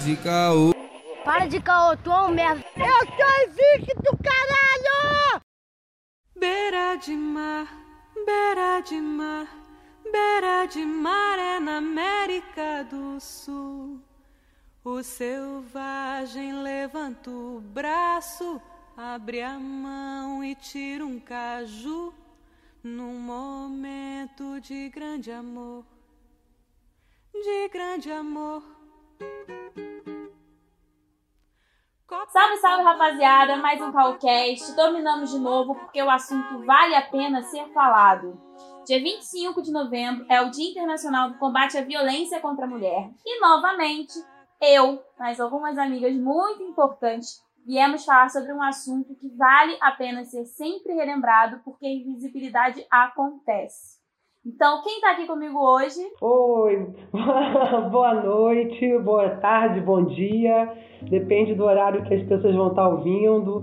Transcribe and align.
de 0.00 0.16
caô. 0.16 0.72
Para 1.24 1.46
de 1.46 1.60
caô, 1.60 1.94
tu 1.94 2.10
é 2.10 2.22
um 2.22 2.30
merda. 2.30 2.64
Eu 2.74 3.06
sou 3.06 3.46
invicto, 3.46 4.18
caralho! 4.24 5.42
Beira 6.34 6.96
de 6.96 7.14
mar, 7.14 7.68
beira 8.24 8.80
de 8.80 8.98
mar, 8.98 9.46
beira 10.10 10.66
de 10.66 10.86
mar 10.86 11.38
é 11.38 11.60
na 11.60 11.76
América 11.76 12.82
do 12.84 13.20
Sul. 13.20 14.00
O 14.82 15.02
selvagem 15.02 16.62
levanta 16.62 17.30
o 17.30 17.60
braço, 17.60 18.60
abre 18.96 19.42
a 19.42 19.58
mão 19.58 20.42
e 20.42 20.54
tira 20.54 21.04
um 21.04 21.20
caju 21.20 22.14
num 22.82 23.20
momento 23.20 24.58
de 24.62 24.88
grande 24.88 25.30
amor, 25.30 25.84
de 27.34 27.68
grande 27.68 28.10
amor. 28.10 28.79
Salve, 32.30 32.58
salve, 32.58 32.84
rapaziada! 32.84 33.56
Mais 33.56 33.82
um 33.82 33.90
Calcast. 33.90 34.76
Dominamos 34.76 35.30
de 35.30 35.38
novo 35.40 35.74
porque 35.74 36.00
o 36.00 36.08
assunto 36.08 36.64
vale 36.64 36.94
a 36.94 37.02
pena 37.02 37.42
ser 37.42 37.66
falado. 37.72 38.40
Dia 38.86 39.02
25 39.02 39.60
de 39.60 39.72
novembro 39.72 40.24
é 40.28 40.40
o 40.40 40.48
Dia 40.48 40.70
Internacional 40.70 41.30
do 41.30 41.38
Combate 41.38 41.76
à 41.76 41.82
Violência 41.82 42.38
contra 42.38 42.66
a 42.66 42.68
Mulher. 42.68 43.10
E, 43.26 43.40
novamente, 43.40 44.14
eu, 44.60 45.04
mais 45.18 45.40
algumas 45.40 45.76
amigas 45.76 46.14
muito 46.14 46.62
importantes, 46.62 47.42
viemos 47.66 48.04
falar 48.04 48.30
sobre 48.30 48.52
um 48.52 48.62
assunto 48.62 49.12
que 49.16 49.28
vale 49.30 49.76
a 49.80 49.90
pena 49.90 50.24
ser 50.24 50.44
sempre 50.44 50.94
relembrado 50.94 51.60
porque 51.64 51.84
a 51.84 51.92
invisibilidade 51.92 52.86
acontece. 52.88 53.99
Então, 54.46 54.82
quem 54.82 54.94
está 54.94 55.10
aqui 55.10 55.26
comigo 55.26 55.58
hoje? 55.58 56.00
Oi, 56.18 56.86
boa 57.92 58.14
noite, 58.14 58.98
boa 59.00 59.28
tarde, 59.36 59.82
bom 59.82 60.02
dia. 60.04 60.72
Depende 61.02 61.54
do 61.54 61.64
horário 61.64 62.02
que 62.04 62.14
as 62.14 62.22
pessoas 62.22 62.54
vão 62.54 62.68
estar 62.68 62.88
ouvindo. 62.88 63.62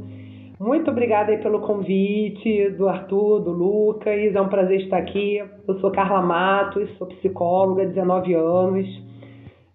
Muito 0.60 0.92
obrigada 0.92 1.32
aí 1.32 1.40
pelo 1.40 1.62
convite 1.62 2.70
do 2.78 2.88
Arthur, 2.88 3.40
do 3.40 3.54
Lucas. 3.54 4.36
É 4.36 4.40
um 4.40 4.50
prazer 4.50 4.82
estar 4.82 4.98
aqui. 4.98 5.44
Eu 5.68 5.80
sou 5.80 5.90
Carla 5.90 6.22
Matos, 6.22 6.88
sou 7.00 7.08
psicóloga, 7.08 7.84
19 7.84 8.36
anos. 8.36 8.88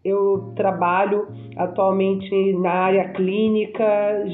Eu 0.05 0.53
trabalho 0.55 1.27
atualmente 1.57 2.53
na 2.53 2.71
área 2.71 3.09
clínica, 3.09 3.85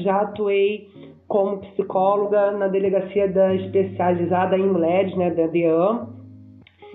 já 0.03 0.21
atuei 0.21 0.87
como 1.27 1.61
psicóloga 1.61 2.51
na 2.51 2.67
delegacia 2.67 3.27
da 3.27 3.55
especializada 3.55 4.55
em 4.55 4.67
mulheres, 4.67 5.15
né, 5.17 5.31
da 5.31 5.47
DEAM 5.47 6.18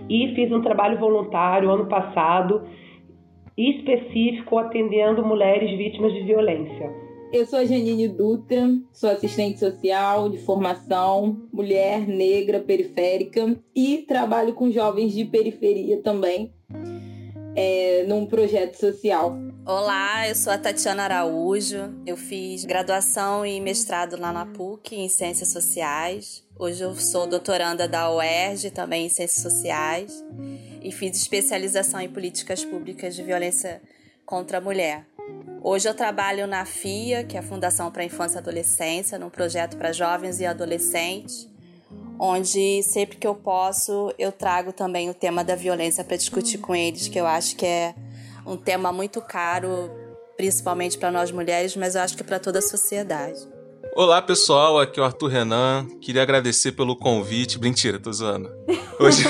e 0.09 0.35
fiz 0.35 0.51
um 0.53 0.61
trabalho 0.61 0.99
voluntário 0.99 1.71
ano 1.71 1.87
passado 1.87 2.63
específico 3.57 4.59
atendendo 4.59 5.25
mulheres 5.25 5.77
vítimas 5.77 6.13
de 6.13 6.23
violência. 6.23 6.91
Eu 7.33 7.47
sou 7.47 7.59
a 7.59 7.65
Janine 7.65 8.07
Dutra, 8.07 8.69
sou 8.93 9.11
assistente 9.11 9.59
social 9.59 10.29
de 10.29 10.39
formação, 10.39 11.49
mulher 11.53 12.07
negra 12.07 12.61
periférica 12.61 13.57
e 13.75 14.05
trabalho 14.07 14.55
com 14.55 14.71
jovens 14.71 15.13
de 15.13 15.25
periferia 15.25 16.01
também, 16.01 16.53
é, 17.57 18.05
num 18.07 18.27
projeto 18.27 18.75
social. 18.77 19.37
Olá, 19.67 20.29
eu 20.29 20.35
sou 20.35 20.53
a 20.53 20.59
Tatiana 20.59 21.05
Araújo. 21.05 21.95
Eu 22.07 22.17
fiz 22.17 22.65
graduação 22.65 23.45
e 23.45 23.61
mestrado 23.61 24.21
lá 24.21 24.33
na 24.33 24.47
PUC 24.47 24.95
em 24.95 25.09
Ciências 25.09 25.51
Sociais. 25.51 26.44
Hoje 26.57 26.85
eu 26.85 26.95
sou 26.95 27.27
doutoranda 27.27 27.89
da 27.89 28.09
UERJ, 28.15 28.71
também 28.71 29.07
em 29.07 29.09
Ciências 29.09 29.43
Sociais, 29.43 30.25
e 30.81 30.93
fiz 30.93 31.17
especialização 31.17 32.01
em 32.01 32.09
Políticas 32.09 32.65
Públicas 32.65 33.17
de 33.17 33.25
Violência 33.25 33.83
contra 34.25 34.59
a 34.59 34.61
Mulher. 34.61 35.05
Hoje 35.61 35.89
eu 35.89 35.95
trabalho 35.95 36.47
na 36.47 36.65
FIA, 36.65 37.25
que 37.25 37.37
é 37.37 37.41
a 37.41 37.43
Fundação 37.43 37.91
para 37.91 38.03
a 38.03 38.07
Infância 38.07 38.37
e 38.37 38.39
Adolescência, 38.39 39.19
num 39.19 39.31
projeto 39.31 39.77
para 39.77 39.91
jovens 39.91 40.39
e 40.39 40.47
adolescentes, 40.47 41.49
onde 42.21 42.85
sempre 42.85 43.17
que 43.17 43.27
eu 43.27 43.35
posso 43.35 44.15
eu 44.17 44.31
trago 44.31 44.73
também 44.73 45.11
o 45.11 45.15
tema 45.15 45.43
da 45.43 45.57
violência 45.57 46.05
para 46.05 46.17
discutir 46.17 46.59
com 46.59 46.73
eles, 46.73 47.09
que 47.09 47.19
eu 47.19 47.27
acho 47.27 47.57
que 47.57 47.67
é 47.67 47.97
um 48.47 48.57
tema 48.57 48.93
muito 48.93 49.21
caro, 49.21 49.91
principalmente 50.37 50.99
para 50.99 51.11
nós 51.11 51.33
mulheres, 51.33 51.75
mas 51.75 51.97
eu 51.97 52.03
acho 52.03 52.17
que 52.17 52.23
para 52.23 52.39
toda 52.39 52.61
a 52.61 52.63
sociedade. 52.63 53.54
Olá 53.97 54.21
pessoal, 54.21 54.81
aqui 54.81 54.99
é 54.99 55.03
o 55.03 55.07
Arthur 55.07 55.29
Renan. 55.29 55.87
Queria 56.01 56.21
agradecer 56.21 56.73
pelo 56.73 56.97
convite. 56.97 57.61
Mentira, 57.61 57.97
tô 57.97 58.13
zoando. 58.13 58.51
Hoje... 58.99 59.23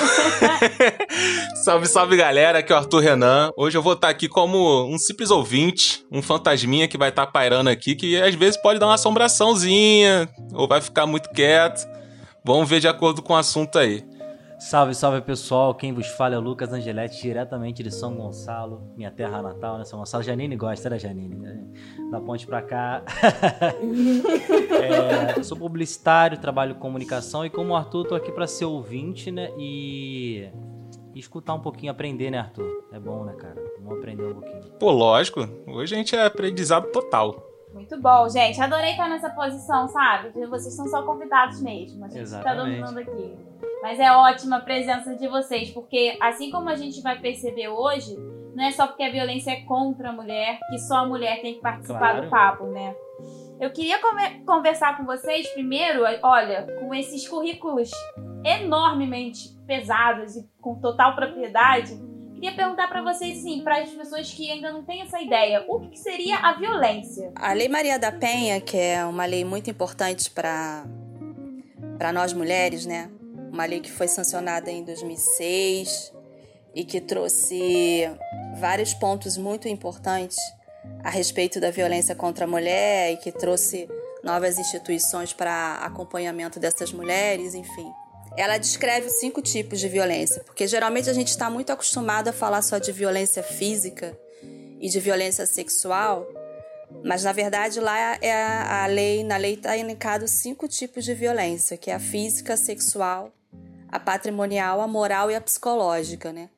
salve, 1.63 1.87
salve 1.87 2.17
galera, 2.17 2.61
aqui 2.61 2.73
é 2.73 2.75
o 2.75 2.79
Arthur 2.79 3.01
Renan. 3.01 3.51
Hoje 3.59 3.77
eu 3.77 3.83
vou 3.83 3.93
estar 3.93 4.09
aqui 4.09 4.27
como 4.27 4.87
um 4.87 4.97
simples 4.97 5.31
ouvinte, 5.31 6.03
um 6.11 6.23
fantasminha 6.23 6.89
que 6.89 6.97
vai 6.97 7.11
estar 7.11 7.27
pairando 7.27 7.69
aqui, 7.69 7.95
que 7.95 8.17
às 8.19 8.35
vezes 8.35 8.57
pode 8.57 8.79
dar 8.79 8.87
uma 8.87 8.95
assombraçãozinha, 8.95 10.31
ou 10.55 10.67
vai 10.67 10.81
ficar 10.81 11.05
muito 11.05 11.29
quieto. 11.29 11.87
Vamos 12.43 12.67
ver 12.67 12.81
de 12.81 12.89
acordo 12.89 13.21
com 13.21 13.35
o 13.35 13.37
assunto 13.37 13.79
aí. 13.79 14.03
Salve, 14.65 14.95
salve 14.95 15.21
pessoal, 15.21 15.75
quem 15.75 15.93
vos 15.93 16.07
fala 16.07 16.37
é 16.37 16.39
o 16.39 16.41
Lucas 16.41 16.73
Angeletti, 16.73 17.21
diretamente 17.21 17.83
de 17.83 17.91
São 17.91 18.15
Gonçalo, 18.15 18.91
minha 18.97 19.11
terra 19.11 19.43
natal, 19.43 19.77
né? 19.77 19.85
São 19.85 19.99
Gonçalo. 19.99 20.25
Janine 20.25 20.57
gosta, 20.57 20.89
né, 20.89 20.99
Janine? 20.99 21.37
Da 22.11 22.19
ponte 22.19 22.47
pra 22.47 22.63
cá. 22.63 23.03
é, 25.37 25.43
sou 25.43 25.59
publicitário, 25.59 26.39
trabalho 26.39 26.77
com 26.77 26.81
comunicação 26.81 27.45
e 27.45 27.51
como 27.51 27.75
o 27.75 27.77
Arthur, 27.77 28.07
tô 28.07 28.15
aqui 28.15 28.33
para 28.33 28.47
ser 28.47 28.65
ouvinte, 28.65 29.31
né? 29.31 29.51
E... 29.59 30.49
e, 31.15 31.19
escutar 31.19 31.53
um 31.53 31.61
pouquinho, 31.61 31.93
aprender, 31.93 32.31
né, 32.31 32.39
Arthur? 32.39 32.87
É 32.91 32.99
bom, 32.99 33.23
né, 33.23 33.35
cara? 33.35 33.63
Vamos 33.83 33.99
aprender 33.99 34.25
um 34.25 34.33
pouquinho. 34.33 34.63
Pô, 34.81 34.91
lógico. 34.91 35.47
Hoje 35.67 35.95
a 35.95 35.99
gente 35.99 36.17
é 36.17 36.25
aprendizado 36.25 36.91
total. 36.91 37.37
Muito 37.75 38.01
bom, 38.01 38.27
gente. 38.31 38.59
Adorei 38.59 38.93
estar 38.93 39.11
nessa 39.11 39.29
posição, 39.29 39.87
sabe? 39.89 40.31
Vocês 40.47 40.75
são 40.75 40.89
só 40.89 41.03
convidados 41.03 41.61
mesmo. 41.61 42.07
A 42.07 42.09
gente 42.09 42.23
está 42.23 42.55
dominando 42.55 42.97
aqui. 42.97 43.37
Mas 43.85 44.01
é 44.01 44.11
ótima 44.11 44.57
a 44.57 44.61
presença 44.61 45.15
de 45.15 45.29
vocês, 45.29 45.69
porque 45.69 46.17
assim 46.19 46.51
como 46.51 46.71
a 46.71 46.75
gente 46.75 47.03
vai 47.03 47.19
perceber 47.19 47.69
hoje, 47.69 48.17
não 48.55 48.65
é 48.65 48.71
só 48.71 48.87
porque 48.87 49.03
a 49.03 49.13
violência 49.13 49.51
é 49.51 49.61
contra 49.61 50.09
a 50.09 50.13
mulher 50.13 50.59
que 50.71 50.79
só 50.79 51.01
a 51.01 51.07
mulher 51.07 51.43
tem 51.43 51.57
que 51.57 51.61
participar 51.61 51.99
claro. 51.99 52.23
do 52.23 52.31
papo, 52.31 52.65
né? 52.69 52.97
Eu 53.61 53.71
queria 53.71 53.99
conversar 54.47 54.97
com 54.97 55.05
vocês 55.05 55.47
primeiro, 55.49 56.01
olha, 56.23 56.67
com 56.81 56.95
esses 56.95 57.29
currículos 57.29 57.91
enormemente 58.43 59.51
pesados 59.67 60.35
e 60.35 60.49
com 60.63 60.81
total 60.81 61.15
propriedade 61.15 61.95
Queria 62.35 62.53
perguntar 62.53 62.89
para 62.89 63.01
vocês, 63.01 63.39
assim, 63.39 63.63
para 63.63 63.81
as 63.81 63.91
pessoas 63.91 64.31
que 64.33 64.51
ainda 64.51 64.71
não 64.73 64.83
têm 64.83 65.03
essa 65.03 65.21
ideia, 65.21 65.65
o 65.69 65.81
que 65.81 65.97
seria 65.97 66.37
a 66.39 66.53
violência? 66.53 67.33
A 67.37 67.53
Lei 67.53 67.69
Maria 67.69 67.99
da 67.99 68.13
Penha, 68.13 68.61
que 68.61 68.77
é 68.77 69.05
uma 69.05 69.25
lei 69.25 69.45
muito 69.45 69.71
importante 69.71 70.31
para 70.31 70.85
para 71.97 72.13
nós 72.13 72.33
mulheres, 72.33 72.85
né? 72.85 73.09
Uma 73.55 73.67
lei 73.67 73.79
que 73.79 73.91
foi 73.93 74.09
sancionada 74.09 74.69
em 74.69 74.83
2006 74.83 76.13
e 76.75 76.85
que 76.85 77.01
trouxe 77.01 78.03
vários 78.59 78.93
pontos 78.93 79.37
muito 79.37 79.69
importantes 79.69 80.37
a 81.05 81.09
respeito 81.09 81.61
da 81.61 81.71
violência 81.71 82.17
contra 82.17 82.47
a 82.47 82.49
mulher 82.49 83.13
e 83.13 83.17
que 83.17 83.31
trouxe 83.31 83.89
novas 84.25 84.59
instituições 84.59 85.33
para 85.33 85.75
acompanhamento 85.77 86.59
dessas 86.59 86.93
mulheres, 86.93 87.55
enfim. 87.55 87.93
Ela 88.37 88.59
descreve 88.59 89.09
cinco 89.09 89.41
tipos 89.41 89.79
de 89.79 89.89
violência, 89.89 90.43
porque 90.43 90.67
geralmente 90.67 91.09
a 91.09 91.13
gente 91.13 91.29
está 91.29 91.49
muito 91.49 91.71
acostumado 91.71 92.27
a 92.27 92.33
falar 92.33 92.61
só 92.61 92.79
de 92.79 92.91
violência 92.91 93.45
física 93.45 94.19
e 94.81 94.89
de 94.89 94.99
violência 94.99 95.47
sexual, 95.47 96.27
mas 97.05 97.23
na 97.23 97.31
verdade 97.31 97.79
lá 97.79 98.19
é 98.21 98.33
a, 98.33 98.85
lei, 98.87 99.23
na 99.23 99.37
lei 99.37 99.55
está 99.55 99.79
elencado 99.79 100.27
cinco 100.27 100.67
tipos 100.67 101.05
de 101.05 101.15
violência, 101.15 101.77
que 101.77 101.89
é 101.89 101.95
a 101.95 102.01
física, 102.01 102.57
sexual, 102.57 103.33
a 103.95 104.01
patrimonial, 104.01 104.81
a 104.81 104.89
moral 104.89 105.31
e 105.31 105.37
a 105.37 105.41
psicológica, 105.41 106.33
né? 106.33 106.51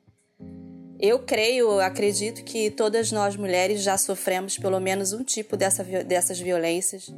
Eu 0.99 1.19
creio, 1.19 1.79
acredito 1.79 2.43
que 2.43 2.71
todas 2.71 3.11
nós 3.11 3.35
mulheres 3.35 3.83
já 3.83 3.95
sofremos 3.95 4.57
pelo 4.57 4.79
menos 4.79 5.13
um 5.13 5.23
tipo 5.23 5.55
dessa, 5.55 5.83
dessas 5.83 6.39
violências 6.39 7.13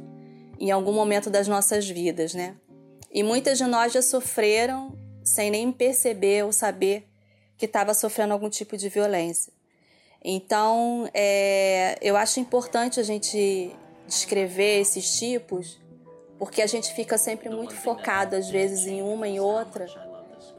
em 0.58 0.70
algum 0.70 0.92
momento 0.92 1.30
das 1.30 1.48
nossas 1.48 1.88
vidas, 1.88 2.34
né? 2.34 2.54
E 3.10 3.22
muitas 3.22 3.56
de 3.56 3.64
nós 3.64 3.94
já 3.94 4.02
sofreram 4.02 4.92
sem 5.24 5.50
nem 5.50 5.72
perceber 5.72 6.44
ou 6.44 6.52
saber 6.52 7.08
que 7.56 7.64
estava 7.64 7.94
sofrendo 7.94 8.34
algum 8.34 8.50
tipo 8.50 8.76
de 8.76 8.90
violência. 8.90 9.50
Então, 10.22 11.08
é, 11.14 11.96
eu 12.02 12.14
acho 12.14 12.40
importante 12.40 13.00
a 13.00 13.02
gente 13.02 13.74
descrever 14.06 14.80
esses 14.82 15.18
tipos, 15.18 15.80
porque 16.38 16.60
a 16.60 16.66
gente 16.66 16.92
fica 16.92 17.16
sempre 17.16 17.48
muito 17.48 17.74
focado, 17.74 18.36
às 18.36 18.50
vezes, 18.50 18.86
em 18.86 19.00
uma 19.00 19.26
e 19.26 19.40
outra, 19.40 20.09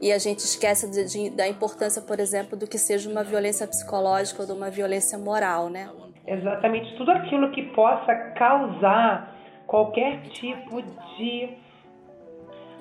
e 0.02 0.10
a 0.10 0.18
gente 0.18 0.40
esquece 0.40 0.90
de, 0.90 1.04
de, 1.04 1.30
da 1.30 1.46
importância, 1.46 2.02
por 2.02 2.18
exemplo, 2.18 2.58
do 2.58 2.66
que 2.66 2.76
seja 2.76 3.08
uma 3.08 3.22
violência 3.22 3.68
psicológica 3.68 4.42
ou 4.42 4.48
de 4.48 4.52
uma 4.52 4.68
violência 4.68 5.16
moral, 5.16 5.68
né? 5.68 5.88
Exatamente, 6.26 6.96
tudo 6.96 7.12
aquilo 7.12 7.52
que 7.52 7.62
possa 7.68 8.12
causar 8.36 9.32
qualquer 9.64 10.20
tipo 10.30 10.82
de 11.16 11.50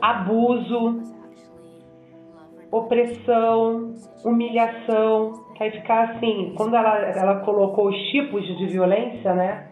abuso, 0.01 1.03
opressão, 2.71 3.93
humilhação, 4.25 5.45
vai 5.59 5.69
ficar 5.69 6.15
assim, 6.15 6.55
quando 6.57 6.75
ela, 6.75 6.97
ela 6.97 7.39
colocou 7.41 7.89
os 7.89 7.97
tipos 8.09 8.43
de 8.45 8.65
violência, 8.65 9.35
né? 9.35 9.67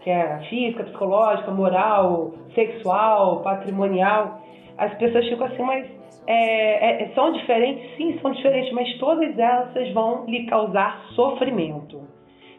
Que 0.00 0.08
é 0.08 0.38
física, 0.48 0.84
psicológica, 0.84 1.50
moral, 1.50 2.32
sexual, 2.54 3.42
patrimonial, 3.42 4.40
as 4.78 4.94
pessoas 4.94 5.26
ficam 5.28 5.46
assim, 5.46 5.62
mas 5.62 5.95
é, 6.26 7.04
é, 7.04 7.08
são 7.14 7.32
diferentes? 7.32 7.96
Sim, 7.96 8.18
são 8.20 8.32
diferentes, 8.32 8.72
mas 8.72 8.92
todas 8.98 9.38
elas 9.38 9.92
vão 9.92 10.24
lhe 10.26 10.46
causar 10.46 11.04
sofrimento. 11.14 12.02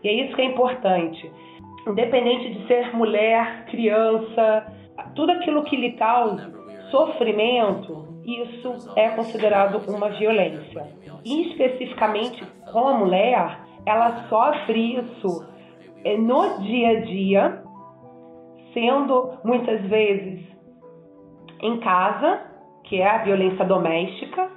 E 0.04 0.08
é 0.08 0.14
isso 0.14 0.36
que 0.36 0.42
é 0.42 0.46
importante. 0.46 1.32
Independente 1.88 2.54
de 2.54 2.68
ser 2.68 2.96
mulher, 2.96 3.66
criança, 3.66 4.74
tudo 5.16 5.32
aquilo 5.32 5.64
que 5.64 5.76
lhe 5.76 5.94
causa 5.94 6.58
sofrimento, 6.92 8.08
isso 8.26 8.92
é 8.96 9.10
considerado 9.10 9.82
uma 9.90 10.10
violência. 10.10 10.88
E 11.26 11.50
especificamente 11.50 12.44
com 12.72 12.88
a 12.88 12.94
mulher, 12.94 13.60
ela 13.86 14.28
sofre 14.30 14.98
isso 14.98 15.46
é, 16.04 16.18
no 16.18 16.60
dia 16.60 16.90
a 16.90 17.00
dia, 17.02 17.64
sendo 18.74 19.38
muitas 19.44 19.82
vezes 19.84 20.46
em 21.62 21.80
casa, 21.80 22.47
que 22.88 23.02
é 23.02 23.10
a 23.10 23.18
violência 23.20 23.66
doméstica, 23.66 24.50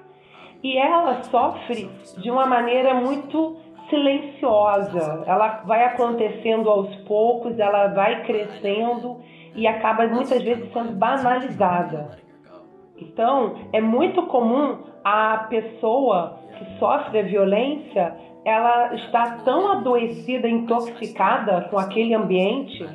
e 0.63 0.77
ela 0.77 1.23
sofre 1.25 1.91
de 2.19 2.31
uma 2.31 2.47
maneira 2.47 2.95
muito 2.95 3.57
silenciosa. 3.89 5.25
Ela 5.27 5.63
vai 5.65 5.85
acontecendo 5.85 6.71
aos 6.71 6.95
poucos, 7.07 7.59
ela 7.59 7.89
vai 7.89 8.25
crescendo 8.25 9.19
e 9.55 9.67
acaba 9.67 10.07
muitas 10.07 10.43
vezes 10.43 10.73
sendo 10.73 10.93
banalizada. 10.93 12.19
Então, 12.97 13.57
é 13.73 13.81
muito 13.81 14.23
comum 14.25 14.79
a 15.03 15.47
pessoa 15.49 16.39
que 16.57 16.79
sofre 16.79 17.21
a 17.21 17.23
violência, 17.23 18.15
ela 18.45 18.95
está 18.95 19.39
tão 19.45 19.73
adoecida, 19.73 20.49
intoxicada 20.49 21.69
com 21.71 21.79
aquele 21.79 22.15
ambiente, 22.15 22.87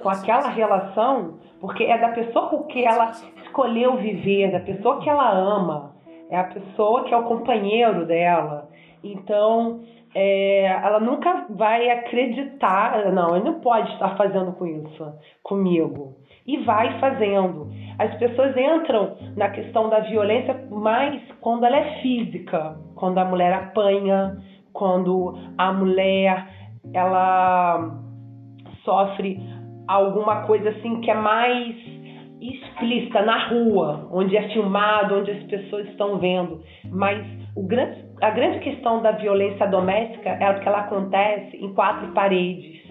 com 0.00 0.08
aquela 0.08 0.48
relação, 0.48 1.34
porque 1.60 1.84
é 1.84 1.98
da 1.98 2.08
pessoa 2.10 2.48
com 2.48 2.64
que 2.64 2.84
ela 2.84 3.12
escolheu 3.46 3.96
viver, 3.96 4.52
da 4.52 4.60
pessoa 4.60 5.00
que 5.00 5.08
ela 5.08 5.30
ama, 5.30 5.94
é 6.30 6.38
a 6.38 6.44
pessoa 6.44 7.04
que 7.04 7.14
é 7.14 7.16
o 7.16 7.24
companheiro 7.24 8.06
dela. 8.06 8.68
Então, 9.02 9.80
é, 10.14 10.64
ela 10.64 11.00
nunca 11.00 11.46
vai 11.50 11.90
acreditar, 11.90 13.12
não, 13.12 13.36
ele 13.36 13.44
não 13.44 13.60
pode 13.60 13.92
estar 13.92 14.16
fazendo 14.16 14.52
com 14.52 14.66
isso 14.66 15.12
comigo. 15.42 16.14
E 16.46 16.58
vai 16.58 16.98
fazendo. 17.00 17.68
As 17.98 18.14
pessoas 18.18 18.56
entram 18.56 19.16
na 19.36 19.50
questão 19.50 19.88
da 19.88 20.00
violência 20.00 20.54
mais 20.70 21.20
quando 21.40 21.64
ela 21.64 21.76
é 21.76 22.00
física, 22.00 22.76
quando 22.94 23.18
a 23.18 23.24
mulher 23.24 23.52
apanha, 23.52 24.36
quando 24.72 25.34
a 25.58 25.72
mulher 25.72 26.46
ela 26.94 27.90
sofre 28.84 29.40
alguma 29.88 30.46
coisa 30.46 30.70
assim 30.70 31.00
que 31.00 31.10
é 31.10 31.14
mais 31.14 31.95
explícita 32.40 33.22
na 33.22 33.48
rua, 33.48 34.08
onde 34.12 34.36
é 34.36 34.48
filmado, 34.50 35.16
onde 35.16 35.30
as 35.30 35.42
pessoas 35.44 35.88
estão 35.88 36.18
vendo. 36.18 36.62
Mas 36.84 37.24
grande, 37.56 38.04
a 38.20 38.30
grande 38.30 38.60
questão 38.60 39.02
da 39.02 39.12
violência 39.12 39.66
doméstica 39.66 40.30
é 40.30 40.54
que 40.54 40.68
ela 40.68 40.80
acontece 40.80 41.56
em 41.56 41.72
quatro 41.74 42.12
paredes. 42.12 42.84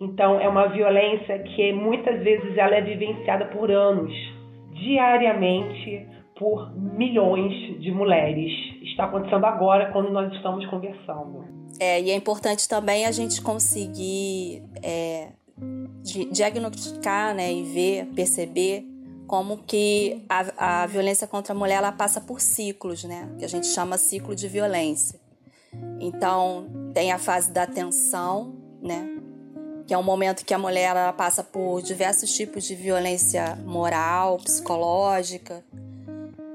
Então 0.00 0.40
é 0.40 0.48
uma 0.48 0.66
violência 0.68 1.38
que 1.40 1.72
muitas 1.72 2.20
vezes 2.22 2.56
ela 2.56 2.74
é 2.74 2.80
vivenciada 2.80 3.46
por 3.46 3.70
anos, 3.70 4.12
diariamente 4.72 6.08
por 6.36 6.74
milhões 6.76 7.80
de 7.80 7.92
mulheres. 7.92 8.50
Está 8.82 9.04
acontecendo 9.04 9.44
agora 9.44 9.92
quando 9.92 10.10
nós 10.10 10.32
estamos 10.32 10.66
conversando. 10.66 11.44
É, 11.80 12.00
e 12.00 12.10
é 12.10 12.16
importante 12.16 12.68
também 12.68 13.06
a 13.06 13.12
gente 13.12 13.40
conseguir 13.40 14.62
é, 14.82 15.28
diagnosticar 16.30 17.34
né, 17.34 17.52
e 17.52 17.62
ver, 17.62 18.06
perceber 18.14 18.86
como 19.26 19.56
que 19.58 20.22
a, 20.28 20.82
a 20.82 20.86
violência 20.86 21.26
contra 21.26 21.54
a 21.54 21.56
mulher 21.56 21.76
ela 21.76 21.92
passa 21.92 22.20
por 22.20 22.38
ciclos, 22.38 23.04
né? 23.04 23.30
Que 23.38 23.46
a 23.46 23.48
gente 23.48 23.66
chama 23.66 23.96
ciclo 23.96 24.34
de 24.36 24.46
violência. 24.46 25.18
Então, 25.98 26.66
tem 26.92 27.12
a 27.12 27.18
fase 27.18 27.50
da 27.50 27.66
tensão, 27.66 28.54
né? 28.82 29.08
Que 29.86 29.94
é 29.94 29.96
um 29.96 30.02
momento 30.02 30.44
que 30.44 30.52
a 30.52 30.58
mulher 30.58 30.90
ela 30.90 31.12
passa 31.14 31.42
por 31.42 31.80
diversos 31.80 32.34
tipos 32.34 32.64
de 32.64 32.74
violência 32.74 33.56
moral, 33.64 34.36
psicológica. 34.36 35.64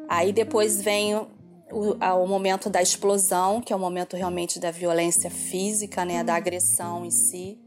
Aí 0.08 0.32
depois 0.32 0.80
vem 0.80 1.16
o, 1.16 1.28
o 1.72 2.28
momento 2.28 2.70
da 2.70 2.82
explosão, 2.82 3.60
que 3.60 3.74
é 3.74 3.76
o 3.76 3.80
momento 3.80 4.16
realmente 4.16 4.60
da 4.60 4.70
violência 4.70 5.32
física, 5.32 6.06
né? 6.06 6.24
Da 6.24 6.36
agressão 6.36 7.04
em 7.04 7.12
si 7.12 7.58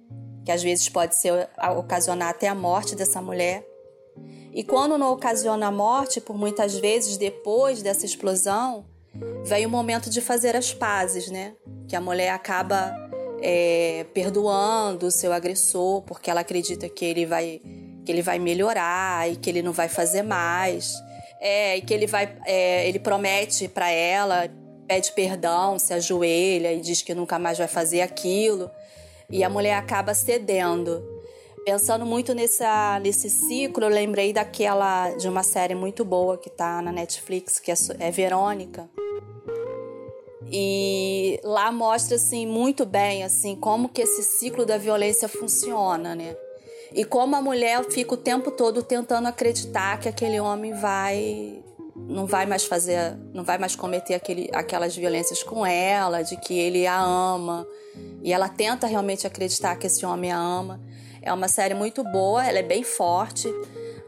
que 0.45 0.53
às 0.53 0.63
vezes 0.63 0.89
pode 0.89 1.17
ser 1.17 1.49
ocasionar 1.77 2.31
até 2.31 2.49
a 2.49 2.55
morte 2.55 2.95
dessa 2.95 3.21
mulher. 3.21 3.67
E 4.53 4.65
quando 4.65 4.99
não 4.99 5.13
ocasiona 5.13 5.67
a 5.67 5.71
morte, 5.71 6.21
por 6.21 6.37
muitas 6.37 6.75
vezes 6.79 7.17
depois 7.17 7.83
dessa 7.83 8.05
explosão, 8.05 8.85
vem 9.45 9.67
o 9.67 9.71
momento 9.71 10.11
de 10.11 10.21
fazer 10.21 10.57
as 10.57 10.73
pazes, 10.73 11.29
né? 11.31 11.55
Que 11.89 11.95
a 11.95 12.01
mulher 12.01 12.31
acaba 12.31 12.93
é, 13.41 14.07
perdoando 14.13 15.07
o 15.07 15.11
seu 15.11 15.33
agressor 15.33 16.03
porque 16.03 16.31
ela 16.31 16.41
acredita 16.41 16.89
que 16.89 17.05
ele 17.05 17.27
vai 17.27 17.61
que 18.05 18.11
ele 18.11 18.23
vai 18.23 18.39
melhorar 18.39 19.31
e 19.31 19.37
que 19.37 19.51
ele 19.51 19.61
não 19.61 19.73
vai 19.73 19.87
fazer 19.87 20.23
mais, 20.23 20.95
é, 21.39 21.77
e 21.77 21.83
que 21.83 21.93
ele 21.93 22.07
vai 22.07 22.37
é, 22.47 22.89
ele 22.89 22.99
promete 22.99 23.69
para 23.69 23.91
ela 23.91 24.51
pede 24.89 25.13
perdão, 25.13 25.79
se 25.79 25.95
ajoelha 25.95 26.73
e 26.73 26.81
diz 26.81 27.01
que 27.01 27.15
nunca 27.15 27.39
mais 27.39 27.57
vai 27.57 27.69
fazer 27.69 28.01
aquilo 28.01 28.69
e 29.31 29.45
a 29.45 29.49
mulher 29.49 29.75
acaba 29.75 30.15
cedendo. 30.15 31.03
Pensando 31.65 32.07
muito 32.07 32.35
nessa, 32.35 32.99
nesse 33.01 33.29
ciclo, 33.29 33.85
eu 33.85 33.91
lembrei 33.91 34.33
daquela 34.33 35.11
de 35.11 35.29
uma 35.29 35.43
série 35.43 35.75
muito 35.75 36.05
boa 36.05 36.39
que 36.39 36.49
tá 36.49 36.81
na 36.81 36.91
Netflix, 36.91 37.59
que 37.59 37.71
é, 37.71 37.75
é 37.99 38.11
Verônica. 38.11 38.89
E 40.53 41.39
lá 41.45 41.71
mostra 41.71 42.17
assim 42.17 42.45
muito 42.47 42.85
bem 42.85 43.23
assim 43.23 43.55
como 43.55 43.89
que 43.89 44.03
esse 44.03 44.23
ciclo 44.23 44.67
da 44.67 44.79
violência 44.79 45.29
funciona, 45.29 46.15
né? 46.15 46.35
E 46.93 47.05
como 47.05 47.37
a 47.37 47.43
mulher 47.43 47.85
fica 47.85 48.15
o 48.15 48.17
tempo 48.17 48.51
todo 48.51 48.83
tentando 48.83 49.29
acreditar 49.29 50.01
que 50.01 50.09
aquele 50.09 50.41
homem 50.41 50.73
vai 50.73 51.63
não 52.09 52.27
vai 52.27 52.47
mais 52.47 52.65
fazer, 52.65 53.17
não 53.33 53.45
vai 53.45 53.59
mais 53.59 53.77
cometer 53.77 54.15
aquele, 54.15 54.51
aquelas 54.53 54.97
violências 54.97 55.43
com 55.43 55.65
ela, 55.65 56.23
de 56.23 56.37
que 56.37 56.59
ele 56.59 56.87
a 56.87 57.01
ama. 57.01 57.67
E 58.23 58.33
ela 58.33 58.49
tenta 58.49 58.87
realmente 58.87 59.27
acreditar 59.27 59.77
que 59.77 59.87
esse 59.87 60.05
homem 60.05 60.33
a 60.33 60.39
ama. 60.39 60.81
É 61.23 61.33
uma 61.33 61.49
série 61.49 61.75
muito 61.75 62.03
boa, 62.03 62.45
ela 62.45 62.59
é 62.59 62.63
bem 62.63 62.83
forte, 62.83 63.53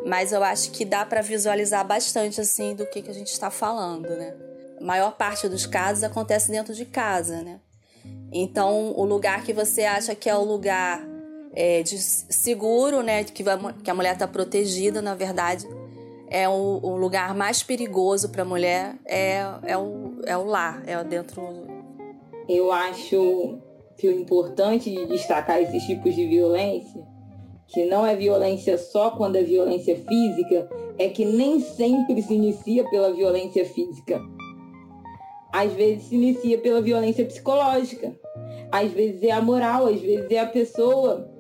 mas 0.07 0.33
eu 0.33 0.43
acho 0.43 0.71
que 0.71 0.85
dá 0.85 1.05
para 1.05 1.21
visualizar 1.21 1.87
bastante 1.87 2.41
assim 2.41 2.75
do 2.75 2.87
que, 2.87 3.03
que 3.03 3.11
a 3.11 3.15
gente 3.15 3.31
está 3.31 3.51
falando, 3.51 4.09
né? 4.09 4.35
A 4.81 4.85
maior 4.85 5.13
parte 5.13 5.49
dos 5.49 5.67
casos 5.67 6.03
acontece 6.03 6.51
dentro 6.51 6.75
de 6.75 6.85
casa, 6.85 7.43
né? 7.43 7.61
Então, 8.33 8.93
o 8.97 9.05
lugar 9.05 9.45
que 9.45 9.53
você 9.53 9.83
acha 9.83 10.15
que 10.15 10.29
é 10.29 10.35
o 10.35 10.43
lugar 10.43 11.07
é, 11.55 11.83
de 11.83 11.99
seguro, 11.99 13.03
né? 13.03 13.25
Que, 13.25 13.45
a 13.49 13.95
mulher 13.95 14.15
está 14.15 14.27
protegida, 14.27 15.03
na 15.03 15.15
verdade, 15.15 15.69
é 16.33 16.49
o, 16.49 16.81
o 16.83 16.97
lugar 16.97 17.35
mais 17.35 17.63
perigoso 17.63 18.31
para 18.31 18.41
a 18.41 18.45
mulher 18.45 18.97
é, 19.05 19.45
é, 19.65 19.77
o, 19.77 20.15
é 20.25 20.35
o 20.35 20.45
lar, 20.45 20.83
é 20.87 21.05
dentro. 21.05 21.43
Eu 22.49 22.73
acho 22.73 23.59
que 23.99 24.09
o 24.09 24.19
importante 24.19 24.91
de 24.91 25.05
destacar 25.05 25.61
esses 25.61 25.85
tipos 25.85 26.15
de 26.15 26.27
violência, 26.27 27.07
que 27.69 27.85
não 27.85 28.07
é 28.07 28.17
violência 28.17 28.79
só 28.79 29.11
quando 29.11 29.37
é 29.37 29.43
violência 29.43 29.95
física, 29.95 30.71
é 30.99 31.11
que 31.11 31.27
nem 31.27 31.61
sempre 31.61 32.23
se 32.23 32.33
inicia 32.33 32.89
pela 32.89 33.13
violência 33.13 33.67
física. 33.67 34.19
Às 35.53 35.71
vezes 35.75 36.05
se 36.05 36.15
inicia 36.15 36.57
pela 36.57 36.81
violência 36.81 37.27
psicológica. 37.27 38.17
Às 38.71 38.91
vezes 38.91 39.23
é 39.23 39.33
a 39.33 39.43
moral, 39.43 39.87
às 39.87 40.01
vezes 40.01 40.31
é 40.31 40.39
a 40.39 40.47
pessoa 40.47 41.31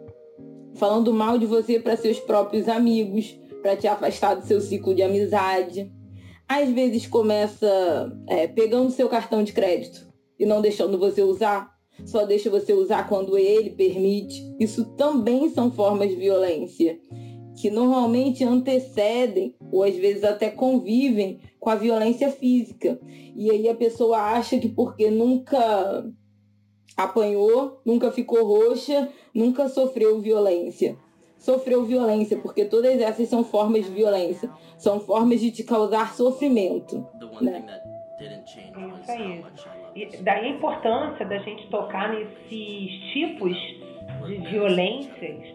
falando 0.75 1.15
mal 1.15 1.39
de 1.39 1.47
você 1.47 1.81
para 1.81 1.97
seus 1.97 2.21
próprios 2.21 2.69
amigos, 2.69 3.39
para 3.63 3.77
te 3.77 3.87
afastar 3.87 4.35
do 4.35 4.45
seu 4.45 4.61
ciclo 4.61 4.95
de 4.95 5.03
amizade. 5.03 5.91
Às 6.49 6.69
vezes 6.71 7.07
começa 7.07 8.13
é, 8.29 8.47
pegando 8.47 8.91
seu 8.91 9.09
cartão 9.09 9.43
de 9.43 9.53
crédito 9.53 10.13
e 10.39 10.45
não 10.45 10.61
deixando 10.61 10.99
você 10.99 11.23
usar, 11.23 11.73
só 12.05 12.27
deixa 12.27 12.51
você 12.51 12.73
usar 12.73 13.09
quando 13.09 13.39
ele 13.39 13.71
permite. 13.71 14.43
Isso 14.59 14.85
também 14.97 15.49
são 15.49 15.71
formas 15.71 16.09
de 16.11 16.17
violência 16.17 16.99
que 17.57 17.71
normalmente 17.71 18.43
antecedem 18.43 19.55
ou 19.71 19.85
às 19.85 19.95
vezes 19.95 20.25
até 20.25 20.51
convivem 20.51 21.41
com 21.61 21.71
a 21.71 21.77
violência 21.77 22.31
física. 22.31 22.99
E 23.37 23.51
aí 23.51 23.69
a 23.69 23.75
pessoa 23.75 24.19
acha 24.19 24.59
que 24.59 24.69
porque 24.69 25.11
nunca 25.11 26.05
apanhou, 26.97 27.81
nunca 27.85 28.11
ficou 28.11 28.45
roxa, 28.45 29.09
nunca 29.33 29.69
sofreu 29.69 30.21
violência 30.21 30.99
sofreu 31.43 31.85
violência, 31.85 32.39
porque 32.39 32.65
todas 32.65 33.01
essas 33.01 33.29
são 33.29 33.43
formas 33.43 33.85
de 33.85 33.91
violência, 33.91 34.49
são 34.79 35.01
formas 35.01 35.41
de 35.41 35.51
te 35.51 35.65
causar 35.65 36.15
sofrimento. 36.15 37.05
Né? 37.41 37.65
Isso 38.21 39.11
aí. 39.11 39.45
E 39.97 40.07
daí 40.23 40.47
a 40.47 40.49
importância 40.49 41.27
da 41.27 41.39
gente 41.39 41.69
tocar 41.69 42.15
nesses 42.15 43.13
tipos 43.13 43.57
de 44.27 44.37
violências 44.51 45.55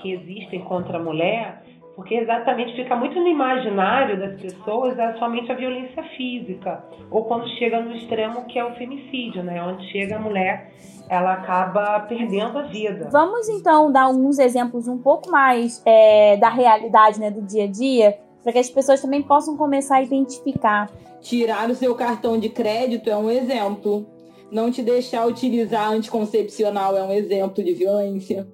que 0.00 0.12
existem 0.12 0.64
contra 0.64 0.96
a 0.96 1.02
mulher, 1.02 1.62
porque 1.98 2.14
exatamente 2.14 2.76
fica 2.76 2.94
muito 2.94 3.18
no 3.18 3.26
imaginário 3.26 4.20
das 4.20 4.40
pessoas 4.40 4.96
é 4.96 5.18
somente 5.18 5.50
a 5.50 5.54
violência 5.56 6.00
física, 6.16 6.84
ou 7.10 7.24
quando 7.24 7.48
chega 7.58 7.80
no 7.80 7.92
extremo 7.92 8.44
que 8.44 8.56
é 8.56 8.64
o 8.64 8.72
femicídio, 8.76 9.42
né? 9.42 9.60
Onde 9.60 9.84
chega 9.90 10.14
a 10.14 10.20
mulher, 10.20 10.72
ela 11.08 11.32
acaba 11.32 11.98
perdendo 11.98 12.56
a 12.56 12.62
vida. 12.62 13.08
Vamos 13.10 13.48
então 13.48 13.90
dar 13.90 14.02
alguns 14.02 14.38
exemplos 14.38 14.86
um 14.86 14.96
pouco 14.96 15.28
mais 15.28 15.82
é, 15.84 16.36
da 16.36 16.48
realidade, 16.48 17.18
né, 17.18 17.32
do 17.32 17.42
dia 17.42 17.64
a 17.64 17.66
dia, 17.66 18.16
para 18.44 18.52
que 18.52 18.60
as 18.60 18.70
pessoas 18.70 19.02
também 19.02 19.20
possam 19.20 19.56
começar 19.56 19.96
a 19.96 20.02
identificar. 20.02 20.88
Tirar 21.20 21.68
o 21.68 21.74
seu 21.74 21.96
cartão 21.96 22.38
de 22.38 22.48
crédito 22.48 23.10
é 23.10 23.16
um 23.16 23.28
exemplo. 23.28 24.06
Não 24.52 24.70
te 24.70 24.84
deixar 24.84 25.26
utilizar 25.26 25.90
anticoncepcional 25.90 26.96
é 26.96 27.02
um 27.02 27.10
exemplo 27.10 27.64
de 27.64 27.74
violência 27.74 28.46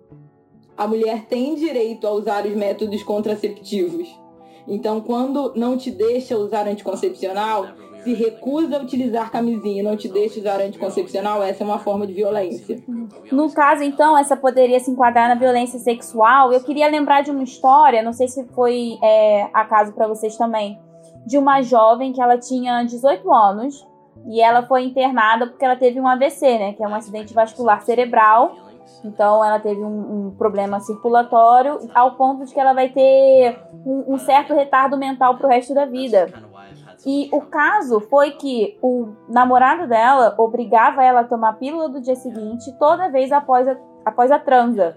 a 0.76 0.86
mulher 0.86 1.26
tem 1.26 1.54
direito 1.54 2.06
a 2.06 2.12
usar 2.12 2.46
os 2.46 2.54
métodos 2.54 3.02
contraceptivos. 3.02 4.08
Então, 4.66 5.00
quando 5.00 5.52
não 5.54 5.76
te 5.76 5.90
deixa 5.90 6.36
usar 6.36 6.66
anticoncepcional, 6.66 7.66
se 8.02 8.12
recusa 8.12 8.76
a 8.76 8.82
utilizar 8.82 9.30
camisinha 9.30 9.80
e 9.80 9.82
não 9.82 9.96
te 9.96 10.08
deixa 10.08 10.40
usar 10.40 10.60
anticoncepcional, 10.60 11.42
essa 11.42 11.62
é 11.62 11.66
uma 11.66 11.78
forma 11.78 12.06
de 12.06 12.12
violência. 12.12 12.82
No 13.30 13.52
caso, 13.52 13.82
então, 13.82 14.16
essa 14.16 14.36
poderia 14.36 14.80
se 14.80 14.90
enquadrar 14.90 15.28
na 15.28 15.34
violência 15.34 15.78
sexual. 15.78 16.52
Eu 16.52 16.62
queria 16.62 16.88
lembrar 16.88 17.22
de 17.22 17.30
uma 17.30 17.42
história, 17.42 18.02
não 18.02 18.12
sei 18.12 18.28
se 18.28 18.44
foi 18.48 18.98
é, 19.02 19.48
acaso 19.52 19.92
para 19.92 20.06
vocês 20.06 20.36
também, 20.36 20.78
de 21.26 21.38
uma 21.38 21.62
jovem 21.62 22.12
que 22.12 22.20
ela 22.20 22.38
tinha 22.38 22.82
18 22.84 23.32
anos 23.32 23.86
e 24.26 24.40
ela 24.40 24.66
foi 24.66 24.84
internada 24.84 25.46
porque 25.46 25.64
ela 25.64 25.76
teve 25.76 26.00
um 26.00 26.06
AVC, 26.06 26.58
né, 26.58 26.72
que 26.72 26.82
é 26.82 26.88
um 26.88 26.94
acidente 26.94 27.34
vascular 27.34 27.82
cerebral 27.82 28.54
então 29.04 29.44
ela 29.44 29.58
teve 29.58 29.82
um, 29.82 30.26
um, 30.26 30.30
problema 30.36 30.80
circulatório 30.80 31.78
ao 31.94 32.16
ponto 32.16 32.44
de 32.44 32.52
que 32.52 32.60
ela 32.60 32.72
vai 32.72 32.88
ter 32.88 33.58
um, 33.84 34.14
um 34.14 34.18
certo 34.18 34.54
retardo 34.54 34.96
mental 34.96 35.36
pro 35.36 35.48
resto 35.48 35.74
da 35.74 35.84
vida. 35.86 36.32
E 37.06 37.28
o 37.32 37.42
caso 37.42 38.00
foi 38.00 38.32
que 38.32 38.78
o 38.80 39.08
namorado 39.28 39.86
dela 39.86 40.34
obrigava 40.38 41.04
ela 41.04 41.20
a 41.20 41.24
tomar 41.24 41.50
a 41.50 41.54
pílula 41.54 41.88
do 41.88 42.00
dia 42.00 42.16
seguinte 42.16 42.72
toda 42.78 43.10
vez 43.10 43.30
após 43.30 43.68
a, 43.68 43.76
após 44.04 44.30
a 44.30 44.38
transa. 44.38 44.96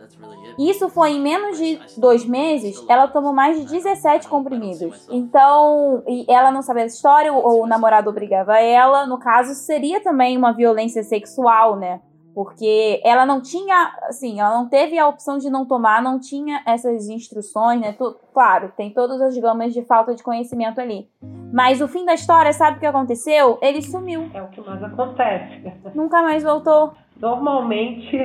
Isso 0.58 0.90
foi 0.90 1.12
em 1.12 1.22
menos 1.22 1.58
de 1.58 1.80
dois 1.98 2.26
meses, 2.26 2.84
ela 2.90 3.08
tomou 3.08 3.32
mais 3.32 3.60
de 3.60 3.66
17 3.66 4.28
comprimidos. 4.28 5.08
Então, 5.12 6.02
e 6.08 6.26
ela 6.28 6.52
não 6.52 6.64
sabia 6.64 6.86
essa 6.86 6.96
história, 6.96 7.32
ou 7.32 7.64
o 7.64 7.68
namorado 7.68 8.10
obrigava 8.10 8.58
ela. 8.60 9.06
No 9.06 9.20
caso, 9.20 9.54
seria 9.54 10.02
também 10.02 10.36
uma 10.36 10.54
violência 10.54 11.04
sexual, 11.04 11.76
né? 11.76 12.02
Porque 12.38 13.02
ela 13.04 13.26
não 13.26 13.42
tinha, 13.42 13.96
assim, 14.04 14.40
ela 14.40 14.54
não 14.54 14.70
teve 14.70 14.96
a 14.96 15.08
opção 15.08 15.40
de 15.40 15.50
não 15.50 15.66
tomar, 15.66 16.04
não 16.04 16.20
tinha 16.20 16.62
essas 16.68 17.10
instruções, 17.10 17.82
né? 17.82 17.96
claro, 18.32 18.72
tem 18.78 18.92
todas 18.92 19.20
as 19.20 19.36
gamas 19.40 19.74
de 19.74 19.82
falta 19.82 20.14
de 20.14 20.22
conhecimento 20.22 20.80
ali. 20.80 21.08
Mas 21.52 21.82
o 21.82 21.88
fim 21.88 22.06
da 22.06 22.14
história, 22.14 22.54
sabe 22.54 22.78
o 22.78 22.80
que 22.80 22.86
aconteceu? 22.86 23.58
Ele 23.60 23.82
sumiu. 23.82 24.30
É 24.36 24.44
o 24.44 24.50
que 24.50 24.62
mais 24.62 24.84
acontece. 24.84 25.74
Nunca 25.96 26.22
mais 26.22 26.44
voltou. 26.44 26.94
Normalmente, 27.20 28.16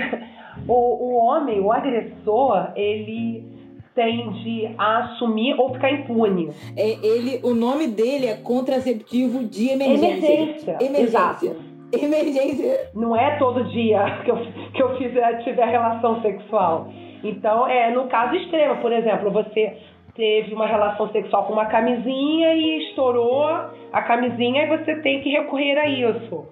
o, 0.69 0.75
o 0.75 1.15
homem, 1.15 1.59
o 1.61 1.73
agressor, 1.73 2.71
ele 2.77 3.51
tende 3.95 4.75
a 4.77 5.05
assumir 5.05 5.59
ou 5.59 5.73
ficar 5.73 5.91
impune. 5.91 6.51
É, 6.77 6.99
ele, 7.03 7.41
o 7.43 7.55
nome 7.55 7.87
dele 7.87 8.27
é 8.27 8.37
contraceptivo 8.37 9.43
de 9.43 9.71
emergência. 9.71 10.07
Emergência. 10.17 10.79
Emergência. 10.81 11.03
Exato. 11.03 11.72
Emergência. 11.93 12.91
Não 12.95 13.17
é 13.17 13.37
todo 13.39 13.65
dia 13.65 14.21
que 14.25 14.31
eu, 14.31 14.37
que 14.73 14.83
eu 14.83 14.97
fizer, 14.97 15.43
tiver 15.45 15.67
relação 15.67 16.21
sexual. 16.23 16.89
Então, 17.23 17.67
é 17.69 17.91
no 17.91 18.09
caso 18.09 18.35
extremo, 18.35 18.77
por 18.77 18.93
exemplo, 18.93 19.31
você 19.31 19.77
teve 20.15 20.55
uma 20.55 20.67
relação 20.67 21.11
sexual 21.11 21.45
com 21.45 21.53
uma 21.53 21.67
camisinha 21.67 22.55
e 22.55 22.89
estourou 22.89 23.45
a 23.93 24.03
camisinha 24.03 24.65
e 24.65 24.67
você 24.67 24.97
tem 24.97 25.21
que 25.21 25.31
recorrer 25.31 25.79
a 25.79 25.89
isso. 25.89 26.47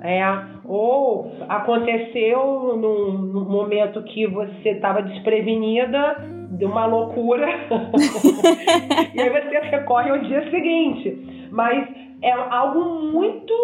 É, 0.00 0.22
ou 0.64 1.32
aconteceu 1.48 2.76
num, 2.76 3.12
num 3.18 3.44
momento 3.44 4.00
que 4.04 4.26
você 4.26 4.70
estava 4.70 5.02
desprevenida 5.02 6.16
de 6.52 6.64
uma 6.64 6.86
loucura 6.86 7.48
e 9.12 9.20
aí 9.20 9.28
você 9.28 9.58
recorre 9.58 10.10
ao 10.10 10.18
dia 10.18 10.48
seguinte. 10.50 11.48
Mas 11.50 11.88
é 12.22 12.32
algo 12.32 13.02
muito 13.12 13.54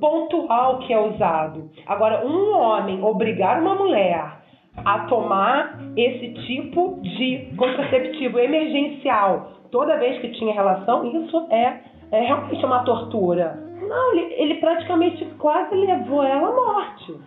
pontual 0.00 0.78
que 0.80 0.92
é 0.92 1.00
usado. 1.00 1.70
Agora, 1.86 2.26
um 2.26 2.52
homem 2.56 3.02
obrigar 3.02 3.60
uma 3.60 3.74
mulher 3.74 4.42
a 4.84 5.00
tomar 5.00 5.78
esse 5.96 6.32
tipo 6.46 6.98
de 7.02 7.54
contraceptivo 7.56 8.38
emergencial 8.38 9.52
toda 9.70 9.98
vez 9.98 10.20
que 10.20 10.32
tinha 10.32 10.52
relação, 10.52 11.04
isso 11.04 11.46
é, 11.50 11.80
é 12.10 12.20
realmente 12.20 12.64
uma 12.64 12.84
tortura. 12.84 13.62
Não, 13.80 14.14
ele, 14.14 14.34
ele 14.34 14.54
praticamente 14.56 15.24
quase 15.38 15.74
levou 15.74 16.22
ela 16.22 16.48
à 16.48 16.52
morte. 16.52 17.18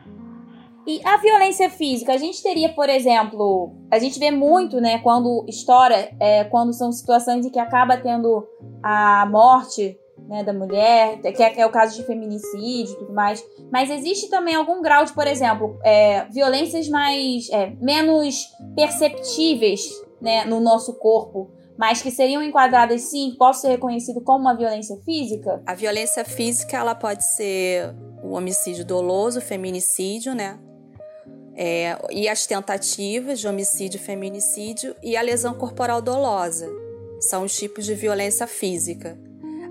E 0.87 1.01
a 1.03 1.17
violência 1.17 1.67
física, 1.67 2.13
a 2.13 2.17
gente 2.17 2.41
teria, 2.43 2.69
por 2.69 2.87
exemplo, 2.87 3.73
a 3.91 3.97
gente 3.97 4.19
vê 4.19 4.29
muito, 4.29 4.79
né, 4.79 4.99
quando 4.99 5.43
estoura, 5.49 6.09
é, 6.19 6.43
quando 6.43 6.73
são 6.73 6.91
situações 6.91 7.43
em 7.43 7.49
que 7.49 7.57
acaba 7.57 7.97
tendo 7.97 8.45
a 8.83 9.25
morte 9.25 9.97
né, 10.27 10.43
da 10.43 10.53
mulher, 10.53 11.19
que 11.21 11.43
é, 11.43 11.49
que 11.49 11.61
é, 11.61 11.65
o 11.65 11.71
caso 11.71 11.95
de 11.95 12.05
feminicídio 12.05 12.93
e 12.93 12.97
tudo 12.97 13.13
mais. 13.13 13.43
Mas 13.71 13.89
existe 13.89 14.29
também 14.29 14.55
algum 14.55 14.81
grau 14.81 15.05
de, 15.05 15.13
por 15.13 15.27
exemplo, 15.27 15.79
é, 15.83 16.25
violências 16.25 16.87
mais 16.89 17.49
é, 17.51 17.71
menos 17.81 18.47
perceptíveis 18.75 19.89
né, 20.21 20.45
no 20.45 20.59
nosso 20.59 20.93
corpo, 20.93 21.51
mas 21.77 22.01
que 22.01 22.09
seriam 22.09 22.41
enquadradas 22.41 23.01
sim, 23.01 23.35
posso 23.37 23.61
ser 23.61 23.69
reconhecido 23.69 24.21
como 24.21 24.39
uma 24.39 24.55
violência 24.55 24.97
física? 25.03 25.61
A 25.65 25.75
violência 25.75 26.23
física 26.23 26.77
ela 26.77 26.95
pode 26.95 27.23
ser 27.23 27.93
o 28.23 28.31
homicídio 28.33 28.85
doloso, 28.85 29.39
o 29.39 29.41
feminicídio, 29.41 30.33
né? 30.33 30.57
É, 31.57 31.97
e 32.11 32.27
as 32.27 32.45
tentativas 32.45 33.39
de 33.39 33.47
homicídio, 33.47 33.99
feminicídio 33.99 34.95
e 35.01 35.15
a 35.15 35.21
lesão 35.21 35.53
corporal 35.53 36.01
dolosa 36.01 36.69
são 37.19 37.43
os 37.43 37.55
tipos 37.55 37.85
de 37.85 37.93
violência 37.93 38.45
física. 38.45 39.17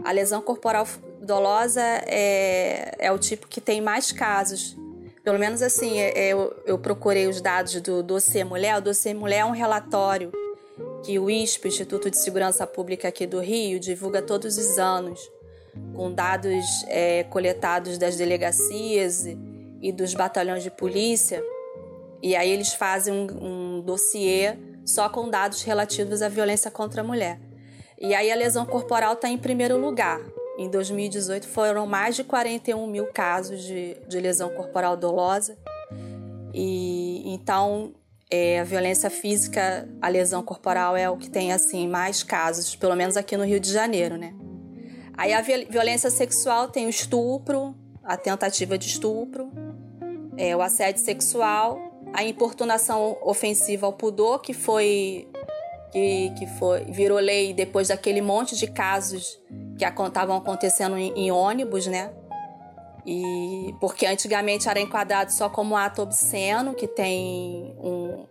A 0.05 0.13
lesão 0.13 0.43
corporal 0.43 0.87
dolosa 1.23 1.81
é, 1.81 2.95
é 2.99 3.11
o 3.11 3.19
tipo 3.19 3.49
que 3.49 3.61
tem 3.61 3.81
mais 3.81 4.13
casos. 4.13 4.77
Pelo 5.25 5.39
menos 5.39 5.63
assim, 5.63 5.99
é, 5.99 6.27
é, 6.27 6.29
eu, 6.29 6.55
eu 6.67 6.79
procurei 6.79 7.27
os 7.27 7.41
dados 7.41 7.81
do 7.81 8.03
dossiê 8.03 8.45
mulher. 8.45 8.77
O 8.77 8.83
dossiê 8.83 9.15
mulher 9.15 9.39
é 9.39 9.45
um 9.47 9.53
relatório 9.53 10.31
que 11.03 11.19
o 11.19 11.31
ISP, 11.31 11.69
Instituto 11.69 12.11
de 12.11 12.19
Segurança 12.19 12.67
Pública 12.67 13.09
aqui 13.09 13.27
do 13.27 13.41
Rio, 13.41 13.81
divulga 13.81 14.21
todos 14.21 14.59
os 14.59 14.79
anos, 14.79 15.21
com 15.95 16.13
dados 16.13 16.65
é, 16.89 17.25
coletados 17.25 17.97
das 17.97 18.17
delegacias 18.17 19.25
e 19.81 19.91
dos 19.91 20.13
batalhões 20.13 20.63
de 20.63 20.71
polícia. 20.71 21.43
E 22.23 22.37
aí 22.37 22.51
eles 22.51 22.75
fazem 22.75 23.15
um, 23.15 23.79
um 23.79 23.81
dossiê 23.81 24.57
só 24.85 25.09
com 25.09 25.31
dados 25.31 25.63
relativos 25.63 26.21
à 26.21 26.29
violência 26.29 26.71
contra 26.71 27.01
a 27.01 27.05
mulher. 27.05 27.39
E 28.01 28.15
aí 28.15 28.31
a 28.31 28.35
lesão 28.35 28.67
corporal 28.67 29.15
está 29.15 29.29
em 29.29 29.39
primeiro 29.39 29.79
lugar. 29.79 30.21
Em 30.59 30.69
2018 30.69 31.49
foram 31.49 31.87
mais 31.87 32.17
de 32.17 32.25
41 32.25 32.87
mil 32.87 33.07
casos 33.07 33.63
de, 33.63 33.97
de 34.07 34.21
lesão 34.21 34.51
corporal 34.51 34.97
dolosa. 34.97 35.57
E 36.53 37.23
então 37.33 37.93
é, 38.31 38.61
a 38.61 38.65
violência 38.65 39.11
física, 39.11 39.89
a 40.01 40.09
lesão 40.09 40.43
corporal 40.43 40.97
é 40.97 41.09
o 41.09 41.17
que 41.17 41.31
tem 41.31 41.53
assim 41.53 41.89
mais 41.89 42.23
casos, 42.23 42.75
pelo 42.75 42.95
menos 42.97 43.17
aqui 43.17 43.37
no 43.37 43.45
Rio 43.45 43.61
de 43.61 43.73
Janeiro, 43.73 44.17
né? 44.17 44.35
Aí 45.17 45.33
a 45.33 45.41
violência 45.41 46.11
sexual 46.11 46.69
tem 46.69 46.87
o 46.87 46.89
estupro, 46.89 47.75
a 48.03 48.17
tentativa 48.17 48.77
de 48.77 48.89
estupro, 48.89 49.51
é, 50.37 50.57
o 50.57 50.61
assédio 50.61 51.01
sexual, 51.03 51.79
a 52.13 52.25
importunação 52.25 53.17
ofensiva 53.23 53.87
ao 53.87 53.93
pudor, 53.93 54.41
que 54.41 54.53
foi 54.53 55.29
que, 55.95 56.31
que 56.31 56.47
foi, 56.59 56.87
virou 56.87 57.21
lei 57.21 57.55
depois 57.55 57.87
daquele 57.87 58.21
monte 58.21 58.57
de 58.57 58.67
casos 58.67 59.41
que 59.79 59.85
estavam 59.85 60.37
acontecendo 60.37 60.99
em, 60.99 61.13
em, 61.15 61.31
ônibus, 61.31 61.87
né? 61.87 62.11
E 63.07 63.73
porque 63.81 64.05
antigamente 64.05 64.69
era 64.69 64.81
enquadrado 64.81 65.31
só 65.31 65.49
como 65.49 65.77
ato 65.77 66.03
obsceno, 66.03 66.75
que 66.75 66.89
tem 66.89 67.77
um 67.79 68.27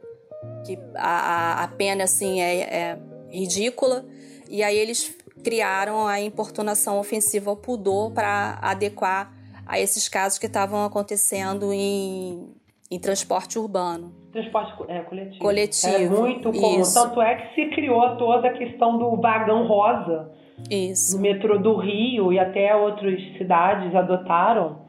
que 0.65 0.77
a, 0.95 1.63
a 1.63 1.67
pena 1.69 2.03
assim 2.03 2.41
é, 2.41 2.59
é 2.59 2.99
ridícula, 3.29 4.05
e 4.49 4.61
aí 4.61 4.77
eles 4.77 5.15
criaram 5.41 6.05
a 6.05 6.19
importunação 6.19 6.99
ofensiva 6.99 7.49
ao 7.49 7.55
pudor 7.55 8.11
para 8.11 8.59
adequar 8.61 9.33
a 9.65 9.79
esses 9.79 10.09
casos 10.09 10.37
que 10.37 10.47
estavam 10.47 10.83
acontecendo 10.83 11.71
em, 11.71 12.53
em 12.93 12.99
transporte 12.99 13.57
urbano. 13.57 14.13
Transporte 14.31 14.73
é, 14.87 14.99
coletivo. 15.01 15.39
Coletivo. 15.39 15.93
É 15.93 16.09
muito 16.09 16.51
comum. 16.51 16.81
Isso. 16.81 16.93
Tanto 16.93 17.21
é 17.21 17.35
que 17.35 17.55
se 17.55 17.69
criou 17.69 18.15
toda 18.17 18.47
a 18.47 18.53
questão 18.53 18.97
do 18.97 19.15
vagão 19.17 19.67
rosa 19.67 20.31
Isso. 20.69 21.17
O 21.17 21.21
metrô 21.21 21.57
do 21.57 21.75
Rio 21.75 22.31
e 22.31 22.39
até 22.39 22.75
outras 22.75 23.19
cidades 23.37 23.93
adotaram 23.95 24.83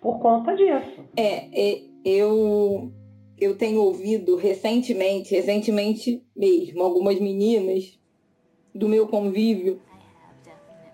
por 0.00 0.18
conta 0.20 0.54
disso. 0.54 1.04
É, 1.16 1.48
é 1.52 1.80
eu 2.04 2.92
eu 3.40 3.56
tenho 3.56 3.80
ouvido 3.82 4.36
recentemente, 4.36 5.32
recentemente 5.32 6.22
mesmo, 6.34 6.82
algumas 6.82 7.20
meninas 7.20 7.96
do 8.74 8.88
meu 8.88 9.06
convívio 9.06 9.80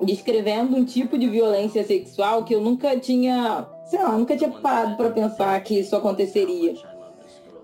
descrevendo 0.02 0.76
um 0.76 0.84
tipo 0.84 1.18
de 1.18 1.28
violência 1.28 1.84
sexual 1.84 2.44
que 2.44 2.54
eu 2.54 2.60
nunca 2.60 2.98
tinha, 2.98 3.66
sei 3.84 4.02
lá, 4.02 4.16
nunca 4.16 4.36
tinha 4.36 4.50
parado 4.50 4.96
para 4.96 5.10
pensar 5.10 5.62
que 5.62 5.78
isso 5.78 5.94
aconteceria. 5.94 6.74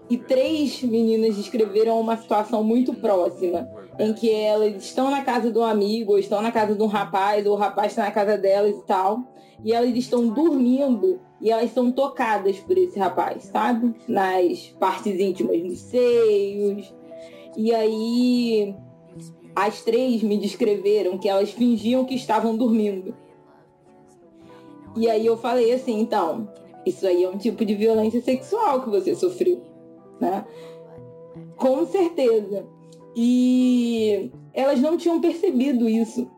E 0.09 0.19
três 0.19 0.83
meninas 0.83 1.37
descreveram 1.37 2.01
uma 2.01 2.17
situação 2.17 2.65
muito 2.65 2.93
próxima, 2.95 3.69
em 3.99 4.13
que 4.13 4.31
elas 4.31 4.83
estão 4.83 5.11
na 5.11 5.23
casa 5.23 5.53
de 5.53 5.59
um 5.59 5.63
amigo, 5.63 6.13
ou 6.13 6.19
estão 6.19 6.43
na 6.43 6.51
casa 6.51 6.75
de 6.75 6.83
um 6.83 6.87
rapaz, 6.87 7.47
ou 7.47 7.53
o 7.53 7.57
rapaz 7.57 7.93
está 7.93 8.05
na 8.05 8.11
casa 8.11 8.37
delas 8.37 8.77
e 8.77 8.87
tal, 8.87 9.23
e 9.65 9.73
elas 9.73 9.95
estão 9.95 10.29
dormindo 10.29 11.21
e 11.41 11.51
elas 11.51 11.71
são 11.71 11.91
tocadas 11.91 12.59
por 12.59 12.77
esse 12.77 12.99
rapaz, 12.99 13.45
sabe? 13.45 13.95
Nas 14.07 14.75
partes 14.79 15.19
íntimas 15.19 15.63
dos 15.63 15.79
seios. 15.79 16.93
E 17.57 17.75
aí 17.75 18.75
as 19.55 19.83
três 19.83 20.23
me 20.23 20.37
descreveram 20.37 21.19
que 21.19 21.29
elas 21.29 21.51
fingiam 21.51 22.05
que 22.05 22.15
estavam 22.15 22.57
dormindo. 22.57 23.15
E 24.97 25.09
aí 25.09 25.25
eu 25.25 25.37
falei 25.37 25.73
assim, 25.73 26.01
então, 26.01 26.49
isso 26.85 27.07
aí 27.07 27.25
é 27.25 27.29
um 27.29 27.39
tipo 27.39 27.65
de 27.65 27.75
violência 27.75 28.21
sexual 28.21 28.83
que 28.83 28.91
você 28.91 29.15
sofreu, 29.15 29.63
né? 30.21 30.45
Com 31.57 31.87
certeza. 31.87 32.67
E 33.15 34.31
elas 34.53 34.81
não 34.81 34.97
tinham 34.97 35.21
percebido 35.21 35.89
isso. 35.89 36.29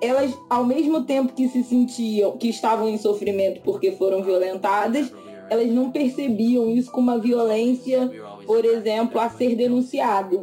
Elas, 0.00 0.36
ao 0.50 0.64
mesmo 0.64 1.04
tempo 1.04 1.32
que 1.32 1.48
se 1.48 1.62
sentiam, 1.62 2.36
que 2.36 2.48
estavam 2.48 2.88
em 2.88 2.98
sofrimento 2.98 3.60
porque 3.62 3.92
foram 3.92 4.22
violentadas, 4.22 5.12
elas 5.48 5.68
não 5.68 5.90
percebiam 5.90 6.68
isso 6.70 6.90
como 6.90 7.10
uma 7.10 7.20
violência, 7.20 8.10
por 8.46 8.64
exemplo, 8.64 9.20
a 9.20 9.28
ser 9.28 9.54
denunciada. 9.54 10.42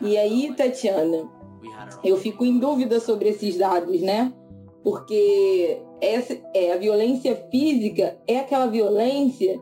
E 0.00 0.16
aí, 0.16 0.52
Tatiana, 0.56 1.28
eu 2.02 2.16
fico 2.16 2.44
em 2.44 2.58
dúvida 2.58 2.98
sobre 2.98 3.28
esses 3.28 3.56
dados, 3.56 4.00
né? 4.00 4.32
Porque 4.86 5.82
essa 6.00 6.38
é 6.54 6.72
a 6.72 6.76
violência 6.76 7.34
física 7.50 8.16
é 8.24 8.38
aquela 8.38 8.68
violência 8.68 9.60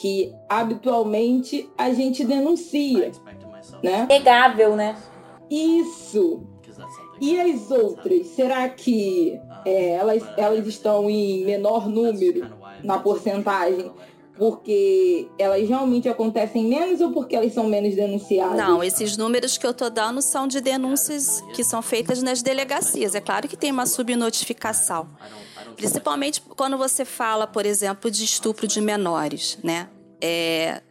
que 0.00 0.32
habitualmente 0.48 1.68
a 1.76 1.92
gente 1.92 2.24
denuncia, 2.24 3.12
né? 3.82 4.06
Negável, 4.08 4.74
né? 4.74 4.96
Isso. 5.50 6.40
E 7.20 7.38
as 7.38 7.70
outras, 7.70 8.28
será 8.28 8.66
que 8.70 9.38
é, 9.66 9.90
elas, 9.90 10.22
elas 10.38 10.66
estão 10.66 11.10
em 11.10 11.44
menor 11.44 11.86
número 11.86 12.50
na 12.82 12.98
porcentagem 12.98 13.92
porque 14.36 15.28
elas 15.38 15.66
realmente 15.68 16.08
acontecem 16.08 16.64
menos 16.64 17.00
ou 17.00 17.12
porque 17.12 17.34
elas 17.34 17.52
são 17.52 17.64
menos 17.64 17.94
denunciadas? 17.94 18.56
Não, 18.56 18.82
esses 18.82 19.16
números 19.16 19.56
que 19.56 19.66
eu 19.66 19.72
tô 19.72 19.88
dando 19.88 20.20
são 20.20 20.46
de 20.46 20.60
denúncias 20.60 21.42
que 21.54 21.64
são 21.64 21.80
feitas 21.80 22.22
nas 22.22 22.42
delegacias. 22.42 23.14
É 23.14 23.20
claro 23.20 23.48
que 23.48 23.56
tem 23.56 23.70
uma 23.70 23.86
subnotificação. 23.86 25.08
Principalmente 25.74 26.40
quando 26.40 26.76
você 26.76 27.04
fala, 27.04 27.46
por 27.46 27.66
exemplo, 27.66 28.10
de 28.10 28.24
estupro 28.24 28.66
de 28.66 28.80
menores, 28.80 29.58
né? 29.62 29.88
É, 30.20 30.82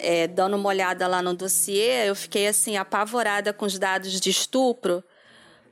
é, 0.00 0.26
dando 0.26 0.56
uma 0.56 0.68
olhada 0.68 1.06
lá 1.06 1.22
no 1.22 1.34
dossiê, 1.34 2.08
eu 2.08 2.14
fiquei 2.14 2.48
assim 2.48 2.76
apavorada 2.76 3.52
com 3.52 3.66
os 3.66 3.78
dados 3.78 4.20
de 4.20 4.30
estupro, 4.30 5.04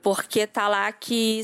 porque 0.01 0.45
tá 0.45 0.67
lá 0.67 0.91
que 0.91 1.41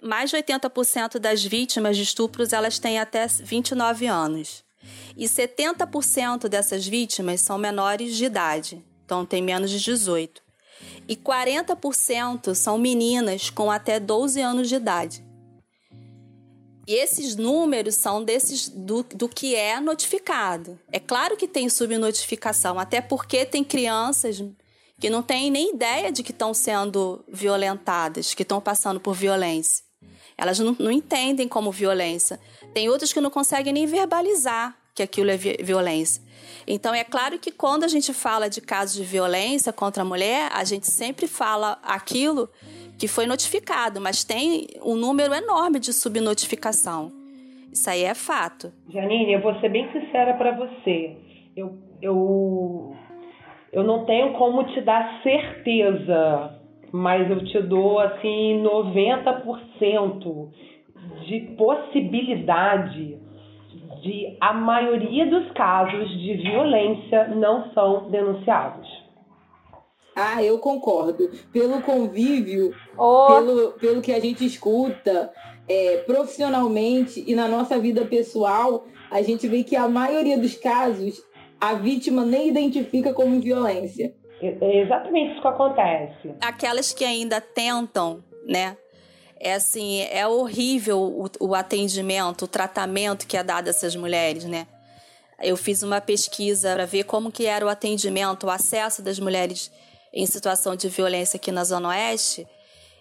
mais 0.00 0.30
de 0.30 0.36
80% 0.36 1.18
das 1.18 1.44
vítimas 1.44 1.96
de 1.96 2.02
estupros 2.02 2.52
elas 2.52 2.78
têm 2.78 2.98
até 2.98 3.26
29 3.26 4.06
anos. 4.06 4.64
E 5.16 5.26
70% 5.26 6.48
dessas 6.48 6.86
vítimas 6.86 7.40
são 7.40 7.58
menores 7.58 8.16
de 8.16 8.24
idade, 8.24 8.84
então 9.04 9.26
tem 9.26 9.42
menos 9.42 9.70
de 9.70 9.80
18. 9.80 10.42
E 11.08 11.16
40% 11.16 12.54
são 12.54 12.78
meninas 12.78 13.50
com 13.50 13.70
até 13.70 13.98
12 13.98 14.40
anos 14.40 14.68
de 14.68 14.74
idade. 14.74 15.24
E 16.86 16.94
esses 16.94 17.34
números 17.34 17.96
são 17.96 18.22
desses 18.22 18.68
do, 18.68 19.02
do 19.02 19.28
que 19.28 19.56
é 19.56 19.80
notificado. 19.80 20.78
É 20.92 21.00
claro 21.00 21.36
que 21.36 21.48
tem 21.48 21.68
subnotificação, 21.68 22.78
até 22.78 23.00
porque 23.00 23.44
tem 23.44 23.64
crianças 23.64 24.40
que 25.00 25.10
não 25.10 25.22
têm 25.22 25.50
nem 25.50 25.74
ideia 25.74 26.10
de 26.10 26.22
que 26.22 26.32
estão 26.32 26.54
sendo 26.54 27.24
violentadas, 27.28 28.34
que 28.34 28.42
estão 28.42 28.60
passando 28.60 28.98
por 28.98 29.14
violência. 29.14 29.84
Elas 30.38 30.58
não, 30.58 30.76
não, 30.78 30.90
entendem 30.90 31.48
como 31.48 31.70
violência. 31.70 32.38
Tem 32.74 32.88
outras 32.88 33.12
que 33.12 33.20
não 33.20 33.30
conseguem 33.30 33.72
nem 33.72 33.86
verbalizar 33.86 34.76
que 34.94 35.02
aquilo 35.02 35.30
é 35.30 35.36
violência. 35.36 36.22
Então, 36.66 36.94
é 36.94 37.04
claro 37.04 37.38
que 37.38 37.50
quando 37.50 37.84
a 37.84 37.88
gente 37.88 38.12
fala 38.14 38.48
de 38.48 38.60
casos 38.60 38.96
de 38.96 39.04
violência 39.04 39.72
contra 39.72 40.02
a 40.02 40.06
mulher, 40.06 40.50
a 40.52 40.64
gente 40.64 40.86
sempre 40.86 41.26
fala 41.26 41.78
aquilo 41.82 42.48
que 42.98 43.06
foi 43.06 43.26
notificado, 43.26 44.00
mas 44.00 44.24
tem 44.24 44.68
um 44.82 44.96
número 44.96 45.34
enorme 45.34 45.78
de 45.78 45.92
subnotificação. 45.92 47.12
Isso 47.70 47.90
aí 47.90 48.04
é 48.04 48.14
fato. 48.14 48.72
Janine, 48.88 49.34
eu 49.34 49.42
vou 49.42 49.58
ser 49.60 49.68
bem 49.68 49.90
sincera 49.92 50.34
para 50.34 50.52
você. 50.56 51.14
Eu, 51.54 51.78
eu 52.00 52.96
eu 53.76 53.84
não 53.84 54.06
tenho 54.06 54.32
como 54.38 54.64
te 54.64 54.80
dar 54.80 55.20
certeza, 55.22 56.58
mas 56.90 57.30
eu 57.30 57.44
te 57.44 57.60
dou 57.60 58.00
assim 58.00 58.62
90% 58.62 60.48
de 61.26 61.40
possibilidade 61.58 63.18
de 64.00 64.34
a 64.40 64.54
maioria 64.54 65.26
dos 65.26 65.52
casos 65.52 66.08
de 66.08 66.38
violência 66.38 67.28
não 67.28 67.70
são 67.74 68.08
denunciados. 68.08 68.88
Ah, 70.16 70.42
eu 70.42 70.58
concordo. 70.58 71.28
Pelo 71.52 71.82
convívio, 71.82 72.74
oh. 72.96 73.26
pelo, 73.26 73.72
pelo 73.72 74.00
que 74.00 74.12
a 74.12 74.20
gente 74.20 74.42
escuta 74.46 75.30
é, 75.68 75.98
profissionalmente 75.98 77.22
e 77.26 77.34
na 77.34 77.46
nossa 77.46 77.78
vida 77.78 78.06
pessoal, 78.06 78.86
a 79.10 79.20
gente 79.20 79.46
vê 79.46 79.62
que 79.62 79.76
a 79.76 79.86
maioria 79.86 80.38
dos 80.38 80.54
casos 80.54 81.22
a 81.60 81.74
vítima 81.74 82.24
nem 82.24 82.48
identifica 82.48 83.12
como 83.12 83.40
violência. 83.40 84.14
É 84.40 84.82
exatamente 84.82 85.32
isso 85.32 85.40
que 85.40 85.48
acontece. 85.48 86.34
Aquelas 86.40 86.92
que 86.92 87.04
ainda 87.04 87.40
tentam, 87.40 88.22
né? 88.46 88.76
É 89.38 89.54
assim, 89.54 90.02
é 90.10 90.26
horrível 90.26 90.98
o, 90.98 91.28
o 91.40 91.54
atendimento, 91.54 92.44
o 92.44 92.48
tratamento 92.48 93.26
que 93.26 93.36
é 93.36 93.42
dado 93.42 93.68
a 93.68 93.70
essas 93.70 93.94
mulheres, 93.94 94.44
né? 94.44 94.66
Eu 95.42 95.56
fiz 95.56 95.82
uma 95.82 96.00
pesquisa 96.00 96.74
para 96.74 96.86
ver 96.86 97.04
como 97.04 97.30
que 97.30 97.46
era 97.46 97.64
o 97.64 97.68
atendimento, 97.68 98.46
o 98.46 98.50
acesso 98.50 99.02
das 99.02 99.18
mulheres 99.18 99.70
em 100.12 100.24
situação 100.24 100.74
de 100.74 100.88
violência 100.88 101.36
aqui 101.36 101.52
na 101.52 101.64
Zona 101.64 101.88
Oeste. 101.88 102.46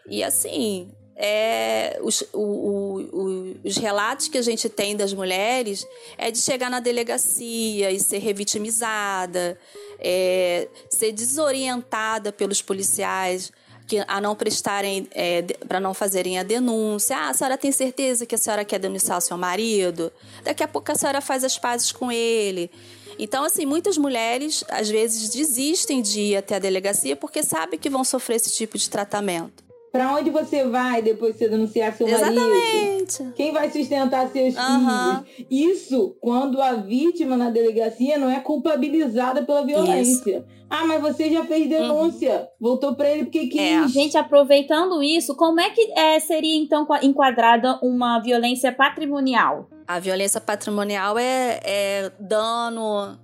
E 0.10 0.22
assim, 0.22 0.91
é, 1.15 1.97
os, 2.01 2.23
o, 2.34 2.39
o, 2.41 3.56
os 3.63 3.78
relatos 3.78 4.28
que 4.28 4.38
a 4.38 4.41
gente 4.41 4.67
tem 4.67 4.95
das 4.95 5.13
mulheres 5.13 5.88
é 6.17 6.30
de 6.30 6.39
chegar 6.39 6.69
na 6.69 6.80
delegacia 6.80 7.89
e 7.91 7.99
ser 7.99 8.17
revitimizada, 8.17 9.58
é, 9.99 10.67
ser 10.89 11.13
desorientada 11.13 12.34
pelos 12.34 12.62
policiais 12.62 13.51
que, 13.88 14.04
a 14.08 14.19
não 14.19 14.36
prestarem, 14.36 15.08
é, 15.12 15.43
para 15.67 15.80
não 15.80 15.93
fazerem 15.93 16.38
a 16.38 16.43
denúncia. 16.43 17.15
Ah, 17.15 17.30
a 17.30 17.34
senhora 17.34 17.58
tem 17.58 17.71
certeza 17.71 18.25
que 18.25 18.36
a 18.36 18.38
senhora 18.38 18.65
quer 18.65 18.80
denunciar 18.80 19.17
o 19.17 19.21
seu 19.21 19.38
marido? 19.38 20.12
Daqui 20.43 20.63
a 20.63 20.67
pouco 20.67 20.91
a 20.91 20.95
senhora 20.95 21.21
faz 21.21 21.43
as 21.43 21.58
pazes 21.58 21.91
com 21.91 22.12
ele. 22.12 22.69
Então, 23.17 23.45
assim, 23.45 23.65
muitas 23.65 23.97
mulheres 23.97 24.65
às 24.67 24.89
vezes 24.89 25.30
desistem 25.30 26.01
de 26.01 26.19
ir 26.19 26.36
até 26.36 26.56
a 26.56 26.60
delegacia 26.60 27.15
porque 27.15 27.41
sabem 27.41 27.80
que 27.80 27.89
vão 27.89 28.04
sofrer 28.04 28.36
esse 28.36 28.51
tipo 28.51 28.78
de 28.78 28.89
tratamento. 28.89 29.64
Para 29.95 30.13
onde 30.13 30.29
você 30.29 30.65
vai 30.65 31.01
depois 31.01 31.31
de 31.31 31.39
você 31.39 31.47
denunciar 31.47 31.93
seu 31.93 32.05
Exatamente. 32.05 32.43
marido? 32.43 33.34
Quem 33.34 33.53
vai 33.53 33.71
sustentar 33.71 34.27
seus 34.27 34.53
uhum. 34.53 35.23
filhos? 35.23 35.47
Isso 35.49 36.17
quando 36.19 36.62
a 36.62 36.73
vítima 36.73 37.38
na 37.38 37.49
delegacia 37.49 38.17
não 38.17 38.29
é 38.29 38.41
culpabilizada 38.41 39.45
pela 39.45 39.65
violência. 39.65 40.39
Isso. 40.39 40.45
Ah, 40.69 40.86
mas 40.86 41.01
você 41.01 41.31
já 41.31 41.45
fez 41.45 41.69
denúncia. 41.69 42.41
Uhum. 42.41 42.47
Voltou 42.60 42.93
para 42.93 43.10
ele 43.10 43.23
porque 43.23 43.47
quis. 43.47 43.62
É. 43.62 43.88
Gente, 43.88 44.17
aproveitando 44.17 45.01
isso, 45.01 45.34
como 45.34 45.62
é 45.62 45.69
que 45.69 45.89
é, 45.97 46.19
seria 46.19 46.58
então 46.58 46.86
enquadrada 47.01 47.79
uma 47.81 48.19
violência 48.19 48.73
patrimonial? 48.73 49.69
A 49.88 49.97
violência 49.97 50.41
patrimonial 50.41 51.17
é, 51.17 51.62
é 51.63 52.12
dano, 52.19 53.17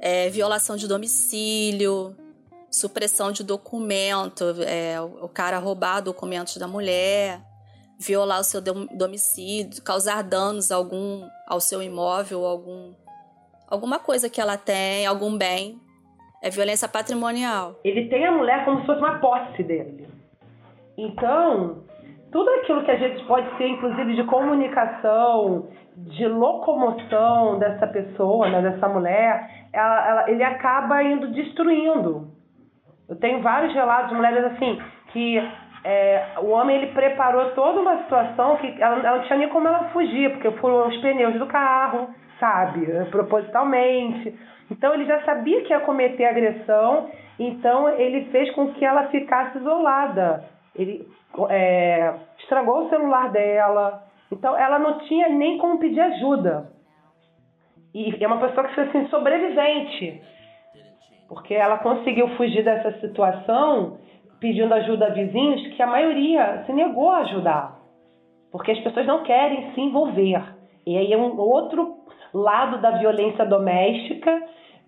é 0.00 0.30
violação 0.30 0.74
de 0.74 0.88
domicílio, 0.88 2.16
supressão 2.74 3.30
de 3.30 3.44
documento, 3.44 4.44
é, 4.66 5.00
o 5.00 5.28
cara 5.28 5.58
roubar 5.58 6.00
documentos 6.00 6.56
da 6.56 6.66
mulher, 6.66 7.40
violar 7.98 8.40
o 8.40 8.44
seu 8.44 8.60
domicílio, 8.60 9.82
causar 9.82 10.22
danos 10.22 10.72
algum 10.72 11.28
ao 11.46 11.60
seu 11.60 11.80
imóvel, 11.80 12.44
algum 12.44 12.92
alguma 13.68 13.98
coisa 13.98 14.28
que 14.28 14.40
ela 14.40 14.56
tem, 14.56 15.06
algum 15.06 15.38
bem. 15.38 15.78
É 16.42 16.50
violência 16.50 16.86
patrimonial. 16.86 17.80
Ele 17.82 18.08
tem 18.08 18.26
a 18.26 18.32
mulher 18.32 18.64
como 18.64 18.80
se 18.80 18.86
fosse 18.86 18.98
uma 18.98 19.18
posse 19.18 19.62
dele. 19.62 20.06
Então, 20.98 21.84
tudo 22.30 22.50
aquilo 22.50 22.84
que 22.84 22.90
a 22.90 22.96
gente 22.96 23.24
pode 23.24 23.56
ser, 23.56 23.66
inclusive 23.68 24.14
de 24.14 24.24
comunicação, 24.24 25.68
de 25.96 26.26
locomoção 26.26 27.58
dessa 27.58 27.86
pessoa, 27.86 28.50
né, 28.50 28.60
dessa 28.60 28.88
mulher, 28.88 29.68
ela, 29.72 30.08
ela, 30.08 30.30
ele 30.30 30.42
acaba 30.42 31.02
indo 31.02 31.28
destruindo. 31.28 32.33
Eu 33.08 33.16
tenho 33.16 33.40
vários 33.42 33.74
relatos 33.74 34.10
de 34.10 34.14
mulheres 34.16 34.44
assim 34.44 34.80
que 35.12 35.38
é, 35.84 36.26
o 36.38 36.48
homem 36.48 36.76
ele 36.76 36.92
preparou 36.92 37.50
toda 37.50 37.80
uma 37.80 37.98
situação 38.02 38.56
que 38.56 38.82
ela, 38.82 38.98
ela 38.98 39.18
não 39.18 39.24
tinha 39.24 39.38
nem 39.38 39.48
como 39.48 39.68
ela 39.68 39.90
fugir, 39.90 40.30
porque 40.30 40.50
foram 40.52 40.88
os 40.88 40.96
pneus 40.96 41.34
do 41.34 41.46
carro, 41.46 42.08
sabe, 42.40 42.86
propositalmente. 43.10 44.34
Então 44.70 44.94
ele 44.94 45.04
já 45.04 45.22
sabia 45.22 45.62
que 45.62 45.72
ia 45.72 45.80
cometer 45.80 46.24
agressão, 46.24 47.10
então 47.38 47.88
ele 47.90 48.24
fez 48.30 48.50
com 48.54 48.72
que 48.72 48.84
ela 48.84 49.08
ficasse 49.08 49.58
isolada. 49.58 50.44
Ele 50.74 51.06
é, 51.50 52.14
estragou 52.38 52.86
o 52.86 52.88
celular 52.88 53.30
dela, 53.30 54.02
então 54.32 54.56
ela 54.56 54.78
não 54.78 54.98
tinha 55.00 55.28
nem 55.28 55.58
como 55.58 55.78
pedir 55.78 56.00
ajuda. 56.00 56.72
E 57.94 58.16
é 58.18 58.26
uma 58.26 58.38
pessoa 58.38 58.66
que 58.66 58.74
foi 58.74 58.84
assim, 58.84 59.06
sobrevivente, 59.08 60.20
porque 61.34 61.52
ela 61.52 61.78
conseguiu 61.78 62.28
fugir 62.36 62.62
dessa 62.62 62.92
situação 63.00 63.98
pedindo 64.38 64.72
ajuda 64.72 65.06
a 65.06 65.10
vizinhos 65.10 65.66
que 65.74 65.82
a 65.82 65.86
maioria 65.86 66.62
se 66.64 66.72
negou 66.72 67.10
a 67.10 67.18
ajudar, 67.18 67.80
porque 68.52 68.70
as 68.70 68.78
pessoas 68.78 69.04
não 69.04 69.24
querem 69.24 69.72
se 69.72 69.80
envolver. 69.80 70.40
E 70.86 70.96
aí 70.96 71.12
é 71.12 71.16
um 71.16 71.36
outro 71.40 71.96
lado 72.32 72.80
da 72.80 72.92
violência 72.92 73.44
doméstica 73.44 74.42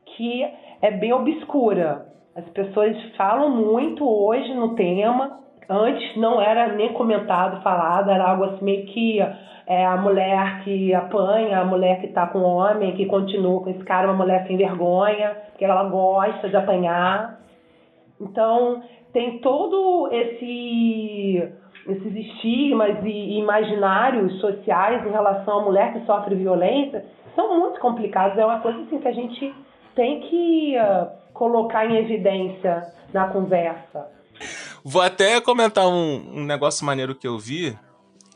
que 0.05 0.47
é 0.81 0.91
bem 0.93 1.13
obscura. 1.13 2.07
As 2.37 2.49
pessoas 2.51 2.97
falam 3.17 3.51
muito 3.51 4.09
hoje 4.09 4.55
no 4.55 4.77
tema, 4.77 5.41
antes 5.69 6.17
não 6.17 6.41
era 6.41 6.69
nem 6.75 6.93
comentado, 6.93 7.63
falado, 7.63 8.11
era 8.11 8.31
algo 8.31 8.45
assim 8.45 8.65
meio 8.65 8.87
que 8.87 9.21
é, 9.67 9.85
a 9.85 9.97
mulher 9.97 10.63
que 10.63 10.95
apanha, 10.95 11.61
a 11.61 11.65
mulher 11.65 12.01
que 12.01 12.09
tá 12.09 12.27
com 12.27 12.39
o 12.39 12.57
homem, 12.57 12.95
que 12.95 13.07
continua 13.07 13.61
com 13.61 13.71
esse 13.71 13.85
cara, 13.85 14.09
uma 14.09 14.17
mulher 14.17 14.47
sem 14.47 14.57
vergonha, 14.57 15.37
que 15.59 15.65
ela 15.65 15.85
gosta 15.85 16.49
de 16.49 16.57
apanhar. 16.57 17.41
Então, 18.21 18.83
tem 19.13 19.39
todo 19.39 20.09
esse 20.13 21.53
esses 21.89 22.17
estigmas 22.17 22.99
e 23.05 23.39
imaginários 23.39 24.41
sociais 24.41 25.07
em 25.07 25.11
relação 25.11 25.61
à 25.61 25.63
mulher 25.63 25.93
que 25.93 26.05
sofre 26.05 26.35
violência 26.35 27.05
são 27.37 27.61
muito 27.61 27.79
complicados. 27.79 28.37
É 28.37 28.45
uma 28.45 28.59
coisa 28.59 28.81
assim 28.81 28.99
que 28.99 29.07
a 29.07 29.13
gente 29.13 29.55
tem 29.95 30.21
que 30.21 30.75
uh, 30.77 31.09
colocar 31.33 31.87
em 31.87 31.97
evidência 31.97 32.83
na 33.13 33.29
conversa. 33.29 34.11
Vou 34.89 35.03
até 35.03 35.41
comentar 35.41 35.89
um, 35.89 36.43
um 36.43 36.45
negócio 36.45 36.87
maneiro 36.87 37.13
que 37.13 37.27
eu 37.27 37.37
vi 37.37 37.77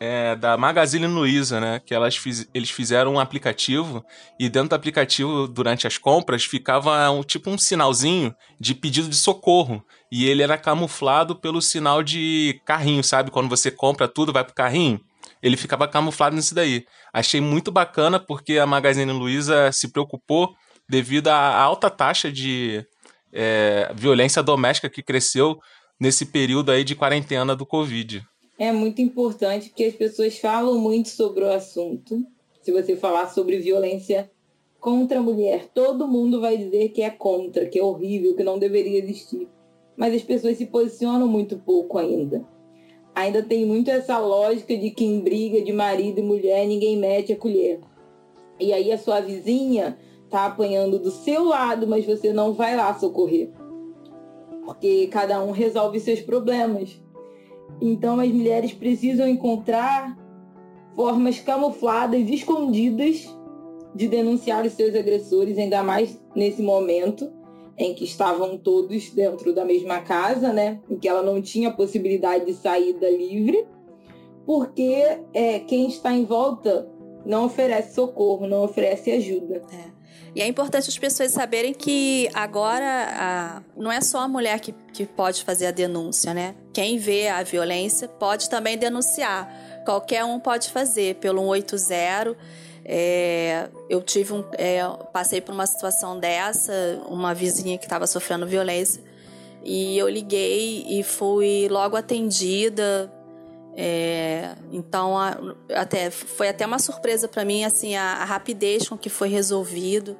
é, 0.01 0.35
da 0.35 0.57
Magazine 0.57 1.07
Luiza, 1.07 1.61
né? 1.61 1.79
Que 1.79 1.95
elas 1.95 2.17
fiz, 2.17 2.49
eles 2.53 2.71
fizeram 2.71 3.15
um 3.15 3.21
aplicativo 3.21 4.05
e 4.37 4.49
dentro 4.49 4.71
do 4.71 4.75
aplicativo, 4.75 5.47
durante 5.47 5.87
as 5.87 5.97
compras, 5.97 6.45
ficava 6.45 7.09
um, 7.09 7.23
tipo 7.23 7.51
um 7.51 7.57
sinalzinho 7.57 8.35
de 8.59 8.75
pedido 8.75 9.09
de 9.09 9.15
socorro. 9.15 9.81
E 10.11 10.29
ele 10.29 10.43
era 10.43 10.59
camuflado 10.59 11.37
pelo 11.37 11.63
sinal 11.63 12.03
de 12.03 12.61
carrinho, 12.65 13.05
sabe? 13.05 13.31
Quando 13.31 13.49
você 13.49 13.71
compra 13.71 14.09
tudo, 14.09 14.33
vai 14.33 14.43
pro 14.43 14.53
carrinho. 14.53 15.01
Ele 15.41 15.57
ficava 15.57 15.87
camuflado 15.87 16.35
nisso 16.35 16.53
daí. 16.53 16.85
Achei 17.13 17.41
muito 17.41 17.71
bacana 17.71 18.19
porque 18.19 18.59
a 18.59 18.67
Magazine 18.67 19.13
Luiza 19.13 19.71
se 19.71 19.87
preocupou 19.87 20.53
devido 20.89 21.29
à 21.29 21.57
alta 21.57 21.89
taxa 21.89 22.29
de 22.33 22.85
é, 23.33 23.93
violência 23.95 24.43
doméstica 24.43 24.91
que 24.91 25.01
cresceu 25.01 25.61
nesse 26.01 26.25
período 26.27 26.73
aí 26.73 26.83
de 26.83 26.97
quarentena 26.97 27.55
do 27.55 27.67
Covid 27.67 28.25
é 28.61 28.71
muito 28.71 29.01
importante 29.01 29.71
porque 29.71 29.85
as 29.85 29.95
pessoas 29.95 30.39
falam 30.39 30.79
muito 30.79 31.09
sobre 31.09 31.43
o 31.43 31.51
assunto. 31.51 32.23
Se 32.61 32.71
você 32.71 32.95
falar 32.95 33.31
sobre 33.31 33.59
violência 33.59 34.31
contra 34.79 35.19
a 35.19 35.23
mulher, 35.23 35.69
todo 35.73 36.07
mundo 36.07 36.43
vai 36.43 36.59
dizer 36.59 36.91
que 36.91 37.01
é 37.01 37.09
contra, 37.09 37.65
que 37.65 37.79
é 37.79 37.83
horrível, 37.83 38.37
que 38.37 38.45
não 38.45 38.59
deveria 38.59 38.99
existir. 38.99 39.49
Mas 39.97 40.15
as 40.15 40.23
pessoas 40.23 40.59
se 40.59 40.67
posicionam 40.67 41.27
muito 41.27 41.57
pouco 41.57 41.97
ainda. 41.97 42.45
Ainda 43.15 43.43
tem 43.43 43.65
muito 43.65 43.91
essa 43.91 44.19
lógica 44.19 44.77
de 44.77 44.91
que 44.91 45.07
em 45.07 45.21
briga 45.21 45.63
de 45.63 45.73
marido 45.73 46.21
e 46.21 46.23
mulher 46.23 46.67
ninguém 46.67 46.99
mete 46.99 47.33
a 47.33 47.37
colher. 47.37 47.81
E 48.61 48.75
aí 48.75 48.93
a 48.93 48.99
sua 48.99 49.23
vizinha 49.23 49.99
tá 50.29 50.45
apanhando 50.45 50.99
do 50.99 51.11
seu 51.11 51.45
lado, 51.45 51.87
mas 51.87 52.05
você 52.05 52.31
não 52.31 52.53
vai 52.53 52.77
lá 52.77 52.93
socorrer. 52.99 53.49
Porque 54.71 55.09
cada 55.09 55.43
um 55.43 55.51
resolve 55.51 55.99
seus 55.99 56.21
problemas. 56.21 57.03
Então 57.81 58.21
as 58.21 58.29
mulheres 58.29 58.73
precisam 58.73 59.27
encontrar 59.27 60.17
formas 60.95 61.41
camufladas, 61.41 62.31
escondidas 62.31 63.29
de 63.97 64.07
denunciar 64.07 64.65
os 64.65 64.75
seus 64.75 64.95
agressores, 64.95 65.59
ainda 65.59 65.83
mais 65.83 66.23
nesse 66.37 66.63
momento 66.63 67.33
em 67.77 67.93
que 67.95 68.05
estavam 68.05 68.57
todos 68.57 69.11
dentro 69.11 69.53
da 69.53 69.65
mesma 69.65 70.03
casa, 70.03 70.53
né? 70.53 70.81
Em 70.89 70.97
que 70.97 71.09
ela 71.09 71.23
não 71.23 71.43
tinha 71.43 71.73
possibilidade 71.73 72.45
de 72.45 72.55
saída 72.55 73.11
livre, 73.11 73.67
porque 74.47 75.03
é, 75.35 75.59
quem 75.59 75.89
está 75.89 76.13
em 76.13 76.25
volta 76.25 76.89
não 77.27 77.47
oferece 77.47 77.97
socorro, 77.97 78.47
não 78.47 78.63
oferece 78.63 79.11
ajuda. 79.11 79.63
É. 79.73 80.00
E 80.35 80.41
é 80.41 80.47
importante 80.47 80.89
as 80.89 80.99
pessoas 80.99 81.33
saberem 81.33 81.75
que 81.75 82.31
agora 82.35 83.09
a, 83.13 83.63
não 83.77 83.91
é 83.91 84.01
só 84.01 84.21
a 84.21 84.29
mulher 84.29 84.61
que, 84.61 84.73
que 84.93 85.05
pode 85.05 85.43
fazer 85.43 85.67
a 85.67 85.71
denúncia, 85.71 86.33
né? 86.33 86.55
Quem 86.73 86.99
vê 86.99 87.29
a 87.29 87.43
violência 87.43 88.07
pode 88.07 88.49
também 88.49 88.79
denunciar. 88.79 89.53
Qualquer 89.85 90.25
um 90.25 90.39
pode 90.39 90.71
fazer 90.71 91.17
pelo 91.17 91.43
180. 91.43 92.37
É, 92.85 93.69
eu 93.89 94.01
tive 94.03 94.33
um, 94.33 94.45
é, 94.53 94.81
passei 95.13 95.41
por 95.41 95.53
uma 95.53 95.67
situação 95.67 96.19
dessa, 96.19 96.73
uma 97.09 97.35
vizinha 97.35 97.77
que 97.77 97.85
estava 97.85 98.07
sofrendo 98.07 98.47
violência, 98.47 99.03
e 99.63 99.99
eu 99.99 100.09
liguei 100.09 100.87
e 100.89 101.03
fui 101.03 101.69
logo 101.69 101.97
atendida. 101.97 103.13
É, 103.77 104.57
então, 104.73 105.17
a, 105.17 105.39
até 105.75 106.11
foi 106.11 106.49
até 106.49 106.67
uma 106.67 106.79
surpresa 106.79 107.29
para 107.29 107.45
mim 107.45 107.65
assim 107.65 107.95
a, 107.97 108.15
a 108.15 108.25
rapidez 108.25 108.89
com 108.89 108.99
que 108.99 109.09
foi 109.09 109.29
resolvido. 109.29 110.17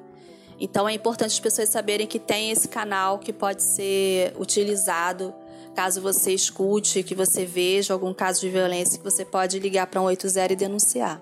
Então, 0.59 0.87
é 0.87 0.93
importante 0.93 1.31
as 1.31 1.39
pessoas 1.39 1.69
saberem 1.69 2.05
que 2.05 2.19
tem 2.19 2.51
esse 2.51 2.67
canal 2.67 3.19
que 3.19 3.33
pode 3.33 3.63
ser 3.63 4.33
utilizado 4.37 5.33
Caso 5.75 6.01
você 6.01 6.33
escute, 6.33 7.01
que 7.01 7.15
você 7.15 7.45
veja 7.45 7.93
algum 7.93 8.13
caso 8.13 8.41
de 8.41 8.49
violência, 8.49 8.97
que 8.97 9.03
você 9.03 9.23
pode 9.23 9.57
ligar 9.57 9.87
para 9.87 10.01
180 10.01 10.53
e 10.53 10.55
denunciar. 10.55 11.21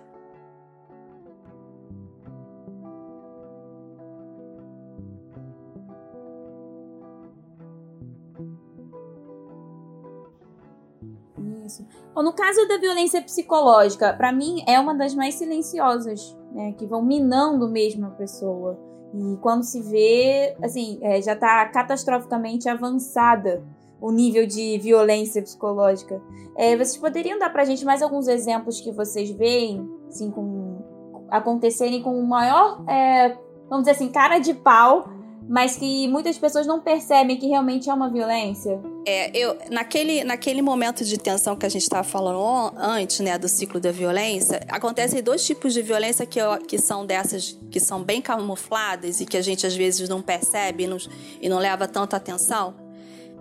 Bom, 12.20 12.24
no 12.24 12.34
caso 12.34 12.68
da 12.68 12.78
violência 12.78 13.22
psicológica, 13.22 14.12
para 14.12 14.30
mim 14.30 14.62
é 14.68 14.78
uma 14.78 14.94
das 14.94 15.16
mais 15.16 15.36
silenciosas, 15.36 16.38
né, 16.52 16.74
que 16.74 16.86
vão 16.86 17.02
minando 17.02 17.70
mesmo 17.70 18.08
a 18.08 18.10
pessoa. 18.10 18.78
E 19.14 19.38
quando 19.38 19.64
se 19.64 19.82
vê, 19.82 20.54
assim, 20.62 21.00
é, 21.02 21.22
já 21.22 21.32
está 21.32 21.66
catastroficamente 21.70 22.68
avançada 22.68 23.64
o 24.02 24.12
nível 24.12 24.46
de 24.46 24.78
violência 24.80 25.42
psicológica. 25.42 26.22
É, 26.58 26.76
vocês 26.76 26.98
poderiam 26.98 27.40
dar 27.40 27.52
pra 27.52 27.64
gente 27.64 27.86
mais 27.86 28.02
alguns 28.02 28.28
exemplos 28.28 28.82
que 28.82 28.92
vocês 28.92 29.32
veem, 29.32 29.90
assim, 30.10 30.30
com, 30.30 31.24
acontecerem 31.32 32.04
com 32.04 32.20
o 32.20 32.28
maior, 32.28 32.84
é, 32.86 33.30
vamos 33.70 33.86
dizer 33.86 33.92
assim, 33.92 34.10
cara 34.10 34.40
de 34.40 34.54
pau, 34.54 35.10
mas 35.50 35.76
que 35.78 36.08
muitas 36.08 36.38
pessoas 36.38 36.68
não 36.68 36.80
percebem 36.80 37.36
que 37.36 37.48
realmente 37.48 37.90
é 37.90 37.94
uma 37.94 38.08
violência? 38.08 38.80
É, 39.04 39.36
eu, 39.36 39.58
naquele, 39.72 40.24
naquele 40.24 40.62
momento 40.62 41.04
de 41.04 41.18
tensão 41.18 41.56
que 41.56 41.66
a 41.66 41.70
gente 41.70 41.82
estava 41.82 42.04
falando 42.04 42.72
antes, 42.78 43.20
né, 43.22 43.36
do 43.36 43.50
ciclo 43.50 43.80
da 43.80 43.92
violência, 43.92 44.62
acontecem 44.68 45.24
dois 45.24 45.44
tipos 45.44 45.74
de 45.74 45.82
violência 45.82 46.24
que, 46.24 46.40
eu, 46.40 46.60
que 46.60 46.78
são 46.78 47.04
dessas, 47.04 47.58
que 47.72 47.80
são 47.80 48.04
bem 48.04 48.22
camufladas 48.22 49.20
e 49.22 49.26
que 49.26 49.38
a 49.38 49.42
gente 49.42 49.66
às 49.66 49.76
vezes 49.76 50.08
não 50.08 50.22
percebe 50.22 50.84
e 50.84 50.88
não, 50.88 50.98
e 51.42 51.50
não 51.50 51.58
leva 51.58 51.88
tanta 51.88 52.16
atenção 52.16 52.76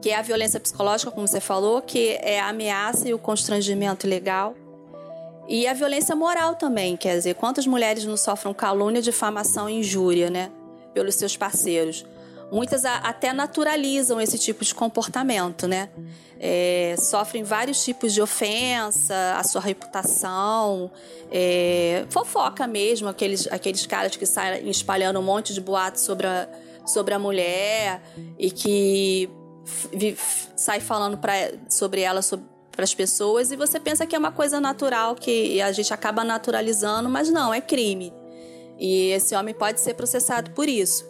que 0.00 0.10
é 0.10 0.16
a 0.16 0.22
violência 0.22 0.60
psicológica, 0.60 1.10
como 1.10 1.26
você 1.26 1.40
falou, 1.40 1.82
que 1.82 2.16
é 2.22 2.38
a 2.38 2.50
ameaça 2.50 3.08
e 3.08 3.14
o 3.14 3.18
constrangimento 3.18 4.06
ilegal. 4.06 4.54
E 5.48 5.66
a 5.66 5.74
violência 5.74 6.14
moral 6.14 6.54
também, 6.54 6.96
quer 6.96 7.16
dizer, 7.16 7.34
quantas 7.34 7.66
mulheres 7.66 8.04
não 8.04 8.16
sofrem 8.16 8.54
calúnia, 8.54 9.02
difamação 9.02 9.68
e 9.68 9.80
injúria, 9.80 10.30
né, 10.30 10.52
pelos 10.98 11.14
seus 11.14 11.36
parceiros. 11.36 12.04
Muitas 12.50 12.84
até 12.84 13.32
naturalizam 13.32 14.20
esse 14.20 14.36
tipo 14.36 14.64
de 14.64 14.74
comportamento, 14.74 15.68
né? 15.68 15.90
É, 16.40 16.96
sofrem 16.98 17.44
vários 17.44 17.84
tipos 17.84 18.12
de 18.12 18.20
ofensa, 18.20 19.34
a 19.36 19.44
sua 19.44 19.60
reputação, 19.60 20.90
é, 21.30 22.04
fofoca 22.08 22.66
mesmo, 22.66 23.08
aqueles, 23.08 23.46
aqueles 23.48 23.86
caras 23.86 24.16
que 24.16 24.26
saem 24.26 24.68
espalhando 24.68 25.20
um 25.20 25.22
monte 25.22 25.52
de 25.54 25.60
boatos 25.60 26.02
sobre 26.02 26.26
a, 26.26 26.48
sobre 26.86 27.14
a 27.14 27.18
mulher 27.18 28.02
e 28.38 28.50
que 28.50 29.30
sai 30.56 30.80
falando 30.80 31.18
pra, 31.18 31.34
sobre 31.68 32.00
ela, 32.00 32.20
para 32.72 32.84
as 32.84 32.94
pessoas 32.94 33.52
e 33.52 33.56
você 33.56 33.78
pensa 33.78 34.06
que 34.06 34.16
é 34.16 34.18
uma 34.18 34.32
coisa 34.32 34.58
natural 34.58 35.14
que 35.14 35.60
a 35.60 35.70
gente 35.70 35.92
acaba 35.92 36.24
naturalizando, 36.24 37.08
mas 37.08 37.28
não, 37.30 37.52
é 37.52 37.60
crime. 37.60 38.12
E 38.78 39.10
esse 39.10 39.34
homem 39.34 39.54
pode 39.54 39.80
ser 39.80 39.94
processado 39.94 40.52
por 40.52 40.68
isso. 40.68 41.06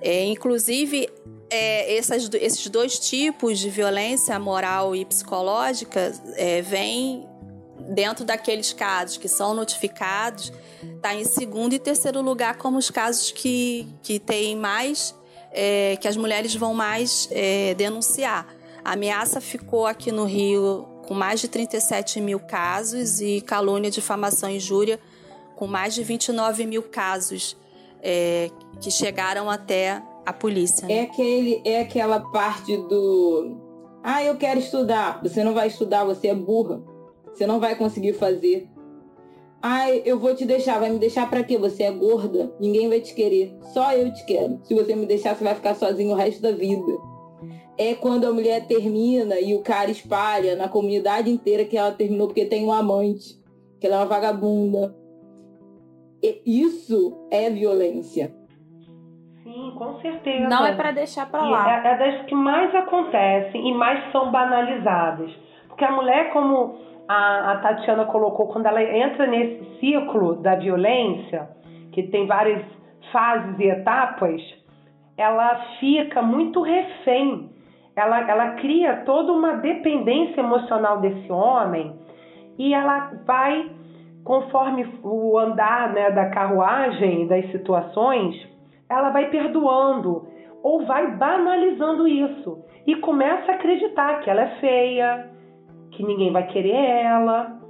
É, 0.00 0.24
inclusive, 0.24 1.08
é, 1.50 1.96
essas, 1.96 2.28
esses 2.34 2.66
dois 2.68 2.98
tipos 2.98 3.58
de 3.58 3.70
violência 3.70 4.38
moral 4.38 4.96
e 4.96 5.04
psicológica 5.04 6.12
é, 6.36 6.62
vêm 6.62 7.26
dentro 7.90 8.24
daqueles 8.24 8.72
casos 8.72 9.16
que 9.16 9.28
são 9.28 9.54
notificados, 9.54 10.52
está 10.96 11.14
em 11.14 11.24
segundo 11.24 11.74
e 11.74 11.78
terceiro 11.78 12.20
lugar 12.22 12.56
como 12.56 12.78
os 12.78 12.90
casos 12.90 13.30
que, 13.30 13.86
que 14.02 14.18
têm 14.18 14.56
mais, 14.56 15.14
é, 15.50 15.96
que 16.00 16.08
as 16.08 16.16
mulheres 16.16 16.54
vão 16.54 16.74
mais 16.74 17.28
é, 17.30 17.74
denunciar. 17.74 18.46
A 18.84 18.92
ameaça 18.92 19.40
ficou 19.40 19.86
aqui 19.86 20.10
no 20.10 20.24
Rio 20.24 20.86
com 21.06 21.14
mais 21.14 21.40
de 21.40 21.48
37 21.48 22.20
mil 22.20 22.40
casos 22.40 23.20
e 23.20 23.40
calúnia, 23.42 23.90
difamação 23.90 24.48
e 24.50 24.56
injúria 24.56 24.98
com 25.56 25.66
mais 25.66 25.94
de 25.94 26.02
29 26.02 26.66
mil 26.66 26.82
casos 26.82 27.56
é, 28.02 28.50
que 28.80 28.90
chegaram 28.90 29.48
até 29.48 30.02
a 30.26 30.32
polícia. 30.32 30.86
Né? 30.86 30.94
É, 30.94 31.00
aquele, 31.02 31.62
é 31.64 31.80
aquela 31.80 32.20
parte 32.20 32.76
do. 32.76 33.56
Ah, 34.02 34.22
eu 34.22 34.36
quero 34.36 34.60
estudar. 34.60 35.20
Você 35.22 35.42
não 35.42 35.54
vai 35.54 35.68
estudar, 35.68 36.04
você 36.04 36.28
é 36.28 36.34
burra. 36.34 36.82
Você 37.32 37.46
não 37.46 37.58
vai 37.58 37.74
conseguir 37.74 38.12
fazer. 38.12 38.68
Ah, 39.62 39.90
eu 39.90 40.18
vou 40.18 40.34
te 40.34 40.44
deixar. 40.44 40.78
Vai 40.78 40.90
me 40.90 40.98
deixar 40.98 41.28
para 41.28 41.42
quê? 41.42 41.56
Você 41.56 41.84
é 41.84 41.90
gorda. 41.90 42.52
Ninguém 42.60 42.88
vai 42.88 43.00
te 43.00 43.14
querer. 43.14 43.56
Só 43.72 43.92
eu 43.94 44.12
te 44.12 44.24
quero. 44.26 44.60
Se 44.64 44.74
você 44.74 44.94
me 44.94 45.06
deixar, 45.06 45.34
você 45.34 45.42
vai 45.42 45.54
ficar 45.54 45.74
sozinho 45.74 46.12
o 46.12 46.14
resto 46.14 46.42
da 46.42 46.52
vida. 46.52 46.92
É 47.76 47.94
quando 47.94 48.26
a 48.26 48.32
mulher 48.32 48.66
termina 48.66 49.40
e 49.40 49.54
o 49.54 49.62
cara 49.62 49.90
espalha 49.90 50.54
na 50.54 50.68
comunidade 50.68 51.30
inteira 51.30 51.64
que 51.64 51.76
ela 51.76 51.90
terminou 51.90 52.28
porque 52.28 52.44
tem 52.44 52.64
um 52.64 52.70
amante, 52.70 53.40
que 53.80 53.86
ela 53.86 53.96
é 53.96 53.98
uma 54.00 54.06
vagabunda. 54.06 54.94
Isso 56.46 57.28
é 57.30 57.50
violência. 57.50 58.32
Sim, 59.42 59.74
com 59.76 60.00
certeza. 60.00 60.48
Não 60.48 60.64
é 60.64 60.74
para 60.74 60.92
deixar 60.92 61.30
para 61.30 61.42
lá. 61.42 61.82
É, 61.84 61.88
é 61.88 61.98
das 61.98 62.26
que 62.26 62.34
mais 62.34 62.74
acontecem 62.74 63.68
e 63.68 63.74
mais 63.74 64.10
são 64.10 64.30
banalizadas. 64.30 65.30
Porque 65.68 65.84
a 65.84 65.92
mulher, 65.92 66.32
como 66.32 66.78
a, 67.08 67.52
a 67.52 67.56
Tatiana 67.58 68.06
colocou, 68.06 68.48
quando 68.48 68.66
ela 68.66 68.82
entra 68.82 69.26
nesse 69.26 69.78
ciclo 69.80 70.36
da 70.36 70.54
violência, 70.54 71.48
que 71.92 72.04
tem 72.04 72.26
várias 72.26 72.64
fases 73.12 73.58
e 73.58 73.64
etapas, 73.64 74.40
ela 75.16 75.56
fica 75.78 76.22
muito 76.22 76.62
refém. 76.62 77.50
Ela, 77.94 78.28
ela 78.28 78.50
cria 78.52 79.02
toda 79.04 79.32
uma 79.32 79.58
dependência 79.58 80.40
emocional 80.40 81.00
desse 81.00 81.30
homem 81.30 81.94
e 82.58 82.74
ela 82.74 83.12
vai, 83.24 83.70
conforme 84.24 84.86
o 85.02 85.38
andar 85.38 85.92
né, 85.92 86.10
da 86.10 86.30
carruagem, 86.30 87.26
das 87.26 87.50
situações, 87.52 88.34
ela 88.88 89.10
vai 89.10 89.28
perdoando 89.28 90.26
ou 90.62 90.84
vai 90.86 91.12
banalizando 91.12 92.08
isso 92.08 92.64
e 92.86 92.96
começa 92.96 93.52
a 93.52 93.54
acreditar 93.54 94.20
que 94.20 94.30
ela 94.30 94.42
é 94.42 94.60
feia, 94.60 95.30
que 95.92 96.02
ninguém 96.02 96.32
vai 96.32 96.46
querer 96.46 96.74
ela, 96.74 97.60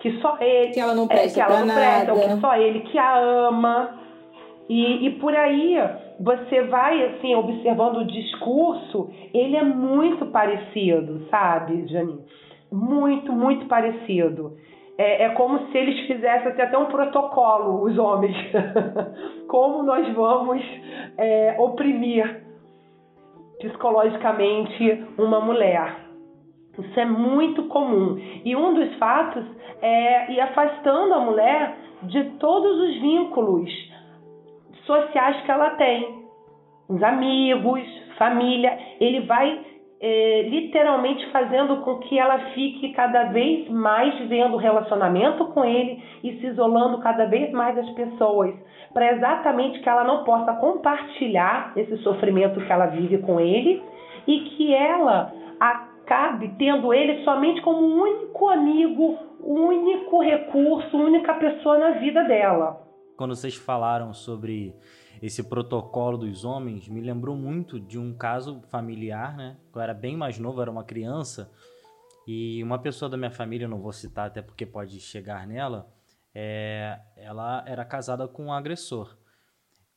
que 0.00 0.20
só 0.20 0.36
ele, 0.40 0.72
que 0.72 0.80
ela 0.80 0.94
não 0.94 1.06
presta, 1.06 1.40
é, 1.40 1.44
que 1.44 1.52
ela 1.52 1.64
não 1.64 1.74
presta, 1.74 2.12
ou 2.12 2.20
que 2.20 2.40
só 2.40 2.56
ele 2.56 2.80
que 2.80 2.98
a 2.98 3.18
ama. 3.18 4.00
E, 4.68 5.06
e 5.06 5.10
por 5.18 5.34
aí 5.34 5.76
você 6.18 6.62
vai 6.62 7.04
assim 7.04 7.34
observando 7.34 7.98
o 7.98 8.06
discurso, 8.06 9.10
ele 9.32 9.56
é 9.56 9.62
muito 9.62 10.26
parecido, 10.26 11.26
sabe, 11.30 11.86
Janine? 11.86 12.24
Muito, 12.72 13.32
muito 13.32 13.66
parecido. 13.66 14.56
É, 14.96 15.24
é 15.24 15.28
como 15.30 15.58
se 15.70 15.78
eles 15.78 16.06
fizessem 16.06 16.52
assim, 16.52 16.62
até 16.62 16.78
um 16.78 16.86
protocolo, 16.86 17.82
os 17.82 17.98
homens. 17.98 18.36
como 19.48 19.82
nós 19.82 20.12
vamos 20.14 20.62
é, 21.18 21.56
oprimir 21.58 22.44
psicologicamente 23.58 25.06
uma 25.18 25.40
mulher. 25.40 26.04
Isso 26.78 27.00
é 27.00 27.04
muito 27.04 27.64
comum. 27.64 28.16
E 28.44 28.54
um 28.56 28.74
dos 28.74 28.94
fatos 28.96 29.44
é 29.80 30.32
ir 30.32 30.40
afastando 30.40 31.14
a 31.14 31.20
mulher 31.20 31.76
de 32.02 32.24
todos 32.38 32.78
os 32.80 33.00
vínculos 33.00 33.70
sociais 34.84 35.40
que 35.42 35.50
ela 35.50 35.70
tem. 35.70 36.24
Os 36.88 37.02
amigos, 37.02 37.82
família. 38.18 38.76
Ele 39.00 39.20
vai 39.20 39.60
é, 40.06 40.42
literalmente 40.42 41.26
fazendo 41.30 41.78
com 41.78 41.96
que 42.00 42.18
ela 42.18 42.38
fique 42.50 42.92
cada 42.92 43.24
vez 43.24 43.66
mais 43.70 44.14
vendo 44.28 44.52
o 44.52 44.58
relacionamento 44.58 45.46
com 45.46 45.64
ele 45.64 45.98
e 46.22 46.40
se 46.40 46.48
isolando 46.48 46.98
cada 46.98 47.24
vez 47.24 47.50
mais 47.52 47.74
das 47.74 47.88
pessoas, 47.92 48.54
para 48.92 49.12
exatamente 49.12 49.80
que 49.80 49.88
ela 49.88 50.04
não 50.04 50.22
possa 50.22 50.52
compartilhar 50.56 51.72
esse 51.74 51.96
sofrimento 52.02 52.60
que 52.60 52.70
ela 52.70 52.84
vive 52.84 53.16
com 53.22 53.40
ele 53.40 53.82
e 54.26 54.40
que 54.40 54.74
ela 54.74 55.32
acabe 55.58 56.54
tendo 56.58 56.92
ele 56.92 57.24
somente 57.24 57.62
como 57.62 57.80
um 57.80 58.02
único 58.02 58.46
amigo, 58.50 59.18
único 59.40 60.20
recurso, 60.20 60.98
única 60.98 61.32
pessoa 61.32 61.78
na 61.78 61.90
vida 61.92 62.24
dela. 62.24 62.78
Quando 63.16 63.34
vocês 63.34 63.54
falaram 63.54 64.12
sobre 64.12 64.74
esse 65.24 65.42
protocolo 65.42 66.18
dos 66.18 66.44
homens, 66.44 66.86
me 66.86 67.00
lembrou 67.00 67.34
muito 67.34 67.80
de 67.80 67.98
um 67.98 68.14
caso 68.14 68.60
familiar, 68.68 69.34
né? 69.34 69.56
Eu 69.74 69.80
era 69.80 69.94
bem 69.94 70.18
mais 70.18 70.38
novo, 70.38 70.60
era 70.60 70.70
uma 70.70 70.84
criança, 70.84 71.50
e 72.26 72.62
uma 72.62 72.78
pessoa 72.78 73.08
da 73.08 73.16
minha 73.16 73.30
família, 73.30 73.66
não 73.66 73.80
vou 73.80 73.90
citar 73.90 74.26
até 74.26 74.42
porque 74.42 74.66
pode 74.66 75.00
chegar 75.00 75.46
nela, 75.46 75.90
é, 76.34 77.00
ela 77.16 77.64
era 77.66 77.86
casada 77.86 78.28
com 78.28 78.46
um 78.46 78.52
agressor. 78.52 79.16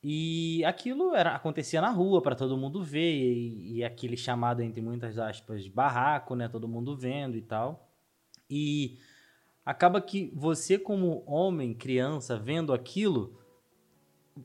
E 0.02 0.64
aquilo 0.64 1.14
era, 1.14 1.34
acontecia 1.34 1.82
na 1.82 1.90
rua 1.90 2.22
para 2.22 2.34
todo 2.34 2.56
mundo 2.56 2.82
ver, 2.82 3.12
e, 3.12 3.76
e, 3.76 3.84
aquele 3.84 4.16
chamado, 4.16 4.62
entre 4.62 4.80
muitas 4.80 5.18
aspas, 5.18 5.62
de 5.62 5.68
barraco, 5.68 6.34
né? 6.34 6.48
Todo 6.48 6.66
mundo 6.66 6.96
vendo 6.96 7.36
e 7.36 7.42
tal. 7.42 7.86
E 8.48 8.96
acaba 9.62 10.00
que 10.00 10.32
você, 10.34 10.78
como 10.78 11.22
homem, 11.26 11.74
criança, 11.74 12.38
vendo 12.38 12.72
aquilo, 12.72 13.37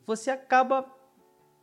você 0.06 0.32
acaba 0.32 0.86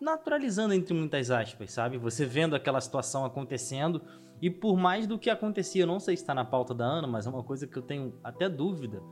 naturalizando, 0.01 0.73
entre 0.73 0.95
muitas 0.95 1.31
aspas, 1.31 1.73
sabe? 1.73 1.99
Você 1.99 2.25
vendo 2.25 2.57
aquela 2.57 2.81
situação 2.81 3.25
acontecendo, 3.25 4.03
e 4.41 4.49
por 4.49 4.77
mais 4.77 5.07
do 5.07 5.19
que 5.19 5.29
acontecia, 5.29 5.83
eu 5.83 5.87
não 5.87 6.01
sei 6.01 6.17
se 6.17 6.23
está 6.23 6.35
na 6.35 6.45
pauta 6.45 6.75
da 6.75 6.85
Ana, 6.85 7.07
mas 7.07 7.27
é 7.27 7.31
uma 7.31 7.45
coisa 7.45 7.67
que 7.67 7.77
eu 7.77 7.83
tenho 7.83 8.19
até 8.25 8.49
dúvida, 8.49 9.03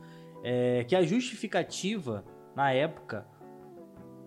é 0.43 0.83
que 0.85 0.95
a 0.95 1.03
justificativa, 1.03 2.25
na 2.55 2.71
época 2.71 3.27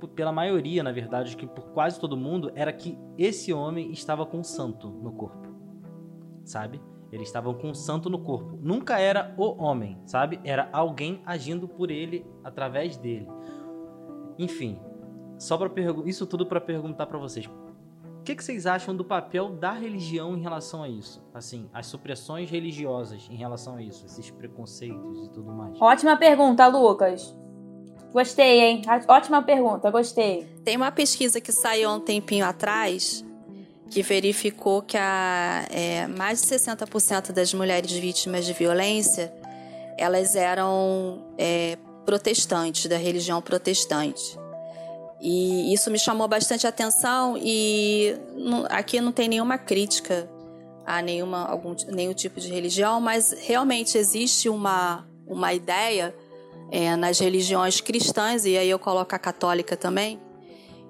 pela 0.09 0.33
maioria, 0.33 0.83
na 0.83 0.93
verdade, 0.93 1.37
que 1.37 1.47
por 1.47 1.71
quase 1.71 1.99
todo 1.99 2.17
mundo, 2.17 2.51
era 2.55 2.73
que 2.73 2.99
esse 3.17 3.53
homem 3.53 3.93
estava 3.93 4.27
com 4.27 4.39
um 4.39 4.45
santo 4.45 4.89
no 4.89 5.13
corpo. 5.13 5.49
Sabe? 6.45 6.81
Ele 7.11 7.23
estava 7.23 7.53
com 7.55 7.71
um 7.71 7.75
santo 7.75 8.09
no 8.09 8.19
corpo. 8.19 8.59
Nunca 8.61 8.99
era 8.99 9.35
o 9.37 9.63
homem, 9.63 10.01
sabe? 10.07 10.41
Era 10.45 10.69
alguém 10.73 11.23
agindo 11.27 11.69
por 11.69 11.91
ele 11.91 12.27
através 12.43 12.97
dele. 12.97 13.29
Enfim, 14.43 14.77
só 15.39 15.57
para 15.57 15.71
isso 16.05 16.27
tudo 16.27 16.45
para 16.45 16.61
perguntar 16.61 17.07
para 17.07 17.17
vocês. 17.17 17.47
O 17.47 18.25
que, 18.25 18.35
que, 18.35 18.43
vocês 18.43 18.67
acham 18.67 18.95
do 18.95 19.05
papel 19.05 19.51
da 19.51 19.71
religião 19.73 20.37
em 20.37 20.41
relação 20.41 20.83
a 20.83 20.89
isso? 20.89 21.25
Assim, 21.33 21.69
as 21.73 21.87
supressões 21.87 22.51
religiosas 22.51 23.29
em 23.31 23.37
relação 23.37 23.77
a 23.77 23.83
isso, 23.83 24.05
esses 24.05 24.31
preconceitos 24.33 25.27
e 25.27 25.31
tudo 25.31 25.53
mais. 25.53 25.81
Ótima 25.81 26.17
pergunta, 26.17 26.67
Lucas. 26.67 27.37
Gostei, 28.13 28.61
hein? 28.61 28.83
Ótima 29.09 29.43
pergunta, 29.43 29.89
gostei. 29.93 30.45
Tem 30.65 30.77
uma 30.77 30.91
pesquisa 30.91 31.41
que 31.41 31.53
saiu 31.53 31.89
há 31.89 31.95
um 31.95 32.01
tempinho 32.01 32.45
atrás 32.45 33.25
que 33.91 34.03
verificou 34.03 34.83
que 34.83 34.97
a, 34.97 35.67
é, 35.71 36.09
mais 36.09 36.43
de 36.43 36.49
60% 36.49 37.31
das 37.31 37.55
mulheres 37.55 37.93
vítimas 37.93 38.45
de 38.45 38.53
violência 38.53 39.33
elas 39.97 40.35
eram 40.35 41.27
é, 41.39 41.79
protestantes, 42.05 42.87
da 42.87 42.97
religião 42.97 43.41
protestante. 43.41 44.39
E 45.21 45.73
isso 45.73 45.91
me 45.91 45.99
chamou 45.99 46.27
bastante 46.27 46.67
atenção 46.67 47.39
e 47.41 48.17
aqui 48.69 49.01
não 49.01 49.13
tem 49.13 49.29
nenhuma 49.29 49.57
crítica 49.57 50.29
a 50.85 51.01
nenhuma, 51.01 51.47
algum, 51.47 51.75
nenhum 51.89 52.13
tipo 52.13 52.41
de 52.41 52.49
religião, 52.49 53.01
mas 53.01 53.33
realmente 53.33 53.97
existe 53.97 54.49
uma, 54.49 55.07
uma 55.27 55.55
ideia 55.55 56.15
é, 56.73 56.97
nas 56.97 57.19
religiões 57.19 57.81
cristãs, 57.81 58.45
e 58.45 58.57
aí 58.57 58.69
eu 58.69 58.79
coloco 58.79 59.15
a 59.15 59.19
católica 59.19 59.77
também, 59.77 60.21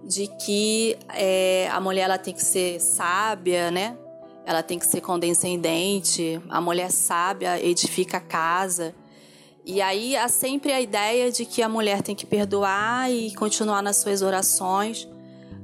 de 0.04 0.28
que 0.28 0.96
é, 1.10 1.68
a 1.70 1.80
mulher 1.80 2.02
ela 2.02 2.18
tem 2.18 2.32
que 2.32 2.44
ser 2.44 2.80
sábia, 2.80 3.70
né? 3.70 3.96
Ela 4.44 4.62
tem 4.62 4.78
que 4.78 4.86
ser 4.86 5.00
condescendente, 5.00 6.40
a 6.48 6.60
mulher 6.60 6.90
sábia 6.90 7.64
edifica 7.64 8.16
a 8.16 8.20
casa. 8.20 8.94
E 9.64 9.80
aí 9.80 10.16
há 10.16 10.28
sempre 10.28 10.72
a 10.72 10.80
ideia 10.80 11.30
de 11.30 11.44
que 11.44 11.62
a 11.62 11.68
mulher 11.68 12.02
tem 12.02 12.14
que 12.14 12.26
perdoar 12.26 13.10
e 13.12 13.32
continuar 13.34 13.80
nas 13.82 13.96
suas 13.96 14.20
orações 14.20 15.08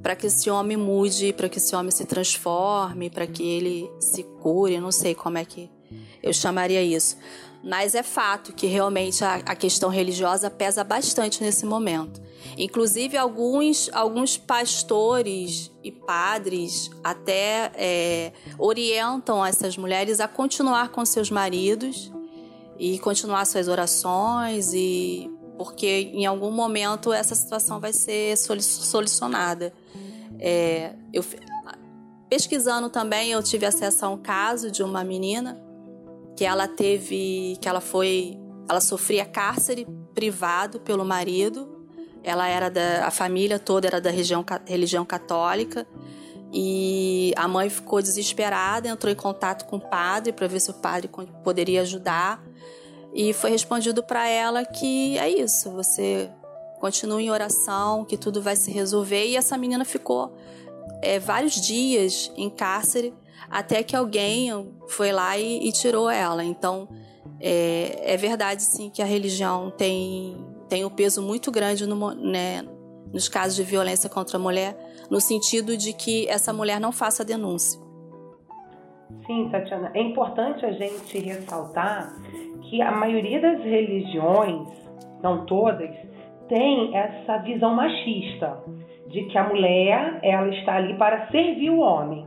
para 0.02 0.14
que 0.14 0.28
esse 0.28 0.48
homem 0.48 0.76
mude, 0.76 1.32
para 1.32 1.48
que 1.48 1.58
esse 1.58 1.74
homem 1.74 1.90
se 1.90 2.04
transforme, 2.04 3.10
para 3.10 3.26
que 3.26 3.42
ele 3.42 3.90
se 3.98 4.22
cure. 4.22 4.78
Não 4.78 4.92
sei 4.92 5.14
como 5.14 5.38
é 5.38 5.44
que 5.44 5.68
Eu 6.22 6.32
chamaria 6.32 6.82
isso. 6.82 7.16
Mas 7.62 7.96
é 7.96 8.04
fato 8.04 8.52
que 8.52 8.68
realmente 8.68 9.24
a, 9.24 9.34
a 9.36 9.56
questão 9.56 9.90
religiosa 9.90 10.48
pesa 10.48 10.84
bastante 10.84 11.42
nesse 11.42 11.66
momento. 11.66 12.20
Inclusive, 12.56 13.16
alguns, 13.16 13.90
alguns 13.92 14.36
pastores 14.36 15.72
e 15.82 15.90
padres 15.90 16.88
até 17.02 17.72
é, 17.74 18.32
orientam 18.56 19.44
essas 19.44 19.76
mulheres 19.76 20.20
a 20.20 20.28
continuar 20.28 20.90
com 20.90 21.04
seus 21.04 21.30
maridos 21.30 22.12
e 22.78 22.98
continuar 22.98 23.44
suas 23.44 23.68
orações 23.68 24.72
e 24.72 25.30
porque 25.56 26.12
em 26.14 26.24
algum 26.24 26.52
momento 26.52 27.12
essa 27.12 27.34
situação 27.34 27.80
vai 27.80 27.92
ser 27.92 28.36
solucionada. 28.36 29.72
É, 30.38 30.94
eu, 31.12 31.24
pesquisando 32.30 32.88
também, 32.88 33.32
eu 33.32 33.42
tive 33.42 33.66
acesso 33.66 34.06
a 34.06 34.08
um 34.08 34.16
caso 34.16 34.70
de 34.70 34.82
uma 34.82 35.02
menina 35.02 35.60
que 36.36 36.44
ela 36.44 36.68
teve, 36.68 37.58
que 37.60 37.68
ela 37.68 37.80
foi, 37.80 38.38
ela 38.68 38.80
sofria 38.80 39.24
cárcere 39.24 39.84
privado 40.14 40.78
pelo 40.78 41.04
marido. 41.04 41.76
Ela 42.22 42.46
era 42.46 42.70
da, 42.70 43.06
a 43.06 43.10
família 43.10 43.58
toda 43.58 43.88
era 43.88 44.00
da 44.00 44.10
religião, 44.10 44.44
religião 44.64 45.04
católica 45.04 45.84
e 46.52 47.32
a 47.36 47.46
mãe 47.46 47.68
ficou 47.68 48.00
desesperada, 48.00 48.88
entrou 48.88 49.12
em 49.12 49.16
contato 49.16 49.66
com 49.66 49.76
o 49.76 49.80
padre 49.80 50.32
para 50.32 50.46
ver 50.46 50.60
se 50.60 50.70
o 50.70 50.74
padre 50.74 51.10
poderia 51.44 51.82
ajudar. 51.82 52.42
E 53.12 53.32
foi 53.32 53.50
respondido 53.50 54.02
para 54.02 54.28
ela 54.28 54.64
que 54.64 55.18
é 55.18 55.28
isso, 55.28 55.70
você 55.70 56.30
continue 56.78 57.24
em 57.24 57.30
oração, 57.30 58.04
que 58.04 58.16
tudo 58.16 58.40
vai 58.40 58.56
se 58.56 58.70
resolver. 58.70 59.26
E 59.26 59.36
essa 59.36 59.56
menina 59.56 59.84
ficou 59.84 60.36
é, 61.02 61.18
vários 61.18 61.54
dias 61.54 62.32
em 62.36 62.48
cárcere 62.48 63.14
até 63.50 63.82
que 63.82 63.96
alguém 63.96 64.50
foi 64.88 65.12
lá 65.12 65.36
e, 65.38 65.68
e 65.68 65.72
tirou 65.72 66.08
ela. 66.08 66.44
Então, 66.44 66.88
é, 67.40 68.14
é, 68.14 68.16
verdade 68.16 68.62
sim 68.62 68.90
que 68.90 69.00
a 69.00 69.04
religião 69.04 69.70
tem, 69.70 70.36
tem 70.68 70.84
um 70.84 70.90
peso 70.90 71.22
muito 71.22 71.50
grande 71.50 71.86
no, 71.86 72.14
né, 72.14 72.64
nos 73.12 73.28
casos 73.28 73.56
de 73.56 73.62
violência 73.62 74.08
contra 74.08 74.36
a 74.36 74.40
mulher, 74.40 74.76
no 75.10 75.20
sentido 75.20 75.76
de 75.76 75.92
que 75.92 76.28
essa 76.28 76.52
mulher 76.52 76.80
não 76.80 76.92
faça 76.92 77.24
denúncia. 77.24 77.80
Sim, 79.26 79.48
Tatiana, 79.50 79.90
é 79.94 80.02
importante 80.02 80.64
a 80.66 80.72
gente 80.72 81.18
ressaltar 81.18 82.14
que 82.68 82.82
a 82.82 82.92
maioria 82.92 83.40
das 83.40 83.62
religiões, 83.62 84.68
não 85.22 85.46
todas, 85.46 85.90
tem 86.48 86.96
essa 86.96 87.38
visão 87.38 87.74
machista 87.74 88.58
de 89.08 89.24
que 89.24 89.38
a 89.38 89.44
mulher 89.44 90.18
ela 90.22 90.48
está 90.48 90.76
ali 90.76 90.94
para 90.94 91.26
servir 91.28 91.70
o 91.70 91.80
homem. 91.80 92.26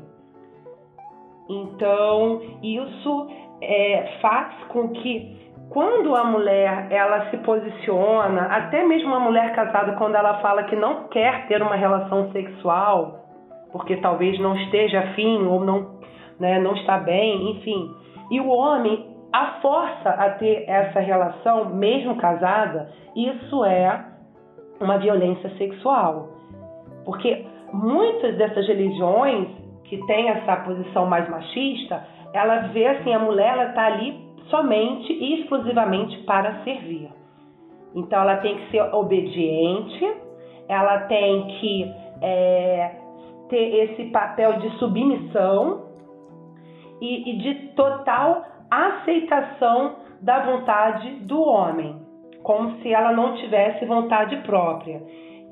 Então, 1.49 2.41
isso 2.63 3.27
é, 3.61 4.17
faz 4.21 4.53
com 4.69 4.89
que 4.89 5.39
quando 5.69 6.15
a 6.15 6.23
mulher 6.23 6.87
ela 6.91 7.29
se 7.29 7.37
posiciona, 7.37 8.41
até 8.43 8.85
mesmo 8.85 9.09
uma 9.09 9.19
mulher 9.19 9.53
casada 9.53 9.93
quando 9.93 10.15
ela 10.15 10.39
fala 10.39 10.63
que 10.63 10.75
não 10.75 11.07
quer 11.07 11.47
ter 11.47 11.61
uma 11.61 11.75
relação 11.75 12.31
sexual, 12.31 13.25
porque 13.71 13.97
talvez 13.97 14.39
não 14.39 14.55
esteja 14.55 14.99
afim 14.99 15.45
ou 15.45 15.63
não, 15.63 15.99
né, 16.39 16.59
não 16.59 16.75
está 16.75 16.97
bem, 16.97 17.51
enfim, 17.51 17.89
e 18.29 18.39
o 18.41 18.49
homem 18.49 19.10
a 19.31 19.59
força 19.61 20.09
a 20.09 20.31
ter 20.31 20.65
essa 20.67 20.99
relação, 20.99 21.65
mesmo 21.69 22.15
casada, 22.17 22.89
isso 23.15 23.63
é 23.63 24.05
uma 24.79 24.97
violência 24.97 25.49
sexual. 25.57 26.29
Porque 27.05 27.45
muitas 27.71 28.35
dessas 28.37 28.67
religiões 28.67 29.47
que 29.85 29.97
têm 30.05 30.29
essa 30.29 30.57
posição 30.57 31.05
mais 31.05 31.29
machista, 31.29 32.05
ela 32.33 32.67
vê 32.67 32.87
assim, 32.87 33.13
a 33.13 33.19
mulher 33.19 33.69
está 33.69 33.85
ali 33.85 34.19
somente 34.49 35.11
e 35.11 35.41
exclusivamente 35.41 36.17
para 36.23 36.63
servir. 36.63 37.09
Então 37.95 38.21
ela 38.21 38.37
tem 38.37 38.55
que 38.57 38.71
ser 38.71 38.81
obediente, 38.93 40.13
ela 40.67 40.99
tem 41.01 41.47
que 41.59 41.93
é, 42.21 42.95
ter 43.49 43.75
esse 43.83 44.05
papel 44.11 44.53
de 44.59 44.69
submissão 44.77 45.85
e, 47.01 47.31
e 47.31 47.37
de 47.37 47.55
total 47.75 48.45
aceitação 48.71 49.97
da 50.21 50.39
vontade 50.39 51.09
do 51.25 51.41
homem, 51.41 52.01
como 52.41 52.81
se 52.81 52.93
ela 52.93 53.11
não 53.11 53.35
tivesse 53.35 53.85
vontade 53.85 54.37
própria. 54.37 55.03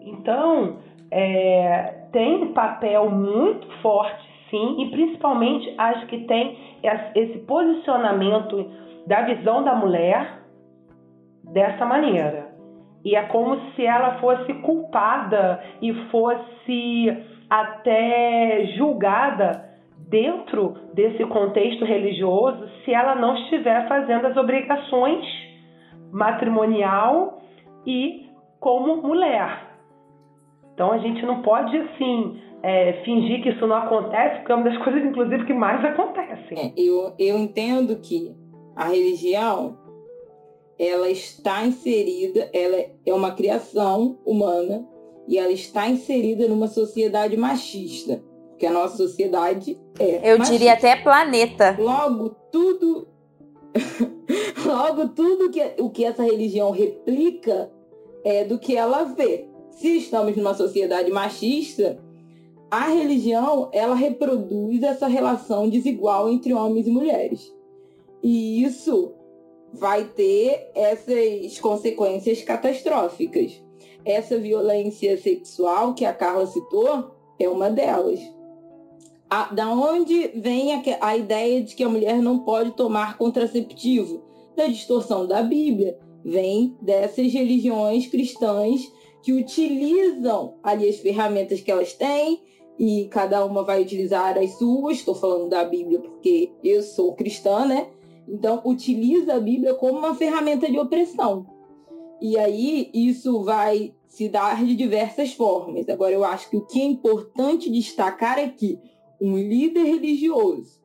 Então, 0.01 0.77
é, 1.11 2.05
tem 2.13 2.53
papel 2.53 3.09
muito 3.09 3.67
forte, 3.81 4.25
sim, 4.49 4.81
e 4.81 4.89
principalmente 4.91 5.73
as 5.77 6.03
que 6.05 6.19
têm 6.25 6.57
esse 7.13 7.39
posicionamento 7.39 8.71
da 9.05 9.23
visão 9.23 9.63
da 9.63 9.75
mulher 9.75 10.39
dessa 11.43 11.85
maneira. 11.85 12.47
E 13.03 13.15
é 13.15 13.23
como 13.23 13.59
se 13.71 13.85
ela 13.85 14.19
fosse 14.19 14.53
culpada 14.55 15.63
e 15.81 15.93
fosse 16.09 17.17
até 17.49 18.65
julgada 18.77 19.68
dentro 20.09 20.75
desse 20.93 21.23
contexto 21.25 21.85
religioso 21.85 22.67
se 22.83 22.93
ela 22.93 23.15
não 23.15 23.35
estiver 23.35 23.87
fazendo 23.87 24.25
as 24.25 24.35
obrigações 24.35 25.25
matrimonial 26.11 27.41
e 27.85 28.27
como 28.59 28.97
mulher. 28.97 29.69
Então 30.73 30.91
a 30.91 30.97
gente 30.97 31.23
não 31.25 31.41
pode 31.41 31.77
assim 31.77 32.41
é, 32.63 32.93
fingir 33.03 33.43
que 33.43 33.49
isso 33.49 33.65
não 33.67 33.75
acontece, 33.77 34.37
porque 34.37 34.51
é 34.51 34.55
uma 34.55 34.63
das 34.63 34.77
coisas, 34.83 35.03
inclusive, 35.03 35.45
que 35.45 35.53
mais 35.53 35.83
acontecem. 35.85 36.57
É, 36.57 36.73
eu, 36.75 37.13
eu 37.19 37.37
entendo 37.37 37.95
que 37.97 38.35
a 38.75 38.85
religião 38.85 39.77
ela 40.77 41.09
está 41.09 41.63
inserida, 41.65 42.49
ela 42.53 42.77
é 43.05 43.13
uma 43.13 43.31
criação 43.31 44.17
humana 44.25 44.85
e 45.27 45.37
ela 45.37 45.51
está 45.51 45.87
inserida 45.87 46.47
numa 46.47 46.67
sociedade 46.67 47.35
machista 47.37 48.21
que 48.59 48.65
a 48.65 48.71
nossa 48.71 48.97
sociedade 48.97 49.79
é. 49.97 50.33
Eu 50.33 50.37
machista. 50.37 50.57
diria 50.57 50.73
até 50.73 50.95
planeta. 50.97 51.75
Logo, 51.79 52.35
tudo. 52.51 53.07
Logo, 54.65 55.07
tudo 55.09 55.49
que, 55.49 55.61
o 55.79 55.89
que 55.89 56.03
essa 56.03 56.23
religião 56.23 56.69
replica 56.71 57.71
é 58.23 58.43
do 58.43 58.59
que 58.59 58.75
ela 58.75 59.03
vê. 59.05 59.47
Se 59.71 59.97
estamos 59.97 60.35
numa 60.35 60.53
sociedade 60.53 61.09
machista, 61.09 61.97
a 62.69 62.89
religião 62.89 63.69
ela 63.71 63.95
reproduz 63.95 64.83
essa 64.83 65.07
relação 65.07 65.69
desigual 65.69 66.29
entre 66.29 66.53
homens 66.53 66.85
e 66.85 66.91
mulheres. 66.91 67.51
E 68.21 68.61
isso 68.63 69.13
vai 69.71 70.03
ter 70.03 70.69
essas 70.75 71.57
consequências 71.59 72.41
catastróficas. 72.41 73.63
Essa 74.03 74.37
violência 74.37 75.17
sexual 75.17 75.93
que 75.93 76.03
a 76.03 76.13
Carla 76.13 76.45
citou 76.45 77.11
é 77.39 77.47
uma 77.47 77.69
delas. 77.69 78.19
A, 79.29 79.53
da 79.53 79.71
onde 79.71 80.29
vem 80.35 80.73
a, 80.73 80.81
a 81.01 81.15
ideia 81.15 81.61
de 81.61 81.75
que 81.75 81.83
a 81.83 81.89
mulher 81.89 82.19
não 82.19 82.39
pode 82.39 82.71
tomar 82.71 83.15
contraceptivo? 83.17 84.23
Da 84.55 84.65
distorção 84.65 85.27
da 85.27 85.43
Bíblia. 85.43 85.99
Vem 86.25 86.75
dessas 86.81 87.31
religiões 87.31 88.07
cristãs 88.07 88.81
que 89.21 89.31
utilizam 89.31 90.55
ali 90.63 90.89
as 90.89 90.97
ferramentas 90.97 91.61
que 91.61 91.71
elas 91.71 91.93
têm 91.93 92.41
e 92.77 93.07
cada 93.11 93.45
uma 93.45 93.63
vai 93.63 93.81
utilizar 93.81 94.37
as 94.37 94.57
suas. 94.57 94.97
Estou 94.97 95.13
falando 95.13 95.47
da 95.47 95.63
Bíblia 95.63 95.99
porque 95.99 96.51
eu 96.63 96.81
sou 96.81 97.13
cristã, 97.13 97.65
né? 97.65 97.87
Então, 98.27 98.61
utiliza 98.65 99.35
a 99.35 99.39
Bíblia 99.39 99.75
como 99.75 99.99
uma 99.99 100.15
ferramenta 100.15 100.69
de 100.69 100.79
opressão. 100.79 101.45
E 102.21 102.37
aí, 102.37 102.89
isso 102.93 103.43
vai 103.43 103.93
se 104.07 104.27
dar 104.27 104.65
de 104.65 104.75
diversas 104.75 105.33
formas. 105.33 105.87
Agora, 105.87 106.13
eu 106.13 106.23
acho 106.23 106.49
que 106.49 106.57
o 106.57 106.65
que 106.65 106.81
é 106.81 106.85
importante 106.85 107.69
destacar 107.69 108.39
é 108.39 108.49
que 108.49 108.79
um 109.21 109.37
líder 109.37 109.83
religioso 109.83 110.79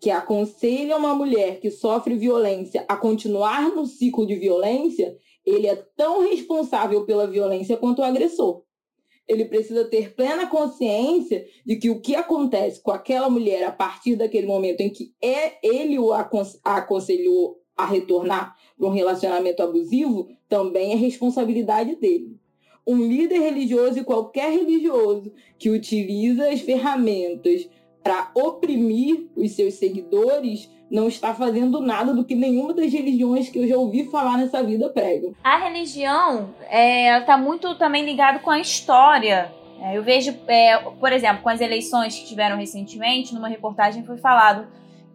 que 0.00 0.10
aconselha 0.10 0.96
uma 0.96 1.14
mulher 1.14 1.60
que 1.60 1.70
sofre 1.70 2.14
violência 2.14 2.84
a 2.86 2.96
continuar 2.96 3.74
no 3.74 3.86
ciclo 3.86 4.26
de 4.26 4.34
violência, 4.34 5.16
ele 5.46 5.66
é 5.66 5.76
tão 5.96 6.28
responsável 6.28 7.06
pela 7.06 7.26
violência 7.26 7.76
quanto 7.76 8.00
o 8.00 8.04
agressor. 8.04 8.62
Ele 9.26 9.46
precisa 9.46 9.86
ter 9.86 10.14
plena 10.14 10.46
consciência 10.46 11.46
de 11.64 11.76
que 11.76 11.88
o 11.88 12.02
que 12.02 12.14
acontece 12.14 12.82
com 12.82 12.90
aquela 12.90 13.30
mulher 13.30 13.64
a 13.64 13.72
partir 13.72 14.16
daquele 14.16 14.46
momento 14.46 14.82
em 14.82 14.90
que 14.90 15.14
é 15.22 15.54
ele 15.66 15.98
o 15.98 16.12
aconselhou 16.12 17.56
a 17.74 17.86
retornar 17.86 18.54
para 18.76 18.86
um 18.86 18.92
relacionamento 18.92 19.62
abusivo 19.62 20.28
também 20.48 20.92
é 20.92 20.96
responsabilidade 20.96 21.96
dele 21.96 22.38
um 22.86 22.96
líder 22.96 23.38
religioso 23.38 23.98
e 23.98 24.04
qualquer 24.04 24.50
religioso 24.50 25.32
que 25.58 25.70
utiliza 25.70 26.48
as 26.48 26.60
ferramentas 26.60 27.68
para 28.02 28.30
oprimir 28.34 29.26
os 29.34 29.52
seus 29.52 29.74
seguidores 29.74 30.70
não 30.90 31.08
está 31.08 31.34
fazendo 31.34 31.80
nada 31.80 32.12
do 32.12 32.24
que 32.24 32.34
nenhuma 32.34 32.74
das 32.74 32.92
religiões 32.92 33.48
que 33.48 33.58
eu 33.58 33.66
já 33.66 33.76
ouvi 33.76 34.04
falar 34.10 34.36
nessa 34.36 34.62
vida 34.62 34.90
pregam. 34.90 35.34
A 35.42 35.56
religião 35.56 36.54
está 36.60 36.76
é, 36.76 37.20
tá 37.22 37.38
muito 37.38 37.74
também 37.76 38.04
ligado 38.04 38.40
com 38.40 38.50
a 38.50 38.60
história. 38.60 39.50
É, 39.80 39.96
eu 39.96 40.02
vejo, 40.02 40.36
é, 40.46 40.78
por 40.78 41.12
exemplo, 41.12 41.42
com 41.42 41.48
as 41.48 41.60
eleições 41.60 42.18
que 42.18 42.26
tiveram 42.26 42.56
recentemente, 42.58 43.34
numa 43.34 43.48
reportagem 43.48 44.04
foi 44.04 44.18
falado 44.18 44.68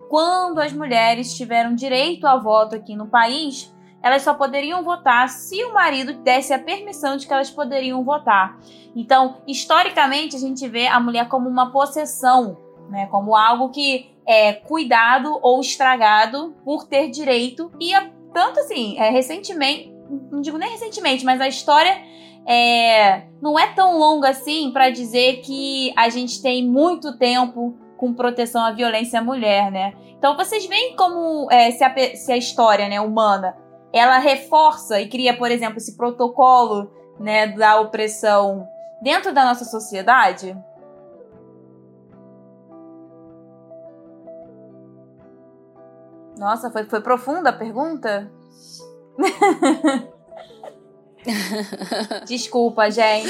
quando 0.10 0.60
as 0.60 0.74
mulheres 0.74 1.38
tiveram 1.38 1.76
direito 1.76 2.26
a 2.26 2.36
voto 2.36 2.76
aqui 2.76 2.96
no 2.96 3.08
país, 3.08 3.72
elas 4.02 4.22
só 4.22 4.34
poderiam 4.34 4.84
votar 4.84 5.28
se 5.30 5.64
o 5.66 5.74
marido 5.74 6.14
desse 6.14 6.54
a 6.54 6.60
permissão 6.60 7.18
de 7.18 7.28
que 7.28 7.34
elas 7.34 7.52
poderiam 7.52 8.04
votar. 8.04 8.58
Então, 8.96 9.42
historicamente, 9.48 10.36
a 10.36 10.40
gente 10.40 10.68
vê 10.68 10.88
a 10.88 11.00
mulher 11.00 11.28
como 11.28 11.50
uma 11.50 11.72
possessão, 11.72 12.58
né, 12.90 13.08
como 13.08 13.36
algo 13.36 13.70
que 13.70 14.10
é 14.26 14.54
cuidado 14.54 15.38
ou 15.42 15.60
estragado 15.60 16.56
por 16.64 16.88
ter 16.88 17.10
direito. 17.10 17.72
E 17.80 17.92
tanto 18.34 18.60
assim, 18.60 18.98
é, 18.98 19.10
recentemente, 19.10 19.94
não 20.32 20.42
digo 20.42 20.58
nem 20.58 20.70
recentemente, 20.70 21.26
mas 21.26 21.42
a 21.42 21.48
história 21.48 22.02
é, 22.48 23.24
não 23.42 23.60
é 23.60 23.68
tão 23.74 23.98
longa 23.98 24.30
assim 24.30 24.72
para 24.72 24.90
dizer 24.90 25.42
que 25.42 25.94
a 25.96 26.10
gente 26.10 26.42
tem 26.42 26.68
muito 26.68 27.18
tempo 27.18 27.78
com 27.98 28.14
proteção 28.14 28.64
à 28.64 28.72
violência 28.72 29.20
à 29.20 29.24
mulher, 29.24 29.72
né? 29.72 29.94
Então 30.18 30.36
vocês 30.36 30.66
veem 30.66 30.96
como 30.96 31.48
é, 31.52 31.72
se, 31.72 31.84
a, 31.84 31.94
se, 32.16 32.32
a, 32.32 32.38
história 32.38 32.88
né, 32.88 33.00
humana 33.00 33.56
ela 33.92 34.20
reforça 34.20 35.02
e 35.02 35.10
cria, 35.10 35.36
por 35.38 35.50
exemplo, 35.50 35.78
esse 35.78 35.98
protocolo 35.98 36.92
né, 37.20 37.48
da 37.48 37.82
opressão 37.82 38.68
dentro 39.02 39.34
da 39.34 39.46
nossa 39.46 39.66
sociedade? 39.66 40.56
Nossa, 46.38 46.70
foi, 46.72 46.86
foi 46.86 47.02
profunda 47.02 47.50
a 47.50 47.54
pergunta? 47.54 48.32
Desculpa, 52.26 52.90
gente. 52.90 53.28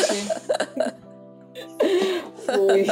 Foi. 2.46 2.86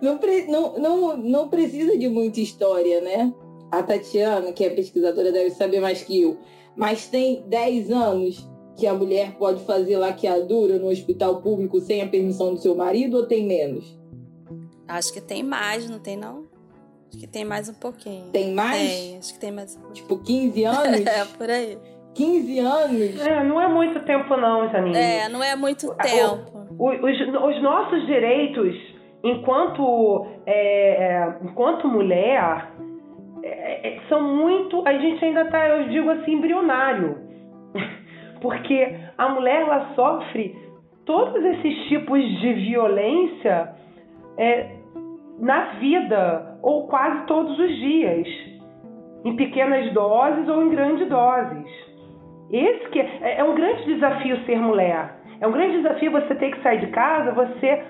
Não, 0.00 0.18
não, 0.48 0.78
não, 0.78 1.16
não 1.16 1.48
precisa 1.48 1.98
de 1.98 2.08
muita 2.08 2.40
história, 2.40 3.02
né? 3.02 3.32
A 3.78 3.82
Tatiana, 3.82 4.52
que 4.52 4.64
é 4.64 4.70
pesquisadora, 4.70 5.32
deve 5.32 5.50
saber 5.50 5.80
mais 5.80 6.02
que 6.02 6.22
eu. 6.22 6.38
Mas 6.76 7.06
tem 7.06 7.42
10 7.48 7.90
anos 7.90 8.48
que 8.76 8.86
a 8.86 8.94
mulher 8.94 9.32
pode 9.38 9.64
fazer 9.64 9.96
laqueadura 9.96 10.78
no 10.78 10.88
hospital 10.88 11.40
público 11.40 11.80
sem 11.80 12.02
a 12.02 12.08
permissão 12.08 12.54
do 12.54 12.60
seu 12.60 12.74
marido 12.74 13.18
ou 13.18 13.26
tem 13.26 13.46
menos? 13.46 13.98
Acho 14.88 15.12
que 15.12 15.20
tem 15.20 15.42
mais, 15.42 15.88
não 15.88 15.98
tem 15.98 16.16
não? 16.16 16.44
Acho 17.08 17.20
que 17.20 17.26
tem 17.26 17.44
mais 17.44 17.68
um 17.68 17.74
pouquinho. 17.74 18.30
Tem 18.32 18.52
mais? 18.52 18.90
Tem, 18.90 19.18
acho 19.18 19.32
que 19.34 19.38
tem 19.38 19.52
mais 19.52 19.76
um 19.76 19.80
pouquinho. 19.80 19.94
Tipo 19.94 20.18
15 20.18 20.64
anos? 20.64 21.06
é, 21.06 21.24
por 21.38 21.50
aí. 21.50 21.78
15 22.14 22.58
anos? 22.58 23.26
É, 23.26 23.44
não 23.44 23.60
é 23.60 23.68
muito 23.68 24.00
tempo 24.00 24.36
não, 24.36 24.70
Janine. 24.70 24.96
É, 24.96 25.28
não 25.28 25.42
é 25.42 25.54
muito 25.56 25.94
tempo. 25.94 26.68
O, 26.78 26.86
o, 26.86 26.90
os, 26.90 27.20
os, 27.20 27.62
nossos 27.62 28.06
direitos, 28.06 28.74
enquanto, 29.22 30.26
é, 30.46 30.54
é, 30.54 31.38
enquanto 31.42 31.88
mulher, 31.88 32.72
é, 33.44 33.88
é, 33.88 34.00
são 34.08 34.22
muito... 34.22 34.82
A 34.86 34.92
gente 34.94 35.24
ainda 35.24 35.42
está, 35.42 35.68
eu 35.68 35.88
digo 35.88 36.10
assim, 36.10 36.32
embrionário. 36.32 37.18
Porque 38.40 38.96
a 39.16 39.28
mulher, 39.28 39.62
ela 39.62 39.94
sofre 39.94 40.56
todos 41.06 41.42
esses 41.44 41.88
tipos 41.88 42.22
de 42.40 42.52
violência 42.54 43.74
é, 44.38 44.70
na 45.38 45.64
vida, 45.74 46.58
ou 46.62 46.86
quase 46.88 47.26
todos 47.26 47.58
os 47.58 47.76
dias, 47.76 48.26
em 49.24 49.36
pequenas 49.36 49.92
doses 49.92 50.48
ou 50.48 50.62
em 50.62 50.70
grandes 50.70 51.08
doses. 51.08 51.66
Esse 52.50 52.88
que 52.90 53.00
é, 53.00 53.38
é 53.38 53.44
um 53.44 53.54
grande 53.54 53.84
desafio 53.84 54.38
ser 54.44 54.58
mulher. 54.58 55.16
É 55.40 55.46
um 55.46 55.52
grande 55.52 55.78
desafio 55.78 56.12
você 56.12 56.34
ter 56.34 56.50
que 56.50 56.62
sair 56.62 56.80
de 56.80 56.86
casa, 56.88 57.32
você 57.32 57.82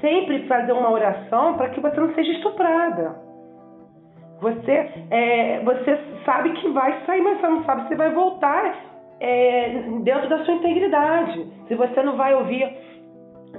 sempre 0.00 0.46
fazer 0.46 0.72
uma 0.72 0.90
oração 0.90 1.54
para 1.56 1.70
que 1.70 1.80
você 1.80 1.98
não 1.98 2.14
seja 2.14 2.32
estuprada. 2.32 3.29
Você, 4.40 4.90
é, 5.10 5.60
você 5.64 5.98
sabe 6.24 6.52
que 6.52 6.68
vai 6.70 7.04
sair, 7.04 7.20
mas 7.20 7.40
você 7.40 7.48
não 7.48 7.64
sabe 7.64 7.88
se 7.88 7.94
vai 7.94 8.10
voltar 8.10 8.74
é, 9.20 9.82
dentro 10.02 10.28
da 10.28 10.44
sua 10.44 10.54
integridade. 10.54 11.46
Se 11.68 11.74
você 11.74 12.02
não 12.02 12.16
vai 12.16 12.34
ouvir 12.34 12.74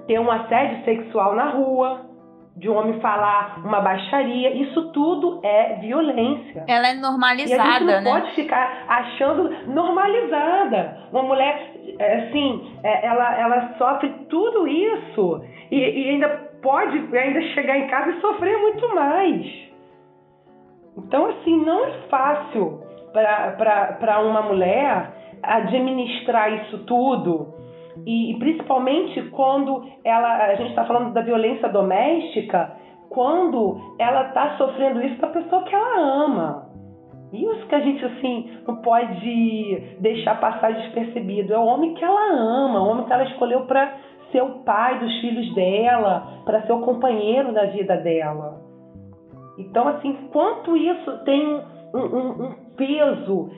ter 0.07 0.19
um 0.19 0.31
assédio 0.31 0.83
sexual 0.83 1.35
na 1.35 1.49
rua, 1.49 2.11
de 2.55 2.69
um 2.69 2.75
homem 2.75 2.99
falar 2.99 3.61
uma 3.63 3.79
baixaria, 3.79 4.53
isso 4.55 4.91
tudo 4.91 5.39
é 5.43 5.75
violência. 5.75 6.65
Ela 6.67 6.89
é 6.89 6.93
normalizada, 6.93 7.63
e 7.63 7.67
a 7.67 7.71
gente 7.71 7.85
não 7.85 8.01
né? 8.01 8.11
pode 8.11 8.35
ficar 8.35 8.85
achando 8.87 9.49
normalizada. 9.67 10.97
Uma 11.11 11.23
mulher, 11.23 11.73
é, 11.97 12.15
assim, 12.17 12.77
é, 12.83 13.05
ela, 13.05 13.39
ela 13.39 13.75
sofre 13.77 14.09
tudo 14.29 14.67
isso 14.67 15.43
e, 15.71 15.77
e 15.77 16.09
ainda 16.09 16.27
pode 16.61 16.97
ainda 17.15 17.41
chegar 17.53 17.77
em 17.77 17.87
casa 17.87 18.11
e 18.11 18.21
sofrer 18.21 18.57
muito 18.57 18.95
mais. 18.95 19.70
Então, 21.05 21.27
assim, 21.27 21.57
não 21.63 21.85
é 21.85 21.91
fácil 22.09 22.81
para 23.13 24.21
uma 24.21 24.41
mulher 24.41 25.13
administrar 25.43 26.53
isso 26.53 26.79
tudo 26.85 27.61
e, 28.05 28.35
principalmente 28.39 29.21
quando 29.29 29.83
ela, 30.03 30.45
a 30.45 30.55
gente 30.55 30.69
está 30.69 30.85
falando 30.85 31.13
da 31.13 31.21
violência 31.21 31.67
doméstica, 31.69 32.73
quando 33.09 33.95
ela 33.99 34.27
está 34.27 34.57
sofrendo 34.57 35.03
isso 35.03 35.19
da 35.19 35.27
pessoa 35.27 35.63
que 35.63 35.75
ela 35.75 35.99
ama. 36.25 36.71
Isso 37.33 37.65
que 37.67 37.75
a 37.75 37.79
gente 37.79 38.03
assim 38.03 38.59
não 38.67 38.77
pode 38.77 39.95
deixar 39.99 40.39
passar 40.39 40.73
despercebido. 40.73 41.53
É 41.53 41.57
o 41.57 41.65
homem 41.65 41.93
que 41.93 42.03
ela 42.03 42.33
ama, 42.33 42.81
o 42.81 42.89
homem 42.89 43.05
que 43.05 43.13
ela 43.13 43.23
escolheu 43.23 43.65
para 43.65 43.93
ser 44.31 44.41
o 44.41 44.59
pai 44.63 44.99
dos 44.99 45.13
filhos 45.19 45.53
dela, 45.53 46.41
para 46.45 46.61
ser 46.63 46.73
o 46.73 46.81
companheiro 46.81 47.53
da 47.53 47.65
vida 47.65 47.97
dela. 47.97 48.70
Então, 49.69 49.87
assim, 49.87 50.13
quanto 50.31 50.75
isso 50.75 51.23
tem 51.23 51.61
um, 51.93 51.99
um, 51.99 52.45
um 52.45 52.51
peso 52.75 53.49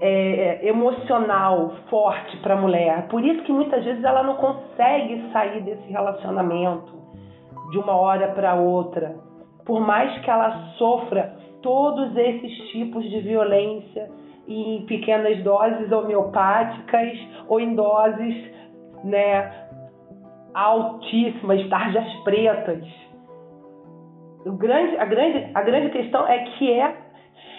é, 0.00 0.66
emocional 0.66 1.72
forte 1.88 2.36
para 2.38 2.54
a 2.54 2.60
mulher. 2.60 3.06
Por 3.08 3.24
isso 3.24 3.42
que 3.42 3.52
muitas 3.52 3.84
vezes 3.84 4.02
ela 4.02 4.22
não 4.22 4.36
consegue 4.36 5.30
sair 5.32 5.62
desse 5.62 5.90
relacionamento 5.90 6.98
de 7.70 7.78
uma 7.78 7.94
hora 7.94 8.28
para 8.28 8.54
outra. 8.54 9.14
Por 9.64 9.80
mais 9.80 10.18
que 10.22 10.30
ela 10.30 10.72
sofra 10.78 11.36
todos 11.62 12.16
esses 12.16 12.70
tipos 12.70 13.08
de 13.08 13.20
violência 13.20 14.10
em 14.48 14.84
pequenas 14.86 15.42
doses 15.44 15.92
homeopáticas 15.92 17.12
ou 17.46 17.60
em 17.60 17.74
doses 17.74 18.50
né, 19.04 19.52
altíssimas, 20.54 21.68
tarjas 21.68 22.12
pretas. 22.24 22.99
O 24.46 24.52
grande, 24.52 24.96
a, 24.96 25.04
grande, 25.04 25.50
a 25.54 25.62
grande 25.62 25.90
questão 25.90 26.26
é 26.26 26.38
que 26.44 26.72
é 26.72 26.96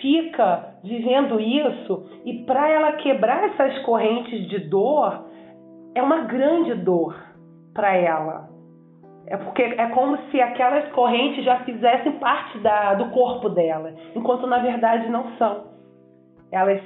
fica 0.02 0.76
vivendo 0.84 1.40
isso 1.40 2.06
e 2.26 2.44
para 2.44 2.70
ela 2.70 2.94
quebrar 2.94 3.44
essas 3.44 3.78
correntes 3.84 4.48
de 4.50 4.60
dor 4.68 5.26
é 5.94 6.02
uma 6.02 6.22
grande 6.22 6.74
dor 6.76 7.16
para 7.74 7.96
ela. 7.96 8.50
É 9.28 9.38
porque 9.38 9.62
é 9.62 9.88
como 9.88 10.18
se 10.30 10.42
aquelas 10.42 10.92
correntes 10.92 11.46
já 11.46 11.60
fizessem 11.60 12.14
parte 12.14 12.58
da, 12.60 12.96
do 12.96 13.10
corpo 13.12 13.50
dela, 13.50 13.94
enquanto 14.16 14.48
na 14.48 14.58
verdade 14.58 15.08
não 15.10 15.38
são. 15.38 15.72
Elas 16.52 16.82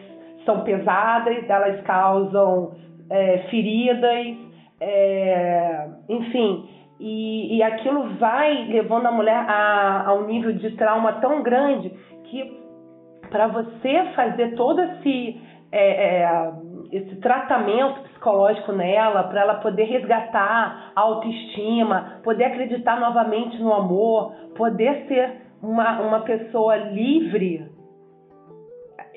são 0.46 0.62
pesadas, 0.62 1.50
elas 1.50 1.82
causam 1.82 2.74
é, 3.10 3.40
feridas, 3.50 4.38
é, 4.80 5.88
enfim, 6.10 6.70
e, 7.00 7.58
e, 7.58 7.64
aquilo 7.64 8.16
vai 8.16 8.66
levando 8.66 9.08
a 9.08 9.12
mulher 9.12 9.36
a, 9.36 10.06
a 10.08 10.14
um 10.14 10.28
nível 10.28 10.54
de 10.54 10.72
trauma 10.78 11.14
tão 11.14 11.44
grande 11.44 11.90
que 12.26 12.66
para 13.30 13.48
você 13.48 14.12
fazer 14.16 14.56
todo 14.56 14.82
esse, 14.82 15.42
é, 15.72 16.22
é, 16.22 16.52
esse 16.92 17.16
tratamento 17.18 18.02
psicológico 18.04 18.72
nela, 18.72 19.24
para 19.24 19.42
ela 19.42 19.56
poder 19.56 19.84
resgatar 19.84 20.94
a 20.96 21.02
autoestima, 21.02 22.22
poder 22.24 22.46
acreditar 22.46 23.00
novamente 23.00 23.62
no 23.62 23.74
amor, 23.74 24.34
poder 24.56 25.06
ser 25.08 25.42
uma, 25.62 26.00
uma 26.02 26.22
pessoa 26.22 26.76
livre, 26.76 27.68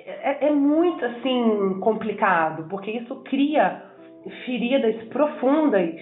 é, 0.04 0.46
é 0.46 0.50
muito 0.50 1.04
assim 1.04 1.78
complicado, 1.80 2.66
porque 2.68 2.90
isso 2.90 3.14
cria 3.24 3.82
feridas 4.44 4.96
profundas 5.08 5.94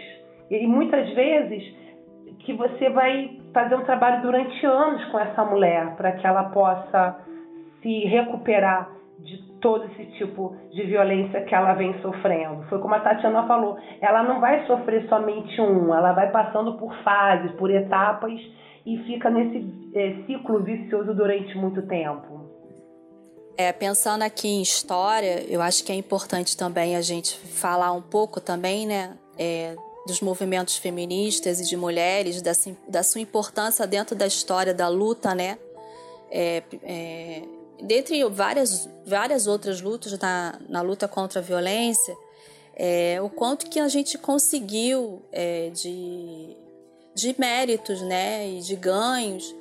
e 0.51 0.67
muitas 0.67 1.09
vezes 1.15 1.75
que 2.41 2.53
você 2.53 2.89
vai 2.91 3.41
fazer 3.53 3.75
um 3.75 3.85
trabalho 3.85 4.23
durante 4.23 4.65
anos 4.65 5.05
com 5.07 5.19
essa 5.19 5.45
mulher 5.45 5.97
para 5.97 6.13
que 6.13 6.27
ela 6.27 6.45
possa 6.51 7.17
se 7.83 8.05
recuperar 8.05 8.91
de 9.19 9.43
todo 9.61 9.85
esse 9.87 10.07
tipo 10.19 10.55
de 10.71 10.83
violência 10.85 11.43
que 11.43 11.55
ela 11.55 11.73
vem 11.73 12.01
sofrendo. 12.03 12.63
Foi 12.69 12.79
como 12.79 12.95
a 12.95 13.01
Tatiana 13.01 13.47
falou, 13.47 13.79
ela 14.01 14.23
não 14.23 14.41
vai 14.41 14.67
sofrer 14.67 15.09
somente 15.09 15.61
um, 15.61 15.95
ela 15.95 16.13
vai 16.13 16.31
passando 16.31 16.77
por 16.77 16.95
fases, 17.03 17.51
por 17.53 17.71
etapas 17.71 18.39
e 18.85 18.99
fica 18.99 19.31
nesse 19.31 19.91
é, 19.95 20.23
ciclo 20.27 20.63
vicioso 20.63 21.15
durante 21.15 21.57
muito 21.57 21.83
tempo. 21.87 22.47
É, 23.59 23.73
pensando 23.73 24.23
aqui 24.23 24.47
em 24.47 24.61
história, 24.61 25.43
eu 25.49 25.63
acho 25.63 25.83
que 25.85 25.91
é 25.91 25.95
importante 25.95 26.57
também 26.57 26.95
a 26.95 27.01
gente 27.01 27.39
falar 27.39 27.91
um 27.93 28.03
pouco 28.03 28.39
também, 28.39 28.87
né, 28.87 29.17
é, 29.39 29.75
dos 30.07 30.21
movimentos 30.21 30.77
feministas 30.77 31.61
e 31.61 31.65
de 31.65 31.77
mulheres, 31.77 32.41
da, 32.41 32.53
da 32.89 33.03
sua 33.03 33.21
importância 33.21 33.87
dentro 33.87 34.15
da 34.15 34.27
história 34.27 34.73
da 34.73 34.89
luta, 34.89 35.35
né, 35.35 35.59
é, 36.31 36.63
é, 36.83 37.43
dentre 37.83 38.25
várias, 38.25 38.89
várias 39.05 39.47
outras 39.47 39.81
lutas 39.81 40.19
na, 40.19 40.59
na 40.69 40.81
luta 40.81 41.07
contra 41.07 41.41
a 41.41 41.43
violência, 41.43 42.17
é, 42.75 43.19
o 43.23 43.29
quanto 43.29 43.69
que 43.71 43.81
a 43.81 43.89
gente 43.89 44.19
conseguiu 44.19 45.23
é, 45.33 45.71
de, 45.71 46.57
de 47.15 47.35
méritos 47.39 48.03
né, 48.03 48.49
e 48.49 48.61
de 48.61 48.77
ganhos 48.77 49.55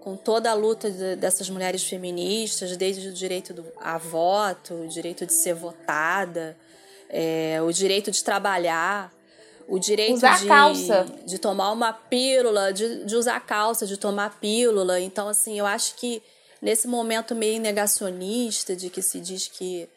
com 0.00 0.16
toda 0.16 0.50
a 0.50 0.54
luta 0.54 0.90
de, 0.90 1.16
dessas 1.16 1.48
mulheres 1.48 1.84
feministas, 1.84 2.76
desde 2.76 3.08
o 3.08 3.12
direito 3.12 3.54
do, 3.54 3.64
a 3.76 3.98
voto, 3.98 4.74
o 4.74 4.88
direito 4.88 5.24
de 5.24 5.32
ser 5.32 5.54
votada, 5.54 6.56
é, 7.08 7.60
o 7.62 7.70
direito 7.70 8.10
de 8.10 8.24
trabalhar, 8.24 9.11
o 9.68 9.78
direito 9.78 10.14
usar 10.14 10.38
de, 10.38 10.46
calça. 10.46 11.06
de 11.24 11.38
tomar 11.38 11.70
uma 11.72 11.92
pílula, 11.92 12.72
de, 12.72 13.04
de 13.04 13.16
usar 13.16 13.40
calça, 13.40 13.86
de 13.86 13.96
tomar 13.96 14.38
pílula. 14.38 15.00
Então, 15.00 15.28
assim, 15.28 15.58
eu 15.58 15.66
acho 15.66 15.94
que 15.96 16.22
nesse 16.60 16.86
momento 16.86 17.34
meio 17.34 17.60
negacionista 17.60 18.76
de 18.76 18.90
que 18.90 19.02
se 19.02 19.20
diz 19.20 19.48
que 19.48 19.88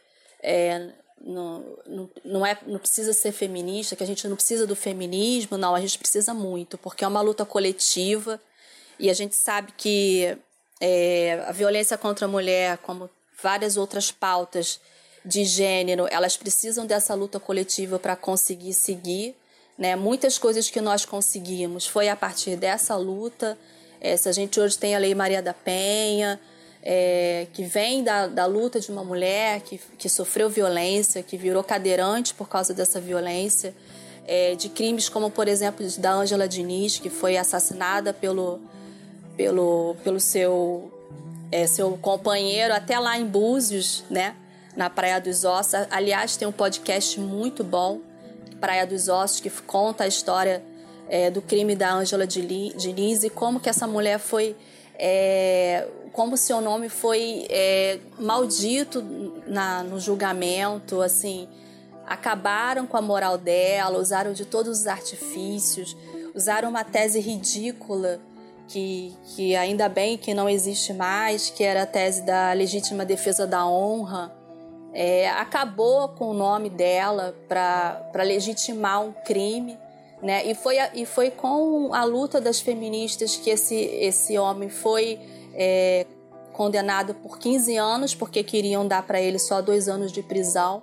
é, 0.42 0.90
não, 1.22 1.64
não, 1.88 2.10
não, 2.24 2.46
é, 2.46 2.58
não 2.66 2.80
precisa 2.80 3.14
ser 3.14 3.32
feminista, 3.32 3.96
que 3.96 4.04
a 4.04 4.08
gente 4.08 4.28
não 4.28 4.36
precisa 4.36 4.68
do 4.68 4.76
feminismo, 4.76 5.58
não, 5.58 5.74
a 5.74 5.82
gente 5.82 5.98
precisa 5.98 6.34
muito, 6.34 6.78
porque 6.78 7.04
é 7.04 7.08
uma 7.08 7.22
luta 7.22 7.46
coletiva 7.46 8.40
e 9.00 9.10
a 9.10 9.14
gente 9.14 9.36
sabe 9.36 9.74
que 9.76 10.38
é, 10.80 11.44
a 11.48 11.52
violência 11.52 11.98
contra 11.98 12.26
a 12.26 12.30
mulher, 12.30 12.78
como 12.80 13.10
várias 13.42 13.78
outras 13.78 14.12
pautas 14.12 14.80
de 15.26 15.44
gênero, 15.44 16.08
elas 16.12 16.38
precisam 16.38 16.86
dessa 16.86 17.14
luta 17.16 17.40
coletiva 17.40 17.98
para 17.98 18.16
conseguir 18.16 18.74
seguir. 18.74 19.36
Né? 19.78 19.96
Muitas 19.96 20.38
coisas 20.38 20.70
que 20.70 20.80
nós 20.80 21.06
conseguimos 21.06 21.86
foi 21.86 22.10
a 22.10 22.16
partir 22.16 22.56
dessa 22.56 22.96
luta. 22.96 23.58
É, 24.00 24.16
se 24.16 24.30
a 24.30 24.32
gente 24.32 24.60
hoje 24.60 24.78
tem 24.78 24.96
a 24.96 25.00
Lei 25.00 25.14
Maria 25.14 25.42
da 25.42 25.54
Penha, 25.54 26.40
é, 26.82 27.48
que 27.52 27.64
vem 27.64 28.04
da, 28.04 28.28
da 28.28 28.46
luta 28.46 28.80
de 28.80 28.92
uma 28.92 29.04
mulher 29.04 29.62
que, 29.62 29.80
que 29.98 30.08
sofreu 30.08 30.50
violência, 30.50 31.24
que 31.24 31.36
virou 31.36 31.64
cadeirante 31.64 32.34
por 32.34 32.48
causa 32.48 32.74
dessa 32.74 33.02
violência, 33.02 33.74
é, 34.28 34.56
de 34.56 34.70
crimes 34.70 35.10
como, 35.10 35.30
por 35.30 35.48
exemplo, 35.48 35.86
da 35.98 36.14
Ângela 36.14 36.48
Diniz, 36.48 37.00
que 37.00 37.10
foi 37.10 37.38
assassinada 37.38 38.14
pelo, 38.14 38.60
pelo, 39.36 39.96
pelo 40.04 40.20
seu, 40.20 40.92
é, 41.52 41.66
seu 41.68 41.98
companheiro 41.98 42.74
até 42.74 43.00
lá 43.00 43.18
em 43.18 43.26
Búzios, 43.26 44.04
né? 44.10 44.36
na 44.76 44.90
Praia 44.90 45.20
dos 45.20 45.44
Ossos. 45.44 45.88
Aliás, 45.90 46.36
tem 46.36 46.48
um 46.48 46.52
podcast 46.52 47.20
muito 47.20 47.64
bom, 47.64 48.02
Praia 48.60 48.86
dos 48.86 49.08
Ossos, 49.08 49.40
que 49.40 49.50
conta 49.50 50.04
a 50.04 50.08
história 50.08 50.64
é, 51.10 51.30
do 51.30 51.42
crime 51.42 51.76
da 51.76 51.94
Ângela 51.94 52.26
Diniz 52.26 53.24
e 53.24 53.30
como 53.30 53.60
que 53.60 53.70
essa 53.70 53.88
mulher 53.88 54.20
foi... 54.20 54.56
É, 54.98 55.88
como 56.14 56.38
seu 56.38 56.62
nome 56.62 56.88
foi 56.88 57.46
é, 57.50 58.00
maldito 58.18 59.04
na, 59.46 59.84
no 59.84 60.00
julgamento, 60.00 61.02
assim, 61.02 61.46
acabaram 62.08 62.88
com 62.88 62.96
a 62.96 63.02
moral 63.02 63.38
dela, 63.38 64.00
usaram 64.00 64.32
de 64.32 64.46
todos 64.46 64.80
os 64.80 64.88
artifícios, 64.88 65.96
usaram 66.34 66.70
uma 66.70 66.86
tese 66.86 67.20
ridícula 67.20 68.22
que, 68.68 69.14
que 69.36 69.56
ainda 69.56 69.90
bem 69.90 70.18
que 70.18 70.34
não 70.34 70.50
existe 70.50 70.94
mais, 70.94 71.50
que 71.50 71.64
era 71.64 71.84
a 71.84 71.86
tese 71.86 72.22
da 72.22 72.54
legítima 72.54 73.06
defesa 73.06 73.46
da 73.46 73.66
honra, 73.68 74.34
é, 74.98 75.30
acabou 75.30 76.08
com 76.08 76.30
o 76.30 76.34
nome 76.34 76.70
dela 76.70 77.36
para 77.50 78.24
legitimar 78.24 79.02
um 79.04 79.12
crime. 79.12 79.78
Né? 80.24 80.50
E, 80.50 80.56
foi, 80.56 80.78
e 80.94 81.06
foi 81.06 81.30
com 81.30 81.94
a 81.94 82.06
luta 82.06 82.40
das 82.40 82.62
feministas 82.62 83.36
que 83.36 83.50
esse, 83.50 83.76
esse 83.76 84.38
homem 84.38 84.70
foi 84.70 85.20
é, 85.54 86.06
condenado 86.54 87.14
por 87.14 87.38
15 87.38 87.76
anos, 87.76 88.16
porque 88.16 88.42
queriam 88.42 88.88
dar 88.88 89.06
para 89.06 89.20
ele 89.20 89.38
só 89.38 89.62
dois 89.62 89.90
anos 89.90 90.14
de 90.14 90.24
prisão. 90.24 90.82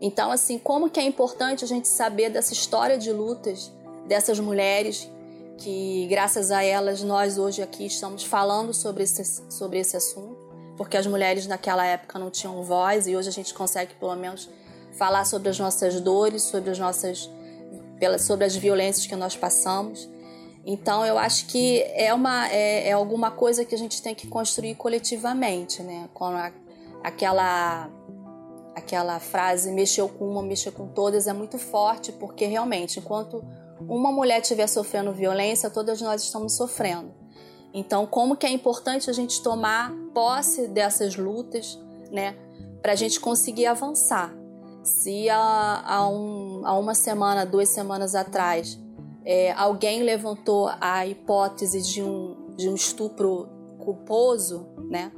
Então, 0.00 0.30
assim, 0.30 0.56
como 0.56 0.88
que 0.88 1.00
é 1.00 1.02
importante 1.02 1.64
a 1.64 1.66
gente 1.66 1.88
saber 1.88 2.30
dessa 2.30 2.52
história 2.52 2.96
de 2.96 3.12
lutas 3.12 3.72
dessas 4.06 4.38
mulheres 4.38 5.10
que 5.58 6.06
graças 6.08 6.50
a 6.50 6.62
elas 6.62 7.02
nós 7.02 7.38
hoje 7.38 7.62
aqui 7.62 7.86
estamos 7.86 8.22
falando 8.22 8.74
sobre 8.74 9.02
esse, 9.02 9.42
sobre 9.50 9.78
esse 9.78 9.96
assunto, 9.96 10.43
porque 10.76 10.96
as 10.96 11.06
mulheres 11.06 11.46
naquela 11.46 11.86
época 11.86 12.18
não 12.18 12.30
tinham 12.30 12.62
voz 12.62 13.06
e 13.06 13.16
hoje 13.16 13.28
a 13.28 13.32
gente 13.32 13.54
consegue 13.54 13.94
pelo 13.94 14.14
menos 14.16 14.48
falar 14.92 15.24
sobre 15.24 15.48
as 15.48 15.58
nossas 15.58 16.00
dores, 16.00 16.42
sobre 16.42 16.70
as 16.70 16.78
nossas 16.78 17.30
sobre 18.18 18.44
as 18.44 18.54
violências 18.54 19.06
que 19.06 19.16
nós 19.16 19.36
passamos. 19.36 20.08
Então 20.66 21.04
eu 21.04 21.18
acho 21.18 21.46
que 21.46 21.82
é 21.94 22.12
uma 22.12 22.48
é, 22.48 22.88
é 22.88 22.92
alguma 22.92 23.30
coisa 23.30 23.64
que 23.64 23.74
a 23.74 23.78
gente 23.78 24.02
tem 24.02 24.14
que 24.14 24.26
construir 24.26 24.74
coletivamente, 24.74 25.82
né? 25.82 26.08
Com 26.12 26.24
a, 26.24 26.50
aquela 27.02 27.88
aquela 28.74 29.20
frase 29.20 29.70
mexeu 29.70 30.08
com 30.08 30.28
uma, 30.28 30.42
mexeu 30.42 30.72
com 30.72 30.88
todas 30.88 31.26
é 31.26 31.32
muito 31.32 31.58
forte, 31.58 32.10
porque 32.12 32.46
realmente 32.46 32.98
enquanto 32.98 33.44
uma 33.80 34.10
mulher 34.10 34.40
estiver 34.40 34.66
sofrendo 34.66 35.12
violência, 35.12 35.70
todas 35.70 36.00
nós 36.00 36.22
estamos 36.22 36.54
sofrendo. 36.54 37.23
Então, 37.74 38.06
como 38.06 38.36
que 38.36 38.46
é 38.46 38.50
importante 38.50 39.10
a 39.10 39.12
gente 39.12 39.42
tomar 39.42 39.92
posse 40.14 40.68
dessas 40.68 41.16
lutas, 41.16 41.78
né, 42.10 42.36
para 42.80 42.92
a 42.92 42.96
gente 42.96 43.18
conseguir 43.18 43.66
avançar. 43.66 44.32
Se 44.82 45.28
há, 45.28 45.82
há, 45.84 46.08
um, 46.08 46.60
há 46.64 46.78
uma 46.78 46.94
semana, 46.94 47.44
duas 47.44 47.70
semanas 47.70 48.14
atrás, 48.14 48.78
é, 49.24 49.52
alguém 49.52 50.02
levantou 50.02 50.70
a 50.80 51.06
hipótese 51.06 51.80
de 51.80 52.02
um, 52.02 52.54
de 52.56 52.68
um 52.68 52.74
estupro 52.74 53.48
culposo, 53.78 54.68
né? 54.90 55.10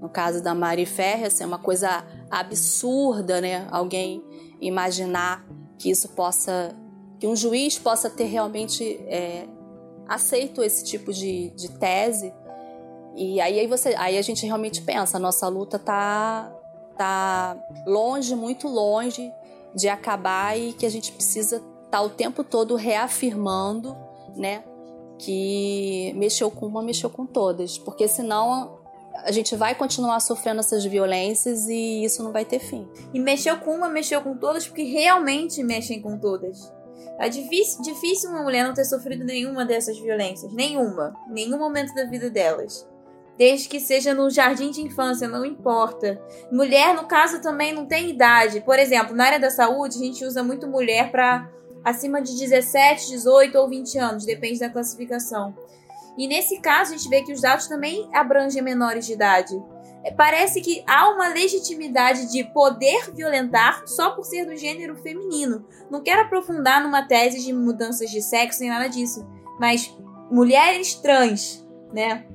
No 0.00 0.10
caso 0.10 0.42
da 0.42 0.54
Mari 0.54 0.84
Ferres, 0.84 1.40
é 1.40 1.46
uma 1.46 1.58
coisa 1.58 2.04
absurda, 2.30 3.40
né? 3.40 3.66
Alguém 3.70 4.22
imaginar 4.60 5.46
que 5.78 5.90
isso 5.90 6.10
possa 6.10 6.76
que 7.18 7.26
um 7.26 7.34
juiz 7.34 7.78
possa 7.78 8.10
ter 8.10 8.24
realmente 8.24 8.84
é, 9.06 9.48
aceito 10.08 10.62
esse 10.62 10.84
tipo 10.84 11.12
de, 11.12 11.50
de 11.50 11.70
tese. 11.72 12.32
E 13.14 13.40
aí, 13.40 13.60
aí, 13.60 13.66
você, 13.66 13.94
aí 13.96 14.18
a 14.18 14.22
gente 14.22 14.44
realmente 14.44 14.82
pensa, 14.82 15.16
a 15.16 15.20
nossa 15.20 15.48
luta 15.48 15.78
tá, 15.78 16.52
tá 16.96 17.56
longe, 17.86 18.34
muito 18.34 18.68
longe 18.68 19.32
de 19.74 19.88
acabar 19.88 20.58
e 20.58 20.72
que 20.72 20.86
a 20.86 20.90
gente 20.90 21.12
precisa 21.12 21.56
estar 21.56 21.90
tá 21.90 22.02
o 22.02 22.10
tempo 22.10 22.44
todo 22.44 22.74
reafirmando, 22.74 23.96
né, 24.36 24.64
que 25.18 26.12
mexeu 26.16 26.50
com 26.50 26.66
uma, 26.66 26.82
mexeu 26.82 27.08
com 27.08 27.24
todas, 27.24 27.78
porque 27.78 28.06
senão 28.06 28.78
a 29.24 29.30
gente 29.30 29.56
vai 29.56 29.74
continuar 29.74 30.20
sofrendo 30.20 30.60
essas 30.60 30.84
violências 30.84 31.66
e 31.68 32.04
isso 32.04 32.22
não 32.22 32.32
vai 32.32 32.44
ter 32.44 32.58
fim. 32.58 32.86
E 33.14 33.18
mexeu 33.18 33.58
com 33.58 33.74
uma, 33.74 33.88
mexeu 33.88 34.20
com 34.20 34.36
todas, 34.36 34.66
porque 34.66 34.82
realmente 34.82 35.62
mexem 35.62 36.00
com 36.00 36.18
todas. 36.18 36.70
É 37.18 37.28
difícil, 37.28 37.82
difícil 37.82 38.30
uma 38.30 38.42
mulher 38.42 38.64
não 38.64 38.74
ter 38.74 38.84
sofrido 38.84 39.24
nenhuma 39.24 39.64
dessas 39.64 39.98
violências. 39.98 40.52
Nenhuma. 40.52 41.14
Nenhum 41.28 41.58
momento 41.58 41.94
da 41.94 42.04
vida 42.04 42.28
delas. 42.28 42.86
Desde 43.38 43.68
que 43.68 43.80
seja 43.80 44.14
no 44.14 44.30
jardim 44.30 44.70
de 44.70 44.80
infância, 44.80 45.28
não 45.28 45.44
importa. 45.44 46.20
Mulher, 46.50 46.94
no 46.94 47.06
caso, 47.06 47.40
também 47.40 47.72
não 47.72 47.86
tem 47.86 48.10
idade. 48.10 48.60
Por 48.60 48.78
exemplo, 48.78 49.14
na 49.14 49.26
área 49.26 49.40
da 49.40 49.50
saúde, 49.50 49.96
a 49.96 50.04
gente 50.04 50.24
usa 50.24 50.42
muito 50.42 50.66
mulher 50.66 51.10
para 51.10 51.50
acima 51.84 52.20
de 52.20 52.36
17, 52.36 53.10
18 53.10 53.56
ou 53.56 53.68
20 53.68 53.98
anos, 53.98 54.24
depende 54.24 54.58
da 54.58 54.68
classificação. 54.68 55.54
E 56.18 56.26
nesse 56.26 56.60
caso, 56.60 56.92
a 56.92 56.96
gente 56.96 57.08
vê 57.08 57.22
que 57.22 57.32
os 57.32 57.40
dados 57.40 57.68
também 57.68 58.08
abrangem 58.12 58.62
menores 58.62 59.06
de 59.06 59.12
idade. 59.12 59.54
Parece 60.14 60.60
que 60.60 60.84
há 60.86 61.08
uma 61.10 61.28
legitimidade 61.28 62.30
de 62.30 62.44
poder 62.44 63.10
violentar 63.12 63.86
só 63.86 64.10
por 64.10 64.24
ser 64.24 64.44
do 64.44 64.56
gênero 64.56 64.96
feminino. 64.96 65.64
Não 65.90 66.02
quero 66.02 66.22
aprofundar 66.22 66.82
numa 66.82 67.06
tese 67.06 67.44
de 67.44 67.52
mudanças 67.52 68.10
de 68.10 68.20
sexo 68.22 68.60
nem 68.60 68.70
nada 68.70 68.88
disso, 68.88 69.26
mas 69.58 69.96
mulheres 70.30 70.94
trans, 70.94 71.66
né, 71.92 72.26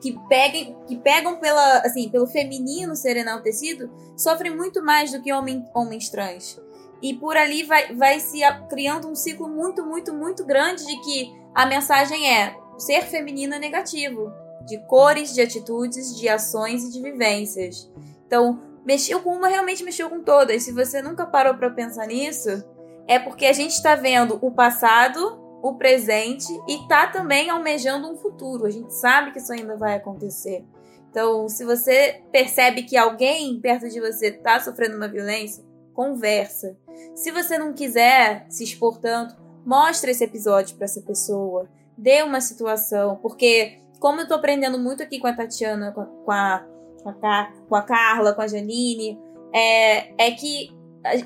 que 0.00 0.18
peguem, 0.28 0.76
que 0.86 0.96
pegam 0.96 1.38
pela, 1.38 1.78
assim, 1.78 2.08
pelo 2.08 2.26
feminino 2.26 2.94
ser 2.96 3.16
enaltecido, 3.16 3.90
sofrem 4.16 4.54
muito 4.54 4.82
mais 4.82 5.12
do 5.12 5.22
que 5.22 5.32
homem, 5.32 5.64
homens 5.74 6.08
trans. 6.08 6.60
E 7.02 7.14
por 7.14 7.36
ali 7.36 7.62
vai, 7.64 7.94
vai 7.94 8.20
se 8.20 8.40
criando 8.68 9.08
um 9.08 9.14
ciclo 9.14 9.48
muito, 9.48 9.84
muito, 9.84 10.12
muito 10.12 10.44
grande 10.44 10.86
de 10.86 11.00
que 11.00 11.32
a 11.54 11.66
mensagem 11.66 12.30
é 12.30 12.56
ser 12.78 13.02
feminino 13.02 13.54
é 13.54 13.58
negativo 13.58 14.32
de 14.66 14.78
cores, 14.86 15.34
de 15.34 15.40
atitudes, 15.40 16.16
de 16.16 16.28
ações 16.28 16.84
e 16.84 16.92
de 16.92 17.00
vivências. 17.00 17.90
Então, 18.26 18.60
mexeu 18.84 19.20
com 19.20 19.30
uma, 19.30 19.48
realmente 19.48 19.84
mexeu 19.84 20.08
com 20.08 20.20
todas. 20.20 20.62
Se 20.62 20.72
você 20.72 21.00
nunca 21.02 21.26
parou 21.26 21.54
para 21.54 21.70
pensar 21.70 22.06
nisso, 22.06 22.64
é 23.06 23.18
porque 23.18 23.46
a 23.46 23.52
gente 23.52 23.72
está 23.72 23.94
vendo 23.94 24.38
o 24.40 24.50
passado, 24.50 25.40
o 25.62 25.74
presente 25.74 26.52
e 26.68 26.82
está 26.82 27.06
também 27.06 27.50
almejando 27.50 28.10
um 28.10 28.16
futuro. 28.16 28.66
A 28.66 28.70
gente 28.70 28.92
sabe 28.94 29.32
que 29.32 29.38
isso 29.38 29.52
ainda 29.52 29.76
vai 29.76 29.96
acontecer. 29.96 30.64
Então, 31.10 31.48
se 31.48 31.64
você 31.64 32.22
percebe 32.32 32.82
que 32.82 32.96
alguém 32.96 33.60
perto 33.60 33.88
de 33.88 34.00
você 34.00 34.28
está 34.28 34.58
sofrendo 34.58 34.96
uma 34.96 35.08
violência, 35.08 35.64
conversa. 35.94 36.76
Se 37.14 37.30
você 37.30 37.56
não 37.56 37.72
quiser 37.72 38.46
se 38.50 38.64
expor 38.64 38.98
tanto, 38.98 39.36
mostre 39.64 40.10
esse 40.10 40.24
episódio 40.24 40.76
para 40.76 40.86
essa 40.86 41.00
pessoa, 41.00 41.68
dê 41.96 42.22
uma 42.22 42.40
situação, 42.40 43.16
porque 43.22 43.78
como 44.04 44.20
eu 44.20 44.28
tô 44.28 44.34
aprendendo 44.34 44.78
muito 44.78 45.02
aqui 45.02 45.18
com 45.18 45.26
a 45.26 45.32
Tatiana, 45.32 45.90
com 45.90 46.02
a, 46.30 46.62
com 47.02 47.26
a, 47.26 47.52
com 47.66 47.74
a 47.74 47.80
Carla, 47.80 48.34
com 48.34 48.42
a 48.42 48.46
Janine, 48.46 49.18
é, 49.50 50.26
é 50.26 50.30
que 50.32 50.68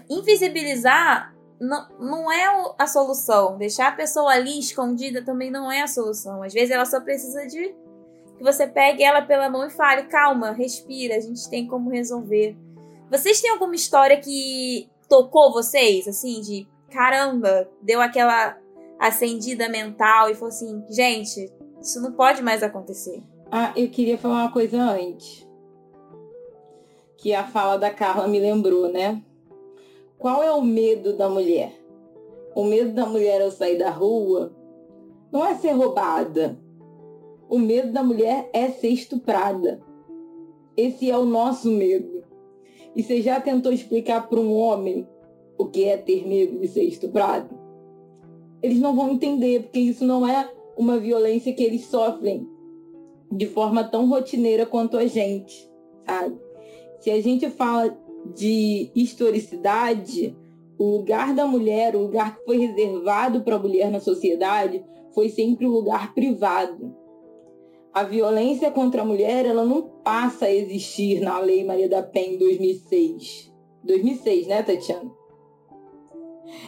invisibilizar 0.08 1.34
não, 1.60 1.88
não 1.98 2.32
é 2.32 2.44
a 2.78 2.86
solução. 2.86 3.58
Deixar 3.58 3.88
a 3.88 3.96
pessoa 3.96 4.30
ali 4.30 4.60
escondida 4.60 5.24
também 5.24 5.50
não 5.50 5.72
é 5.72 5.82
a 5.82 5.88
solução. 5.88 6.40
Às 6.40 6.54
vezes 6.54 6.70
ela 6.70 6.84
só 6.84 7.00
precisa 7.00 7.44
de 7.48 7.74
que 8.36 8.44
você 8.44 8.64
pegue 8.64 9.02
ela 9.02 9.22
pela 9.22 9.50
mão 9.50 9.66
e 9.66 9.70
fale: 9.70 10.04
calma, 10.04 10.52
respira, 10.52 11.16
a 11.16 11.20
gente 11.20 11.50
tem 11.50 11.66
como 11.66 11.90
resolver. 11.90 12.56
Vocês 13.10 13.40
têm 13.40 13.50
alguma 13.50 13.74
história 13.74 14.20
que 14.20 14.88
tocou 15.08 15.52
vocês, 15.52 16.06
assim, 16.06 16.40
de 16.42 16.68
caramba, 16.92 17.68
deu 17.82 18.00
aquela 18.00 18.56
acendida 19.00 19.68
mental 19.68 20.30
e 20.30 20.34
falou 20.36 20.50
assim: 20.50 20.84
gente, 20.88 21.57
isso 21.80 22.00
não 22.00 22.12
pode 22.12 22.42
mais 22.42 22.62
acontecer? 22.62 23.22
Ah, 23.50 23.72
eu 23.76 23.88
queria 23.88 24.18
falar 24.18 24.42
uma 24.42 24.52
coisa 24.52 24.80
antes. 24.80 25.46
Que 27.16 27.34
a 27.34 27.44
fala 27.44 27.76
da 27.76 27.90
Carla 27.90 28.28
me 28.28 28.38
lembrou, 28.38 28.92
né? 28.92 29.22
Qual 30.18 30.42
é 30.42 30.50
o 30.52 30.62
medo 30.62 31.16
da 31.16 31.28
mulher? 31.28 31.72
O 32.54 32.64
medo 32.64 32.92
da 32.92 33.06
mulher 33.06 33.40
ao 33.40 33.50
sair 33.50 33.78
da 33.78 33.90
rua 33.90 34.52
não 35.30 35.44
é 35.46 35.54
ser 35.54 35.72
roubada. 35.72 36.58
O 37.48 37.58
medo 37.58 37.92
da 37.92 38.02
mulher 38.02 38.50
é 38.52 38.68
ser 38.68 38.88
estuprada. 38.88 39.80
Esse 40.76 41.10
é 41.10 41.16
o 41.16 41.24
nosso 41.24 41.70
medo. 41.70 42.22
E 42.94 43.02
você 43.02 43.22
já 43.22 43.40
tentou 43.40 43.72
explicar 43.72 44.28
para 44.28 44.40
um 44.40 44.54
homem 44.54 45.08
o 45.56 45.66
que 45.66 45.84
é 45.84 45.96
ter 45.96 46.26
medo 46.26 46.58
de 46.58 46.68
ser 46.68 46.84
estuprado? 46.84 47.48
Eles 48.62 48.80
não 48.80 48.94
vão 48.94 49.10
entender, 49.10 49.62
porque 49.62 49.78
isso 49.78 50.04
não 50.04 50.26
é 50.26 50.50
uma 50.78 50.98
violência 50.98 51.52
que 51.52 51.62
eles 51.62 51.86
sofrem 51.86 52.48
de 53.30 53.46
forma 53.46 53.82
tão 53.84 54.08
rotineira 54.08 54.64
quanto 54.64 54.96
a 54.96 55.06
gente, 55.06 55.68
sabe? 56.06 56.38
Se 57.00 57.10
a 57.10 57.20
gente 57.20 57.50
fala 57.50 57.98
de 58.34 58.90
historicidade, 58.94 60.36
o 60.78 60.98
lugar 60.98 61.34
da 61.34 61.46
mulher, 61.46 61.96
o 61.96 62.02
lugar 62.02 62.36
que 62.36 62.44
foi 62.44 62.58
reservado 62.58 63.42
para 63.42 63.56
a 63.56 63.58
mulher 63.58 63.90
na 63.90 64.00
sociedade, 64.00 64.84
foi 65.12 65.28
sempre 65.28 65.66
o 65.66 65.70
um 65.70 65.72
lugar 65.72 66.14
privado. 66.14 66.94
A 67.92 68.04
violência 68.04 68.70
contra 68.70 69.02
a 69.02 69.04
mulher, 69.04 69.44
ela 69.44 69.64
não 69.64 69.82
passa 70.04 70.46
a 70.46 70.54
existir 70.54 71.20
na 71.20 71.38
Lei 71.40 71.64
Maria 71.64 71.88
da 71.88 72.02
Penha 72.02 72.34
em 72.34 72.38
2006. 72.38 73.52
2006, 73.82 74.46
né, 74.46 74.62
Tatiana? 74.62 75.10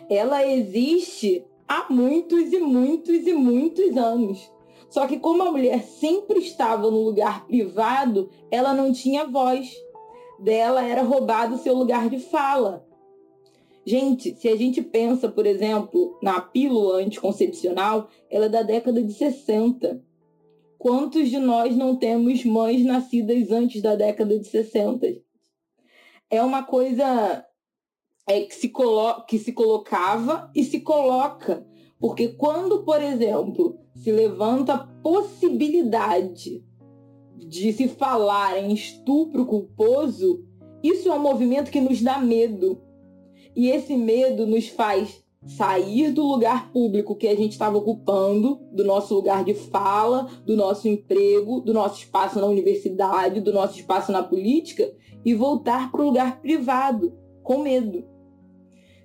Ela 0.08 0.46
existe 0.46 1.44
há 1.70 1.86
muitos 1.88 2.52
e 2.52 2.58
muitos 2.58 3.24
e 3.28 3.32
muitos 3.32 3.96
anos. 3.96 4.52
Só 4.88 5.06
que 5.06 5.20
como 5.20 5.40
a 5.44 5.52
mulher 5.52 5.84
sempre 5.84 6.40
estava 6.40 6.90
no 6.90 7.04
lugar 7.04 7.46
privado, 7.46 8.28
ela 8.50 8.74
não 8.74 8.92
tinha 8.92 9.24
voz 9.24 9.72
dela 10.40 10.84
era 10.84 11.02
roubado 11.02 11.54
o 11.54 11.58
seu 11.58 11.76
lugar 11.76 12.10
de 12.10 12.18
fala. 12.18 12.84
Gente, 13.86 14.34
se 14.34 14.48
a 14.48 14.56
gente 14.56 14.82
pensa, 14.82 15.28
por 15.28 15.46
exemplo, 15.46 16.18
na 16.20 16.40
pílula 16.40 16.96
anticoncepcional, 16.98 18.08
ela 18.28 18.46
é 18.46 18.48
da 18.48 18.62
década 18.62 19.00
de 19.00 19.12
60. 19.12 20.02
Quantos 20.76 21.28
de 21.28 21.38
nós 21.38 21.76
não 21.76 21.94
temos 21.94 22.44
mães 22.44 22.84
nascidas 22.84 23.52
antes 23.52 23.80
da 23.80 23.94
década 23.94 24.36
de 24.36 24.46
60? 24.46 25.06
É 26.28 26.42
uma 26.42 26.64
coisa 26.64 27.44
é, 28.30 28.42
que, 28.42 28.54
se 28.54 28.68
colo 28.68 29.24
que 29.26 29.40
se 29.40 29.52
colocava 29.52 30.48
e 30.54 30.62
se 30.62 30.78
coloca. 30.80 31.66
Porque 31.98 32.28
quando, 32.28 32.84
por 32.84 33.02
exemplo, 33.02 33.76
se 33.96 34.12
levanta 34.12 34.74
a 34.74 34.86
possibilidade 35.02 36.64
de 37.36 37.72
se 37.72 37.88
falar 37.88 38.62
em 38.62 38.72
estupro 38.72 39.44
culposo, 39.44 40.44
isso 40.80 41.08
é 41.08 41.12
um 41.12 41.18
movimento 41.18 41.72
que 41.72 41.80
nos 41.80 42.00
dá 42.00 42.18
medo. 42.18 42.80
E 43.56 43.68
esse 43.68 43.96
medo 43.96 44.46
nos 44.46 44.68
faz 44.68 45.24
sair 45.44 46.12
do 46.12 46.22
lugar 46.22 46.70
público 46.70 47.16
que 47.16 47.26
a 47.26 47.34
gente 47.34 47.52
estava 47.52 47.78
ocupando, 47.78 48.60
do 48.70 48.84
nosso 48.84 49.12
lugar 49.12 49.42
de 49.42 49.54
fala, 49.54 50.28
do 50.46 50.56
nosso 50.56 50.86
emprego, 50.86 51.60
do 51.60 51.74
nosso 51.74 51.98
espaço 51.98 52.38
na 52.38 52.46
universidade, 52.46 53.40
do 53.40 53.52
nosso 53.52 53.76
espaço 53.76 54.12
na 54.12 54.22
política 54.22 54.88
e 55.24 55.34
voltar 55.34 55.90
para 55.90 56.00
o 56.00 56.04
lugar 56.04 56.40
privado, 56.40 57.12
com 57.42 57.62
medo. 57.62 58.09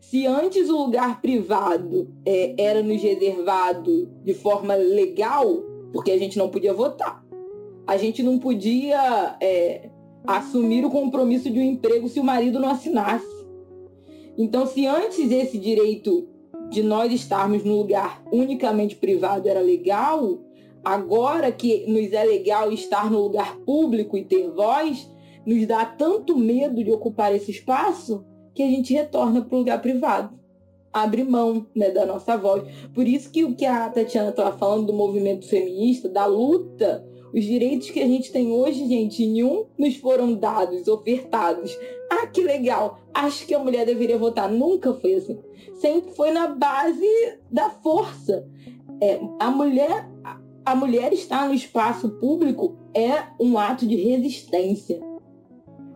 Se 0.10 0.28
antes 0.28 0.70
o 0.70 0.78
lugar 0.78 1.20
privado 1.20 2.14
é, 2.24 2.54
era 2.60 2.84
nos 2.84 3.02
reservado 3.02 4.08
de 4.24 4.36
forma 4.36 4.76
legal, 4.76 5.64
porque 5.92 6.12
a 6.12 6.18
gente 6.18 6.38
não 6.38 6.48
podia 6.48 6.76
votar, 6.76 7.26
a 7.88 7.98
gente 7.98 8.22
não 8.22 8.38
podia 8.38 9.36
é, 9.42 9.90
assumir 10.28 10.86
o 10.86 10.92
compromisso 10.92 11.50
de 11.50 11.58
um 11.58 11.64
emprego 11.64 12.08
se 12.08 12.20
o 12.20 12.24
marido 12.24 12.60
não 12.60 12.70
assinasse. 12.70 13.26
Então, 14.38 14.68
se 14.68 14.86
antes 14.86 15.32
esse 15.32 15.58
direito 15.58 16.28
de 16.70 16.84
nós 16.84 17.12
estarmos 17.12 17.64
no 17.64 17.76
lugar 17.76 18.24
unicamente 18.32 18.96
privado 18.96 19.50
era 19.50 19.60
legal, 19.60 20.40
agora 20.84 21.52
que 21.52 21.84
nos 21.88 22.14
é 22.14 22.24
legal 22.24 22.72
estar 22.72 23.10
no 23.10 23.24
lugar 23.24 23.58
público 23.62 24.16
e 24.16 24.24
ter 24.24 24.52
voz, 24.52 25.10
nos 25.44 25.66
dá 25.66 25.84
tanto 25.84 26.38
medo 26.38 26.84
de 26.84 26.92
ocupar 26.92 27.34
esse 27.34 27.50
espaço 27.50 28.24
que 28.56 28.64
a 28.64 28.68
gente 28.68 28.94
retorna 28.94 29.42
para 29.42 29.56
o 29.56 29.60
lugar 29.60 29.82
privado. 29.82 30.34
Abre 30.92 31.24
mão 31.24 31.68
né, 31.76 31.92
da 31.92 32.06
nossa 32.06 32.38
voz. 32.38 32.64
Por 32.94 33.06
isso 33.06 33.30
que 33.30 33.44
o 33.44 33.54
que 33.54 33.66
a 33.66 33.90
Tatiana 33.90 34.30
estava 34.30 34.58
falando 34.58 34.88
do 34.88 34.94
movimento 34.94 35.46
feminista, 35.48 36.10
da 36.10 36.26
luta 36.26 37.06
os 37.36 37.44
direitos 37.44 37.90
que 37.90 38.00
a 38.00 38.08
gente 38.08 38.32
tem 38.32 38.50
hoje, 38.50 38.88
gente, 38.88 39.26
nenhum 39.26 39.66
nos 39.78 39.98
foram 39.98 40.34
dados, 40.36 40.88
ofertados. 40.88 41.78
Ah, 42.10 42.28
que 42.28 42.42
legal! 42.42 43.02
Acho 43.14 43.46
que 43.46 43.54
a 43.54 43.60
mulher 43.60 43.86
deveria 43.86 44.18
votar. 44.18 44.50
Nunca 44.50 44.94
foi 44.94 45.16
assim. 45.16 45.38
Sempre 45.74 46.14
foi 46.14 46.32
na 46.32 46.48
base 46.48 47.06
da 47.52 47.70
força. 47.70 48.48
É, 49.02 49.20
a 49.38 49.52
mulher 49.52 50.10
a 50.66 50.76
mulher 50.76 51.12
estar 51.12 51.50
no 51.50 51.54
espaço 51.54 52.10
público 52.10 52.78
é 52.94 53.26
um 53.38 53.58
ato 53.58 53.86
de 53.86 53.98
resistência. 53.98 55.02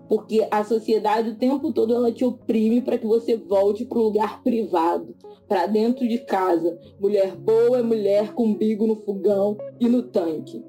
Porque 0.09 0.47
a 0.49 0.63
sociedade 0.63 1.29
o 1.29 1.35
tempo 1.35 1.71
todo 1.71 1.93
ela 1.93 2.11
te 2.11 2.25
oprime 2.25 2.81
para 2.81 2.97
que 2.97 3.05
você 3.05 3.37
volte 3.37 3.85
para 3.85 3.99
o 3.99 4.03
lugar 4.03 4.41
privado, 4.41 5.15
para 5.47 5.67
dentro 5.67 6.07
de 6.07 6.17
casa. 6.17 6.79
Mulher 6.99 7.35
boa 7.35 7.77
é 7.77 7.83
mulher 7.83 8.33
com 8.33 8.55
bigo 8.55 8.87
no 8.87 8.95
fogão 8.95 9.55
e 9.79 9.87
no 9.87 10.01
tanque. 10.01 10.65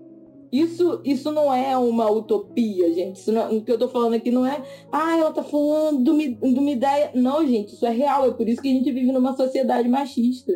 Isso, 0.52 1.00
isso 1.04 1.30
não 1.30 1.52
é 1.54 1.78
uma 1.78 2.10
utopia, 2.10 2.92
gente. 2.92 3.30
Não, 3.30 3.56
o 3.56 3.64
que 3.64 3.70
eu 3.72 3.78
tô 3.78 3.88
falando 3.88 4.14
aqui 4.14 4.30
não 4.30 4.44
é, 4.44 4.62
ah, 4.92 5.16
ela 5.16 5.32
tá 5.32 5.42
falando 5.42 6.02
de 6.02 6.10
uma 6.58 6.70
ideia. 6.70 7.10
Não, 7.14 7.46
gente, 7.46 7.72
isso 7.72 7.86
é 7.86 7.90
real. 7.90 8.26
É 8.26 8.32
por 8.32 8.46
isso 8.46 8.60
que 8.60 8.68
a 8.68 8.72
gente 8.72 8.92
vive 8.92 9.10
numa 9.10 9.34
sociedade 9.36 9.88
machista. 9.88 10.52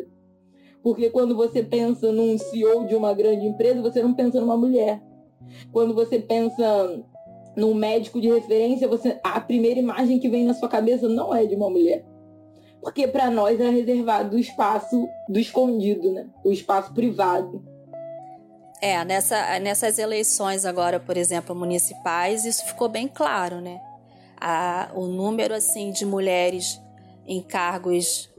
Porque 0.83 1.09
quando 1.09 1.35
você 1.35 1.63
pensa 1.63 2.11
num 2.11 2.37
CEO 2.37 2.85
de 2.85 2.95
uma 2.95 3.13
grande 3.13 3.47
empresa, 3.47 3.81
você 3.81 4.03
não 4.03 4.13
pensa 4.13 4.39
numa 4.39 4.57
mulher. 4.57 5.01
Quando 5.71 5.95
você 5.95 6.19
pensa 6.19 7.03
num 7.55 7.73
médico 7.73 8.19
de 8.19 8.27
referência, 8.27 8.87
você 8.87 9.19
a 9.23 9.39
primeira 9.39 9.79
imagem 9.79 10.19
que 10.19 10.29
vem 10.29 10.45
na 10.45 10.53
sua 10.53 10.69
cabeça 10.69 11.07
não 11.07 11.33
é 11.33 11.45
de 11.45 11.55
uma 11.55 11.69
mulher. 11.69 12.05
Porque 12.81 13.07
para 13.07 13.31
nós 13.31 13.59
é 13.59 13.69
reservado 13.69 14.35
o 14.35 14.39
espaço 14.39 15.07
do 15.27 15.39
escondido, 15.39 16.11
né? 16.11 16.27
O 16.43 16.51
espaço 16.51 16.93
privado. 16.93 17.63
É, 18.81 19.03
nessa, 19.03 19.57
nessas 19.59 19.97
eleições 19.97 20.65
agora, 20.65 20.99
por 20.99 21.17
exemplo, 21.17 21.55
municipais, 21.55 22.45
isso 22.45 22.63
ficou 22.65 22.87
bem 22.87 23.07
claro, 23.07 23.59
né? 23.59 23.81
A, 24.39 24.91
o 24.93 25.07
número, 25.07 25.55
assim, 25.55 25.91
de 25.91 26.05
mulheres 26.05 26.79
em 27.25 27.41
cargos 27.41 28.29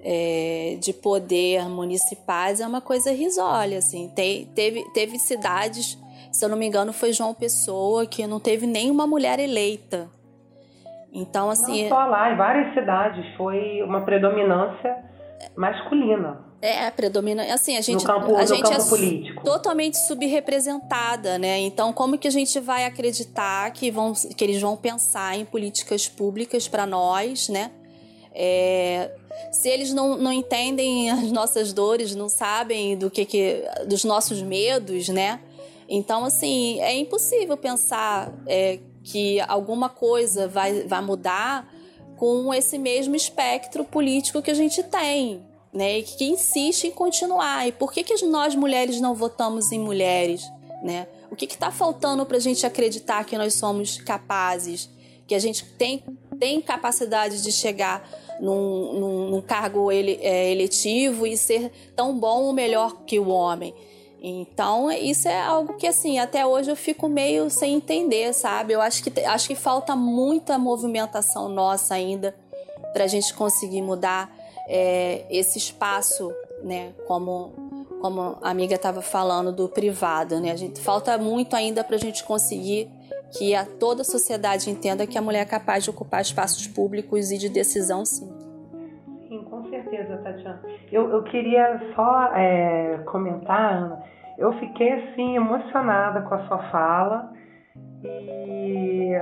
é, 0.00 0.76
de 0.80 0.92
poder 0.92 1.68
municipais 1.68 2.60
é 2.60 2.66
uma 2.66 2.80
coisa 2.80 3.10
risória, 3.10 3.78
assim. 3.78 4.08
Teve, 4.14 4.84
teve 4.92 5.18
cidades, 5.18 5.98
se 6.36 6.44
eu 6.44 6.50
não 6.50 6.56
me 6.58 6.66
engano, 6.66 6.92
foi 6.92 7.14
João 7.14 7.32
Pessoa, 7.32 8.04
que 8.04 8.26
não 8.26 8.38
teve 8.38 8.66
nenhuma 8.66 9.06
mulher 9.06 9.38
eleita. 9.38 10.10
Então, 11.10 11.48
assim... 11.48 11.84
Não 11.84 11.96
só 11.96 12.04
lá, 12.04 12.30
em 12.30 12.36
várias 12.36 12.74
cidades 12.74 13.24
foi 13.36 13.82
uma 13.82 14.02
predominância 14.02 15.02
masculina. 15.56 16.44
É, 16.60 16.90
predomina. 16.90 17.42
Assim, 17.54 17.78
a 17.78 17.80
gente, 17.80 18.04
campo, 18.04 18.36
a 18.36 18.44
gente 18.44 18.70
é 18.70 18.78
político. 18.84 19.44
totalmente 19.44 19.96
subrepresentada, 19.96 21.38
né? 21.38 21.58
Então, 21.60 21.90
como 21.90 22.18
que 22.18 22.28
a 22.28 22.30
gente 22.30 22.60
vai 22.60 22.84
acreditar 22.84 23.70
que, 23.70 23.90
vão, 23.90 24.12
que 24.12 24.44
eles 24.44 24.60
vão 24.60 24.76
pensar 24.76 25.38
em 25.38 25.44
políticas 25.44 26.06
públicas 26.06 26.68
para 26.68 26.84
nós, 26.84 27.48
né? 27.48 27.70
É, 28.34 29.10
se 29.50 29.70
eles 29.70 29.94
não, 29.94 30.18
não 30.18 30.32
entendem 30.32 31.10
as 31.10 31.32
nossas 31.32 31.72
dores, 31.72 32.14
não 32.14 32.28
sabem 32.28 32.94
do 32.96 33.10
que, 33.10 33.24
que 33.24 33.64
dos 33.86 34.04
nossos 34.04 34.42
medos, 34.42 35.08
né? 35.08 35.40
Então, 35.88 36.24
assim, 36.24 36.80
é 36.80 36.94
impossível 36.96 37.56
pensar 37.56 38.32
é, 38.46 38.78
que 39.02 39.40
alguma 39.42 39.88
coisa 39.88 40.48
vai, 40.48 40.82
vai 40.82 41.00
mudar 41.00 41.72
com 42.16 42.52
esse 42.52 42.78
mesmo 42.78 43.14
espectro 43.14 43.84
político 43.84 44.42
que 44.42 44.50
a 44.50 44.54
gente 44.54 44.82
tem, 44.82 45.46
né? 45.72 46.02
Que 46.02 46.24
insiste 46.24 46.88
em 46.88 46.90
continuar. 46.90 47.68
E 47.68 47.72
por 47.72 47.92
que, 47.92 48.02
que 48.02 48.24
nós 48.24 48.54
mulheres 48.54 49.00
não 49.00 49.14
votamos 49.14 49.70
em 49.70 49.78
mulheres? 49.78 50.42
né? 50.82 51.08
O 51.30 51.36
que 51.36 51.44
está 51.44 51.70
faltando 51.70 52.24
para 52.24 52.36
a 52.36 52.40
gente 52.40 52.64
acreditar 52.66 53.24
que 53.24 53.36
nós 53.36 53.54
somos 53.54 53.98
capazes, 53.98 54.88
que 55.26 55.34
a 55.34 55.38
gente 55.38 55.64
tem, 55.64 56.02
tem 56.38 56.60
capacidade 56.60 57.42
de 57.42 57.50
chegar 57.50 58.08
num, 58.40 58.92
num, 58.92 59.30
num 59.30 59.42
cargo 59.42 59.90
ele, 59.90 60.18
é, 60.22 60.52
eletivo 60.52 61.26
e 61.26 61.36
ser 61.36 61.72
tão 61.94 62.16
bom 62.18 62.44
ou 62.44 62.52
melhor 62.52 63.04
que 63.04 63.18
o 63.18 63.28
homem? 63.28 63.74
Então, 64.22 64.90
isso 64.90 65.28
é 65.28 65.40
algo 65.40 65.74
que, 65.74 65.86
assim, 65.86 66.18
até 66.18 66.44
hoje 66.46 66.70
eu 66.70 66.76
fico 66.76 67.08
meio 67.08 67.50
sem 67.50 67.74
entender, 67.74 68.32
sabe? 68.32 68.72
Eu 68.72 68.80
acho 68.80 69.02
que, 69.02 69.20
acho 69.20 69.48
que 69.48 69.54
falta 69.54 69.94
muita 69.94 70.58
movimentação 70.58 71.48
nossa 71.48 71.94
ainda 71.94 72.34
para 72.92 73.04
a 73.04 73.06
gente 73.06 73.34
conseguir 73.34 73.82
mudar 73.82 74.34
é, 74.66 75.24
esse 75.30 75.58
espaço, 75.58 76.32
né? 76.62 76.92
Como, 77.06 77.52
como 78.00 78.38
a 78.42 78.50
amiga 78.50 78.74
estava 78.74 79.02
falando 79.02 79.52
do 79.52 79.68
privado, 79.68 80.40
né? 80.40 80.50
A 80.50 80.56
gente, 80.56 80.80
falta 80.80 81.16
muito 81.18 81.54
ainda 81.54 81.84
para 81.84 81.96
a 81.96 81.98
gente 81.98 82.24
conseguir 82.24 82.90
que 83.36 83.54
a, 83.54 83.64
toda 83.64 84.02
a 84.02 84.04
sociedade 84.04 84.70
entenda 84.70 85.06
que 85.06 85.18
a 85.18 85.22
mulher 85.22 85.40
é 85.40 85.44
capaz 85.44 85.84
de 85.84 85.90
ocupar 85.90 86.22
espaços 86.22 86.66
públicos 86.66 87.30
e 87.30 87.38
de 87.38 87.48
decisão, 87.48 88.04
sim. 88.04 88.35
Certeza, 89.88 90.16
Tatiana. 90.18 90.60
Eu, 90.90 91.10
eu 91.10 91.22
queria 91.24 91.80
só 91.94 92.32
é, 92.34 92.98
comentar, 93.06 93.74
Ana, 93.74 94.02
eu 94.36 94.52
fiquei 94.54 94.92
assim 94.92 95.36
emocionada 95.36 96.22
com 96.22 96.34
a 96.34 96.46
sua 96.46 96.58
fala 96.70 97.32
e 98.04 99.12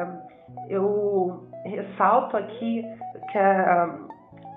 eu 0.69 1.45
ressalto 1.65 2.37
aqui 2.37 2.85
que 3.31 3.39
é, 3.39 3.89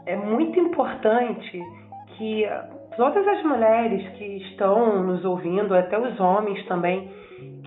é 0.07 0.15
muito 0.15 0.59
importante 0.59 1.61
que 2.17 2.45
todas 2.95 3.27
as 3.27 3.43
mulheres 3.43 4.07
que 4.17 4.25
estão 4.49 5.03
nos 5.03 5.25
ouvindo, 5.25 5.75
até 5.75 5.99
os 5.99 6.19
homens 6.19 6.65
também, 6.67 7.11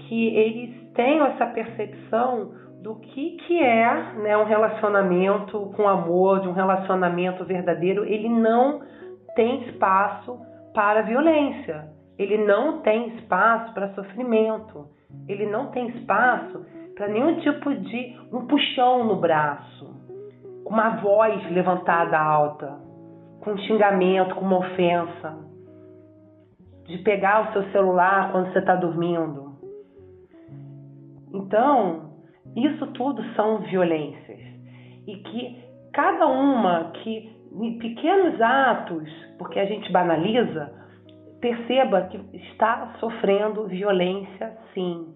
que 0.09 0.35
eles 0.35 0.93
tenham 0.95 1.27
essa 1.27 1.47
percepção 1.47 2.53
do 2.83 2.95
que, 2.97 3.37
que 3.47 3.63
é 3.63 4.15
né, 4.15 4.37
um 4.37 4.45
relacionamento 4.45 5.71
com 5.77 5.87
amor, 5.87 6.41
de 6.41 6.49
um 6.49 6.53
relacionamento 6.53 7.45
verdadeiro. 7.45 8.05
Ele 8.05 8.29
não 8.29 8.81
tem 9.35 9.69
espaço 9.69 10.39
para 10.75 11.03
violência, 11.03 11.89
ele 12.19 12.39
não 12.39 12.81
tem 12.81 13.17
espaço 13.17 13.75
para 13.75 13.93
sofrimento, 13.95 14.89
ele 15.29 15.47
não 15.47 15.67
tem 15.67 15.89
espaço 15.89 16.65
para 16.97 17.09
nenhum 17.09 17.41
tipo 17.41 17.75
de 17.75 18.19
um 18.33 18.47
puxão 18.47 19.05
no 19.05 19.17
braço, 19.17 19.95
uma 20.67 20.97
voz 21.01 21.51
levantada 21.51 22.19
alta, 22.19 22.79
com 23.41 23.57
xingamento, 23.59 24.35
com 24.35 24.45
uma 24.45 24.59
ofensa, 24.59 25.39
de 26.87 26.99
pegar 26.99 27.49
o 27.49 27.53
seu 27.53 27.71
celular 27.73 28.33
quando 28.33 28.53
você 28.53 28.59
está 28.59 28.75
dormindo. 28.75 29.51
Então, 31.33 32.10
isso 32.57 32.87
tudo 32.89 33.23
são 33.35 33.59
violências 33.59 34.41
e 35.07 35.17
que 35.17 35.65
cada 35.93 36.27
uma 36.27 36.93
que 37.03 37.31
em 37.53 37.79
pequenos 37.79 38.41
atos, 38.41 39.09
porque 39.39 39.59
a 39.59 39.67
gente 39.67 39.91
banaliza, 39.91 40.73
perceba 41.41 42.03
que 42.03 42.17
está 42.37 42.95
sofrendo 43.01 43.67
violência 43.67 44.57
sim. 44.73 45.15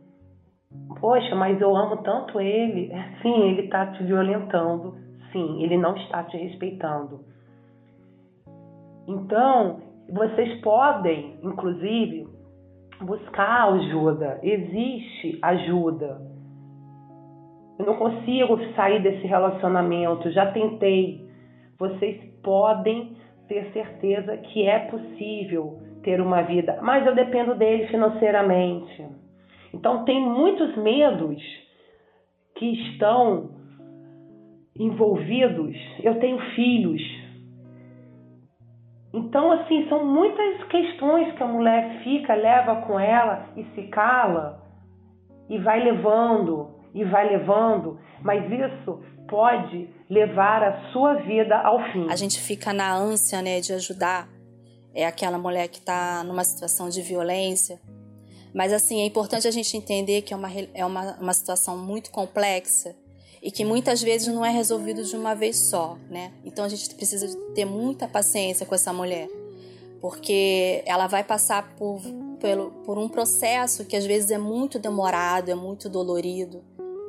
Poxa, 1.01 1.35
mas 1.37 1.61
eu 1.61 1.77
amo 1.77 1.99
tanto 1.99 2.41
ele. 2.41 2.91
Sim, 3.23 3.51
ele 3.51 3.63
está 3.63 3.87
te 3.93 4.03
violentando. 4.03 4.97
Sim, 5.31 5.63
ele 5.63 5.77
não 5.77 5.95
está 5.97 6.25
te 6.25 6.37
respeitando. 6.37 7.21
Então, 9.07 9.81
vocês 10.11 10.61
podem, 10.61 11.39
inclusive, 11.43 12.27
buscar 13.01 13.73
ajuda. 13.73 14.41
Existe 14.43 15.39
ajuda. 15.43 16.34
Eu 17.79 17.87
não 17.87 17.97
consigo 17.97 18.59
sair 18.75 19.03
desse 19.03 19.27
relacionamento, 19.27 20.31
já 20.31 20.51
tentei. 20.53 21.29
Vocês 21.79 22.23
podem 22.43 23.17
ter 23.49 23.73
certeza 23.73 24.37
que 24.37 24.67
é 24.67 24.79
possível 24.81 25.81
ter 26.03 26.21
uma 26.21 26.43
vida, 26.43 26.79
mas 26.83 27.07
eu 27.07 27.15
dependo 27.15 27.55
dele 27.55 27.87
financeiramente. 27.89 29.07
Então 29.73 30.05
tem 30.05 30.21
muitos 30.21 30.77
medos 30.77 31.43
que 32.55 32.67
estão 32.67 33.51
envolvidos. 34.79 35.77
Eu 36.03 36.19
tenho 36.21 36.39
filhos. 36.55 37.03
Então, 39.13 39.53
assim, 39.53 39.89
são 39.89 40.05
muitas 40.05 40.65
questões 40.65 41.33
que 41.35 41.43
a 41.43 41.47
mulher 41.47 42.01
fica, 42.03 42.35
leva 42.35 42.83
com 42.83 42.99
ela 42.99 43.49
e 43.57 43.65
se 43.75 43.83
cala 43.85 44.61
e 45.49 45.59
vai 45.59 45.83
levando 45.83 46.74
e 46.95 47.05
vai 47.05 47.29
levando, 47.29 47.99
mas 48.23 48.45
isso 48.45 49.01
pode 49.29 49.89
levar 50.09 50.63
a 50.63 50.93
sua 50.93 51.15
vida 51.15 51.57
ao 51.57 51.81
fim. 51.93 52.07
A 52.09 52.17
gente 52.17 52.41
fica 52.41 52.73
na 52.73 52.95
ânsia, 52.95 53.43
né, 53.43 53.61
de 53.61 53.73
ajudar 53.73 54.29
é 54.95 55.05
aquela 55.05 55.37
mulher 55.37 55.69
que 55.69 55.79
está 55.79 56.23
numa 56.23 56.45
situação 56.45 56.89
de 56.89 57.03
violência. 57.03 57.81
Mas 58.55 58.73
assim, 58.73 59.03
é 59.03 59.05
importante 59.05 59.49
a 59.49 59.51
gente 59.51 59.77
entender 59.77 60.23
que 60.23 60.33
é 60.33 60.37
uma, 60.37 60.49
é 60.73 60.87
uma, 60.87 61.17
uma 61.17 61.35
situação 61.35 61.77
muito 61.77 62.13
complexa 62.13 62.95
e 63.43 63.51
que 63.51 63.65
muitas 63.65 64.01
vezes 64.01 64.33
não 64.33 64.45
é 64.45 64.51
resolvido 64.51 65.03
de 65.03 65.17
uma 65.17 65.35
vez 65.35 65.57
só, 65.57 65.99
né? 66.09 66.33
Então 66.45 66.65
a 66.65 66.69
gente 66.69 66.95
precisa 66.95 67.37
ter 67.55 67.65
muita 67.65 68.07
paciência 68.07 68.65
com 68.65 68.75
essa 68.75 68.93
mulher, 68.93 69.29
porque 70.01 70.83
ela 70.87 71.09
vai 71.09 71.25
passar 71.25 71.75
por, 71.75 72.01
pelo, 72.39 72.71
por 72.85 72.97
um 72.97 73.09
processo 73.09 73.85
que 73.85 73.97
às 73.97 74.07
vezes 74.07 74.31
é 74.31 74.39
muito 74.39 74.79
demorado, 74.79 75.51
é 75.51 75.55
muito 75.55 75.89
dolorido, 75.89 76.63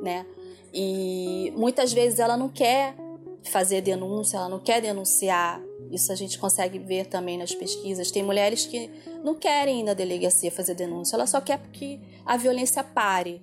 né? 0.06 0.24
E 0.72 1.52
muitas 1.56 1.92
vezes 1.92 2.20
ela 2.20 2.36
não 2.36 2.48
quer 2.48 2.94
fazer 3.42 3.80
denúncia, 3.80 4.36
ela 4.36 4.48
não 4.48 4.60
quer 4.60 4.80
denunciar. 4.80 5.60
Isso 5.90 6.12
a 6.12 6.14
gente 6.14 6.38
consegue 6.38 6.78
ver 6.78 7.06
também 7.06 7.36
nas 7.36 7.54
pesquisas. 7.54 8.10
Tem 8.10 8.22
mulheres 8.22 8.66
que 8.66 8.90
não 9.24 9.34
querem 9.34 9.80
ir 9.80 9.82
na 9.82 9.94
delegacia 9.94 10.50
fazer 10.50 10.74
denúncia, 10.74 11.16
ela 11.16 11.26
só 11.26 11.40
quer 11.40 11.60
que 11.72 12.00
a 12.24 12.36
violência 12.36 12.84
pare. 12.84 13.42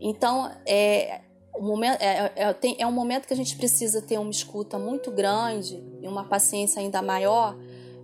Então, 0.00 0.50
é, 0.66 1.20
o 1.52 1.62
momento, 1.62 2.00
é, 2.00 2.32
é, 2.36 2.52
tem, 2.52 2.76
é 2.78 2.86
um 2.86 2.92
momento 2.92 3.26
que 3.26 3.34
a 3.34 3.36
gente 3.36 3.56
precisa 3.56 4.00
ter 4.00 4.18
uma 4.18 4.30
escuta 4.30 4.78
muito 4.78 5.10
grande 5.10 5.82
e 6.00 6.06
uma 6.06 6.24
paciência 6.24 6.80
ainda 6.80 7.02
maior 7.02 7.56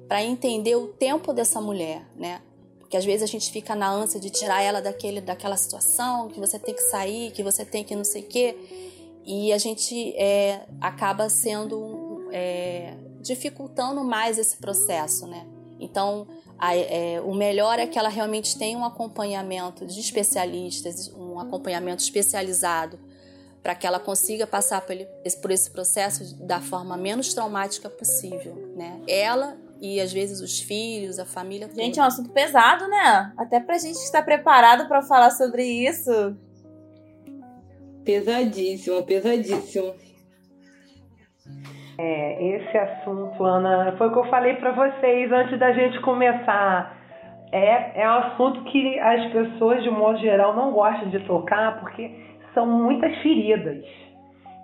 para 0.08 0.22
entender 0.24 0.74
o 0.74 0.88
tempo 0.88 1.32
dessa 1.32 1.60
mulher, 1.60 2.04
né? 2.16 2.40
Porque 2.90 2.96
às 2.96 3.04
vezes 3.04 3.22
a 3.22 3.26
gente 3.26 3.52
fica 3.52 3.76
na 3.76 3.88
ânsia 3.88 4.18
de 4.18 4.30
tirar 4.30 4.60
ela 4.62 4.82
daquele, 4.82 5.20
daquela 5.20 5.56
situação, 5.56 6.26
que 6.26 6.40
você 6.40 6.58
tem 6.58 6.74
que 6.74 6.82
sair, 6.82 7.30
que 7.30 7.40
você 7.40 7.64
tem 7.64 7.84
que 7.84 7.94
não 7.94 8.02
sei 8.02 8.22
o 8.22 8.26
quê 8.26 8.56
e 9.24 9.52
a 9.52 9.58
gente 9.58 10.12
é, 10.16 10.66
acaba 10.80 11.28
sendo 11.28 12.28
é, 12.32 12.94
dificultando 13.20 14.02
mais 14.02 14.38
esse 14.38 14.56
processo, 14.56 15.24
né? 15.28 15.46
Então, 15.78 16.26
a, 16.58 16.74
é, 16.74 17.20
o 17.20 17.32
melhor 17.32 17.78
é 17.78 17.86
que 17.86 17.96
ela 17.96 18.08
realmente 18.08 18.58
tenha 18.58 18.76
um 18.76 18.84
acompanhamento 18.84 19.86
de 19.86 20.00
especialistas, 20.00 21.12
um 21.14 21.38
acompanhamento 21.38 22.02
especializado, 22.02 22.98
para 23.62 23.76
que 23.76 23.86
ela 23.86 24.00
consiga 24.00 24.48
passar 24.48 24.80
por, 24.80 24.96
por 25.40 25.50
esse 25.52 25.70
processo 25.70 26.34
da 26.34 26.60
forma 26.60 26.96
menos 26.96 27.32
traumática 27.32 27.88
possível, 27.88 28.72
né? 28.74 29.00
Ela 29.06 29.56
e 29.80 30.00
às 30.00 30.12
vezes 30.12 30.40
os 30.40 30.60
filhos, 30.60 31.18
a 31.18 31.24
família. 31.24 31.68
Gente, 31.74 31.98
é 31.98 32.02
um 32.02 32.06
assunto 32.06 32.30
pesado, 32.30 32.86
né? 32.88 33.32
Até 33.36 33.58
pra 33.58 33.78
gente 33.78 33.96
estar 33.96 34.22
preparado 34.22 34.86
para 34.86 35.02
falar 35.02 35.30
sobre 35.30 35.62
isso. 35.62 36.36
Pesadíssimo, 38.04 39.02
pesadíssimo. 39.04 39.94
É, 41.98 42.56
esse 42.56 42.78
assunto, 42.78 43.44
Ana, 43.44 43.94
foi 43.98 44.08
o 44.08 44.12
que 44.12 44.18
eu 44.18 44.30
falei 44.30 44.54
para 44.54 44.72
vocês 44.72 45.30
antes 45.30 45.58
da 45.58 45.72
gente 45.72 46.00
começar. 46.00 46.96
É, 47.52 48.00
é 48.02 48.08
um 48.08 48.14
assunto 48.14 48.64
que 48.64 48.98
as 48.98 49.32
pessoas, 49.32 49.82
de 49.82 49.90
modo 49.90 50.18
geral, 50.18 50.54
não 50.54 50.72
gostam 50.72 51.10
de 51.10 51.20
tocar 51.26 51.80
porque 51.80 52.10
são 52.54 52.66
muitas 52.66 53.14
feridas. 53.18 53.84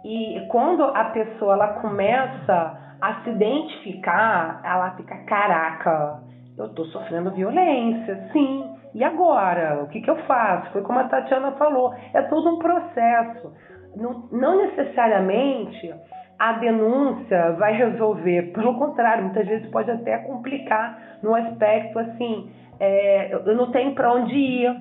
E 0.05 0.47
quando 0.49 0.85
a 0.85 1.05
pessoa 1.07 1.55
ela 1.55 1.69
começa 1.81 2.86
a 3.01 3.23
se 3.23 3.31
identificar, 3.31 4.61
ela 4.65 4.91
fica: 4.93 5.17
caraca, 5.25 6.21
eu 6.57 6.69
tô 6.71 6.85
sofrendo 6.87 7.31
violência, 7.33 8.29
sim. 8.33 8.65
E 8.95 9.05
agora? 9.05 9.83
O 9.83 9.89
que, 9.89 10.01
que 10.01 10.11
eu 10.11 10.17
faço? 10.25 10.73
Foi 10.73 10.83
como 10.83 10.99
a 10.99 11.05
Tatiana 11.05 11.53
falou, 11.53 11.95
é 12.15 12.23
todo 12.23 12.55
um 12.55 12.59
processo. 12.59 13.53
Não, 13.95 14.29
não 14.33 14.57
necessariamente 14.59 15.93
a 16.39 16.53
denúncia 16.53 17.53
vai 17.53 17.75
resolver, 17.75 18.53
pelo 18.53 18.79
contrário, 18.79 19.25
muitas 19.25 19.47
vezes 19.47 19.71
pode 19.71 19.91
até 19.91 20.19
complicar 20.19 21.19
no 21.23 21.35
aspecto 21.35 21.99
assim, 21.99 22.51
é, 22.79 23.33
eu 23.33 23.55
não 23.55 23.71
tenho 23.71 23.95
para 23.95 24.13
onde 24.13 24.35
ir, 24.35 24.77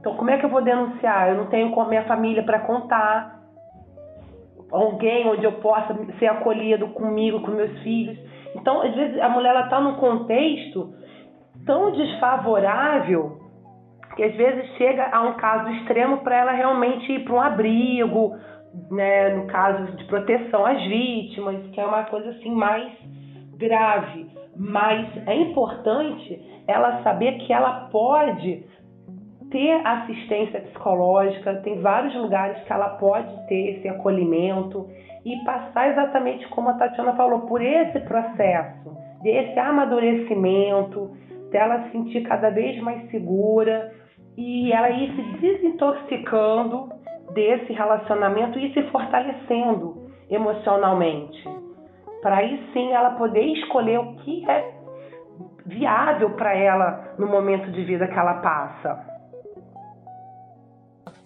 então 0.00 0.16
como 0.16 0.30
é 0.30 0.38
que 0.38 0.44
eu 0.44 0.50
vou 0.50 0.62
denunciar? 0.62 1.28
Eu 1.28 1.36
não 1.36 1.46
tenho 1.46 1.72
com 1.72 1.82
a 1.82 1.88
minha 1.88 2.04
família 2.04 2.44
para 2.44 2.60
contar, 2.60 3.41
alguém 4.72 5.28
onde 5.28 5.44
eu 5.44 5.52
possa 5.52 5.94
ser 6.18 6.26
acolhido 6.26 6.88
comigo, 6.88 7.40
com 7.40 7.50
meus 7.50 7.78
filhos. 7.80 8.18
Então, 8.56 8.82
às 8.82 8.94
vezes 8.94 9.20
a 9.20 9.28
mulher 9.28 9.54
está 9.64 9.80
num 9.80 9.96
contexto 9.96 10.92
tão 11.66 11.92
desfavorável 11.92 13.38
Porque 14.08 14.24
às 14.24 14.34
vezes 14.34 14.70
chega 14.76 15.08
a 15.10 15.22
um 15.22 15.34
caso 15.34 15.70
extremo 15.70 16.18
para 16.18 16.36
ela 16.36 16.52
realmente 16.52 17.10
ir 17.10 17.24
para 17.24 17.34
um 17.34 17.40
abrigo, 17.40 18.36
né, 18.90 19.30
no 19.30 19.46
caso 19.46 19.90
de 19.92 20.04
proteção 20.04 20.66
às 20.66 20.82
vítimas, 20.82 21.66
que 21.68 21.80
é 21.80 21.86
uma 21.86 22.04
coisa 22.04 22.30
assim 22.30 22.50
mais 22.50 22.92
grave. 23.56 24.26
Mas 24.54 25.08
é 25.26 25.34
importante 25.34 26.42
ela 26.68 27.02
saber 27.02 27.38
que 27.38 27.52
ela 27.52 27.88
pode 27.90 28.64
ter 29.52 29.86
assistência 29.86 30.60
psicológica, 30.62 31.56
tem 31.56 31.80
vários 31.80 32.14
lugares 32.16 32.64
que 32.64 32.72
ela 32.72 32.88
pode 32.96 33.30
ter 33.46 33.76
esse 33.76 33.88
acolhimento 33.88 34.88
e 35.24 35.36
passar 35.44 35.90
exatamente 35.90 36.48
como 36.48 36.70
a 36.70 36.74
Tatiana 36.74 37.12
falou, 37.12 37.40
por 37.42 37.60
esse 37.60 38.00
processo, 38.00 38.96
desse 39.22 39.58
amadurecimento, 39.58 41.10
dela 41.52 41.82
se 41.84 41.92
sentir 41.92 42.22
cada 42.22 42.50
vez 42.50 42.80
mais 42.80 43.08
segura 43.10 43.92
e 44.36 44.72
ela 44.72 44.90
ir 44.90 45.14
se 45.14 45.22
desintoxicando 45.38 46.88
desse 47.34 47.72
relacionamento 47.72 48.58
e 48.58 48.72
se 48.72 48.82
fortalecendo 48.84 50.10
emocionalmente. 50.30 51.46
Para 52.22 52.38
aí 52.38 52.58
sim 52.72 52.92
ela 52.92 53.10
poder 53.10 53.44
escolher 53.44 53.98
o 53.98 54.14
que 54.16 54.48
é 54.50 54.74
viável 55.66 56.30
para 56.30 56.54
ela 56.54 57.14
no 57.18 57.26
momento 57.26 57.70
de 57.70 57.84
vida 57.84 58.08
que 58.08 58.18
ela 58.18 58.34
passa. 58.34 59.11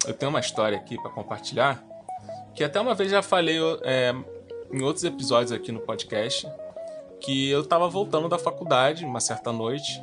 Eu 0.07 0.15
tenho 0.15 0.31
uma 0.31 0.41
história 0.41 0.79
aqui 0.79 0.97
para 1.01 1.11
compartilhar 1.11 1.83
que 2.55 2.65
até 2.65 2.81
uma 2.81 2.95
vez 2.95 3.11
já 3.11 3.23
falei 3.23 3.59
é, 3.83 4.15
em 4.73 4.83
outros 4.83 5.05
episódios 5.05 5.53
aqui 5.53 5.71
no 5.71 5.81
podcast 5.81 6.49
que 7.21 7.51
eu 7.51 7.61
estava 7.61 7.89
voltando 7.89 8.29
da 8.29 8.39
faculdade 8.39 9.05
uma 9.05 9.21
certa 9.21 9.53
noite 9.53 10.03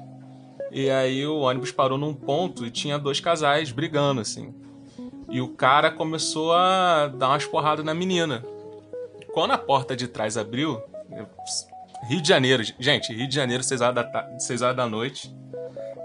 e 0.72 0.90
aí 0.90 1.26
o 1.26 1.42
ônibus 1.42 1.72
parou 1.72 1.98
num 1.98 2.14
ponto 2.14 2.66
e 2.66 2.72
tinha 2.72 2.98
dois 2.98 3.20
casais 3.20 3.72
brigando 3.72 4.22
assim. 4.22 4.54
E 5.30 5.40
o 5.40 5.50
cara 5.50 5.92
começou 5.92 6.54
a 6.54 7.08
dar 7.08 7.30
umas 7.30 7.46
porradas 7.46 7.86
na 7.86 7.94
menina. 7.94 8.44
Quando 9.34 9.52
a 9.52 9.58
porta 9.58 9.96
de 9.96 10.08
trás 10.08 10.38
abriu, 10.38 10.82
Rio 12.08 12.22
de 12.22 12.28
Janeiro, 12.28 12.64
gente, 12.80 13.14
Rio 13.14 13.28
de 13.28 13.36
Janeiro, 13.36 13.64
6 13.64 13.82
horas 13.82 13.96
da, 13.96 14.40
6 14.40 14.62
horas 14.62 14.76
da 14.76 14.88
noite, 14.88 15.34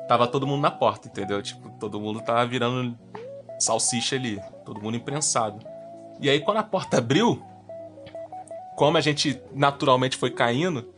tava 0.06 0.26
todo 0.26 0.46
mundo 0.46 0.62
na 0.62 0.70
porta, 0.70 1.08
entendeu? 1.08 1.42
Tipo, 1.42 1.70
todo 1.78 2.00
mundo 2.00 2.20
tava 2.20 2.46
virando 2.46 2.96
salsicha 3.58 4.16
ali, 4.16 4.40
todo 4.64 4.80
mundo 4.80 4.96
imprensado. 4.96 5.64
E 6.20 6.28
aí, 6.28 6.40
quando 6.40 6.58
a 6.58 6.62
porta 6.62 6.98
abriu, 6.98 7.42
como 8.76 8.96
a 8.96 9.00
gente 9.00 9.40
naturalmente 9.54 10.16
foi 10.16 10.30
caindo, 10.30 10.88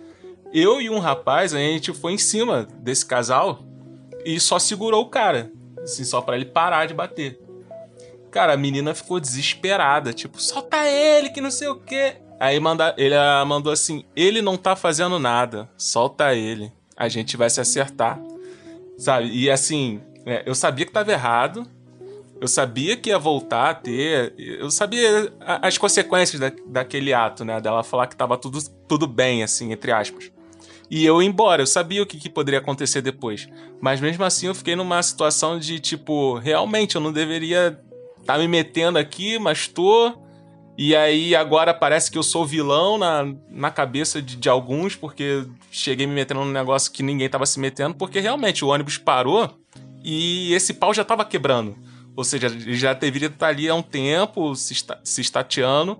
eu 0.52 0.80
e 0.80 0.90
um 0.90 0.98
rapaz, 0.98 1.54
a 1.54 1.58
gente 1.58 1.92
foi 1.92 2.12
em 2.12 2.18
cima 2.18 2.66
desse 2.78 3.06
casal 3.06 3.60
e 4.24 4.38
só 4.40 4.58
segurou 4.58 5.02
o 5.02 5.08
cara, 5.08 5.52
assim, 5.82 6.04
só 6.04 6.20
para 6.20 6.36
ele 6.36 6.46
parar 6.46 6.86
de 6.86 6.94
bater. 6.94 7.40
Cara, 8.30 8.52
a 8.52 8.56
menina 8.56 8.94
ficou 8.94 9.18
desesperada, 9.18 10.12
tipo, 10.12 10.40
solta 10.40 10.86
ele, 10.86 11.30
que 11.30 11.40
não 11.40 11.50
sei 11.50 11.68
o 11.68 11.76
quê. 11.76 12.16
Aí 12.38 12.58
manda, 12.58 12.94
ele 12.96 13.14
mandou 13.46 13.72
assim: 13.72 14.04
ele 14.14 14.40
não 14.40 14.56
tá 14.56 14.74
fazendo 14.76 15.18
nada, 15.18 15.68
solta 15.76 16.34
ele, 16.34 16.72
a 16.96 17.08
gente 17.08 17.36
vai 17.36 17.50
se 17.50 17.60
acertar. 17.60 18.20
Sabe? 18.96 19.30
E 19.30 19.50
assim, 19.50 20.00
é, 20.26 20.42
eu 20.46 20.54
sabia 20.54 20.86
que 20.86 20.92
tava 20.92 21.12
errado, 21.12 21.66
eu 22.40 22.48
sabia 22.48 22.96
que 22.96 23.10
ia 23.10 23.18
voltar 23.18 23.70
a 23.70 23.74
ter, 23.74 24.34
eu 24.38 24.70
sabia 24.70 25.32
as 25.40 25.76
consequências 25.76 26.40
da, 26.40 26.50
daquele 26.66 27.12
ato, 27.12 27.44
né? 27.44 27.60
Dela 27.60 27.84
falar 27.84 28.06
que 28.06 28.16
tava 28.16 28.38
tudo, 28.38 28.58
tudo 28.88 29.06
bem, 29.06 29.42
assim, 29.42 29.72
entre 29.72 29.92
aspas. 29.92 30.32
E 30.90 31.04
eu 31.04 31.22
ia 31.22 31.28
embora, 31.28 31.62
eu 31.62 31.66
sabia 31.66 32.02
o 32.02 32.06
que, 32.06 32.18
que 32.18 32.30
poderia 32.30 32.58
acontecer 32.58 33.02
depois. 33.02 33.48
Mas 33.80 34.00
mesmo 34.00 34.24
assim 34.24 34.46
eu 34.46 34.54
fiquei 34.54 34.74
numa 34.74 35.02
situação 35.02 35.58
de 35.58 35.78
tipo, 35.78 36.34
realmente 36.38 36.96
eu 36.96 37.00
não 37.00 37.12
deveria 37.12 37.78
estar 38.20 38.34
tá 38.34 38.38
me 38.38 38.48
metendo 38.48 38.98
aqui, 38.98 39.38
mas 39.38 39.68
tô 39.68 40.12
e 40.78 40.96
aí 40.96 41.36
agora 41.36 41.74
parece 41.74 42.10
que 42.10 42.16
eu 42.16 42.22
sou 42.22 42.46
vilão 42.46 42.96
na, 42.96 43.34
na 43.50 43.70
cabeça 43.70 44.22
de, 44.22 44.34
de 44.34 44.48
alguns, 44.48 44.96
porque 44.96 45.44
cheguei 45.70 46.06
me 46.06 46.14
metendo 46.14 46.40
num 46.40 46.50
negócio 46.50 46.90
que 46.90 47.02
ninguém 47.02 47.28
tava 47.28 47.44
se 47.44 47.60
metendo, 47.60 47.94
porque 47.94 48.18
realmente 48.18 48.64
o 48.64 48.68
ônibus 48.68 48.96
parou 48.96 49.50
e 50.02 50.54
esse 50.54 50.72
pau 50.72 50.94
já 50.94 51.04
tava 51.04 51.22
quebrando. 51.22 51.76
Ou 52.16 52.24
seja, 52.24 52.48
ele 52.48 52.74
já 52.74 52.92
deveria 52.92 53.28
estar 53.28 53.48
ali 53.48 53.68
há 53.68 53.74
um 53.74 53.82
tempo, 53.82 54.54
se, 54.54 54.74
esta, 54.74 55.00
se 55.02 55.20
estateando, 55.20 55.98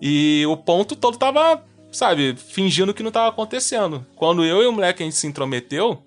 e 0.00 0.44
o 0.46 0.56
ponto 0.56 0.96
todo 0.96 1.16
tava, 1.16 1.62
sabe, 1.90 2.34
fingindo 2.36 2.94
que 2.94 3.02
não 3.02 3.10
tava 3.10 3.28
acontecendo. 3.28 4.04
Quando 4.16 4.44
eu 4.44 4.62
e 4.62 4.66
o 4.66 4.72
moleque 4.72 5.02
a 5.02 5.06
gente 5.06 5.16
se 5.16 5.26
intrometeu, 5.26 6.04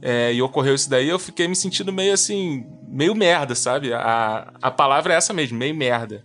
é, 0.00 0.32
e 0.32 0.40
ocorreu 0.42 0.74
isso 0.74 0.88
daí, 0.88 1.08
eu 1.08 1.18
fiquei 1.18 1.48
me 1.48 1.56
sentindo 1.56 1.92
meio 1.92 2.12
assim, 2.12 2.66
meio 2.86 3.14
merda, 3.14 3.54
sabe? 3.54 3.92
A, 3.92 4.52
a 4.60 4.70
palavra 4.70 5.14
é 5.14 5.16
essa 5.16 5.32
mesmo, 5.32 5.58
meio 5.58 5.74
merda. 5.74 6.24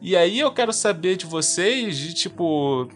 E 0.00 0.16
aí 0.16 0.38
eu 0.38 0.50
quero 0.52 0.72
saber 0.72 1.16
de 1.16 1.26
vocês, 1.26 1.96
de 1.98 2.14
tipo. 2.14 2.88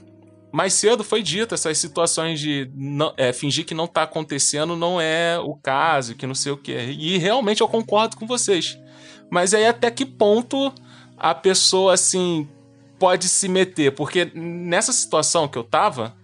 Mais 0.53 0.75
cedo 0.75 1.03
foi 1.03 1.23
dito 1.23 1.55
essas 1.55 1.79
situações 1.79 2.39
de 2.39 2.71
não, 2.75 3.15
é, 3.17 3.33
fingir 3.33 3.65
que 3.65 3.75
não 3.75 3.87
tá 3.87 4.03
acontecendo 4.03 4.77
não 4.77 5.01
é 5.01 5.39
o 5.39 5.55
caso, 5.55 6.15
que 6.15 6.27
não 6.27 6.35
sei 6.35 6.53
o 6.53 6.57
que. 6.57 6.73
E 6.73 7.17
realmente 7.17 7.63
eu 7.63 7.69
concordo 7.69 8.17
com 8.17 8.27
vocês. 8.27 8.79
Mas 9.31 9.55
aí 9.55 9.67
até 9.67 9.91
que 9.91 10.05
ponto 10.05 10.71
a 11.17 11.35
pessoa, 11.35 11.95
assim, 11.95 12.47
pode 12.99 13.29
se 13.29 13.49
meter? 13.49 13.93
Porque 13.93 14.31
nessa 14.35 14.93
situação 14.93 15.49
que 15.49 15.57
eu 15.57 15.65
tava, 15.65 16.15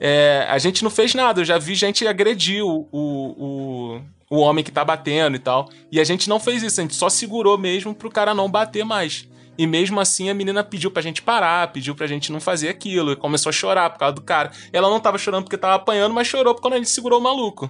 é, 0.00 0.46
a 0.50 0.58
gente 0.58 0.84
não 0.84 0.90
fez 0.90 1.14
nada. 1.14 1.40
Eu 1.40 1.44
já 1.44 1.58
vi 1.58 1.74
gente 1.74 2.06
agredir 2.06 2.64
o, 2.64 2.86
o, 2.92 4.00
o, 4.30 4.36
o 4.36 4.38
homem 4.38 4.64
que 4.64 4.70
tá 4.70 4.84
batendo 4.84 5.36
e 5.36 5.38
tal. 5.38 5.70
E 5.90 6.00
a 6.00 6.04
gente 6.04 6.28
não 6.28 6.38
fez 6.38 6.62
isso, 6.62 6.80
a 6.80 6.82
gente 6.82 6.94
só 6.94 7.08
segurou 7.08 7.56
mesmo 7.56 7.94
pro 7.94 8.10
cara 8.10 8.34
não 8.34 8.50
bater 8.50 8.84
mais. 8.84 9.26
E 9.58 9.66
mesmo 9.66 9.98
assim 9.98 10.30
a 10.30 10.34
menina 10.34 10.62
pediu 10.62 10.88
pra 10.88 11.02
gente 11.02 11.20
parar, 11.20 11.72
pediu 11.72 11.92
pra 11.92 12.06
gente 12.06 12.30
não 12.30 12.40
fazer 12.40 12.68
aquilo, 12.68 13.10
e 13.10 13.16
começou 13.16 13.50
a 13.50 13.52
chorar 13.52 13.90
por 13.90 13.98
causa 13.98 14.14
do 14.14 14.22
cara. 14.22 14.52
Ela 14.72 14.88
não 14.88 15.00
tava 15.00 15.18
chorando 15.18 15.42
porque 15.42 15.58
tava 15.58 15.74
apanhando, 15.74 16.14
mas 16.14 16.28
chorou 16.28 16.54
quando 16.54 16.74
a 16.74 16.76
gente 16.76 16.88
segurou 16.88 17.18
o 17.18 17.22
maluco. 17.22 17.68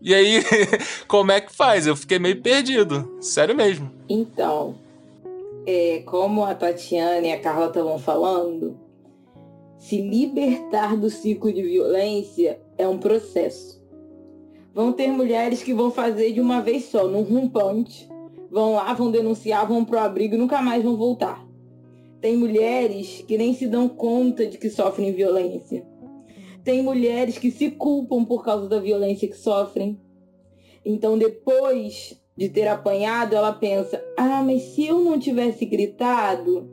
E 0.00 0.14
aí, 0.14 0.44
como 1.08 1.32
é 1.32 1.40
que 1.40 1.52
faz? 1.52 1.88
Eu 1.88 1.96
fiquei 1.96 2.20
meio 2.20 2.40
perdido. 2.40 3.18
Sério 3.20 3.56
mesmo. 3.56 3.90
Então, 4.08 4.76
é, 5.66 6.04
como 6.06 6.44
a 6.44 6.54
Tatiana 6.54 7.26
e 7.26 7.32
a 7.32 7.40
Carla 7.40 7.66
estavam 7.66 7.98
falando, 7.98 8.78
se 9.76 10.00
libertar 10.00 10.96
do 10.96 11.10
ciclo 11.10 11.52
de 11.52 11.62
violência 11.62 12.60
é 12.78 12.86
um 12.86 12.98
processo. 12.98 13.82
Vão 14.72 14.92
ter 14.92 15.08
mulheres 15.08 15.64
que 15.64 15.74
vão 15.74 15.90
fazer 15.90 16.32
de 16.32 16.40
uma 16.40 16.60
vez 16.60 16.84
só, 16.84 17.08
num 17.08 17.22
rompante 17.22 18.08
vão 18.54 18.74
lá, 18.74 18.94
vão 18.94 19.10
denunciar, 19.10 19.66
vão 19.66 19.84
pro 19.84 19.98
abrigo 19.98 20.36
e 20.36 20.38
nunca 20.38 20.62
mais 20.62 20.84
vão 20.84 20.96
voltar. 20.96 21.44
Tem 22.20 22.36
mulheres 22.36 23.24
que 23.26 23.36
nem 23.36 23.52
se 23.52 23.66
dão 23.66 23.88
conta 23.88 24.46
de 24.46 24.56
que 24.56 24.70
sofrem 24.70 25.12
violência. 25.12 25.84
Tem 26.62 26.80
mulheres 26.80 27.36
que 27.36 27.50
se 27.50 27.72
culpam 27.72 28.24
por 28.24 28.44
causa 28.44 28.68
da 28.68 28.78
violência 28.78 29.26
que 29.26 29.36
sofrem. 29.36 30.00
Então, 30.84 31.18
depois 31.18 32.16
de 32.36 32.48
ter 32.48 32.68
apanhado, 32.68 33.34
ela 33.34 33.52
pensa: 33.52 34.00
ah, 34.16 34.40
mas 34.40 34.62
se 34.62 34.86
eu 34.86 35.00
não 35.00 35.18
tivesse 35.18 35.64
gritado, 35.64 36.70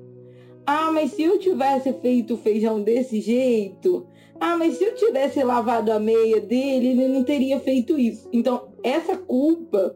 ah, 0.68 0.92
mas 0.92 1.14
se 1.14 1.24
eu 1.24 1.40
tivesse 1.40 1.92
feito 1.94 2.38
feijão 2.38 2.80
desse 2.80 3.20
jeito, 3.20 4.06
ah, 4.40 4.56
mas 4.56 4.78
se 4.78 4.84
eu 4.84 4.94
tivesse 4.94 5.44
lavado 5.44 5.92
a 5.92 6.00
meia 6.00 6.40
dele, 6.40 6.90
ele 6.90 7.08
não 7.08 7.24
teria 7.24 7.60
feito 7.60 7.98
isso. 7.98 8.30
Então, 8.32 8.70
essa 8.84 9.18
culpa 9.18 9.96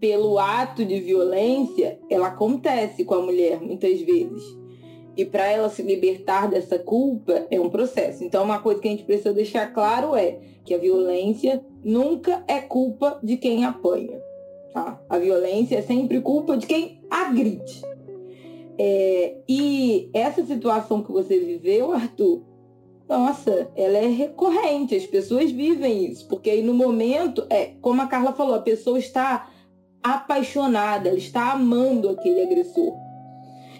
pelo 0.00 0.38
ato 0.38 0.84
de 0.84 1.00
violência, 1.00 1.98
ela 2.08 2.28
acontece 2.28 3.04
com 3.04 3.14
a 3.14 3.22
mulher 3.22 3.60
muitas 3.60 4.00
vezes. 4.00 4.42
E 5.16 5.24
para 5.24 5.50
ela 5.50 5.68
se 5.68 5.82
libertar 5.82 6.48
dessa 6.48 6.78
culpa 6.78 7.46
é 7.50 7.60
um 7.60 7.68
processo. 7.68 8.22
Então, 8.22 8.44
uma 8.44 8.60
coisa 8.60 8.80
que 8.80 8.86
a 8.86 8.90
gente 8.92 9.02
precisa 9.02 9.32
deixar 9.32 9.72
claro 9.72 10.14
é 10.14 10.38
que 10.64 10.72
a 10.72 10.78
violência 10.78 11.64
nunca 11.82 12.44
é 12.46 12.60
culpa 12.60 13.18
de 13.22 13.36
quem 13.36 13.64
apanha. 13.64 14.20
Tá? 14.72 15.00
A 15.08 15.18
violência 15.18 15.78
é 15.78 15.82
sempre 15.82 16.20
culpa 16.20 16.56
de 16.56 16.66
quem 16.66 17.00
agride. 17.10 17.82
É, 18.78 19.34
e 19.48 20.08
essa 20.12 20.44
situação 20.46 21.02
que 21.02 21.10
você 21.10 21.36
viveu, 21.36 21.90
Arthur, 21.92 22.44
nossa, 23.08 23.72
ela 23.74 23.98
é 23.98 24.06
recorrente. 24.06 24.94
As 24.94 25.06
pessoas 25.06 25.50
vivem 25.50 26.04
isso. 26.12 26.28
Porque 26.28 26.50
aí 26.50 26.62
no 26.62 26.74
momento, 26.74 27.44
é, 27.50 27.72
como 27.80 28.02
a 28.02 28.06
Carla 28.06 28.32
falou, 28.34 28.54
a 28.54 28.60
pessoa 28.60 29.00
está 29.00 29.50
apaixonada, 30.02 31.08
ela 31.08 31.18
está 31.18 31.52
amando 31.52 32.08
aquele 32.08 32.42
agressor. 32.42 32.94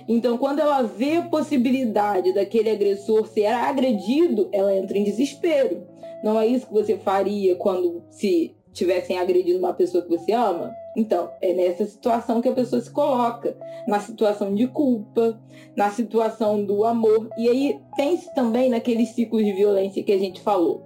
Então, 0.08 0.38
quando 0.38 0.60
ela 0.60 0.82
vê 0.82 1.16
a 1.16 1.22
possibilidade 1.22 2.32
daquele 2.32 2.70
agressor 2.70 3.26
ser 3.28 3.46
agredido, 3.46 4.48
ela 4.52 4.74
entra 4.74 4.96
em 4.96 5.04
desespero. 5.04 5.86
Não 6.24 6.40
é 6.40 6.46
isso 6.46 6.66
que 6.66 6.72
você 6.72 6.96
faria 6.96 7.54
quando 7.56 8.02
se 8.10 8.56
tivessem 8.72 9.18
agredido 9.18 9.58
uma 9.58 9.74
pessoa 9.74 10.02
que 10.02 10.08
você 10.08 10.32
ama? 10.32 10.72
Então, 10.96 11.30
é 11.42 11.52
nessa 11.52 11.84
situação 11.84 12.40
que 12.40 12.48
a 12.48 12.54
pessoa 12.54 12.80
se 12.80 12.90
coloca, 12.90 13.56
na 13.86 14.00
situação 14.00 14.54
de 14.54 14.66
culpa, 14.66 15.38
na 15.76 15.90
situação 15.90 16.64
do 16.64 16.84
amor. 16.84 17.28
E 17.36 17.48
aí 17.48 17.78
pense 17.94 18.34
também 18.34 18.70
naqueles 18.70 19.10
ciclos 19.10 19.44
de 19.44 19.52
violência 19.52 20.02
que 20.02 20.12
a 20.12 20.18
gente 20.18 20.40
falou. 20.40 20.82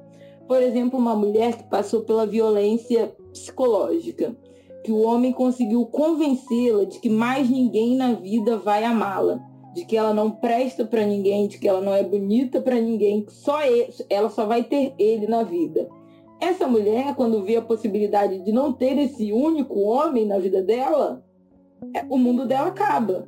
Por 0.48 0.60
exemplo, 0.60 0.98
uma 0.98 1.14
mulher 1.14 1.56
que 1.56 1.64
passou 1.64 2.02
pela 2.02 2.26
violência 2.26 3.14
psicológica 3.32 4.36
que 4.82 4.92
o 4.92 5.02
homem 5.02 5.32
conseguiu 5.32 5.86
convencê-la 5.86 6.84
de 6.84 6.98
que 6.98 7.08
mais 7.08 7.48
ninguém 7.48 7.96
na 7.96 8.14
vida 8.14 8.56
vai 8.56 8.84
amá-la, 8.84 9.40
de 9.74 9.84
que 9.84 9.96
ela 9.96 10.12
não 10.12 10.30
presta 10.30 10.84
para 10.84 11.06
ninguém, 11.06 11.46
de 11.48 11.58
que 11.58 11.68
ela 11.68 11.80
não 11.80 11.94
é 11.94 12.02
bonita 12.02 12.60
para 12.60 12.80
ninguém, 12.80 13.22
que 13.22 13.32
só 13.32 13.62
ele, 13.64 13.92
ela 14.10 14.28
só 14.28 14.44
vai 14.44 14.64
ter 14.64 14.94
ele 14.98 15.26
na 15.26 15.42
vida. 15.42 15.88
Essa 16.40 16.66
mulher, 16.66 17.14
quando 17.14 17.44
vê 17.44 17.56
a 17.56 17.62
possibilidade 17.62 18.40
de 18.40 18.50
não 18.50 18.72
ter 18.72 18.98
esse 18.98 19.32
único 19.32 19.78
homem 19.80 20.26
na 20.26 20.38
vida 20.38 20.60
dela, 20.60 21.24
é, 21.94 22.04
o 22.08 22.18
mundo 22.18 22.46
dela 22.46 22.68
acaba. 22.68 23.26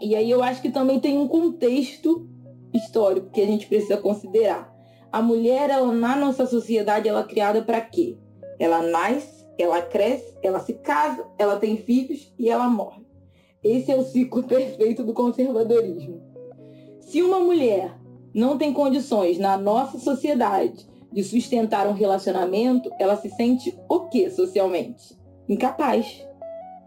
E 0.00 0.14
aí 0.14 0.30
eu 0.30 0.42
acho 0.42 0.62
que 0.62 0.70
também 0.70 1.00
tem 1.00 1.18
um 1.18 1.28
contexto 1.28 2.28
histórico 2.72 3.30
que 3.30 3.40
a 3.40 3.46
gente 3.46 3.66
precisa 3.66 3.96
considerar. 3.96 4.70
A 5.12 5.20
mulher, 5.20 5.70
ela, 5.70 5.92
na 5.92 6.14
nossa 6.14 6.46
sociedade, 6.46 7.08
ela 7.08 7.20
é 7.20 7.24
criada 7.24 7.62
para 7.62 7.80
quê? 7.80 8.16
Ela 8.58 8.82
nasce, 8.82 9.39
ela 9.62 9.82
cresce, 9.82 10.36
ela 10.42 10.60
se 10.60 10.74
casa, 10.74 11.24
ela 11.38 11.56
tem 11.56 11.76
filhos 11.76 12.32
e 12.38 12.48
ela 12.48 12.68
morre. 12.68 13.02
Esse 13.62 13.90
é 13.92 13.96
o 13.96 14.04
ciclo 14.04 14.42
perfeito 14.48 15.04
do 15.04 15.12
conservadorismo. 15.12 16.20
Se 17.00 17.22
uma 17.22 17.40
mulher 17.40 17.98
não 18.32 18.56
tem 18.56 18.72
condições 18.72 19.38
na 19.38 19.56
nossa 19.56 19.98
sociedade 19.98 20.88
de 21.12 21.24
sustentar 21.24 21.88
um 21.88 21.92
relacionamento, 21.92 22.90
ela 22.98 23.16
se 23.16 23.28
sente 23.30 23.76
o 23.88 24.00
que 24.08 24.30
socialmente? 24.30 25.18
Incapaz, 25.48 26.24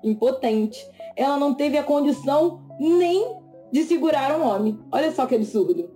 impotente. 0.01 0.79
Ela 1.15 1.37
não 1.37 1.53
teve 1.53 1.77
a 1.77 1.83
condição 1.83 2.61
nem 2.79 3.37
de 3.71 3.83
segurar 3.83 4.39
um 4.39 4.47
homem. 4.47 4.79
Olha 4.91 5.11
só 5.11 5.25
que 5.25 5.35
absurdo. 5.35 5.91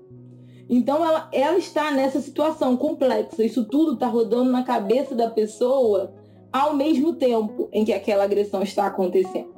Então 0.69 1.03
ela, 1.03 1.29
ela 1.31 1.57
está 1.57 1.91
nessa 1.91 2.19
situação 2.19 2.75
complexa. 2.75 3.43
Isso 3.43 3.63
tudo 3.65 3.93
está 3.93 4.07
rodando 4.07 4.51
na 4.51 4.63
cabeça 4.63 5.15
da 5.15 5.29
pessoa 5.29 6.13
ao 6.57 6.73
mesmo 6.75 7.13
tempo 7.13 7.69
em 7.71 7.85
que 7.85 7.93
aquela 7.93 8.23
agressão 8.23 8.63
está 8.63 8.87
acontecendo. 8.87 9.53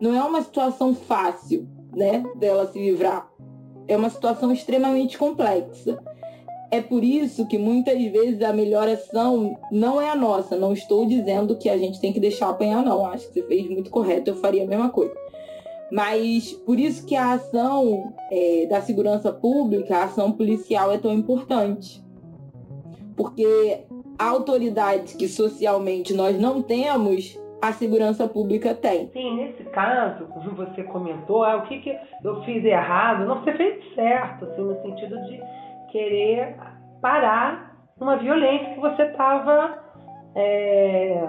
Não 0.00 0.14
é 0.14 0.22
uma 0.22 0.42
situação 0.42 0.94
fácil, 0.94 1.68
né, 1.94 2.24
dela 2.36 2.66
se 2.66 2.78
livrar. 2.78 3.30
É 3.86 3.96
uma 3.96 4.10
situação 4.10 4.52
extremamente 4.52 5.16
complexa. 5.16 6.02
É 6.70 6.80
por 6.80 7.04
isso 7.04 7.46
que 7.46 7.58
muitas 7.58 8.02
vezes 8.04 8.40
a 8.42 8.52
melhor 8.52 8.88
ação 8.88 9.58
não 9.70 10.00
é 10.00 10.08
a 10.08 10.16
nossa. 10.16 10.56
Não 10.56 10.72
estou 10.72 11.06
dizendo 11.06 11.56
que 11.56 11.68
a 11.68 11.76
gente 11.76 12.00
tem 12.00 12.12
que 12.12 12.20
deixar 12.20 12.48
apanhar, 12.48 12.82
não. 12.82 13.04
Acho 13.06 13.28
que 13.28 13.34
você 13.34 13.46
fez 13.46 13.68
muito 13.68 13.90
correto, 13.90 14.30
eu 14.30 14.36
faria 14.36 14.64
a 14.64 14.66
mesma 14.66 14.88
coisa. 14.88 15.14
Mas 15.92 16.52
por 16.52 16.80
isso 16.80 17.04
que 17.04 17.14
a 17.14 17.34
ação 17.34 18.14
é, 18.30 18.66
da 18.66 18.80
segurança 18.80 19.30
pública, 19.30 19.98
a 19.98 20.04
ação 20.04 20.32
policial 20.32 20.90
é 20.90 20.96
tão 20.96 21.12
importante. 21.12 22.02
Porque 23.14 23.84
autoridade 24.24 25.16
que 25.16 25.28
socialmente 25.28 26.14
nós 26.14 26.40
não 26.40 26.62
temos, 26.62 27.38
a 27.62 27.72
segurança 27.72 28.26
pública 28.26 28.74
tem. 28.74 29.08
Sim, 29.12 29.36
nesse 29.36 29.62
caso, 29.70 30.26
como 30.26 30.50
você 30.50 30.82
comentou, 30.82 31.44
ah, 31.44 31.56
o 31.56 31.62
que, 31.62 31.78
que 31.78 31.96
eu 32.24 32.42
fiz 32.42 32.64
errado? 32.64 33.24
Não, 33.24 33.40
você 33.40 33.52
fez 33.52 33.94
certo, 33.94 34.46
assim, 34.46 34.62
no 34.62 34.82
sentido 34.82 35.16
de 35.26 35.40
querer 35.92 36.56
parar 37.00 37.76
uma 38.00 38.16
violência 38.16 38.74
que 38.74 38.80
você 38.80 39.02
estava 39.02 39.78
é, 40.34 41.28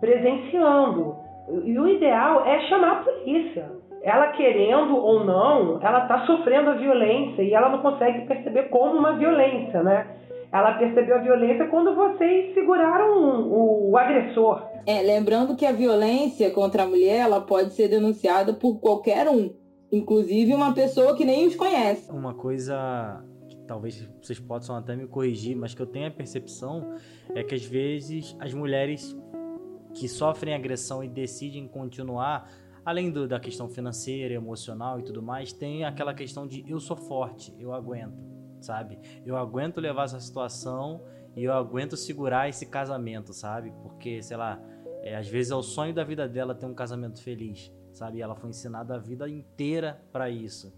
presenciando. 0.00 1.16
E 1.64 1.78
o 1.78 1.88
ideal 1.88 2.46
é 2.46 2.60
chamar 2.68 2.92
a 2.92 3.02
polícia. 3.02 3.70
Ela 4.02 4.28
querendo 4.28 4.96
ou 4.96 5.24
não, 5.24 5.78
ela 5.80 6.04
está 6.04 6.26
sofrendo 6.26 6.70
a 6.70 6.74
violência 6.74 7.42
e 7.42 7.54
ela 7.54 7.68
não 7.68 7.78
consegue 7.78 8.26
perceber 8.26 8.64
como 8.64 8.98
uma 8.98 9.12
violência, 9.12 9.82
né? 9.82 10.06
Ela 10.52 10.74
percebeu 10.74 11.16
a 11.16 11.18
violência 11.18 11.66
quando 11.68 11.94
vocês 11.94 12.52
seguraram 12.52 13.48
o, 13.48 13.90
o 13.90 13.96
agressor. 13.96 14.62
É, 14.86 15.00
lembrando 15.00 15.56
que 15.56 15.64
a 15.64 15.72
violência 15.72 16.50
contra 16.50 16.82
a 16.82 16.86
mulher 16.86 17.20
ela 17.20 17.40
pode 17.40 17.72
ser 17.72 17.88
denunciada 17.88 18.52
por 18.52 18.78
qualquer 18.78 19.28
um, 19.28 19.50
inclusive 19.90 20.52
uma 20.54 20.74
pessoa 20.74 21.16
que 21.16 21.24
nem 21.24 21.46
os 21.46 21.56
conhece. 21.56 22.10
Uma 22.10 22.34
coisa 22.34 23.24
que 23.48 23.56
talvez 23.66 24.06
vocês 24.20 24.38
possam 24.38 24.76
até 24.76 24.94
me 24.94 25.06
corrigir, 25.06 25.56
mas 25.56 25.74
que 25.74 25.80
eu 25.80 25.86
tenho 25.86 26.08
a 26.08 26.10
percepção 26.10 26.94
é 27.34 27.42
que 27.42 27.54
às 27.54 27.64
vezes 27.64 28.36
as 28.38 28.52
mulheres 28.52 29.16
que 29.94 30.06
sofrem 30.06 30.54
agressão 30.54 31.02
e 31.02 31.08
decidem 31.08 31.66
continuar, 31.66 32.50
além 32.84 33.10
do, 33.10 33.26
da 33.26 33.40
questão 33.40 33.68
financeira, 33.68 34.34
emocional 34.34 34.98
e 34.98 35.02
tudo 35.02 35.22
mais, 35.22 35.52
tem 35.52 35.84
aquela 35.84 36.12
questão 36.12 36.46
de 36.46 36.64
eu 36.68 36.78
sou 36.78 36.96
forte, 36.96 37.54
eu 37.58 37.72
aguento, 37.72 38.32
sabe? 38.64 38.98
Eu 39.24 39.36
aguento 39.36 39.80
levar 39.80 40.04
essa 40.04 40.20
situação 40.20 41.02
e 41.34 41.44
eu 41.44 41.52
aguento 41.52 41.96
segurar 41.96 42.48
esse 42.48 42.66
casamento, 42.66 43.32
sabe? 43.32 43.72
Porque, 43.82 44.22
sei 44.22 44.36
lá, 44.36 44.60
é, 45.02 45.16
às 45.16 45.28
vezes 45.28 45.50
é 45.50 45.54
o 45.54 45.62
sonho 45.62 45.94
da 45.94 46.04
vida 46.04 46.28
dela 46.28 46.54
ter 46.54 46.66
um 46.66 46.74
casamento 46.74 47.22
feliz, 47.22 47.72
sabe? 47.92 48.18
E 48.18 48.22
ela 48.22 48.34
foi 48.34 48.50
ensinada 48.50 48.94
a 48.94 48.98
vida 48.98 49.28
inteira 49.28 50.00
para 50.12 50.28
isso. 50.30 50.72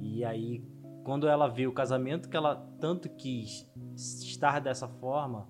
E 0.00 0.24
aí, 0.24 0.64
quando 1.04 1.28
ela 1.28 1.48
vê 1.48 1.66
o 1.66 1.72
casamento 1.72 2.28
que 2.28 2.36
ela 2.36 2.56
tanto 2.80 3.08
quis 3.08 3.68
estar 3.96 4.60
dessa 4.60 4.88
forma, 4.88 5.48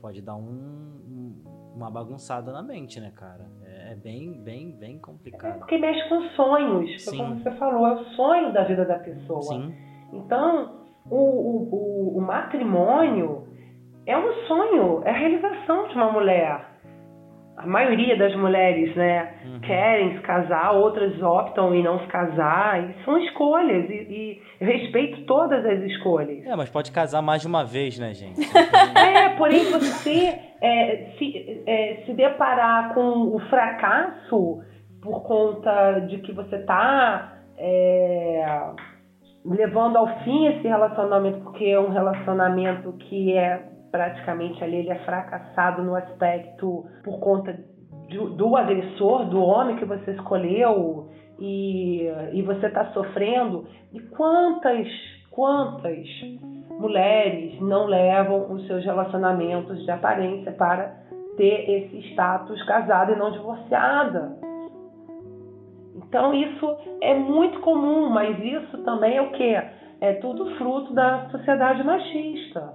pode 0.00 0.20
dar 0.22 0.36
um, 0.36 1.42
uma 1.74 1.90
bagunçada 1.90 2.52
na 2.52 2.62
mente, 2.62 3.00
né, 3.00 3.12
cara? 3.14 3.46
É, 3.64 3.92
é 3.92 3.94
bem, 3.94 4.32
bem, 4.42 4.72
bem 4.72 4.98
complicado. 4.98 5.56
É 5.56 5.58
porque 5.58 5.78
mexe 5.78 6.08
com 6.08 6.22
sonhos, 6.30 7.04
Sim. 7.04 7.18
como 7.18 7.38
você 7.38 7.50
falou, 7.52 7.86
é 7.86 7.94
o 7.94 8.04
sonho 8.14 8.52
da 8.52 8.64
vida 8.64 8.84
da 8.84 8.98
pessoa. 8.98 9.42
Sim. 9.42 9.74
Então, 10.12 10.87
o, 11.10 11.16
o, 11.16 11.68
o, 11.72 12.18
o 12.18 12.20
matrimônio 12.20 13.46
é 14.06 14.16
um 14.16 14.32
sonho, 14.46 15.02
é 15.04 15.10
a 15.10 15.16
realização 15.16 15.88
de 15.88 15.94
uma 15.94 16.12
mulher 16.12 16.68
a 17.58 17.66
maioria 17.66 18.16
das 18.16 18.34
mulheres, 18.36 18.94
né, 18.94 19.34
uhum. 19.44 19.60
querem 19.60 20.14
se 20.14 20.20
casar, 20.20 20.72
outras 20.72 21.20
optam 21.20 21.74
em 21.74 21.82
não 21.82 21.98
se 22.00 22.06
casar, 22.06 22.88
e 22.88 23.04
são 23.04 23.18
escolhas, 23.18 23.90
e, 23.90 23.94
e, 23.94 24.42
eu 24.60 24.66
respeito 24.66 25.24
todas 25.24 25.66
as 25.66 25.80
escolhas. 25.80 26.46
É, 26.46 26.54
mas 26.54 26.70
pode 26.70 26.92
casar 26.92 27.20
mais 27.20 27.42
de 27.42 27.48
uma 27.48 27.64
vez, 27.64 27.98
né, 27.98 28.14
gente? 28.14 28.40
é, 28.96 29.30
porém 29.30 29.64
você 29.72 30.38
é, 30.62 31.06
se, 31.18 31.62
é, 31.66 32.02
se 32.06 32.12
deparar 32.12 32.94
com 32.94 33.34
o 33.34 33.40
fracasso 33.50 34.62
por 35.02 35.24
conta 35.24 36.00
de 36.00 36.18
que 36.18 36.32
você 36.32 36.56
está 36.56 37.38
é, 37.56 38.44
levando 39.48 39.96
ao 39.96 40.06
fim 40.20 40.46
esse 40.46 40.68
relacionamento, 40.68 41.40
porque 41.40 41.64
é 41.64 41.80
um 41.80 41.90
relacionamento 41.90 42.92
que 42.92 43.32
é 43.32 43.62
praticamente 43.90 44.62
ali 44.62 44.76
ele 44.76 44.90
é 44.90 44.98
fracassado 44.98 45.82
no 45.82 45.94
aspecto 45.94 46.84
por 47.02 47.18
conta 47.18 47.58
do, 48.10 48.30
do 48.30 48.56
agressor, 48.56 49.24
do 49.26 49.42
homem 49.42 49.76
que 49.76 49.84
você 49.84 50.12
escolheu 50.12 51.08
e, 51.38 52.06
e 52.32 52.42
você 52.42 52.66
está 52.66 52.86
sofrendo. 52.92 53.66
E 53.92 54.00
quantas, 54.00 54.86
quantas 55.30 56.06
mulheres 56.78 57.58
não 57.60 57.86
levam 57.86 58.52
os 58.52 58.66
seus 58.66 58.84
relacionamentos 58.84 59.82
de 59.84 59.90
aparência 59.90 60.52
para 60.52 60.94
ter 61.36 61.70
esse 61.70 62.12
status 62.12 62.62
casada 62.64 63.12
e 63.12 63.16
não 63.16 63.30
divorciada? 63.30 64.47
Então 66.08 66.34
isso 66.34 66.76
é 67.02 67.14
muito 67.14 67.60
comum, 67.60 68.08
mas 68.08 68.38
isso 68.42 68.78
também 68.78 69.16
é 69.16 69.22
o 69.22 69.32
que? 69.32 69.54
É 70.00 70.14
tudo 70.14 70.56
fruto 70.56 70.94
da 70.94 71.28
sociedade 71.30 71.84
machista. 71.84 72.74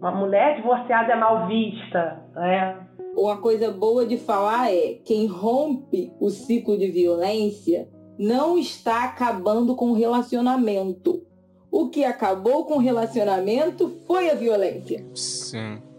Uma 0.00 0.10
mulher 0.10 0.56
divorciada 0.56 1.12
é 1.12 1.16
mal 1.16 1.46
vista, 1.46 2.22
né? 2.34 2.86
Uma 3.14 3.40
coisa 3.40 3.70
boa 3.70 4.06
de 4.06 4.16
falar 4.16 4.72
é 4.72 4.94
quem 5.04 5.26
rompe 5.26 6.12
o 6.20 6.30
ciclo 6.30 6.78
de 6.78 6.90
violência 6.90 7.88
não 8.18 8.58
está 8.58 9.04
acabando 9.04 9.74
com 9.76 9.90
o 9.90 9.94
relacionamento. 9.94 11.22
O 11.70 11.88
que 11.88 12.04
acabou 12.04 12.64
com 12.64 12.74
o 12.74 12.80
relacionamento 12.80 13.88
foi 14.06 14.30
a 14.30 14.34
violência. 14.34 15.06
Sim. 15.14 15.89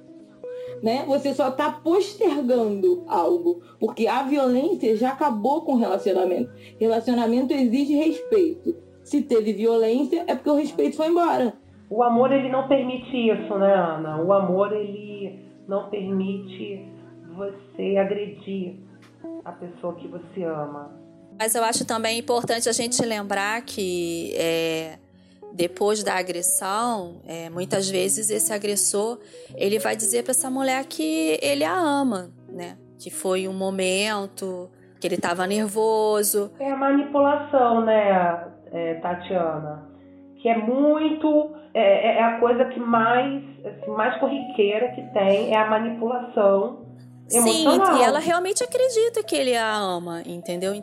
Né? 0.81 1.05
Você 1.07 1.33
só 1.33 1.49
está 1.49 1.71
postergando 1.71 3.03
algo, 3.07 3.61
porque 3.79 4.07
a 4.07 4.23
violência 4.23 4.95
já 4.97 5.09
acabou 5.09 5.61
com 5.61 5.73
o 5.73 5.77
relacionamento. 5.77 6.51
Relacionamento 6.79 7.53
exige 7.53 7.93
respeito. 7.93 8.75
Se 9.03 9.21
teve 9.21 9.53
violência, 9.53 10.23
é 10.27 10.35
porque 10.35 10.49
o 10.49 10.55
respeito 10.55 10.97
foi 10.97 11.07
embora. 11.07 11.53
O 11.89 12.01
amor 12.03 12.31
ele 12.31 12.49
não 12.49 12.67
permite 12.67 13.15
isso, 13.15 13.57
né, 13.57 13.73
Ana? 13.73 14.23
O 14.23 14.31
amor 14.31 14.71
ele 14.71 15.39
não 15.67 15.89
permite 15.89 16.85
você 17.35 17.97
agredir 17.97 18.75
a 19.43 19.51
pessoa 19.51 19.95
que 19.95 20.07
você 20.07 20.43
ama. 20.43 20.91
Mas 21.37 21.55
eu 21.55 21.63
acho 21.63 21.85
também 21.85 22.19
importante 22.19 22.69
a 22.69 22.71
gente 22.71 23.03
lembrar 23.03 23.61
que 23.63 24.33
é, 24.35 24.99
depois 25.53 26.03
da 26.03 26.15
agressão, 26.15 27.21
é, 27.27 27.49
muitas 27.49 27.89
vezes 27.89 28.29
esse 28.29 28.53
agressor 28.53 29.19
ele 29.55 29.79
vai 29.79 29.95
dizer 29.95 30.23
para 30.23 30.31
essa 30.31 30.49
mulher 30.49 30.85
que 30.85 31.37
ele 31.41 31.63
a 31.63 31.77
ama, 31.77 32.31
né? 32.49 32.77
Que 32.99 33.09
foi 33.09 33.47
um 33.47 33.53
momento 33.53 34.69
que 34.99 35.07
ele 35.07 35.15
estava 35.15 35.47
nervoso. 35.47 36.51
É 36.59 36.71
a 36.71 36.77
manipulação, 36.77 37.83
né, 37.83 38.47
é, 38.71 38.93
Tatiana? 38.95 39.89
Que 40.41 40.49
é 40.49 40.57
muito 40.57 41.55
é, 41.73 41.81
é, 41.81 42.17
é 42.17 42.23
a 42.23 42.39
coisa 42.39 42.65
que 42.65 42.79
mais, 42.79 43.43
assim, 43.65 43.91
mais 43.91 44.19
corriqueira 44.19 44.89
que 44.89 45.01
tem, 45.13 45.53
é 45.53 45.57
a 45.57 45.69
manipulação 45.69 46.91
Sim, 47.39 47.65
e 47.97 48.03
ela 48.03 48.19
realmente 48.19 48.61
acredita 48.63 49.23
que 49.23 49.35
ele 49.35 49.55
a 49.55 49.73
ama, 49.77 50.21
entendeu? 50.25 50.73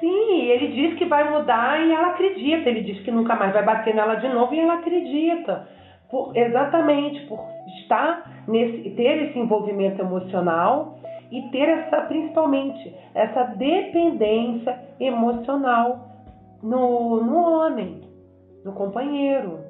Sim, 0.00 0.42
ele 0.46 0.68
diz 0.68 0.98
que 0.98 1.04
vai 1.04 1.30
mudar 1.30 1.78
e 1.80 1.92
ela 1.92 2.08
acredita. 2.08 2.68
Ele 2.68 2.80
diz 2.80 3.00
que 3.04 3.10
nunca 3.10 3.36
mais 3.36 3.52
vai 3.52 3.62
bater 3.62 3.94
nela 3.94 4.14
de 4.14 4.28
novo 4.28 4.54
e 4.54 4.58
ela 4.58 4.74
acredita. 4.74 5.68
Por, 6.10 6.36
exatamente, 6.36 7.20
por 7.26 7.38
estar 7.82 8.44
nesse, 8.48 8.90
ter 8.90 9.28
esse 9.28 9.38
envolvimento 9.38 10.00
emocional 10.00 10.98
e 11.30 11.42
ter 11.50 11.68
essa, 11.68 12.00
principalmente, 12.02 12.92
essa 13.14 13.44
dependência 13.56 14.76
emocional 14.98 16.08
no, 16.62 17.22
no 17.22 17.38
homem, 17.38 18.00
no 18.64 18.72
companheiro. 18.72 19.60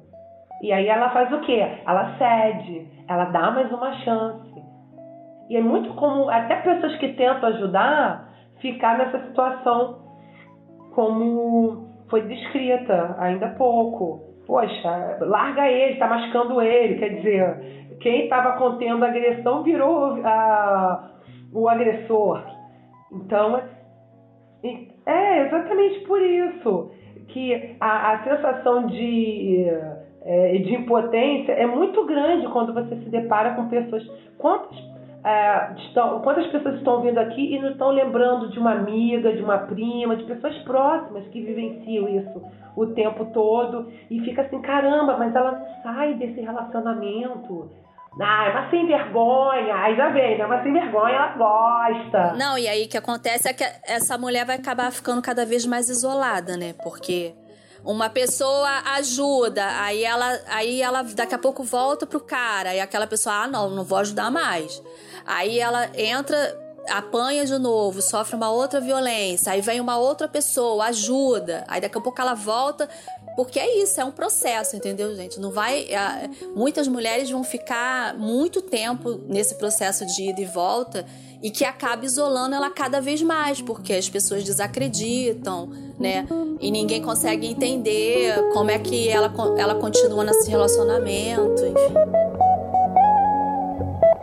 E 0.62 0.72
aí 0.72 0.88
ela 0.88 1.10
faz 1.10 1.32
o 1.32 1.40
quê? 1.40 1.60
Ela 1.86 2.16
cede, 2.16 2.86
ela 3.08 3.26
dá 3.26 3.50
mais 3.50 3.70
uma 3.72 3.92
chance. 3.98 4.62
E 5.48 5.56
é 5.56 5.60
muito 5.60 5.92
comum, 5.94 6.30
até 6.30 6.56
pessoas 6.56 6.96
que 6.96 7.08
tentam 7.14 7.48
ajudar, 7.48 8.30
ficar 8.60 8.96
nessa 8.96 9.26
situação 9.26 10.09
como 11.00 11.86
foi 12.10 12.20
descrita 12.22 13.16
ainda 13.18 13.46
há 13.46 13.54
pouco. 13.54 14.20
Poxa, 14.46 15.16
larga 15.22 15.66
ele, 15.66 15.94
está 15.94 16.06
machucando 16.06 16.60
ele. 16.60 16.98
Quer 16.98 17.08
dizer, 17.14 17.96
quem 18.00 18.24
estava 18.24 18.58
contendo 18.58 19.02
a 19.02 19.08
agressão 19.08 19.62
virou 19.62 20.20
a, 20.22 21.10
o 21.54 21.66
agressor. 21.70 22.42
Então, 23.10 23.62
é 25.06 25.46
exatamente 25.46 26.00
por 26.00 26.20
isso 26.20 26.90
que 27.28 27.76
a, 27.80 28.12
a 28.12 28.24
sensação 28.24 28.86
de, 28.86 29.64
é, 30.22 30.52
de 30.58 30.74
impotência 30.74 31.52
é 31.52 31.64
muito 31.64 32.04
grande 32.04 32.46
quando 32.48 32.74
você 32.74 32.94
se 32.96 33.08
depara 33.08 33.54
com 33.54 33.68
pessoas. 33.68 34.06
Quantas 34.36 34.76
é, 35.24 35.74
estão, 35.86 36.20
quantas 36.20 36.46
pessoas 36.46 36.76
estão 36.76 37.02
vindo 37.02 37.18
aqui 37.18 37.54
e 37.54 37.60
não 37.60 37.70
estão 37.70 37.90
lembrando 37.90 38.48
de 38.48 38.58
uma 38.58 38.72
amiga, 38.72 39.32
de 39.32 39.42
uma 39.42 39.58
prima, 39.58 40.16
de 40.16 40.24
pessoas 40.24 40.56
próximas 40.58 41.26
que 41.28 41.42
vivenciam 41.42 42.08
isso 42.08 42.42
o 42.76 42.86
tempo 42.86 43.26
todo 43.26 43.92
e 44.10 44.20
fica 44.20 44.42
assim, 44.42 44.62
caramba, 44.62 45.16
mas 45.18 45.34
ela 45.34 45.52
não 45.52 45.82
sai 45.82 46.14
desse 46.14 46.40
relacionamento. 46.40 47.70
Ah, 48.18 48.50
uma 48.50 48.70
sem 48.70 48.86
vergonha. 48.86 49.74
Aí 49.74 49.96
já 49.96 50.08
vem, 50.08 50.38
né? 50.38 50.44
Uma 50.44 50.62
sem 50.62 50.72
vergonha, 50.72 51.14
ela 51.14 51.36
gosta. 51.36 52.32
Não, 52.34 52.58
e 52.58 52.66
aí 52.66 52.84
o 52.84 52.88
que 52.88 52.96
acontece 52.96 53.48
é 53.48 53.52
que 53.52 53.64
essa 53.86 54.18
mulher 54.18 54.44
vai 54.44 54.56
acabar 54.56 54.90
ficando 54.90 55.22
cada 55.22 55.44
vez 55.46 55.64
mais 55.64 55.88
isolada, 55.88 56.56
né? 56.56 56.74
Porque 56.82 57.34
uma 57.84 58.10
pessoa 58.10 58.68
ajuda, 58.96 59.64
aí 59.80 60.04
ela, 60.04 60.38
aí 60.48 60.82
ela 60.82 61.02
daqui 61.02 61.34
a 61.34 61.38
pouco 61.38 61.62
volta 61.62 62.06
pro 62.06 62.20
cara, 62.20 62.74
e 62.74 62.80
aquela 62.80 63.06
pessoa, 63.06 63.44
ah, 63.44 63.46
não, 63.46 63.70
não 63.70 63.84
vou 63.84 63.98
ajudar 63.98 64.30
mais. 64.30 64.82
Aí 65.30 65.60
ela 65.60 65.88
entra, 65.96 66.58
apanha 66.88 67.46
de 67.46 67.56
novo, 67.56 68.02
sofre 68.02 68.34
uma 68.34 68.50
outra 68.50 68.80
violência, 68.80 69.52
aí 69.52 69.60
vem 69.60 69.80
uma 69.80 69.96
outra 69.96 70.26
pessoa, 70.26 70.86
ajuda, 70.86 71.64
aí 71.68 71.80
daqui 71.80 71.96
a 71.96 72.00
pouco 72.00 72.20
ela 72.20 72.34
volta, 72.34 72.88
porque 73.36 73.60
é 73.60 73.80
isso, 73.80 74.00
é 74.00 74.04
um 74.04 74.10
processo, 74.10 74.74
entendeu, 74.74 75.14
gente? 75.14 75.38
Não 75.38 75.52
vai. 75.52 75.86
Muitas 76.56 76.88
mulheres 76.88 77.30
vão 77.30 77.44
ficar 77.44 78.12
muito 78.18 78.60
tempo 78.60 79.20
nesse 79.28 79.54
processo 79.54 80.04
de 80.04 80.30
ida 80.30 80.40
e 80.40 80.46
volta 80.46 81.06
e 81.40 81.48
que 81.48 81.64
acaba 81.64 82.04
isolando 82.04 82.56
ela 82.56 82.68
cada 82.68 83.00
vez 83.00 83.22
mais, 83.22 83.62
porque 83.62 83.92
as 83.92 84.08
pessoas 84.08 84.42
desacreditam, 84.42 85.70
né? 85.96 86.26
E 86.60 86.72
ninguém 86.72 87.00
consegue 87.00 87.46
entender 87.46 88.34
como 88.52 88.68
é 88.68 88.80
que 88.80 89.08
ela, 89.08 89.32
ela 89.56 89.76
continua 89.76 90.24
nesse 90.24 90.50
relacionamento, 90.50 91.64
enfim. 91.64 92.59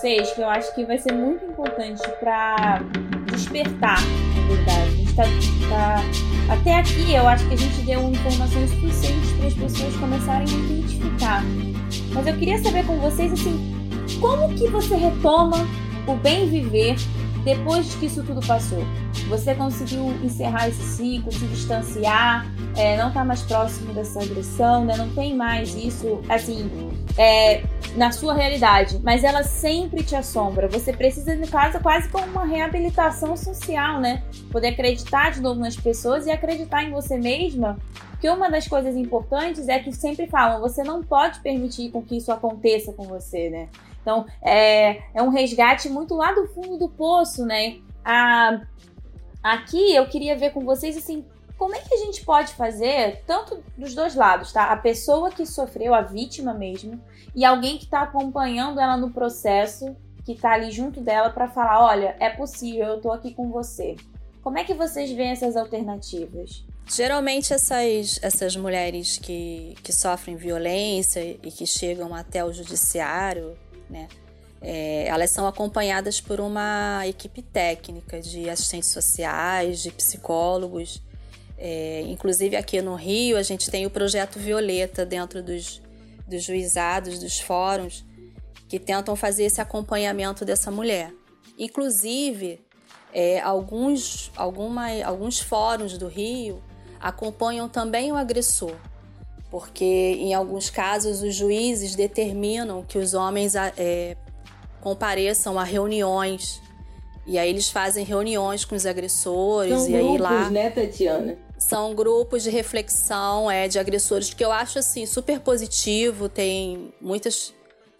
vocês 0.00 0.32
que 0.32 0.40
eu 0.40 0.48
acho 0.48 0.74
que 0.74 0.84
vai 0.84 0.96
ser 0.96 1.12
muito 1.12 1.44
importante 1.44 2.00
para 2.18 2.80
despertar, 3.26 4.00
na 4.34 4.46
verdade. 4.48 4.88
A 4.88 4.90
gente 4.90 5.14
tá, 5.14 5.24
tá, 5.68 6.54
Até 6.54 6.74
aqui 6.76 7.14
eu 7.14 7.28
acho 7.28 7.46
que 7.48 7.54
a 7.54 7.56
gente 7.56 7.82
deu 7.82 8.00
informações 8.08 8.70
suficientes 8.70 9.32
para 9.32 9.48
as 9.48 9.54
pessoas 9.54 9.96
começarem 9.96 10.46
a 10.48 10.58
identificar. 10.58 11.42
Mas 12.14 12.26
eu 12.26 12.34
queria 12.34 12.58
saber 12.62 12.86
com 12.86 12.96
vocês 12.98 13.32
assim, 13.32 13.76
como 14.20 14.54
que 14.54 14.68
você 14.68 14.96
retoma 14.96 15.58
o 16.06 16.14
bem 16.14 16.48
viver 16.48 16.96
depois 17.44 17.94
que 17.96 18.06
isso 18.06 18.22
tudo 18.22 18.40
passou? 18.46 18.82
Você 19.28 19.54
conseguiu 19.54 20.12
encerrar 20.24 20.68
esse 20.68 20.82
ciclo, 20.82 21.30
se 21.30 21.44
distanciar, 21.46 22.46
é, 22.76 22.96
não 22.96 23.12
tá 23.12 23.24
mais 23.24 23.42
próximo 23.42 23.92
dessa 23.92 24.22
agressão, 24.22 24.84
né? 24.84 24.96
Não 24.96 25.10
tem 25.10 25.36
mais 25.36 25.74
isso, 25.74 26.20
assim, 26.28 26.70
é, 27.20 27.62
na 27.96 28.10
sua 28.12 28.32
realidade, 28.32 28.98
mas 29.04 29.22
ela 29.22 29.42
sempre 29.42 30.02
te 30.02 30.16
assombra. 30.16 30.66
Você 30.68 30.90
precisa, 30.90 31.34
no 31.36 31.46
caso, 31.46 31.78
quase 31.80 32.08
como 32.08 32.24
uma 32.24 32.46
reabilitação 32.46 33.36
social, 33.36 34.00
né? 34.00 34.22
Poder 34.50 34.68
acreditar 34.68 35.30
de 35.30 35.42
novo 35.42 35.60
nas 35.60 35.76
pessoas 35.76 36.26
e 36.26 36.30
acreditar 36.30 36.82
em 36.82 36.90
você 36.90 37.18
mesma. 37.18 37.78
Porque 38.12 38.26
uma 38.30 38.48
das 38.48 38.66
coisas 38.66 38.96
importantes 38.96 39.68
é 39.68 39.78
que 39.78 39.92
sempre 39.92 40.28
falam, 40.28 40.62
você 40.62 40.82
não 40.82 41.02
pode 41.02 41.40
permitir 41.40 41.90
com 41.90 42.02
que 42.02 42.16
isso 42.16 42.32
aconteça 42.32 42.90
com 42.94 43.02
você, 43.04 43.50
né? 43.50 43.68
Então, 44.00 44.24
é, 44.40 45.02
é 45.12 45.22
um 45.22 45.28
resgate 45.28 45.90
muito 45.90 46.14
lá 46.14 46.32
do 46.32 46.46
fundo 46.48 46.78
do 46.78 46.88
poço, 46.88 47.44
né? 47.44 47.80
A, 48.02 48.62
aqui 49.42 49.94
eu 49.94 50.06
queria 50.06 50.38
ver 50.38 50.52
com 50.52 50.64
vocês, 50.64 50.96
assim, 50.96 51.22
como 51.60 51.74
é 51.74 51.78
que 51.78 51.92
a 51.92 51.98
gente 51.98 52.24
pode 52.24 52.54
fazer, 52.54 53.22
tanto 53.26 53.62
dos 53.76 53.94
dois 53.94 54.14
lados, 54.14 54.50
tá? 54.50 54.72
A 54.72 54.76
pessoa 54.78 55.30
que 55.30 55.44
sofreu, 55.44 55.92
a 55.92 56.00
vítima 56.00 56.54
mesmo, 56.54 56.98
e 57.36 57.44
alguém 57.44 57.76
que 57.76 57.84
está 57.84 58.00
acompanhando 58.00 58.80
ela 58.80 58.96
no 58.96 59.10
processo, 59.10 59.94
que 60.24 60.32
está 60.32 60.52
ali 60.54 60.70
junto 60.70 61.02
dela 61.02 61.28
para 61.28 61.50
falar: 61.50 61.84
olha, 61.84 62.16
é 62.18 62.30
possível, 62.30 62.86
eu 62.86 62.96
estou 62.96 63.12
aqui 63.12 63.34
com 63.34 63.50
você. 63.50 63.94
Como 64.42 64.56
é 64.56 64.64
que 64.64 64.72
vocês 64.72 65.12
veem 65.12 65.32
essas 65.32 65.54
alternativas? 65.54 66.64
Geralmente 66.88 67.52
essas, 67.52 68.18
essas 68.22 68.56
mulheres 68.56 69.18
que, 69.18 69.74
que 69.82 69.92
sofrem 69.92 70.36
violência 70.36 71.20
e 71.20 71.50
que 71.50 71.66
chegam 71.66 72.14
até 72.14 72.42
o 72.42 72.54
judiciário, 72.54 73.54
né? 73.90 74.08
É, 74.62 75.06
elas 75.08 75.28
são 75.28 75.46
acompanhadas 75.46 76.22
por 76.22 76.40
uma 76.40 77.06
equipe 77.06 77.42
técnica 77.42 78.18
de 78.18 78.48
assistentes 78.48 78.88
sociais, 78.88 79.82
de 79.82 79.90
psicólogos. 79.90 81.02
É, 81.62 82.00
inclusive 82.06 82.56
aqui 82.56 82.80
no 82.80 82.94
Rio 82.94 83.36
a 83.36 83.42
gente 83.42 83.70
tem 83.70 83.84
o 83.84 83.90
projeto 83.90 84.38
Violeta 84.38 85.04
dentro 85.04 85.42
dos, 85.42 85.82
dos 86.26 86.42
juizados, 86.42 87.18
dos 87.18 87.38
fóruns, 87.38 88.02
que 88.66 88.78
tentam 88.78 89.14
fazer 89.14 89.44
esse 89.44 89.60
acompanhamento 89.60 90.42
dessa 90.42 90.70
mulher. 90.70 91.12
Inclusive, 91.58 92.58
é, 93.12 93.40
alguns, 93.40 94.32
alguma, 94.34 94.86
alguns 95.04 95.38
fóruns 95.38 95.98
do 95.98 96.08
Rio 96.08 96.62
acompanham 96.98 97.68
também 97.68 98.10
o 98.10 98.16
agressor, 98.16 98.74
porque 99.50 99.84
em 99.84 100.32
alguns 100.32 100.70
casos 100.70 101.22
os 101.22 101.34
juízes 101.34 101.94
determinam 101.94 102.82
que 102.82 102.96
os 102.96 103.12
homens 103.12 103.54
é, 103.54 104.16
compareçam 104.80 105.58
a 105.58 105.64
reuniões 105.64 106.62
e 107.26 107.38
aí 107.38 107.50
eles 107.50 107.68
fazem 107.68 108.04
reuniões 108.04 108.64
com 108.64 108.74
os 108.74 108.86
agressores 108.86 109.72
São 109.72 109.90
e 109.90 109.94
aí 109.94 110.02
grupos, 110.02 110.20
lá 110.20 110.50
né, 110.50 110.70
Tatiana? 110.70 111.49
São 111.60 111.94
grupos 111.94 112.42
de 112.42 112.48
reflexão 112.50 113.50
é, 113.50 113.68
de 113.68 113.78
agressores 113.78 114.32
que 114.32 114.42
eu 114.42 114.50
acho 114.50 114.78
assim 114.78 115.04
super 115.04 115.38
positivo. 115.40 116.26
Tem 116.26 116.92
muitas, 116.98 117.54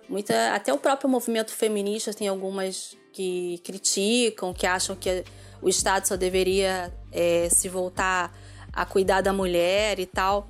muita, 0.09 0.55
até 0.55 0.73
o 0.73 0.79
próprio 0.79 1.11
movimento 1.11 1.53
feminista 1.53 2.15
tem 2.15 2.27
algumas 2.27 2.97
que 3.13 3.61
criticam, 3.63 4.55
que 4.55 4.67
acham 4.67 4.97
que 4.97 5.25
o 5.61 5.69
Estado 5.69 6.09
só 6.09 6.17
deveria 6.17 6.91
é, 7.13 7.49
se 7.51 7.69
voltar 7.69 8.35
a 8.73 8.87
cuidar 8.87 9.21
da 9.21 9.33
mulher 9.33 10.01
e 10.01 10.07
tal. 10.07 10.49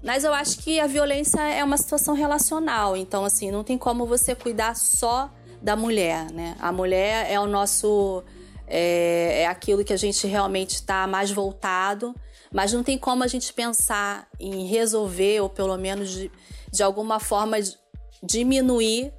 Mas 0.00 0.22
eu 0.22 0.32
acho 0.32 0.58
que 0.58 0.78
a 0.78 0.86
violência 0.86 1.40
é 1.40 1.64
uma 1.64 1.76
situação 1.76 2.14
relacional, 2.14 2.96
então 2.96 3.24
assim, 3.24 3.50
não 3.50 3.64
tem 3.64 3.76
como 3.76 4.06
você 4.06 4.34
cuidar 4.34 4.76
só 4.76 5.30
da 5.60 5.76
mulher, 5.76 6.30
né? 6.30 6.56
A 6.60 6.72
mulher 6.72 7.30
é 7.30 7.38
o 7.38 7.46
nosso 7.46 8.22
é, 8.66 9.42
é 9.42 9.46
aquilo 9.46 9.84
que 9.84 9.92
a 9.92 9.96
gente 9.96 10.26
realmente 10.26 10.76
está 10.76 11.06
mais 11.06 11.30
voltado, 11.30 12.14
mas 12.52 12.72
não 12.72 12.82
tem 12.82 12.98
como 12.98 13.24
a 13.24 13.26
gente 13.26 13.52
pensar 13.52 14.28
em 14.38 14.66
resolver 14.66 15.40
ou 15.40 15.48
pelo 15.48 15.76
menos 15.76 16.10
de, 16.10 16.30
de 16.70 16.82
alguma 16.82 17.18
forma 17.18 17.56
diminuir 18.22 19.12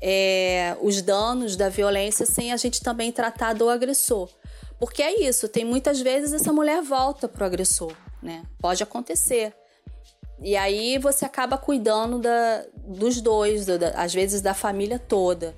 é, 0.00 0.76
os 0.80 1.02
danos 1.02 1.56
da 1.56 1.68
violência 1.68 2.24
sem 2.24 2.52
a 2.52 2.56
gente 2.56 2.80
também 2.80 3.12
tratar 3.12 3.52
do 3.52 3.68
agressor. 3.68 4.28
Porque 4.78 5.02
é 5.02 5.20
isso, 5.20 5.48
tem 5.48 5.64
muitas 5.64 6.00
vezes 6.00 6.32
essa 6.32 6.52
mulher 6.52 6.82
volta 6.82 7.28
pro 7.28 7.44
agressor, 7.44 7.92
né? 8.22 8.44
Pode 8.60 8.82
acontecer. 8.82 9.52
E 10.40 10.56
aí 10.56 10.98
você 10.98 11.24
acaba 11.24 11.58
cuidando 11.58 12.20
da, 12.20 12.64
dos 12.76 13.20
dois, 13.20 13.66
da, 13.66 13.88
às 13.96 14.14
vezes 14.14 14.40
da 14.40 14.54
família 14.54 14.98
toda. 14.98 15.54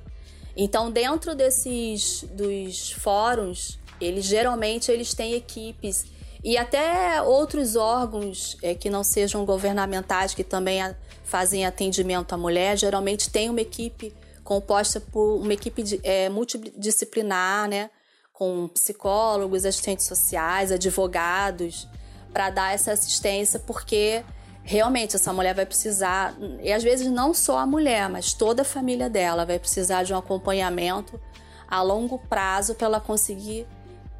Então, 0.56 0.90
dentro 0.90 1.34
desses 1.34 2.24
dos 2.32 2.92
fóruns, 2.92 3.78
eles 4.00 4.24
geralmente 4.24 4.90
eles 4.90 5.12
têm 5.12 5.34
equipes 5.34 6.06
e 6.42 6.56
até 6.56 7.20
outros 7.22 7.76
órgãos 7.76 8.56
é, 8.62 8.74
que 8.74 8.88
não 8.88 9.04
sejam 9.04 9.44
governamentais 9.44 10.34
que 10.34 10.42
também 10.42 10.80
a, 10.80 10.94
fazem 11.22 11.66
atendimento 11.66 12.34
à 12.34 12.38
mulher, 12.38 12.76
geralmente 12.76 13.30
tem 13.30 13.50
uma 13.50 13.60
equipe 13.60 14.14
composta 14.42 15.00
por 15.00 15.36
uma 15.36 15.52
equipe 15.52 15.82
de, 15.82 16.00
é, 16.02 16.28
multidisciplinar, 16.28 17.68
né, 17.68 17.90
com 18.32 18.66
psicólogos, 18.68 19.64
assistentes 19.64 20.06
sociais, 20.06 20.72
advogados, 20.72 21.86
para 22.32 22.50
dar 22.50 22.74
essa 22.74 22.92
assistência, 22.92 23.60
porque 23.60 24.24
realmente 24.62 25.16
essa 25.16 25.32
mulher 25.32 25.54
vai 25.54 25.66
precisar, 25.66 26.34
e 26.62 26.72
às 26.72 26.82
vezes 26.82 27.06
não 27.08 27.34
só 27.34 27.58
a 27.58 27.66
mulher, 27.66 28.08
mas 28.08 28.32
toda 28.32 28.62
a 28.62 28.64
família 28.64 29.10
dela 29.10 29.44
vai 29.44 29.58
precisar 29.58 30.04
de 30.04 30.14
um 30.14 30.16
acompanhamento 30.16 31.20
a 31.68 31.82
longo 31.82 32.18
prazo 32.18 32.74
para 32.74 32.86
ela 32.86 33.00
conseguir 33.00 33.66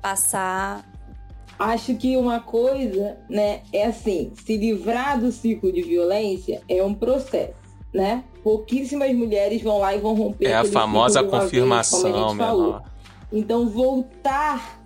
passar. 0.01 0.85
Acho 1.61 1.95
que 1.95 2.17
uma 2.17 2.41
coisa, 2.41 3.19
né, 3.29 3.61
é 3.71 3.85
assim, 3.85 4.33
se 4.35 4.57
livrar 4.57 5.21
do 5.21 5.31
ciclo 5.31 5.71
de 5.71 5.83
violência 5.83 6.63
é 6.67 6.83
um 6.83 6.95
processo, 6.95 7.53
né? 7.93 8.25
Pouquíssimas 8.43 9.15
mulheres 9.15 9.61
vão 9.61 9.79
lá 9.79 9.95
e 9.95 9.99
vão 9.99 10.15
romper. 10.15 10.47
É 10.47 10.55
a 10.55 10.65
famosa 10.65 11.23
confirmação, 11.23 12.35
menor. 12.35 12.83
Então 13.31 13.69
voltar 13.69 14.81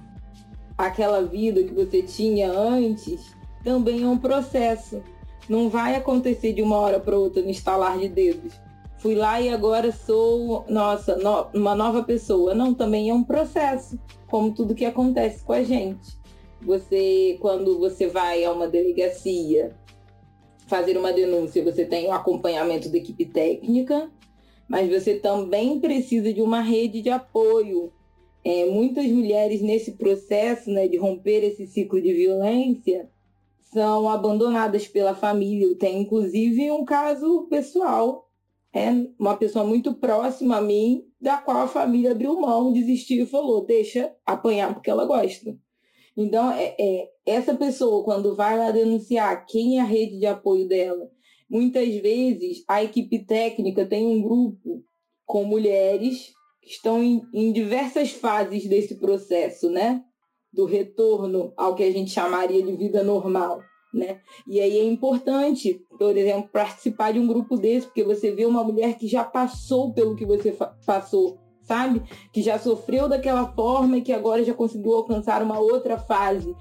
àquela 0.77 1.23
vida 1.23 1.63
que 1.63 1.73
você 1.73 2.03
tinha 2.03 2.51
antes 2.51 3.33
também 3.63 4.03
é 4.03 4.09
um 4.09 4.19
processo. 4.19 5.01
Não 5.49 5.69
vai 5.69 5.95
acontecer 5.95 6.55
de 6.55 6.61
uma 6.61 6.77
hora 6.77 6.99
para 6.99 7.17
outra 7.17 7.41
no 7.41 7.51
estalar 7.51 8.01
de 8.01 8.09
dedos. 8.09 8.53
Fui 8.99 9.15
lá 9.15 9.41
e 9.41 9.49
agora 9.49 9.93
sou, 9.93 10.65
nossa, 10.69 11.15
no, 11.19 11.47
uma 11.55 11.77
nova 11.77 12.03
pessoa. 12.03 12.53
Não, 12.53 12.75
também 12.75 13.11
é 13.11 13.15
um 13.15 13.23
processo, 13.23 13.97
como 14.27 14.53
tudo 14.53 14.75
que 14.75 14.85
acontece 14.85 15.45
com 15.45 15.53
a 15.53 15.63
gente. 15.63 16.24
Você, 16.65 17.37
quando 17.41 17.79
você 17.79 18.07
vai 18.07 18.45
a 18.45 18.53
uma 18.53 18.67
delegacia 18.67 19.77
fazer 20.67 20.97
uma 20.97 21.13
denúncia, 21.13 21.63
você 21.63 21.85
tem 21.85 22.07
o 22.07 22.13
acompanhamento 22.13 22.89
da 22.89 22.97
equipe 22.97 23.27
técnica, 23.27 24.11
mas 24.67 24.89
você 24.89 25.19
também 25.19 25.79
precisa 25.79 26.33
de 26.33 26.41
uma 26.41 26.61
rede 26.61 27.03
de 27.03 27.11
apoio. 27.11 27.93
É, 28.43 28.67
muitas 28.67 29.07
mulheres 29.07 29.61
nesse 29.61 29.93
processo 29.93 30.71
né, 30.71 30.89
de 30.89 30.97
romper 30.97 31.45
esse 31.45 31.67
ciclo 31.67 32.01
de 32.01 32.13
violência, 32.13 33.09
são 33.75 34.09
abandonadas 34.09 34.87
pela 34.87 35.15
família. 35.15 35.77
Tem 35.77 36.01
inclusive 36.01 36.71
um 36.71 36.85
caso 36.85 37.47
pessoal, 37.51 38.31
é 38.73 38.89
uma 39.19 39.37
pessoa 39.37 39.65
muito 39.65 39.95
próxima 39.95 40.59
a 40.59 40.61
mim, 40.61 41.05
da 41.21 41.39
qual 41.39 41.59
a 41.59 41.69
família 41.69 42.13
abriu 42.13 42.41
mão, 42.41 42.73
desistiu 42.73 43.25
e 43.25 43.27
falou: 43.27 43.65
deixa 43.65 44.15
apanhar 44.25 44.73
porque 44.73 44.91
ela 44.91 45.05
gosta. 45.05 45.59
Então, 46.17 46.51
é, 46.53 46.75
é, 46.79 47.09
essa 47.27 47.55
pessoa, 47.55 48.05
quando 48.05 48.37
vai 48.37 48.57
lá 48.59 48.71
denunciar 48.71 49.45
quem 49.47 49.79
é 49.79 49.81
a 49.81 49.85
rede 49.85 50.19
de 50.19 50.27
apoio 50.27 50.69
dela, 50.69 51.11
muitas 51.51 51.95
vezes 51.97 52.65
a 52.69 52.83
equipe 52.83 53.19
técnica 53.25 53.85
tem 53.85 54.07
um 54.07 54.23
grupo 54.23 54.85
com 55.27 55.45
mulheres 55.45 56.33
que 56.63 56.71
estão 56.71 57.03
em, 57.03 57.23
em 57.33 57.53
diversas 57.53 58.13
fases 58.13 58.67
desse 58.67 58.95
processo, 58.97 59.69
né? 59.71 60.05
do 60.55 60.65
retorno 60.65 61.53
ao 61.57 61.75
que 61.75 61.83
a 61.83 61.91
gente 61.91 62.13
chamaria 62.13 62.63
de 62.63 62.73
vida 62.77 63.03
normal. 63.03 63.61
Né? 63.93 64.21
E 64.47 64.61
aí 64.61 64.79
é 64.79 64.85
importante, 64.85 65.85
por 65.99 66.17
exemplo, 66.17 66.49
participar 66.53 67.13
de 67.13 67.19
um 67.19 67.27
grupo 67.27 67.57
desse, 67.57 67.87
porque 67.87 68.03
você 68.03 68.31
vê 68.31 68.47
uma 68.47 68.63
mulher 68.63 68.97
que 68.97 69.07
já 69.07 69.25
passou 69.25 69.93
pelo 69.93 70.17
que 70.17 70.25
você 70.25 70.57
passou, 70.87 71.39
sabe? 71.65 72.03
Que 72.33 72.43
já 72.43 72.59
sofreu 72.59 73.09
daquela 73.09 73.53
forma 73.53 73.99
e 73.99 74.03
que 74.03 74.13
agora 74.13 74.45
já 74.45 74.55
conseguiu 74.55 74.95
alcançar 74.95 75.43
uma 75.43 75.59
outra 75.59 75.99
fase. 75.99 76.55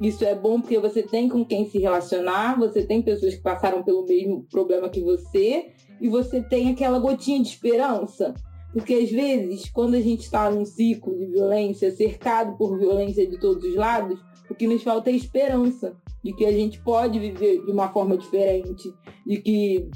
Isso 0.00 0.24
é 0.24 0.34
bom 0.34 0.60
porque 0.60 0.78
você 0.78 1.02
tem 1.02 1.28
com 1.28 1.44
quem 1.44 1.68
se 1.68 1.78
relacionar, 1.78 2.58
você 2.58 2.82
tem 2.82 3.02
pessoas 3.02 3.34
que 3.34 3.42
passaram 3.42 3.82
pelo 3.82 4.06
mesmo 4.06 4.46
problema 4.50 4.88
que 4.88 5.02
você 5.02 5.72
e 6.00 6.08
você 6.08 6.40
tem 6.40 6.70
aquela 6.70 6.98
gotinha 6.98 7.42
de 7.42 7.48
esperança, 7.48 8.34
porque 8.72 8.94
às 8.94 9.10
vezes, 9.10 9.68
quando 9.68 9.94
a 9.94 10.00
gente 10.00 10.20
está 10.20 10.50
num 10.50 10.64
ciclo 10.64 11.18
de 11.18 11.26
violência, 11.26 11.90
cercado 11.90 12.56
por 12.56 12.78
violência 12.78 13.26
de 13.26 13.38
todos 13.38 13.62
os 13.64 13.74
lados, 13.74 14.18
o 14.48 14.54
que 14.54 14.66
nos 14.66 14.82
falta 14.82 15.10
é 15.10 15.14
esperança 15.14 15.94
de 16.22 16.32
que 16.32 16.46
a 16.46 16.52
gente 16.52 16.80
pode 16.80 17.18
viver 17.18 17.64
de 17.64 17.70
uma 17.70 17.88
forma 17.88 18.16
diferente, 18.16 18.92
de 19.26 19.36
que 19.38 19.90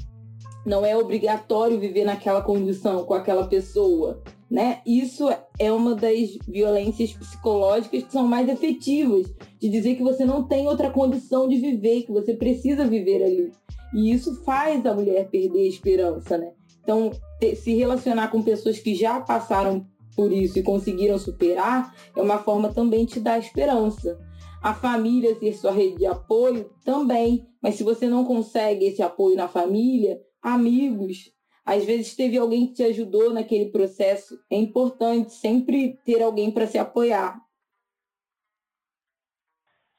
não 0.65 0.85
é 0.85 0.95
obrigatório 0.97 1.79
viver 1.79 2.03
naquela 2.03 2.41
condição 2.41 3.05
com 3.05 3.13
aquela 3.13 3.47
pessoa, 3.47 4.21
né? 4.49 4.81
Isso 4.85 5.27
é 5.59 5.71
uma 5.71 5.95
das 5.95 6.37
violências 6.47 7.13
psicológicas 7.13 8.03
que 8.03 8.11
são 8.11 8.27
mais 8.27 8.47
efetivas, 8.47 9.27
de 9.59 9.69
dizer 9.69 9.95
que 9.95 10.03
você 10.03 10.25
não 10.25 10.43
tem 10.43 10.67
outra 10.67 10.89
condição 10.89 11.47
de 11.47 11.57
viver, 11.57 12.03
que 12.03 12.11
você 12.11 12.33
precisa 12.33 12.85
viver 12.85 13.23
ali. 13.23 13.51
E 13.93 14.11
isso 14.11 14.43
faz 14.43 14.85
a 14.85 14.93
mulher 14.93 15.29
perder 15.29 15.63
a 15.63 15.67
esperança, 15.67 16.37
né? 16.37 16.51
Então, 16.83 17.11
ter, 17.39 17.55
se 17.55 17.73
relacionar 17.73 18.29
com 18.29 18.41
pessoas 18.41 18.77
que 18.77 18.93
já 18.93 19.19
passaram 19.19 19.85
por 20.15 20.31
isso 20.31 20.57
e 20.57 20.63
conseguiram 20.63 21.17
superar 21.17 21.93
é 22.15 22.21
uma 22.21 22.37
forma 22.37 22.71
também 22.71 23.05
de 23.05 23.19
dar 23.19 23.39
esperança. 23.39 24.17
A 24.61 24.73
família 24.73 25.37
ser 25.37 25.53
sua 25.53 25.71
rede 25.71 25.97
de 25.97 26.05
apoio 26.05 26.69
também, 26.83 27.45
mas 27.61 27.75
se 27.75 27.83
você 27.83 28.07
não 28.07 28.23
consegue 28.23 28.85
esse 28.85 29.01
apoio 29.01 29.35
na 29.35 29.47
família, 29.47 30.19
amigos, 30.41 31.31
às 31.65 31.83
vezes 31.83 32.15
teve 32.15 32.37
alguém 32.37 32.67
que 32.67 32.73
te 32.73 32.83
ajudou 32.83 33.33
naquele 33.33 33.71
processo. 33.71 34.39
É 34.51 34.55
importante 34.55 35.31
sempre 35.31 35.97
ter 36.05 36.21
alguém 36.21 36.51
para 36.51 36.67
se 36.67 36.77
apoiar. 36.77 37.39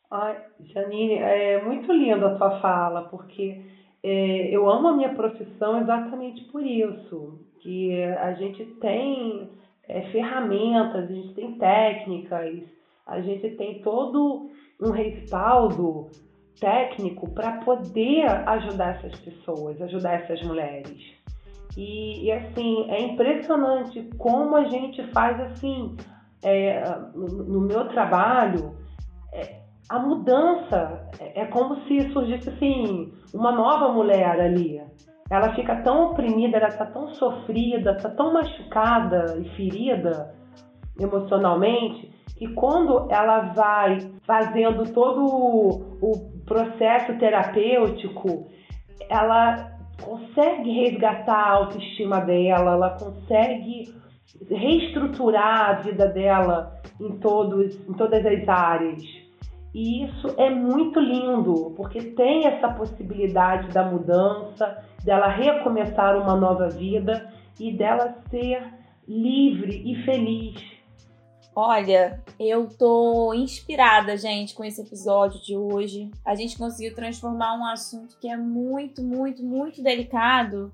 Ai, 0.08 0.40
Janine, 0.60 1.14
é 1.14 1.62
muito 1.64 1.92
linda 1.92 2.28
a 2.28 2.34
tua 2.36 2.60
fala, 2.60 3.08
porque 3.08 3.60
é, 4.02 4.48
eu 4.50 4.70
amo 4.70 4.88
a 4.88 4.96
minha 4.96 5.14
profissão 5.14 5.80
exatamente 5.80 6.44
por 6.44 6.64
isso, 6.64 7.40
que 7.60 8.00
a 8.04 8.32
gente 8.34 8.64
tem 8.76 9.50
é, 9.88 10.02
ferramentas, 10.12 11.10
a 11.10 11.12
gente 11.12 11.34
tem 11.34 11.58
técnicas, 11.58 12.62
a 13.04 13.20
gente 13.20 13.50
tem 13.56 13.82
todo 13.82 14.48
um 14.80 14.90
respaldo 14.90 16.08
técnico 16.60 17.28
para 17.30 17.58
poder 17.64 18.26
ajudar 18.48 18.96
essas 18.96 19.18
pessoas, 19.20 19.82
ajudar 19.82 20.22
essas 20.22 20.40
mulheres. 20.42 21.15
E, 21.76 22.24
e, 22.24 22.32
assim, 22.32 22.90
é 22.90 23.02
impressionante 23.02 24.08
como 24.16 24.56
a 24.56 24.64
gente 24.64 25.02
faz 25.12 25.38
assim, 25.40 25.94
é, 26.42 26.82
no, 27.14 27.26
no, 27.26 27.60
meu 27.60 27.86
trabalho, 27.88 28.74
é, 29.32 29.60
a 29.88 29.98
mudança 29.98 31.06
é, 31.20 31.42
é 31.42 31.44
como 31.46 31.76
se 31.82 32.10
surgisse 32.12 32.48
assim 32.48 33.12
uma 33.34 33.52
nova 33.52 33.92
mulher 33.92 34.40
ali. 34.40 34.80
Ela 35.28 35.54
fica 35.54 35.76
tão 35.82 36.12
oprimida, 36.12 36.56
ela 36.56 36.68
está 36.68 36.86
tão 36.86 37.08
sofrida, 37.08 37.92
está 37.92 38.08
tão 38.10 38.32
machucada 38.32 39.38
e 39.38 39.48
ferida 39.56 40.34
emocionalmente 40.98 42.10
que 42.36 42.48
quando 42.54 43.08
ela 43.10 43.52
vai 43.52 43.98
fazendo 44.26 44.90
todo 44.92 45.24
o 46.00 46.42
processo 46.46 47.18
terapêutico, 47.18 48.46
ela 49.08 49.75
consegue 50.02 50.70
resgatar 50.70 51.34
a 51.36 51.52
autoestima 51.52 52.20
dela, 52.20 52.72
ela 52.72 52.90
consegue 52.90 53.94
reestruturar 54.50 55.70
a 55.70 55.72
vida 55.74 56.06
dela 56.08 56.80
em, 57.00 57.18
todos, 57.18 57.74
em 57.88 57.92
todas 57.94 58.24
as 58.24 58.48
áreas. 58.48 59.02
E 59.74 60.04
isso 60.04 60.34
é 60.38 60.48
muito 60.48 60.98
lindo, 60.98 61.74
porque 61.76 62.00
tem 62.00 62.46
essa 62.46 62.68
possibilidade 62.68 63.68
da 63.68 63.84
mudança, 63.84 64.82
dela 65.04 65.28
recomeçar 65.28 66.16
uma 66.16 66.34
nova 66.34 66.68
vida 66.70 67.30
e 67.60 67.72
dela 67.72 68.16
ser 68.30 68.62
livre 69.06 69.82
e 69.84 70.02
feliz. 70.04 70.75
Olha, 71.58 72.22
eu 72.38 72.68
tô 72.68 73.32
inspirada, 73.32 74.14
gente, 74.14 74.54
com 74.54 74.62
esse 74.62 74.82
episódio 74.82 75.40
de 75.40 75.56
hoje. 75.56 76.10
A 76.22 76.34
gente 76.34 76.58
conseguiu 76.58 76.94
transformar 76.94 77.56
um 77.58 77.64
assunto 77.64 78.18
que 78.18 78.28
é 78.28 78.36
muito, 78.36 79.02
muito, 79.02 79.42
muito 79.42 79.82
delicado 79.82 80.70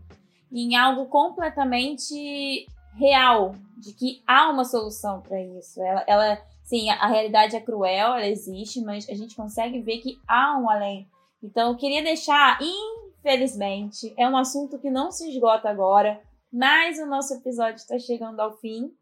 em 0.51 0.75
algo 0.75 1.07
completamente 1.07 2.67
real, 2.97 3.55
de 3.79 3.95
que 3.95 4.25
há 4.27 4.51
uma 4.51 4.65
solução 4.65 5.21
para 5.21 5.41
isso. 5.41 5.81
Ela, 5.81 6.05
ela, 6.05 6.43
sim, 6.65 6.91
a 6.91 7.07
realidade 7.07 7.55
é 7.55 7.61
cruel, 7.61 8.15
ela 8.15 8.27
existe, 8.27 8.81
mas 8.81 9.09
a 9.09 9.15
gente 9.15 9.37
consegue 9.37 9.81
ver 9.81 9.99
que 9.99 10.19
há 10.27 10.59
um 10.59 10.69
além. 10.69 11.09
Então, 11.41 11.71
eu 11.71 11.77
queria 11.77 12.03
deixar, 12.03 12.59
infelizmente, 12.61 14.13
é 14.19 14.29
um 14.29 14.37
assunto 14.37 14.81
que 14.81 14.91
não 14.91 15.13
se 15.13 15.31
esgota 15.31 15.71
agora, 15.71 16.21
mas 16.53 16.99
o 16.99 17.07
nosso 17.07 17.35
episódio 17.35 17.77
está 17.77 18.01
chegando 18.01 18.41
ao 18.41 18.57
fim. 18.57 18.93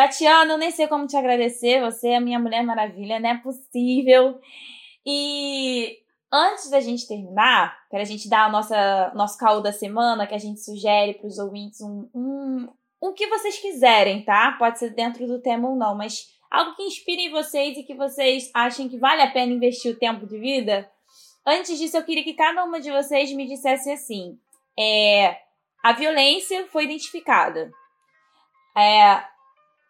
Tatiana, 0.00 0.54
eu 0.54 0.56
nem 0.56 0.70
sei 0.70 0.88
como 0.88 1.06
te 1.06 1.14
agradecer, 1.14 1.82
você 1.82 2.08
é 2.08 2.16
a 2.16 2.20
minha 2.22 2.38
Mulher 2.38 2.64
Maravilha, 2.64 3.20
não 3.20 3.28
é 3.28 3.36
possível. 3.36 4.40
E 5.04 5.98
antes 6.32 6.70
da 6.70 6.80
gente 6.80 7.06
terminar, 7.06 7.76
para 7.90 8.00
a 8.00 8.04
gente 8.04 8.26
dar 8.26 8.50
nossa 8.50 9.12
nosso 9.14 9.36
caô 9.36 9.60
da 9.60 9.74
semana, 9.74 10.26
que 10.26 10.34
a 10.34 10.38
gente 10.38 10.64
sugere 10.64 11.12
para 11.12 11.26
os 11.26 11.38
ouvintes 11.38 11.82
um, 11.82 12.08
um, 12.14 12.68
o 12.98 13.12
que 13.12 13.26
vocês 13.26 13.58
quiserem, 13.58 14.24
tá? 14.24 14.52
Pode 14.58 14.78
ser 14.78 14.94
dentro 14.94 15.26
do 15.26 15.42
tema 15.42 15.68
ou 15.68 15.76
não, 15.76 15.94
mas 15.94 16.30
algo 16.50 16.74
que 16.76 16.82
inspire 16.82 17.28
vocês 17.28 17.76
e 17.76 17.82
que 17.82 17.94
vocês 17.94 18.50
achem 18.54 18.88
que 18.88 18.96
vale 18.96 19.20
a 19.20 19.30
pena 19.30 19.52
investir 19.52 19.92
o 19.92 19.98
tempo 19.98 20.26
de 20.26 20.38
vida. 20.38 20.90
Antes 21.46 21.78
disso, 21.78 21.98
eu 21.98 22.04
queria 22.04 22.24
que 22.24 22.32
cada 22.32 22.64
uma 22.64 22.80
de 22.80 22.90
vocês 22.90 23.30
me 23.34 23.46
dissesse 23.46 23.92
assim: 23.92 24.38
é, 24.78 25.36
a 25.84 25.92
violência 25.92 26.66
foi 26.68 26.84
identificada. 26.84 27.70
É, 28.74 29.28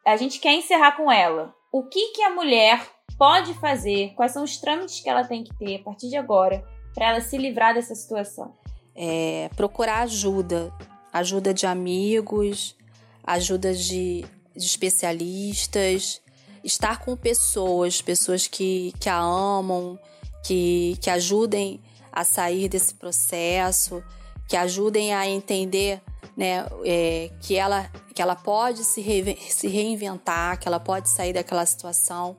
a 0.07 0.17
gente 0.17 0.39
quer 0.39 0.55
encerrar 0.55 0.97
com 0.97 1.11
ela. 1.11 1.55
O 1.73 1.85
que, 1.85 2.13
que 2.13 2.23
a 2.23 2.31
mulher 2.31 2.87
pode 3.19 3.55
fazer? 3.55 4.13
Quais 4.15 4.33
são 4.33 4.43
os 4.43 4.57
trâmites 4.57 5.01
que 5.01 5.09
ela 5.09 5.25
tem 5.25 5.45
que 5.45 5.55
ter 5.57 5.77
a 5.77 5.83
partir 5.83 6.09
de 6.09 6.17
agora 6.17 6.65
para 6.95 7.11
ela 7.11 7.21
se 7.21 7.37
livrar 7.37 7.75
dessa 7.75 7.95
situação? 7.95 8.55
É, 8.95 9.49
procurar 9.57 10.01
ajuda, 10.01 10.73
ajuda 11.13 11.55
de 11.55 11.67
amigos, 11.67 12.77
ajuda 13.25 13.73
de, 13.73 14.25
de 14.57 14.67
especialistas, 14.67 16.21
estar 16.65 17.01
com 17.01 17.17
pessoas, 17.17 18.03
pessoas 18.03 18.47
que, 18.47 18.93
que 18.99 19.09
a 19.09 19.19
amam, 19.19 19.99
que, 20.45 20.97
que 21.01 21.11
ajudem 21.11 21.81
a 22.13 22.25
sair 22.25 22.69
desse 22.69 22.95
processo, 22.95 24.03
que 24.49 24.57
ajudem 24.57 25.15
a 25.15 25.29
entender 25.29 26.03
né, 26.37 26.67
é, 26.85 27.31
que, 27.41 27.57
ela, 27.57 27.91
que 28.15 28.23
ela 28.23 28.37
pode 28.37 28.85
se, 28.85 29.01
re, 29.01 29.37
se 29.49 29.69
reinventar, 29.69 30.59
que 30.59 30.67
ela 30.67 30.81
pode 30.81 31.09
sair 31.09 31.33
daquela 31.33 31.65
situação. 31.67 32.37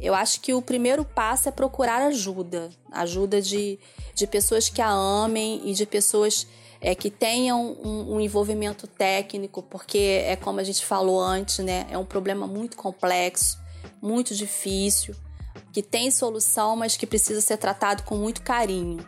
Eu 0.00 0.14
acho 0.14 0.40
que 0.40 0.52
o 0.52 0.60
primeiro 0.60 1.04
passo 1.04 1.48
é 1.48 1.52
procurar 1.52 2.02
ajuda 2.02 2.70
ajuda 2.94 3.42
de, 3.42 3.78
de 4.14 4.26
pessoas 4.26 4.68
que 4.68 4.80
a 4.80 4.88
amem 4.88 5.60
e 5.64 5.74
de 5.74 5.84
pessoas 5.84 6.46
é, 6.80 6.94
que 6.94 7.10
tenham 7.10 7.76
um, 7.82 8.14
um, 8.14 8.20
envolvimento 8.20 8.86
técnico, 8.86 9.62
porque 9.62 10.22
é 10.26 10.36
como 10.36 10.60
a 10.60 10.64
gente 10.64 10.84
falou 10.84 11.20
antes, 11.20 11.58
né? 11.58 11.86
É 11.90 11.98
um 11.98 12.04
problema 12.04 12.46
muito 12.46 12.76
complexo, 12.76 13.58
muito 14.00 14.34
difícil, 14.34 15.14
que 15.72 15.82
tem 15.82 16.10
solução, 16.10 16.76
mas 16.76 16.96
que 16.96 17.06
precisa 17.06 17.40
ser 17.40 17.56
tratado 17.56 18.02
com 18.04 18.16
muito 18.16 18.42
carinho. 18.42 19.06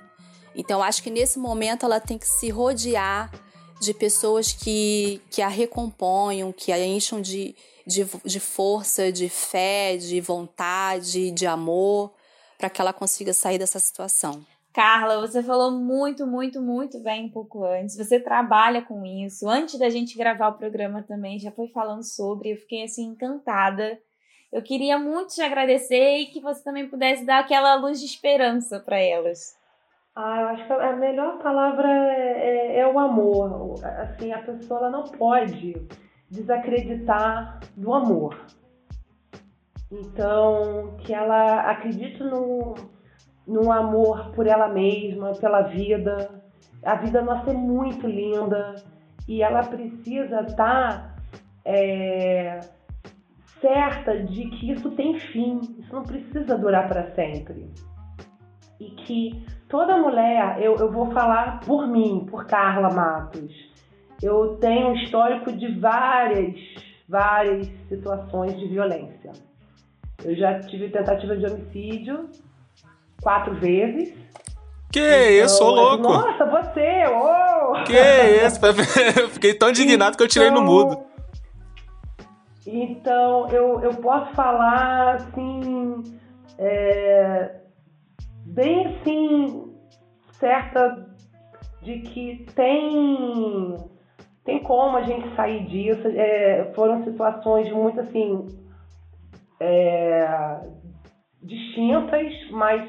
Então, 0.54 0.82
acho 0.82 1.02
que 1.02 1.10
nesse 1.10 1.38
momento 1.38 1.84
ela 1.84 2.00
tem 2.00 2.16
que 2.16 2.26
se 2.26 2.48
rodear 2.48 3.30
de 3.80 3.92
pessoas 3.94 4.52
que, 4.52 5.20
que 5.30 5.42
a 5.42 5.48
recomponham, 5.48 6.52
que 6.52 6.72
a 6.72 6.78
encham 6.84 7.20
de, 7.20 7.54
de, 7.86 8.06
de 8.24 8.40
força, 8.40 9.12
de 9.12 9.28
fé, 9.28 9.96
de 9.96 10.20
vontade, 10.20 11.30
de 11.30 11.46
amor, 11.46 12.12
para 12.58 12.70
que 12.70 12.80
ela 12.80 12.92
consiga 12.92 13.32
sair 13.32 13.58
dessa 13.58 13.78
situação. 13.78 14.44
Carla, 14.72 15.26
você 15.26 15.42
falou 15.42 15.70
muito, 15.70 16.26
muito, 16.26 16.60
muito 16.60 17.00
bem 17.00 17.24
um 17.24 17.30
pouco 17.30 17.64
antes. 17.64 17.96
Você 17.96 18.20
trabalha 18.20 18.82
com 18.82 19.06
isso. 19.06 19.48
Antes 19.48 19.78
da 19.78 19.88
gente 19.88 20.18
gravar 20.18 20.48
o 20.48 20.58
programa 20.58 21.02
também, 21.02 21.38
já 21.38 21.50
foi 21.50 21.68
falando 21.68 22.02
sobre. 22.02 22.52
Eu 22.52 22.58
fiquei 22.58 22.84
assim 22.84 23.06
encantada. 23.06 23.98
Eu 24.52 24.62
queria 24.62 24.98
muito 24.98 25.34
te 25.34 25.40
agradecer 25.40 26.18
e 26.18 26.26
que 26.26 26.40
você 26.40 26.62
também 26.62 26.88
pudesse 26.88 27.24
dar 27.24 27.38
aquela 27.38 27.74
luz 27.76 27.98
de 28.00 28.04
esperança 28.04 28.78
para 28.78 28.98
elas. 28.98 29.54
Ah, 30.18 30.40
eu 30.40 30.48
acho 30.48 30.66
que 30.66 30.72
a 30.72 30.96
melhor 30.96 31.38
palavra 31.40 31.86
é, 31.86 32.78
é, 32.78 32.78
é, 32.78 32.86
o 32.86 32.98
amor. 32.98 33.74
Assim, 33.84 34.32
a 34.32 34.38
pessoa 34.38 34.88
não 34.88 35.04
pode 35.04 35.74
desacreditar 36.30 37.60
do 37.76 37.92
amor. 37.92 38.46
Então, 39.92 40.96
que 41.00 41.12
ela 41.12 41.70
acredite 41.70 42.22
no, 42.22 42.74
no 43.46 43.70
amor 43.70 44.32
por 44.32 44.46
ela 44.46 44.68
mesma, 44.68 45.32
pela 45.32 45.60
vida. 45.60 46.42
A 46.82 46.94
vida 46.94 47.20
nossa 47.20 47.50
é 47.50 47.54
muito 47.54 48.06
linda 48.06 48.74
e 49.28 49.42
ela 49.42 49.64
precisa 49.64 50.40
estar 50.40 50.56
tá, 50.56 51.16
é, 51.62 52.60
certa 53.60 54.24
de 54.24 54.48
que 54.48 54.72
isso 54.72 54.90
tem 54.92 55.18
fim, 55.18 55.60
isso 55.78 55.94
não 55.94 56.04
precisa 56.04 56.56
durar 56.56 56.88
para 56.88 57.10
sempre. 57.14 57.70
E 58.80 58.90
que 58.90 59.44
toda 59.68 59.96
mulher, 59.96 60.58
eu, 60.60 60.76
eu 60.76 60.90
vou 60.90 61.10
falar 61.12 61.60
por 61.60 61.86
mim, 61.86 62.26
por 62.30 62.46
Carla 62.46 62.90
Matos, 62.90 63.52
eu 64.22 64.56
tenho 64.60 64.88
um 64.88 64.94
histórico 64.94 65.52
de 65.52 65.78
várias, 65.78 66.54
várias 67.08 67.66
situações 67.88 68.58
de 68.58 68.66
violência. 68.68 69.32
Eu 70.24 70.34
já 70.34 70.60
tive 70.60 70.88
tentativa 70.88 71.36
de 71.36 71.46
homicídio 71.46 72.28
quatro 73.20 73.54
vezes. 73.54 74.14
Que 74.90 75.00
então, 75.00 75.44
isso, 75.44 75.64
ô 75.64 75.70
louco! 75.70 76.02
Nossa, 76.04 76.46
você! 76.46 77.04
Oh. 77.08 77.84
Que 77.84 78.46
isso! 78.46 78.60
Fiquei 79.34 79.52
tão 79.52 79.70
indignado 79.70 80.16
que 80.16 80.22
eu 80.22 80.28
tirei 80.28 80.50
no 80.50 80.62
então, 80.62 80.66
mudo. 80.66 81.06
Então, 82.66 83.48
eu, 83.50 83.80
eu 83.80 83.94
posso 83.96 84.34
falar 84.34 85.16
assim. 85.16 86.02
É, 86.58 87.65
bem 88.56 88.86
assim, 88.86 89.76
certa 90.32 91.06
de 91.82 92.00
que 92.00 92.46
tem 92.56 93.76
tem 94.44 94.62
como 94.62 94.96
a 94.96 95.02
gente 95.02 95.34
sair 95.36 95.66
disso. 95.66 96.08
É, 96.08 96.72
foram 96.74 97.04
situações 97.04 97.70
muito 97.70 98.00
assim 98.00 98.46
é, 99.60 100.60
distintas, 101.42 102.32
mas 102.50 102.88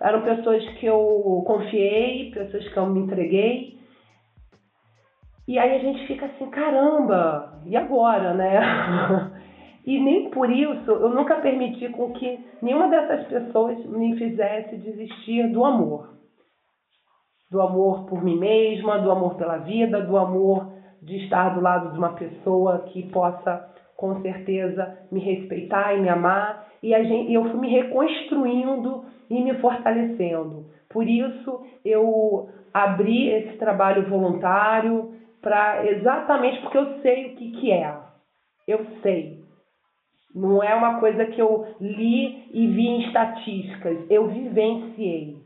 eram 0.00 0.22
pessoas 0.22 0.64
que 0.78 0.86
eu 0.86 1.42
confiei, 1.46 2.30
pessoas 2.30 2.68
que 2.68 2.76
eu 2.76 2.86
me 2.86 3.00
entreguei. 3.00 3.76
E 5.48 5.58
aí 5.58 5.76
a 5.76 5.78
gente 5.78 6.06
fica 6.06 6.26
assim, 6.26 6.48
caramba, 6.50 7.62
e 7.66 7.76
agora, 7.76 8.34
né? 8.34 8.60
E 9.88 9.98
nem 9.98 10.28
por 10.28 10.50
isso 10.50 10.90
eu 10.90 11.08
nunca 11.08 11.36
permiti 11.36 11.88
com 11.88 12.12
que 12.12 12.38
nenhuma 12.60 12.88
dessas 12.88 13.26
pessoas 13.26 13.82
me 13.86 14.18
fizesse 14.18 14.76
desistir 14.76 15.48
do 15.50 15.64
amor. 15.64 16.10
Do 17.50 17.62
amor 17.62 18.04
por 18.04 18.22
mim 18.22 18.38
mesma, 18.38 18.98
do 18.98 19.10
amor 19.10 19.36
pela 19.36 19.56
vida, 19.56 20.02
do 20.02 20.18
amor 20.18 20.70
de 21.00 21.24
estar 21.24 21.54
do 21.54 21.62
lado 21.62 21.92
de 21.92 21.98
uma 21.98 22.12
pessoa 22.12 22.80
que 22.80 23.10
possa 23.10 23.66
com 23.96 24.20
certeza 24.20 25.06
me 25.10 25.20
respeitar 25.20 25.94
e 25.94 26.02
me 26.02 26.10
amar. 26.10 26.68
E 26.82 26.90
gente, 26.90 27.32
eu 27.32 27.44
fui 27.44 27.58
me 27.58 27.70
reconstruindo 27.70 29.06
e 29.30 29.42
me 29.42 29.54
fortalecendo. 29.54 30.66
Por 30.90 31.08
isso 31.08 31.62
eu 31.82 32.50
abri 32.74 33.30
esse 33.30 33.56
trabalho 33.56 34.06
voluntário 34.06 35.14
para 35.40 35.86
exatamente 35.86 36.60
porque 36.60 36.76
eu 36.76 37.00
sei 37.00 37.32
o 37.32 37.36
que, 37.36 37.52
que 37.52 37.72
é. 37.72 37.96
Eu 38.66 38.84
sei. 39.00 39.37
Não 40.34 40.62
é 40.62 40.74
uma 40.74 41.00
coisa 41.00 41.24
que 41.26 41.40
eu 41.40 41.66
li 41.80 42.48
e 42.52 42.66
vi 42.66 42.86
em 42.86 43.06
estatísticas, 43.06 43.98
eu 44.10 44.28
vivenciei. 44.28 45.36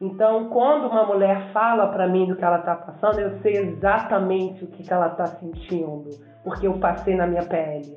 Então, 0.00 0.48
quando 0.48 0.86
uma 0.86 1.06
mulher 1.06 1.52
fala 1.52 1.86
para 1.88 2.08
mim 2.08 2.26
do 2.26 2.36
que 2.36 2.44
ela 2.44 2.58
está 2.58 2.74
passando, 2.74 3.20
eu 3.20 3.40
sei 3.40 3.56
exatamente 3.58 4.64
o 4.64 4.66
que, 4.68 4.82
que 4.82 4.92
ela 4.92 5.08
está 5.08 5.26
sentindo, 5.26 6.10
porque 6.42 6.66
eu 6.66 6.78
passei 6.78 7.14
na 7.14 7.26
minha 7.26 7.44
pele. 7.44 7.96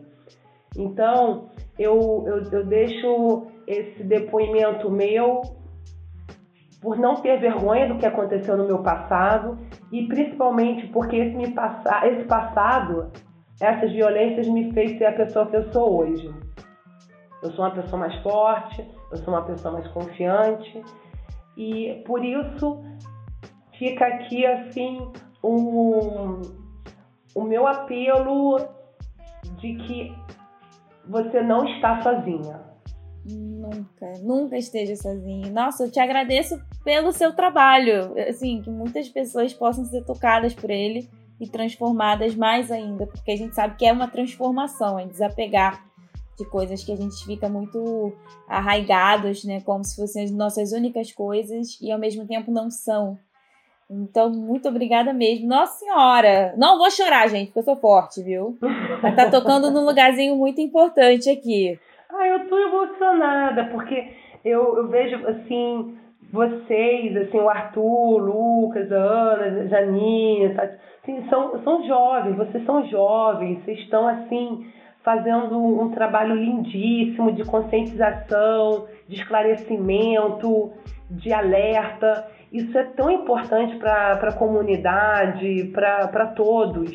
Então, 0.77 1.49
eu, 1.77 2.23
eu, 2.27 2.51
eu 2.51 2.65
deixo 2.65 3.47
esse 3.65 4.03
depoimento 4.03 4.89
meu 4.89 5.41
por 6.81 6.97
não 6.97 7.15
ter 7.15 7.39
vergonha 7.39 7.87
do 7.87 7.97
que 7.97 8.05
aconteceu 8.05 8.55
no 8.55 8.65
meu 8.65 8.83
passado 8.83 9.57
e 9.91 10.07
principalmente 10.07 10.87
porque 10.87 11.15
esse, 11.15 11.35
me 11.35 11.51
passa, 11.51 12.07
esse 12.07 12.25
passado 12.25 13.11
essas 13.59 13.91
violências 13.91 14.47
me 14.47 14.71
fez 14.71 14.97
ser 14.97 15.05
a 15.05 15.13
pessoa 15.13 15.47
que 15.47 15.55
eu 15.55 15.71
sou 15.71 15.99
hoje. 15.99 16.33
Eu 17.41 17.51
sou 17.51 17.65
uma 17.65 17.71
pessoa 17.71 17.99
mais 17.99 18.15
forte, 18.21 18.85
eu 19.11 19.17
sou 19.17 19.33
uma 19.33 19.43
pessoa 19.43 19.73
mais 19.73 19.87
confiante 19.89 20.83
e 21.55 22.03
por 22.05 22.23
isso 22.23 22.83
fica 23.77 24.05
aqui 24.05 24.45
assim 24.45 25.11
um, 25.43 26.41
o 27.35 27.43
meu 27.43 27.67
apelo 27.67 28.57
de 29.59 29.75
que 29.75 30.15
você 31.07 31.41
não 31.41 31.65
está 31.65 32.01
sozinha. 32.01 32.67
Nunca, 33.25 34.13
nunca 34.21 34.57
esteja 34.57 34.95
sozinho. 34.95 35.51
Nossa, 35.51 35.83
eu 35.83 35.91
te 35.91 35.99
agradeço 35.99 36.59
pelo 36.83 37.11
seu 37.11 37.33
trabalho. 37.33 38.13
Assim, 38.29 38.61
que 38.61 38.69
muitas 38.69 39.09
pessoas 39.09 39.53
possam 39.53 39.83
ser 39.85 40.05
tocadas 40.05 40.53
por 40.53 40.69
ele 40.69 41.09
e 41.39 41.47
transformadas 41.47 42.35
mais 42.35 42.71
ainda, 42.71 43.05
porque 43.05 43.31
a 43.31 43.35
gente 43.35 43.53
sabe 43.53 43.75
que 43.75 43.85
é 43.85 43.91
uma 43.91 44.07
transformação, 44.07 44.99
é 44.99 45.05
desapegar 45.05 45.85
de 46.37 46.45
coisas 46.45 46.83
que 46.83 46.91
a 46.91 46.95
gente 46.95 47.25
fica 47.25 47.49
muito 47.49 48.13
arraigados, 48.47 49.43
né, 49.43 49.61
como 49.61 49.83
se 49.83 49.95
fossem 49.95 50.23
as 50.23 50.31
nossas 50.31 50.71
únicas 50.71 51.11
coisas 51.11 51.79
e 51.81 51.91
ao 51.91 51.99
mesmo 51.99 52.27
tempo 52.27 52.51
não 52.51 52.69
são. 52.69 53.17
Então, 53.89 54.29
muito 54.29 54.67
obrigada 54.67 55.13
mesmo. 55.13 55.47
Nossa 55.47 55.79
Senhora! 55.79 56.53
Não 56.57 56.77
vou 56.77 56.91
chorar, 56.91 57.29
gente, 57.29 57.47
porque 57.47 57.59
eu 57.59 57.63
sou 57.63 57.77
forte, 57.77 58.21
viu? 58.21 58.57
Mas 59.01 59.15
tá 59.15 59.31
tocando 59.31 59.71
num 59.71 59.85
lugarzinho 59.85 60.35
muito 60.35 60.59
importante 60.59 61.29
aqui. 61.29 61.79
Ah, 62.09 62.27
eu 62.27 62.49
tô 62.49 62.57
emocionada, 62.57 63.65
porque 63.65 64.13
eu, 64.43 64.77
eu 64.77 64.87
vejo, 64.89 65.25
assim, 65.27 65.97
vocês, 66.31 67.15
assim, 67.15 67.39
o 67.39 67.49
Arthur, 67.49 67.81
o 67.83 68.17
Lucas, 68.17 68.91
a 68.91 68.95
Ana, 68.95 69.61
a 69.61 69.67
Janine, 69.67 70.53
tá? 70.53 70.69
Assim, 71.07 71.27
são, 71.29 71.63
são 71.63 71.87
jovens, 71.87 72.35
vocês 72.35 72.65
são 72.65 72.85
jovens, 72.87 73.63
vocês 73.63 73.79
estão, 73.79 74.07
assim, 74.07 74.67
fazendo 75.03 75.57
um 75.57 75.89
trabalho 75.91 76.35
lindíssimo 76.35 77.31
de 77.31 77.45
conscientização, 77.45 78.87
de 79.07 79.15
esclarecimento, 79.15 80.73
de 81.09 81.31
alerta. 81.31 82.27
Isso 82.51 82.77
é 82.77 82.83
tão 82.83 83.09
importante 83.09 83.77
para 83.77 84.13
a 84.13 84.33
comunidade, 84.33 85.71
para 85.73 86.27
todos. 86.35 86.91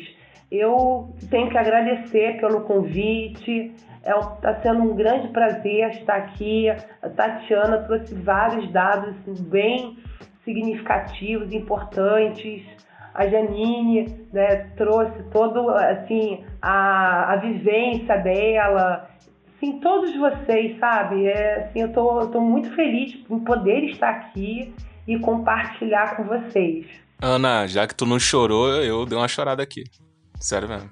Eu 0.51 1.09
tenho 1.31 1.49
que 1.49 1.57
agradecer 1.57 2.39
pelo 2.39 2.61
convite. 2.61 3.73
Está 4.05 4.51
é, 4.51 4.53
tá 4.53 4.61
sendo 4.61 4.83
um 4.83 4.95
grande 4.95 5.29
prazer 5.29 5.89
estar 5.89 6.17
aqui. 6.17 6.69
A 6.69 7.09
Tatiana 7.09 7.79
trouxe 7.79 8.13
vários 8.13 8.71
dados 8.71 9.09
assim, 9.09 9.33
bem 9.43 9.97
significativos, 10.43 11.51
importantes. 11.51 12.63
A 13.13 13.27
Janine 13.27 14.27
né, 14.31 14.55
trouxe 14.75 15.23
todo 15.31 15.69
assim 15.69 16.43
a, 16.61 17.33
a 17.33 17.35
vivência 17.37 18.17
dela. 18.17 19.09
Sim, 19.59 19.79
todos 19.79 20.15
vocês, 20.15 20.77
sabe? 20.79 21.27
É, 21.27 21.63
assim, 21.63 21.81
eu 21.81 21.93
tô, 21.93 22.27
tô 22.27 22.41
muito 22.41 22.73
feliz 22.75 23.15
em 23.29 23.39
poder 23.39 23.83
estar 23.85 24.09
aqui 24.09 24.73
e 25.07 25.17
compartilhar 25.19 26.15
com 26.15 26.23
vocês. 26.23 26.85
Ana, 27.21 27.65
já 27.67 27.87
que 27.87 27.95
tu 27.95 28.05
não 28.05 28.19
chorou, 28.19 28.67
eu 28.81 29.05
dei 29.05 29.17
uma 29.17 29.27
chorada 29.27 29.63
aqui. 29.63 29.83
Sério 30.39 30.67
mesmo. 30.67 30.89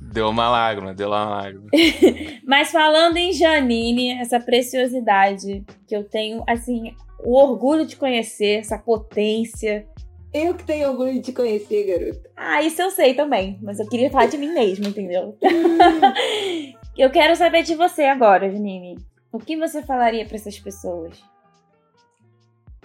Deu 0.00 0.28
uma 0.30 0.48
lágrima, 0.48 0.94
deu 0.94 1.08
uma 1.08 1.24
lágrima. 1.28 1.66
Mas 2.46 2.70
falando 2.70 3.16
em 3.16 3.32
Janine, 3.32 4.12
essa 4.12 4.40
preciosidade 4.40 5.64
que 5.86 5.94
eu 5.94 6.04
tenho, 6.04 6.42
assim, 6.48 6.94
o 7.18 7.36
orgulho 7.36 7.84
de 7.84 7.96
conhecer, 7.96 8.60
essa 8.60 8.78
potência. 8.78 9.86
Eu 10.32 10.54
que 10.54 10.64
tenho 10.64 10.90
orgulho 10.90 11.14
de 11.14 11.22
te 11.22 11.32
conhecer, 11.32 11.84
garoto. 11.84 12.28
Ah, 12.36 12.62
isso 12.62 12.82
eu 12.82 12.90
sei 12.90 13.14
também, 13.14 13.58
mas 13.62 13.80
eu 13.80 13.88
queria 13.88 14.10
falar 14.10 14.26
de 14.26 14.36
mim 14.36 14.52
mesmo, 14.52 14.86
entendeu? 14.86 15.36
eu 16.96 17.10
quero 17.10 17.34
saber 17.34 17.62
de 17.62 17.74
você 17.74 18.04
agora, 18.04 18.50
Janine. 18.50 18.98
O 19.32 19.38
que 19.38 19.56
você 19.56 19.82
falaria 19.82 20.26
para 20.26 20.36
essas 20.36 20.58
pessoas? 20.58 21.18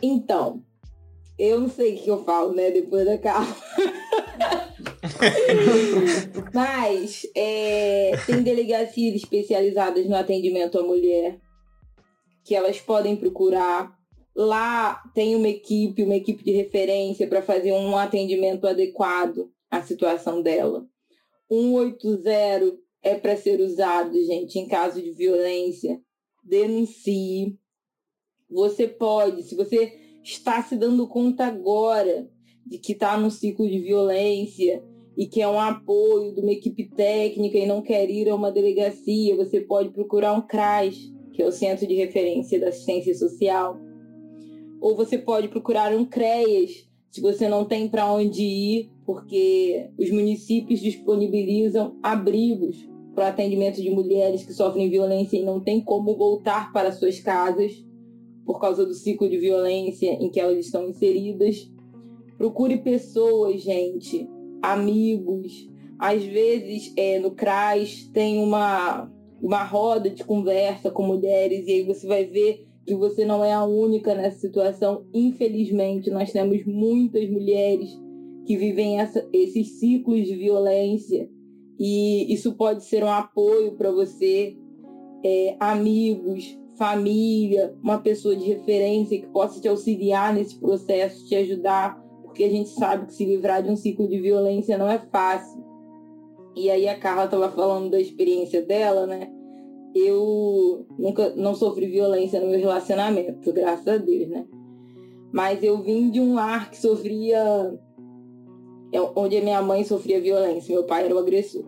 Então, 0.01 0.63
eu 1.37 1.59
não 1.59 1.69
sei 1.69 1.95
o 1.95 1.97
que 1.97 2.09
eu 2.09 2.23
falo, 2.23 2.53
né, 2.53 2.71
depois 2.71 3.05
da 3.05 3.17
carro. 3.17 3.53
Mas 6.53 7.25
é, 7.35 8.11
tem 8.25 8.43
delegacias 8.43 9.15
especializadas 9.15 10.07
no 10.07 10.15
atendimento 10.15 10.79
à 10.79 10.83
mulher 10.83 11.39
que 12.43 12.55
elas 12.55 12.79
podem 12.79 13.15
procurar. 13.15 13.97
Lá 14.35 15.01
tem 15.13 15.35
uma 15.35 15.47
equipe, 15.47 16.03
uma 16.03 16.15
equipe 16.15 16.43
de 16.43 16.51
referência 16.51 17.27
para 17.27 17.41
fazer 17.41 17.71
um 17.71 17.97
atendimento 17.97 18.65
adequado 18.65 19.51
à 19.69 19.81
situação 19.81 20.41
dela. 20.41 20.87
180 21.51 22.77
é 23.03 23.15
para 23.15 23.37
ser 23.37 23.59
usado, 23.59 24.13
gente, 24.25 24.57
em 24.57 24.67
caso 24.67 25.01
de 25.01 25.11
violência. 25.11 26.01
Denuncie 26.43 27.57
você 28.53 28.87
pode, 28.87 29.43
se 29.43 29.55
você 29.55 29.91
está 30.23 30.61
se 30.61 30.75
dando 30.75 31.07
conta 31.07 31.45
agora 31.45 32.29
de 32.65 32.77
que 32.77 32.93
está 32.93 33.17
num 33.17 33.29
ciclo 33.29 33.67
de 33.67 33.79
violência 33.79 34.83
e 35.17 35.25
que 35.25 35.41
é 35.41 35.47
um 35.47 35.59
apoio 35.59 36.33
de 36.33 36.41
uma 36.41 36.51
equipe 36.51 36.87
técnica 36.89 37.57
e 37.57 37.65
não 37.65 37.81
quer 37.81 38.09
ir 38.09 38.29
a 38.29 38.35
uma 38.35 38.51
delegacia, 38.51 39.35
você 39.35 39.59
pode 39.59 39.89
procurar 39.89 40.33
um 40.33 40.41
CRAS, 40.41 40.95
que 41.33 41.41
é 41.41 41.47
o 41.47 41.51
Centro 41.51 41.87
de 41.87 41.95
Referência 41.95 42.59
da 42.59 42.69
Assistência 42.69 43.13
Social. 43.15 43.79
Ou 44.83 44.97
você 44.97 45.17
pode 45.17 45.47
procurar 45.47 45.95
um 45.95 46.03
CREAS, 46.03 46.85
se 47.09 47.21
você 47.21 47.47
não 47.47 47.63
tem 47.63 47.87
para 47.87 48.11
onde 48.11 48.43
ir, 48.43 48.91
porque 49.05 49.89
os 49.97 50.11
municípios 50.11 50.81
disponibilizam 50.81 51.95
abrigos 52.03 52.85
para 53.15 53.29
atendimento 53.29 53.81
de 53.81 53.89
mulheres 53.89 54.43
que 54.43 54.51
sofrem 54.51 54.89
violência 54.89 55.37
e 55.37 55.45
não 55.45 55.61
têm 55.61 55.79
como 55.79 56.17
voltar 56.17 56.73
para 56.73 56.91
suas 56.91 57.17
casas 57.17 57.71
por 58.45 58.59
causa 58.59 58.85
do 58.85 58.93
ciclo 58.93 59.29
de 59.29 59.37
violência 59.37 60.21
em 60.21 60.29
que 60.29 60.37
elas 60.37 60.57
estão 60.57 60.89
inseridas. 60.89 61.71
Procure 62.37 62.75
pessoas, 62.79 63.61
gente, 63.61 64.27
amigos. 64.61 65.65
Às 65.97 66.25
vezes, 66.25 66.91
é, 66.97 67.19
no 67.19 67.31
CRAS 67.31 68.09
tem 68.11 68.37
uma, 68.37 69.09
uma 69.41 69.63
roda 69.63 70.09
de 70.09 70.25
conversa 70.25 70.91
com 70.91 71.03
mulheres 71.03 71.67
e 71.67 71.71
aí 71.71 71.83
você 71.83 72.05
vai 72.05 72.25
ver 72.25 72.67
que 72.85 72.95
você 72.95 73.25
não 73.25 73.43
é 73.43 73.53
a 73.53 73.63
única 73.63 74.13
nessa 74.13 74.39
situação. 74.39 75.05
Infelizmente, 75.13 76.09
nós 76.09 76.31
temos 76.31 76.65
muitas 76.65 77.29
mulheres 77.29 77.89
que 78.45 78.57
vivem 78.57 78.99
essa, 78.99 79.27
esses 79.31 79.79
ciclos 79.79 80.25
de 80.25 80.35
violência 80.35 81.29
e 81.79 82.31
isso 82.33 82.53
pode 82.53 82.83
ser 82.83 83.03
um 83.03 83.11
apoio 83.11 83.73
para 83.73 83.91
você, 83.91 84.55
é, 85.23 85.55
amigos, 85.59 86.57
família, 86.75 87.75
uma 87.81 87.99
pessoa 87.99 88.35
de 88.35 88.45
referência 88.45 89.19
que 89.19 89.27
possa 89.27 89.59
te 89.61 89.67
auxiliar 89.67 90.33
nesse 90.33 90.59
processo, 90.59 91.25
te 91.25 91.35
ajudar, 91.35 92.01
porque 92.23 92.43
a 92.43 92.49
gente 92.49 92.69
sabe 92.69 93.07
que 93.07 93.13
se 93.13 93.25
livrar 93.25 93.63
de 93.63 93.69
um 93.69 93.75
ciclo 93.75 94.07
de 94.07 94.19
violência 94.19 94.77
não 94.77 94.89
é 94.89 94.99
fácil. 94.99 95.63
E 96.55 96.69
aí 96.69 96.87
a 96.87 96.97
Carla 96.97 97.25
estava 97.25 97.49
falando 97.49 97.91
da 97.91 97.99
experiência 97.99 98.61
dela, 98.61 99.07
né? 99.07 99.31
Eu 99.95 100.85
nunca 100.97 101.33
não 101.35 101.53
sofri 101.53 101.87
violência 101.87 102.39
no 102.39 102.47
meu 102.47 102.59
relacionamento, 102.59 103.53
graças 103.53 103.87
a 103.87 103.97
Deus, 103.97 104.27
né? 104.29 104.45
Mas 105.31 105.63
eu 105.63 105.81
vim 105.81 106.09
de 106.09 106.19
um 106.19 106.33
lar 106.35 106.69
que 106.69 106.77
sofria 106.77 107.73
é 108.93 109.01
onde 109.15 109.35
a 109.35 109.41
minha 109.41 109.61
mãe 109.61 109.83
sofria 109.83 110.21
violência, 110.21 110.73
meu 110.73 110.83
pai 110.83 111.05
era 111.05 111.15
o 111.15 111.17
agressor. 111.17 111.65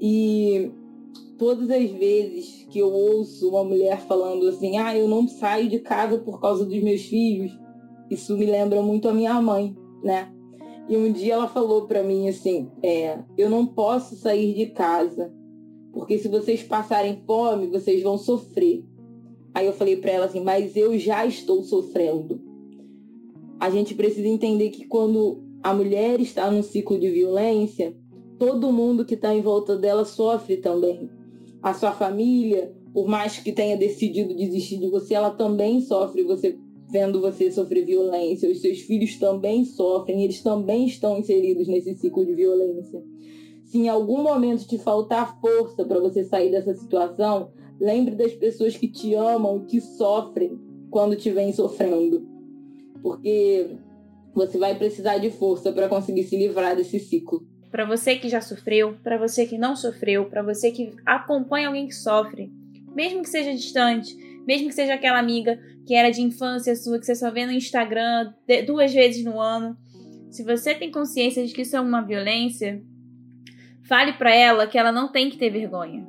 E 0.00 0.70
todas 1.36 1.68
as 1.68 1.90
vezes 1.90 2.64
que 2.70 2.78
eu 2.78 2.90
ouço 2.92 3.48
uma 3.48 3.64
mulher 3.64 4.00
falando 4.02 4.48
assim, 4.48 4.78
ah, 4.78 4.96
eu 4.96 5.08
não 5.08 5.26
saio 5.26 5.68
de 5.68 5.80
casa 5.80 6.18
por 6.18 6.40
causa 6.40 6.64
dos 6.64 6.80
meus 6.80 7.02
filhos, 7.02 7.52
isso 8.08 8.36
me 8.36 8.46
lembra 8.46 8.80
muito 8.80 9.08
a 9.08 9.12
minha 9.12 9.42
mãe, 9.42 9.76
né? 10.04 10.32
E 10.88 10.96
um 10.96 11.10
dia 11.10 11.34
ela 11.34 11.48
falou 11.48 11.86
para 11.88 12.02
mim 12.02 12.28
assim, 12.28 12.70
é, 12.80 13.18
eu 13.36 13.50
não 13.50 13.66
posso 13.66 14.14
sair 14.14 14.54
de 14.54 14.66
casa, 14.66 15.32
porque 15.92 16.18
se 16.18 16.28
vocês 16.28 16.62
passarem 16.62 17.22
fome, 17.26 17.66
vocês 17.66 18.02
vão 18.02 18.16
sofrer. 18.16 18.84
Aí 19.54 19.66
eu 19.66 19.72
falei 19.72 19.96
para 19.96 20.10
ela 20.10 20.26
assim, 20.26 20.40
mas 20.40 20.74
eu 20.76 20.98
já 20.98 21.26
estou 21.26 21.62
sofrendo. 21.62 22.40
A 23.60 23.70
gente 23.70 23.94
precisa 23.94 24.26
entender 24.26 24.70
que 24.70 24.86
quando 24.86 25.42
a 25.62 25.74
mulher 25.74 26.20
está 26.20 26.50
num 26.50 26.62
ciclo 26.62 26.98
de 26.98 27.10
violência, 27.10 27.94
todo 28.38 28.72
mundo 28.72 29.04
que 29.04 29.14
está 29.14 29.34
em 29.34 29.42
volta 29.42 29.76
dela 29.76 30.04
sofre 30.04 30.56
também 30.56 31.08
a 31.62 31.72
sua 31.72 31.92
família, 31.92 32.74
por 32.92 33.06
mais 33.06 33.38
que 33.38 33.52
tenha 33.52 33.76
decidido 33.76 34.34
desistir 34.34 34.78
de 34.78 34.88
você, 34.88 35.14
ela 35.14 35.30
também 35.30 35.80
sofre 35.80 36.24
você 36.24 36.58
vendo 36.90 37.20
você 37.20 37.50
sofrer 37.50 37.86
violência. 37.86 38.50
Os 38.50 38.60
seus 38.60 38.80
filhos 38.80 39.16
também 39.16 39.64
sofrem, 39.64 40.24
eles 40.24 40.42
também 40.42 40.86
estão 40.86 41.18
inseridos 41.18 41.68
nesse 41.68 41.94
ciclo 41.94 42.24
de 42.26 42.34
violência. 42.34 43.02
Se 43.72 43.78
em 43.78 43.88
algum 43.88 44.22
momento 44.22 44.68
te 44.68 44.76
faltar 44.76 45.40
força 45.40 45.82
para 45.82 45.98
você 45.98 46.22
sair 46.24 46.50
dessa 46.50 46.74
situação, 46.74 47.52
lembre 47.80 48.14
das 48.14 48.34
pessoas 48.34 48.76
que 48.76 48.86
te 48.86 49.14
amam 49.14 49.64
que 49.64 49.80
sofrem 49.80 50.60
quando 50.90 51.16
te 51.16 51.30
vem 51.30 51.54
sofrendo. 51.54 52.22
Porque 53.02 53.70
você 54.34 54.58
vai 54.58 54.74
precisar 54.74 55.16
de 55.16 55.30
força 55.30 55.72
para 55.72 55.88
conseguir 55.88 56.24
se 56.24 56.36
livrar 56.36 56.76
desse 56.76 57.00
ciclo 57.00 57.46
para 57.70 57.86
você 57.86 58.16
que 58.16 58.28
já 58.28 58.42
sofreu, 58.42 58.98
para 59.02 59.16
você 59.16 59.46
que 59.46 59.56
não 59.56 59.74
sofreu, 59.74 60.26
para 60.26 60.42
você 60.42 60.70
que 60.70 60.92
acompanha 61.06 61.68
alguém 61.68 61.86
que 61.86 61.94
sofre, 61.94 62.52
mesmo 62.94 63.22
que 63.22 63.30
seja 63.30 63.54
distante, 63.54 64.14
mesmo 64.46 64.68
que 64.68 64.74
seja 64.74 64.92
aquela 64.92 65.18
amiga 65.18 65.58
que 65.86 65.94
era 65.94 66.10
de 66.10 66.20
infância 66.20 66.76
sua, 66.76 66.98
que 66.98 67.06
você 67.06 67.14
só 67.14 67.30
vê 67.30 67.46
no 67.46 67.52
Instagram 67.52 68.34
duas 68.66 68.92
vezes 68.92 69.24
no 69.24 69.40
ano. 69.40 69.74
Se 70.30 70.44
você 70.44 70.74
tem 70.74 70.90
consciência 70.90 71.46
de 71.46 71.54
que 71.54 71.62
isso 71.62 71.74
é 71.74 71.80
uma 71.80 72.02
violência, 72.02 72.82
fale 73.88 74.12
para 74.14 74.34
ela 74.34 74.66
que 74.66 74.78
ela 74.78 74.92
não 74.92 75.08
tem 75.08 75.30
que 75.30 75.36
ter 75.36 75.50
vergonha. 75.50 76.06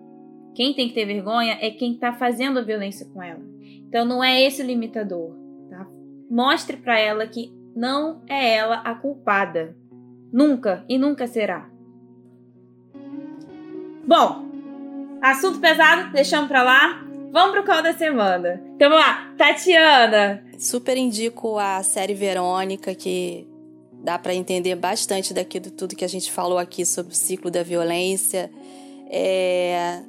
Quem 0.55 0.73
tem 0.73 0.87
que 0.87 0.93
ter 0.93 1.05
vergonha 1.05 1.57
é 1.59 1.71
quem 1.71 1.93
está 1.93 2.13
fazendo 2.13 2.59
a 2.59 2.63
violência 2.63 3.07
com 3.07 3.21
ela. 3.21 3.41
Então 3.87 4.05
não 4.05 4.23
é 4.23 4.41
esse 4.41 4.61
o 4.61 4.65
limitador. 4.65 5.35
Tá? 5.69 5.87
Mostre 6.29 6.77
para 6.77 6.99
ela 6.99 7.25
que 7.27 7.51
não 7.75 8.21
é 8.27 8.55
ela 8.55 8.75
a 8.77 8.93
culpada. 8.95 9.75
Nunca 10.31 10.83
e 10.87 10.97
nunca 10.97 11.27
será. 11.27 11.69
Bom, 14.05 14.45
assunto 15.21 15.59
pesado, 15.59 16.11
deixamos 16.11 16.47
para 16.47 16.63
lá. 16.63 17.03
Vamos 17.31 17.51
pro 17.51 17.63
call 17.63 17.81
da 17.81 17.93
semana. 17.93 18.61
Então 18.75 18.89
vamos 18.89 19.05
lá, 19.05 19.33
Tatiana. 19.37 20.43
Super 20.57 20.97
indico 20.97 21.57
a 21.57 21.81
série 21.81 22.13
Verônica, 22.13 22.93
que 22.93 23.47
dá 24.03 24.19
para 24.19 24.35
entender 24.35 24.75
bastante 24.75 25.33
daqui 25.33 25.61
do 25.61 25.71
tudo 25.71 25.95
que 25.95 26.03
a 26.03 26.09
gente 26.09 26.29
falou 26.29 26.57
aqui 26.57 26.85
sobre 26.85 27.13
o 27.13 27.15
ciclo 27.15 27.49
da 27.49 27.63
violência. 27.63 28.51
É, 29.09 30.01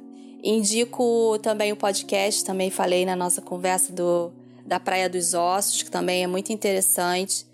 indico 0.43 1.39
também 1.41 1.71
o 1.71 1.77
podcast, 1.77 2.43
também 2.43 2.69
falei 2.69 3.05
na 3.05 3.15
nossa 3.15 3.41
conversa 3.41 3.93
do, 3.93 4.33
da 4.65 4.81
Praia 4.81 5.09
dos 5.09 5.33
Ossos, 5.33 5.81
que 5.81 5.89
também 5.89 6.23
é 6.23 6.27
muito 6.27 6.51
interessante. 6.51 7.45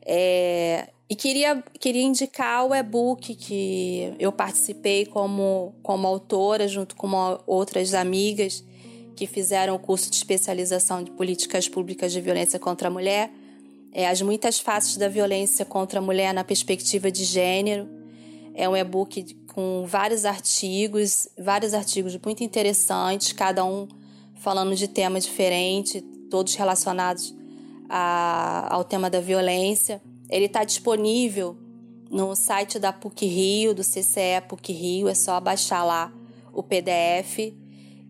É, 0.00 0.88
e 1.10 1.14
queria, 1.14 1.62
queria 1.78 2.02
indicar 2.02 2.66
o 2.66 2.74
e-book 2.74 3.34
que 3.34 4.14
eu 4.18 4.32
participei 4.32 5.04
como, 5.04 5.74
como 5.82 6.06
autora, 6.06 6.66
junto 6.66 6.96
com 6.96 7.38
outras 7.46 7.92
amigas 7.92 8.64
que 9.14 9.26
fizeram 9.26 9.74
o 9.74 9.78
curso 9.78 10.10
de 10.10 10.16
especialização 10.16 11.02
de 11.02 11.10
políticas 11.10 11.68
públicas 11.68 12.10
de 12.10 12.20
violência 12.20 12.58
contra 12.58 12.88
a 12.88 12.90
mulher 12.90 13.30
é, 13.92 14.08
As 14.08 14.22
Muitas 14.22 14.58
Faces 14.58 14.96
da 14.96 15.08
Violência 15.08 15.64
contra 15.64 15.98
a 15.98 16.02
Mulher 16.02 16.32
na 16.32 16.42
Perspectiva 16.42 17.10
de 17.10 17.24
Gênero. 17.24 17.88
É 18.54 18.68
um 18.68 18.76
e-book 18.76 19.34
com 19.54 19.84
vários 19.86 20.24
artigos, 20.24 21.28
vários 21.38 21.74
artigos 21.74 22.16
muito 22.24 22.42
interessantes, 22.42 23.32
cada 23.32 23.64
um 23.64 23.86
falando 24.36 24.74
de 24.74 24.88
tema 24.88 25.20
diferente, 25.20 26.00
todos 26.30 26.54
relacionados 26.54 27.34
a, 27.88 28.74
ao 28.74 28.82
tema 28.82 29.10
da 29.10 29.20
violência. 29.20 30.00
Ele 30.28 30.46
está 30.46 30.64
disponível 30.64 31.56
no 32.10 32.34
site 32.34 32.78
da 32.78 32.92
PUC 32.92 33.26
Rio, 33.26 33.74
do 33.74 33.82
CCE 33.82 34.40
PUC 34.48 34.72
Rio, 34.72 35.08
é 35.08 35.14
só 35.14 35.38
baixar 35.40 35.84
lá 35.84 36.12
o 36.52 36.62
PDF. 36.62 37.52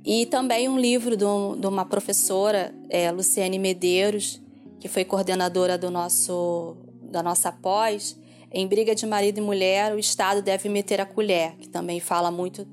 E 0.05 0.27
também 0.27 0.69
um 0.69 0.79
livro 0.79 1.17
de, 1.17 1.25
um, 1.25 1.55
uma 1.69 1.85
professora, 1.85 2.75
é, 2.89 3.11
Luciane 3.11 3.59
Medeiros, 3.59 4.41
que 4.83 4.89
foi 4.89 5.05
coordenadora 5.05 5.79
do 5.79 5.93
nosso, 5.93 6.77
da 7.01 7.23
nossa 7.23 7.53
pós, 7.53 8.19
em 8.51 8.67
briga 8.67 8.97
de 8.97 9.07
marido 9.07 9.39
e 9.39 9.41
mulher, 9.41 9.95
o 9.95 9.99
Estado 9.99 10.43
deve 10.43 10.69
meter 10.69 11.01
a 11.01 11.07
colher, 11.07 11.55
que 11.57 11.69
também 11.69 12.01
fala 12.01 12.33
muito 12.33 12.67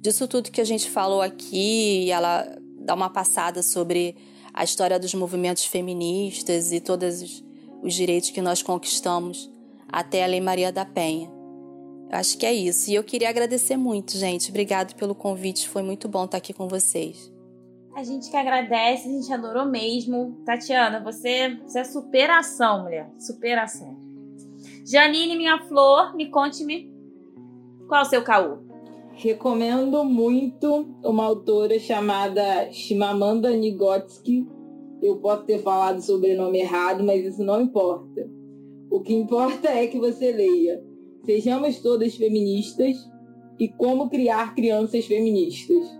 disso 0.00 0.28
tudo 0.28 0.52
que 0.52 0.60
a 0.60 0.64
gente 0.64 0.88
falou 0.88 1.20
aqui, 1.20 2.04
e 2.04 2.10
ela 2.12 2.46
dá 2.78 2.94
uma 2.94 3.10
passada 3.10 3.64
sobre 3.64 4.14
a 4.54 4.62
história 4.62 4.96
dos 4.96 5.12
movimentos 5.12 5.64
feministas 5.64 6.70
e 6.70 6.78
todos 6.78 7.20
os, 7.20 7.44
os 7.82 7.92
direitos 7.92 8.30
que 8.30 8.40
nós 8.40 8.62
conquistamos 8.62 9.50
até 9.88 10.22
a 10.22 10.28
Lei 10.28 10.40
Maria 10.40 10.70
da 10.70 10.84
Penha. 10.84 11.28
Eu 12.08 12.16
acho 12.16 12.38
que 12.38 12.46
é 12.46 12.54
isso. 12.54 12.88
E 12.92 12.94
eu 12.94 13.02
queria 13.02 13.28
agradecer 13.28 13.76
muito, 13.76 14.16
gente. 14.16 14.50
Obrigado 14.50 14.94
pelo 14.94 15.16
convite. 15.16 15.68
Foi 15.68 15.82
muito 15.82 16.06
bom 16.06 16.26
estar 16.26 16.38
aqui 16.38 16.52
com 16.52 16.68
vocês. 16.68 17.35
A 17.96 18.04
gente 18.04 18.30
que 18.30 18.36
agradece, 18.36 19.08
a 19.08 19.10
gente 19.10 19.32
adorou 19.32 19.64
mesmo. 19.64 20.36
Tatiana, 20.44 21.02
você, 21.02 21.58
você 21.64 21.78
é 21.78 21.84
superação, 21.84 22.82
mulher. 22.82 23.10
Superação. 23.18 23.96
Janine, 24.84 25.34
minha 25.34 25.58
flor, 25.60 26.14
me 26.14 26.28
conte-me 26.28 26.92
qual 27.88 28.02
é 28.02 28.04
o 28.04 28.06
seu 28.06 28.22
caô. 28.22 28.58
Recomendo 29.12 30.04
muito 30.04 30.94
uma 31.02 31.24
autora 31.24 31.78
chamada 31.78 32.70
Shimamanda 32.70 33.56
Nigotsky. 33.56 34.46
Eu 35.00 35.16
posso 35.16 35.44
ter 35.44 35.62
falado 35.62 35.96
o 35.96 36.02
sobrenome 36.02 36.58
errado, 36.58 37.02
mas 37.02 37.24
isso 37.24 37.42
não 37.42 37.62
importa. 37.62 38.28
O 38.90 39.00
que 39.00 39.14
importa 39.14 39.68
é 39.70 39.86
que 39.86 39.98
você 39.98 40.32
leia 40.32 40.84
Sejamos 41.24 41.80
Todas 41.80 42.14
Feministas 42.14 42.94
e 43.58 43.68
Como 43.68 44.10
Criar 44.10 44.54
Crianças 44.54 45.06
Feministas. 45.06 45.98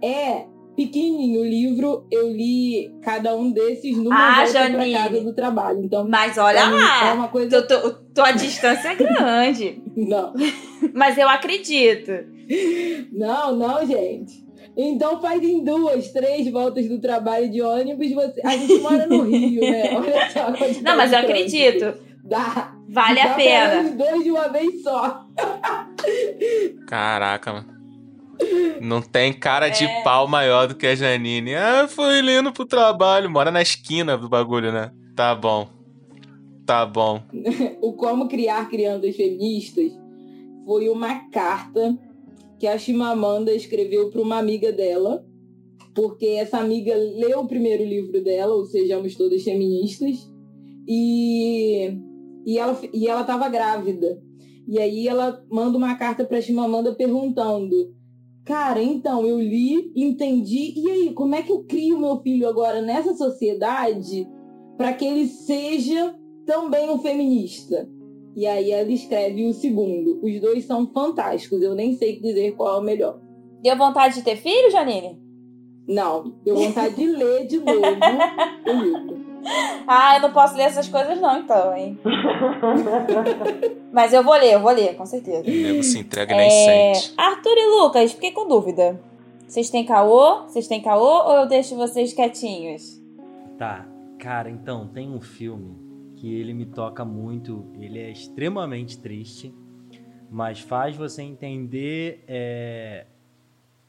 É 0.00 0.53
pequenininho 0.74 1.40
o 1.40 1.44
livro, 1.44 2.06
eu 2.10 2.28
li 2.30 2.92
cada 3.02 3.34
um 3.36 3.50
desses 3.50 3.96
numa 3.96 4.40
ah, 4.40 4.44
volta 4.44 4.92
casa 4.92 5.20
do 5.20 5.32
trabalho. 5.32 5.82
Então, 5.82 6.06
Mas 6.08 6.36
olha 6.38 6.68
lá, 6.68 7.08
é 7.08 7.12
uma 7.12 7.28
coisa... 7.28 7.62
Tu, 7.62 7.80
tu, 7.80 8.04
tua 8.14 8.32
distância 8.32 8.88
é 8.88 8.94
grande. 8.94 9.82
não. 9.96 10.32
Mas 10.92 11.16
eu 11.18 11.28
acredito. 11.28 12.12
Não, 13.10 13.56
não, 13.56 13.86
gente. 13.86 14.44
Então 14.76 15.20
faz 15.20 15.42
em 15.42 15.64
duas, 15.64 16.10
três 16.10 16.50
voltas 16.50 16.86
do 16.86 17.00
trabalho 17.00 17.50
de 17.50 17.62
ônibus. 17.62 18.12
Você... 18.12 18.42
A 18.44 18.56
gente 18.56 18.80
mora 18.80 19.06
no 19.06 19.22
Rio, 19.22 19.62
né? 19.62 19.94
Olha 19.94 20.30
só. 20.30 20.50
Não, 20.82 20.96
mas 20.96 21.12
eu 21.12 21.20
acredito. 21.20 21.94
Dá. 22.22 22.74
Vale 22.88 23.22
dá 23.22 23.30
a 23.30 23.34
pena. 23.34 23.82
Os 23.82 23.94
dois 23.94 24.24
de 24.24 24.30
uma 24.30 24.48
vez 24.48 24.82
só. 24.82 25.24
Caraca, 26.86 27.52
mano. 27.52 27.73
Não 28.80 29.00
tem 29.00 29.32
cara 29.32 29.68
de 29.68 29.84
é. 29.84 30.02
pau 30.02 30.26
maior 30.26 30.68
do 30.68 30.74
que 30.74 30.86
a 30.86 30.94
Janine. 30.94 31.54
Ah, 31.54 31.86
foi 31.88 32.20
indo 32.20 32.52
pro 32.52 32.66
trabalho. 32.66 33.30
Mora 33.30 33.50
na 33.50 33.62
esquina 33.62 34.16
do 34.16 34.28
bagulho, 34.28 34.72
né? 34.72 34.92
Tá 35.14 35.34
bom. 35.34 35.68
Tá 36.66 36.84
bom. 36.86 37.22
o 37.80 37.92
Como 37.92 38.28
Criar 38.28 38.68
Crianças 38.68 39.16
Feministas 39.16 39.92
foi 40.64 40.88
uma 40.88 41.28
carta 41.30 41.98
que 42.58 42.66
a 42.66 42.78
Chimamanda 42.78 43.52
escreveu 43.52 44.10
para 44.10 44.22
uma 44.22 44.38
amiga 44.38 44.72
dela, 44.72 45.24
porque 45.94 46.26
essa 46.26 46.58
amiga 46.58 46.94
leu 46.94 47.40
o 47.40 47.48
primeiro 47.48 47.84
livro 47.84 48.22
dela, 48.22 48.54
ou 48.54 48.64
Sejamos 48.64 49.14
Todas 49.14 49.42
Feministas, 49.42 50.30
e, 50.88 51.98
e 52.46 52.58
ela 52.58 52.78
e 52.92 53.06
ela 53.06 53.20
estava 53.20 53.48
grávida. 53.48 54.20
E 54.66 54.78
aí 54.78 55.06
ela 55.06 55.44
manda 55.50 55.76
uma 55.76 55.94
carta 55.96 56.24
para 56.24 56.40
Chimamanda 56.40 56.94
perguntando 56.94 57.94
Cara, 58.44 58.82
então, 58.82 59.26
eu 59.26 59.40
li, 59.40 59.90
entendi, 59.96 60.74
e 60.76 60.90
aí, 60.90 61.12
como 61.14 61.34
é 61.34 61.42
que 61.42 61.50
eu 61.50 61.64
crio 61.64 61.98
meu 61.98 62.20
filho 62.20 62.46
agora 62.46 62.82
nessa 62.82 63.14
sociedade 63.14 64.28
para 64.76 64.92
que 64.92 65.04
ele 65.04 65.26
seja 65.26 66.14
também 66.44 66.90
um 66.90 66.98
feminista? 66.98 67.88
E 68.36 68.46
aí 68.46 68.70
ela 68.70 68.90
escreve 68.90 69.46
o 69.46 69.54
segundo. 69.54 70.20
Os 70.22 70.40
dois 70.40 70.66
são 70.66 70.86
fantásticos, 70.92 71.62
eu 71.62 71.74
nem 71.74 71.96
sei 71.96 72.20
dizer 72.20 72.52
qual 72.52 72.76
é 72.76 72.80
o 72.80 72.84
melhor. 72.84 73.18
Deu 73.62 73.78
vontade 73.78 74.16
de 74.16 74.22
ter 74.22 74.36
filho, 74.36 74.70
Janine? 74.70 75.18
Não, 75.88 76.34
deu 76.44 76.56
vontade 76.56 76.96
de 76.96 77.06
ler 77.06 77.46
de 77.46 77.58
novo 77.58 77.80
o 78.66 78.82
livro. 78.82 79.23
Ah, 79.86 80.16
eu 80.16 80.22
não 80.22 80.32
posso 80.32 80.56
ler 80.56 80.64
essas 80.64 80.88
coisas 80.88 81.20
não, 81.20 81.40
então, 81.40 81.76
hein? 81.76 81.98
Mas 83.92 84.12
eu 84.12 84.22
vou 84.22 84.34
ler, 84.34 84.54
eu 84.54 84.60
vou 84.60 84.72
ler, 84.72 84.96
com 84.96 85.04
certeza. 85.04 85.42
O 85.42 85.50
nego 85.50 85.82
se 85.82 85.98
entrega 85.98 86.32
e 86.32 86.36
nem 86.36 86.48
é... 86.48 86.94
sente. 86.94 87.14
Arthur 87.16 87.56
e 87.56 87.66
Lucas, 87.66 88.12
fiquei 88.12 88.32
com 88.32 88.48
dúvida. 88.48 89.00
Vocês 89.46 89.70
têm 89.70 89.84
caô? 89.84 90.44
Vocês 90.44 90.66
têm 90.66 90.82
caô 90.82 91.28
ou 91.28 91.32
eu 91.36 91.46
deixo 91.46 91.76
vocês 91.76 92.12
quietinhos? 92.12 93.00
Tá, 93.58 93.86
cara, 94.18 94.50
então, 94.50 94.88
tem 94.88 95.10
um 95.10 95.20
filme 95.20 95.76
que 96.16 96.34
ele 96.34 96.54
me 96.54 96.64
toca 96.66 97.04
muito. 97.04 97.66
Ele 97.78 97.98
é 97.98 98.10
extremamente 98.10 98.98
triste, 98.98 99.54
mas 100.30 100.60
faz 100.60 100.96
você 100.96 101.22
entender 101.22 102.24
é, 102.26 103.06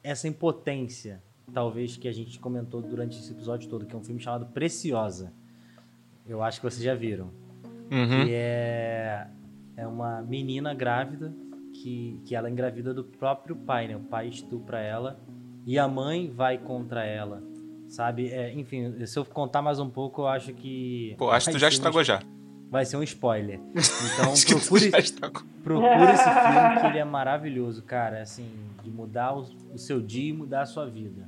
essa 0.03 0.27
impotência, 0.27 1.23
talvez, 1.53 1.95
que 1.95 2.07
a 2.07 2.11
gente 2.11 2.37
comentou 2.39 2.81
durante 2.81 3.17
esse 3.17 3.31
episódio 3.31 3.69
todo, 3.69 3.85
que 3.85 3.95
é 3.95 3.97
um 3.97 4.03
filme 4.03 4.19
chamado 4.19 4.47
Preciosa 4.47 5.33
eu 6.27 6.41
acho 6.43 6.59
que 6.59 6.65
vocês 6.65 6.83
já 6.83 6.95
viram. 6.95 7.31
Uhum. 7.91 8.25
Que 8.25 8.33
é, 8.33 9.27
é 9.77 9.87
uma 9.87 10.21
menina 10.21 10.73
grávida 10.73 11.33
que, 11.71 12.19
que 12.25 12.35
ela 12.35 12.49
engravida 12.49 12.93
do 12.93 13.03
próprio 13.03 13.55
pai, 13.55 13.87
né? 13.87 13.95
O 13.95 14.01
pai 14.01 14.27
estupra 14.27 14.79
ela 14.79 15.19
e 15.65 15.77
a 15.77 15.87
mãe 15.87 16.31
vai 16.31 16.57
contra 16.57 17.05
ela, 17.05 17.43
sabe? 17.87 18.29
É, 18.29 18.53
enfim, 18.53 19.05
se 19.05 19.17
eu 19.17 19.25
contar 19.25 19.61
mais 19.61 19.79
um 19.79 19.89
pouco, 19.89 20.21
eu 20.21 20.27
acho 20.27 20.53
que. 20.53 21.15
Pô, 21.17 21.29
acho 21.29 21.47
que 21.47 21.53
tu 21.53 21.59
já 21.59 21.69
estragou 21.69 22.01
um, 22.01 22.03
já. 22.03 22.21
Vai 22.69 22.85
ser 22.85 22.97
um 22.97 23.03
spoiler. 23.03 23.59
Então 24.15 24.33
procure, 24.59 24.91
procure 25.63 26.11
esse 26.13 26.23
filme 26.23 26.79
que 26.79 26.87
ele 26.87 26.99
é 26.99 27.05
maravilhoso, 27.05 27.83
cara. 27.83 28.21
Assim, 28.21 28.47
de 28.83 28.89
mudar 28.89 29.35
o, 29.35 29.45
o 29.73 29.77
seu 29.77 30.01
dia 30.01 30.29
e 30.29 30.33
mudar 30.33 30.61
a 30.61 30.65
sua 30.65 30.85
vida. 30.85 31.27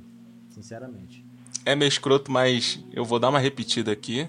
Sinceramente. 0.50 1.24
É 1.64 1.74
meio 1.74 1.88
escroto, 1.88 2.32
mas 2.32 2.82
eu 2.92 3.04
vou 3.04 3.18
dar 3.18 3.28
uma 3.28 3.38
repetida 3.38 3.92
aqui 3.92 4.28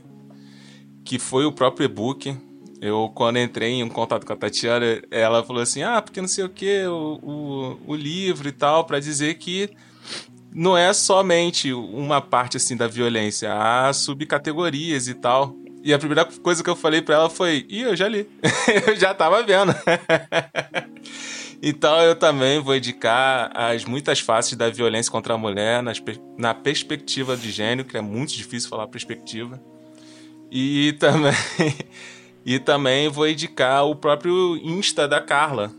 que 1.10 1.18
foi 1.18 1.44
o 1.44 1.52
próprio 1.52 1.86
e-book. 1.86 2.38
Eu, 2.80 3.12
quando 3.16 3.40
entrei 3.40 3.82
em 3.82 3.90
contato 3.90 4.28
com 4.28 4.32
a 4.32 4.36
Tatiana, 4.36 5.02
ela 5.10 5.44
falou 5.44 5.60
assim: 5.60 5.82
ah, 5.82 6.00
porque 6.00 6.22
não 6.22 6.28
sei 6.28 6.44
o 6.44 6.50
que, 6.50 6.86
o, 6.86 7.20
o, 7.24 7.80
o 7.88 7.96
livro 7.96 8.48
e 8.48 8.52
tal, 8.52 8.86
para 8.86 9.00
dizer 9.00 9.34
que 9.40 9.72
não 10.54 10.78
é 10.78 10.94
somente 10.94 11.74
uma 11.74 12.22
parte 12.22 12.58
assim 12.58 12.78
da 12.78 12.88
violência, 12.88 13.52
há 13.52 13.92
subcategorias 13.92 15.08
e 15.08 15.16
tal. 15.16 15.56
E 15.84 15.92
a 15.92 15.98
primeira 15.98 16.26
coisa 16.26 16.64
que 16.64 16.70
eu 16.70 16.76
falei 16.76 17.02
para 17.02 17.16
ela 17.16 17.30
foi: 17.30 17.66
Ih, 17.68 17.82
eu 17.82 17.96
já 17.96 18.08
li. 18.08 18.30
eu 18.88 18.96
já 18.96 19.12
tava 19.12 19.42
vendo. 19.42 19.74
Então 21.62 22.02
eu 22.02 22.16
também 22.16 22.62
vou 22.62 22.74
indicar 22.74 23.52
as 23.54 23.84
muitas 23.84 24.22
faces 24.22 24.56
da 24.56 24.70
violência 24.70 25.12
contra 25.12 25.34
a 25.34 25.38
mulher 25.38 25.84
nas, 25.84 26.02
na 26.38 26.54
perspectiva 26.54 27.36
de 27.36 27.52
gênero, 27.52 27.86
que 27.86 27.98
é 27.98 28.02
muito 28.02 28.32
difícil 28.32 28.70
falar 28.70 28.88
perspectiva. 28.88 29.62
E 30.52 30.94
também, 30.94 31.34
e 32.46 32.60
também 32.60 33.10
vou 33.10 33.28
indicar 33.28 33.86
o 33.86 33.96
próprio 33.96 34.58
Insta 34.58 35.08
da 35.08 35.22
Carla. 35.22 35.72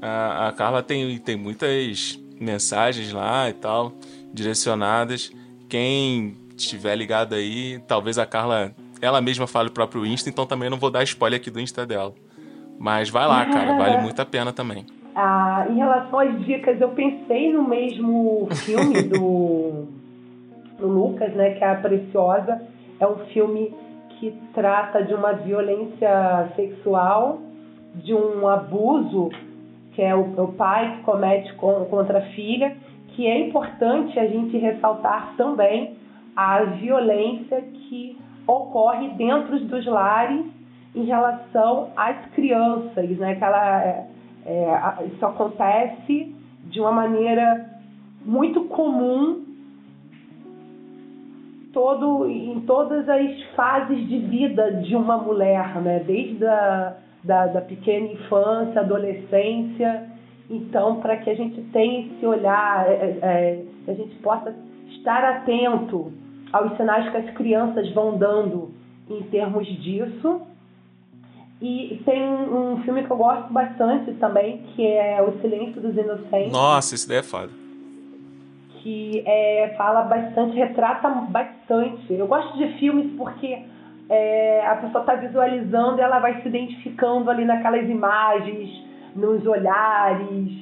A, 0.00 0.48
a 0.48 0.52
Carla 0.52 0.82
tem, 0.82 1.18
tem 1.18 1.36
muitas 1.36 2.18
mensagens 2.38 3.12
lá 3.12 3.48
e 3.48 3.54
tal, 3.54 3.92
direcionadas. 4.32 5.32
Quem 5.68 6.36
estiver 6.56 6.94
ligado 6.96 7.34
aí, 7.34 7.80
talvez 7.86 8.18
a 8.18 8.26
Carla 8.26 8.74
ela 9.00 9.20
mesma 9.20 9.46
fale 9.46 9.68
o 9.68 9.72
próprio 9.72 10.06
Insta, 10.06 10.28
então 10.28 10.46
também 10.46 10.70
não 10.70 10.78
vou 10.78 10.90
dar 10.90 11.02
spoiler 11.02 11.38
aqui 11.38 11.50
do 11.50 11.60
Insta 11.60 11.86
dela. 11.86 12.14
Mas 12.78 13.08
vai 13.08 13.26
lá, 13.26 13.44
cara, 13.46 13.76
vale 13.78 13.98
muito 13.98 14.20
a 14.20 14.24
pena 14.24 14.52
também. 14.52 14.86
Ah, 15.14 15.66
em 15.70 15.76
relação 15.76 16.18
às 16.18 16.44
dicas, 16.44 16.80
eu 16.80 16.90
pensei 16.90 17.52
no 17.52 17.66
mesmo 17.66 18.48
filme 18.52 19.02
do, 19.02 19.86
do 20.78 20.86
Lucas, 20.86 21.32
né, 21.34 21.50
que 21.52 21.64
é 21.64 21.70
A 21.70 21.74
Preciosa. 21.76 22.60
É 22.98 23.06
um 23.06 23.16
filme 23.26 23.74
que 24.18 24.32
trata 24.52 25.02
de 25.02 25.14
uma 25.14 25.32
violência 25.32 26.50
sexual, 26.56 27.38
de 27.94 28.14
um 28.14 28.46
abuso 28.46 29.30
que 29.96 30.02
é 30.02 30.14
o, 30.14 30.20
o 30.20 30.52
pai 30.52 30.96
que 30.96 31.02
comete 31.04 31.54
com, 31.54 31.86
contra 31.86 32.18
a 32.18 32.22
filha, 32.32 32.76
que 33.08 33.26
é 33.26 33.48
importante 33.48 34.18
a 34.18 34.26
gente 34.26 34.58
ressaltar 34.58 35.34
também 35.38 35.96
a 36.36 36.64
violência 36.64 37.62
que 37.62 38.18
ocorre 38.46 39.08
dentro 39.16 39.58
dos 39.58 39.86
lares 39.86 40.44
em 40.94 41.04
relação 41.04 41.88
às 41.96 42.26
crianças, 42.34 43.08
né? 43.16 43.36
Que 43.36 43.44
ela, 43.44 43.82
é, 43.82 44.06
é, 44.44 45.06
isso 45.06 45.24
acontece 45.24 46.36
de 46.64 46.78
uma 46.78 46.92
maneira 46.92 47.70
muito 48.22 48.64
comum 48.64 49.45
todo, 51.76 52.26
em 52.26 52.58
todas 52.60 53.06
as 53.06 53.42
fases 53.54 54.08
de 54.08 54.18
vida 54.20 54.72
de 54.72 54.96
uma 54.96 55.18
mulher, 55.18 55.78
né? 55.82 56.02
Desde 56.06 56.46
a 56.46 56.96
da, 57.22 57.46
da 57.48 57.60
pequena 57.60 58.06
infância, 58.06 58.80
adolescência. 58.80 60.08
Então, 60.48 61.00
para 61.00 61.18
que 61.18 61.28
a 61.28 61.34
gente 61.34 61.60
tenha 61.72 62.06
esse 62.06 62.24
olhar, 62.24 62.88
é, 62.88 62.92
é, 62.92 63.18
é, 63.20 63.90
a 63.90 63.94
gente 63.94 64.14
possa 64.16 64.54
estar 64.88 65.22
atento 65.22 66.12
aos 66.50 66.74
sinais 66.78 67.10
que 67.10 67.16
as 67.18 67.30
crianças 67.34 67.92
vão 67.92 68.16
dando 68.16 68.70
em 69.10 69.22
termos 69.24 69.66
disso 69.82 70.40
e 71.60 72.00
tem 72.06 72.22
um 72.22 72.82
filme 72.84 73.04
que 73.04 73.10
eu 73.10 73.16
gosto 73.16 73.52
bastante 73.52 74.12
também, 74.14 74.62
que 74.74 74.86
é 74.86 75.20
O 75.20 75.38
Silêncio 75.42 75.80
dos 75.82 75.94
Inocentes. 75.94 76.52
Nossa, 76.52 76.94
esse 76.94 77.06
daí 77.06 77.18
é 77.18 77.22
foda. 77.22 77.65
Que 78.86 79.24
é, 79.26 79.74
fala 79.76 80.02
bastante, 80.02 80.56
retrata 80.56 81.08
bastante. 81.08 82.12
Eu 82.12 82.28
gosto 82.28 82.56
de 82.56 82.78
filmes 82.78 83.12
porque 83.16 83.58
é, 84.08 84.64
a 84.64 84.76
pessoa 84.76 85.02
está 85.02 85.16
visualizando 85.16 86.00
ela 86.00 86.20
vai 86.20 86.40
se 86.40 86.46
identificando 86.46 87.28
ali 87.28 87.44
naquelas 87.44 87.88
imagens, 87.88 88.70
nos 89.16 89.44
olhares, 89.44 90.52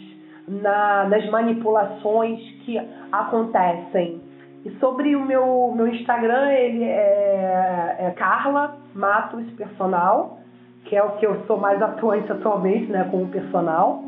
na, 0.48 1.05
nas 1.05 1.28
manipulações 1.28 2.40
que 2.64 2.80
acontecem. 3.12 4.22
E 4.64 4.70
sobre 4.78 5.14
o 5.14 5.20
meu, 5.20 5.74
meu 5.76 5.88
Instagram, 5.88 6.51
ele 6.52 6.84
é, 6.84 7.96
é 7.98 8.14
Carla 8.16 8.78
Matos 8.94 9.44
Personal 9.51 10.38
que 10.84 10.96
é 10.96 11.02
o 11.02 11.12
que 11.12 11.26
eu 11.26 11.44
sou 11.46 11.59
mais 11.59 11.80
atuante 11.80 12.30
atualmente, 12.30 12.90
né, 12.90 13.09
como 13.10 13.26
personal. 13.28 14.05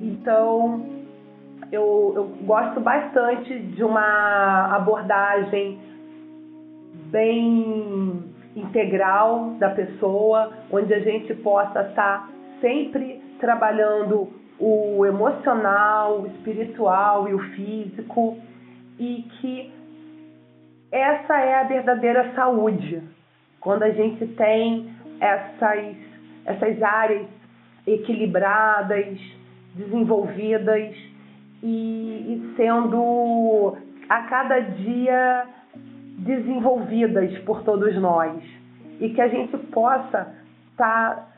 Então, 0.00 0.80
eu, 1.70 2.12
eu 2.14 2.24
gosto 2.44 2.80
bastante 2.80 3.58
de 3.58 3.84
uma 3.84 4.74
abordagem 4.74 5.78
bem 7.10 8.24
integral 8.56 9.54
da 9.58 9.70
pessoa, 9.70 10.52
onde 10.70 10.92
a 10.92 11.00
gente 11.00 11.34
possa 11.34 11.82
estar 11.82 12.28
sempre 12.60 13.20
trabalhando 13.38 14.28
o 14.58 15.06
emocional, 15.06 16.22
o 16.22 16.26
espiritual 16.26 17.28
e 17.28 17.34
o 17.34 17.38
físico, 17.38 18.36
e 18.98 19.24
que 19.40 19.72
essa 20.90 21.38
é 21.38 21.60
a 21.60 21.64
verdadeira 21.64 22.32
saúde. 22.34 23.02
Quando 23.60 23.82
a 23.82 23.90
gente 23.90 24.26
tem 24.28 24.90
essas, 25.20 25.96
essas 26.44 26.82
áreas 26.82 27.26
equilibradas, 27.86 29.18
desenvolvidas 29.74 30.94
e, 31.62 31.66
e 31.66 32.54
sendo 32.56 33.76
a 34.08 34.22
cada 34.22 34.60
dia 34.60 35.46
desenvolvidas 36.18 37.36
por 37.40 37.62
todos 37.62 37.94
nós. 37.96 38.42
E 39.00 39.10
que 39.10 39.20
a 39.20 39.28
gente 39.28 39.56
possa 39.68 40.34
estar 40.72 41.14
tá 41.14 41.28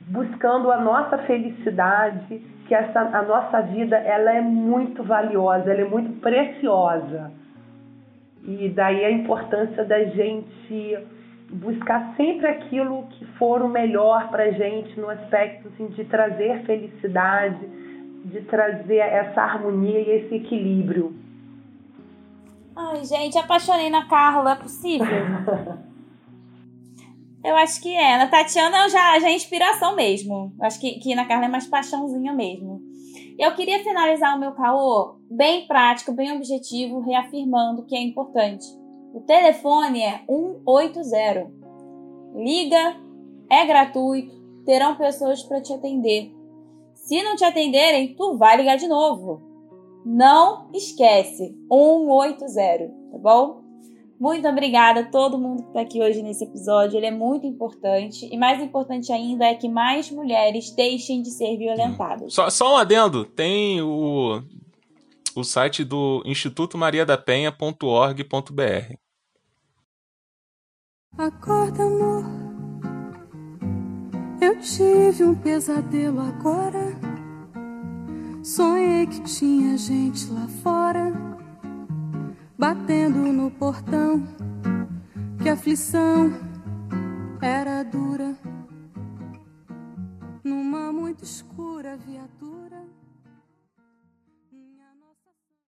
buscando 0.00 0.70
a 0.72 0.80
nossa 0.80 1.18
felicidade, 1.18 2.38
que 2.66 2.74
essa, 2.74 3.00
a 3.00 3.22
nossa 3.22 3.60
vida 3.62 3.96
ela 3.96 4.32
é 4.32 4.40
muito 4.40 5.02
valiosa, 5.02 5.70
ela 5.70 5.82
é 5.82 5.88
muito 5.88 6.20
preciosa. 6.20 7.32
E 8.44 8.68
daí 8.70 9.04
a 9.04 9.10
importância 9.10 9.84
da 9.84 10.02
gente 10.04 10.98
buscar 11.52 12.14
sempre 12.16 12.46
aquilo 12.46 13.06
que 13.10 13.24
for 13.36 13.60
o 13.60 13.68
melhor 13.68 14.28
para 14.30 14.50
gente 14.52 14.98
no 14.98 15.10
aspecto 15.10 15.68
assim, 15.68 15.88
de 15.88 16.04
trazer 16.04 16.62
felicidade, 16.64 17.68
de 18.24 18.40
trazer 18.42 18.98
essa 18.98 19.40
harmonia 19.42 20.00
e 20.00 20.10
esse 20.10 20.34
equilíbrio. 20.34 21.14
Ai, 22.76 23.04
gente, 23.04 23.38
apaixonei 23.38 23.90
na 23.90 24.06
Carla, 24.06 24.52
é 24.52 24.56
possível? 24.56 25.06
eu 27.44 27.56
acho 27.56 27.80
que 27.82 27.94
é. 27.94 28.18
Na 28.18 28.26
Tatiana 28.26 28.88
já, 28.88 29.18
já 29.18 29.28
é 29.28 29.34
inspiração 29.34 29.94
mesmo. 29.94 30.52
Eu 30.58 30.66
acho 30.66 30.80
que, 30.80 30.98
que 31.00 31.14
na 31.14 31.26
Carla 31.26 31.46
é 31.46 31.48
mais 31.48 31.66
paixãozinha 31.66 32.32
mesmo. 32.32 32.80
Eu 33.38 33.54
queria 33.54 33.82
finalizar 33.82 34.36
o 34.36 34.40
meu 34.40 34.52
caô 34.52 35.16
bem 35.30 35.66
prático, 35.66 36.12
bem 36.12 36.32
objetivo, 36.32 37.00
reafirmando 37.00 37.84
que 37.84 37.96
é 37.96 38.02
importante 38.02 38.80
o 39.12 39.20
telefone 39.20 40.02
é 40.02 40.22
180. 40.26 41.50
Liga, 42.34 42.96
é 43.50 43.66
gratuito, 43.66 44.32
terão 44.64 44.94
pessoas 44.94 45.42
para 45.42 45.60
te 45.60 45.72
atender. 45.72 46.32
Se 47.10 47.20
não 47.24 47.34
te 47.34 47.42
atenderem, 47.42 48.14
tu 48.14 48.38
vai 48.38 48.56
ligar 48.56 48.76
de 48.76 48.86
novo. 48.86 49.42
Não 50.06 50.70
esquece, 50.72 51.52
180, 51.68 52.86
tá 53.10 53.18
bom? 53.18 53.64
Muito 54.20 54.46
obrigada 54.46 55.00
a 55.00 55.10
todo 55.10 55.36
mundo 55.36 55.64
que 55.64 55.68
está 55.70 55.80
aqui 55.80 56.00
hoje 56.00 56.22
nesse 56.22 56.44
episódio. 56.44 56.96
Ele 56.96 57.06
é 57.06 57.10
muito 57.10 57.44
importante. 57.48 58.28
E 58.32 58.38
mais 58.38 58.62
importante 58.62 59.12
ainda 59.12 59.44
é 59.44 59.56
que 59.56 59.68
mais 59.68 60.08
mulheres 60.08 60.70
deixem 60.70 61.20
de 61.20 61.32
ser 61.32 61.56
violentadas. 61.56 62.32
Só, 62.32 62.48
só 62.48 62.74
um 62.74 62.76
adendo: 62.76 63.24
tem 63.24 63.82
o 63.82 64.40
o 65.34 65.42
site 65.42 65.82
do 65.82 66.22
Instituto 66.24 66.78
Maria 66.78 67.04
da 67.04 67.18
Penha.org.br. 67.18 68.94
Acorda, 71.18 71.82
amor. 71.82 72.50
Eu 74.40 74.58
tive 74.58 75.24
um 75.24 75.34
pesadelo 75.34 76.20
agora. 76.20 76.99
Sonhei 78.50 79.06
que 79.06 79.20
tinha 79.20 79.78
gente 79.78 80.28
lá 80.28 80.48
fora, 80.60 81.12
batendo 82.58 83.32
no 83.32 83.48
portão. 83.48 84.26
Que 85.40 85.48
a 85.48 85.52
aflição 85.52 86.32
era 87.40 87.84
dura. 87.84 88.36
Numa 90.42 90.92
muito 90.92 91.22
escura 91.22 91.96
viatura. 91.96 92.39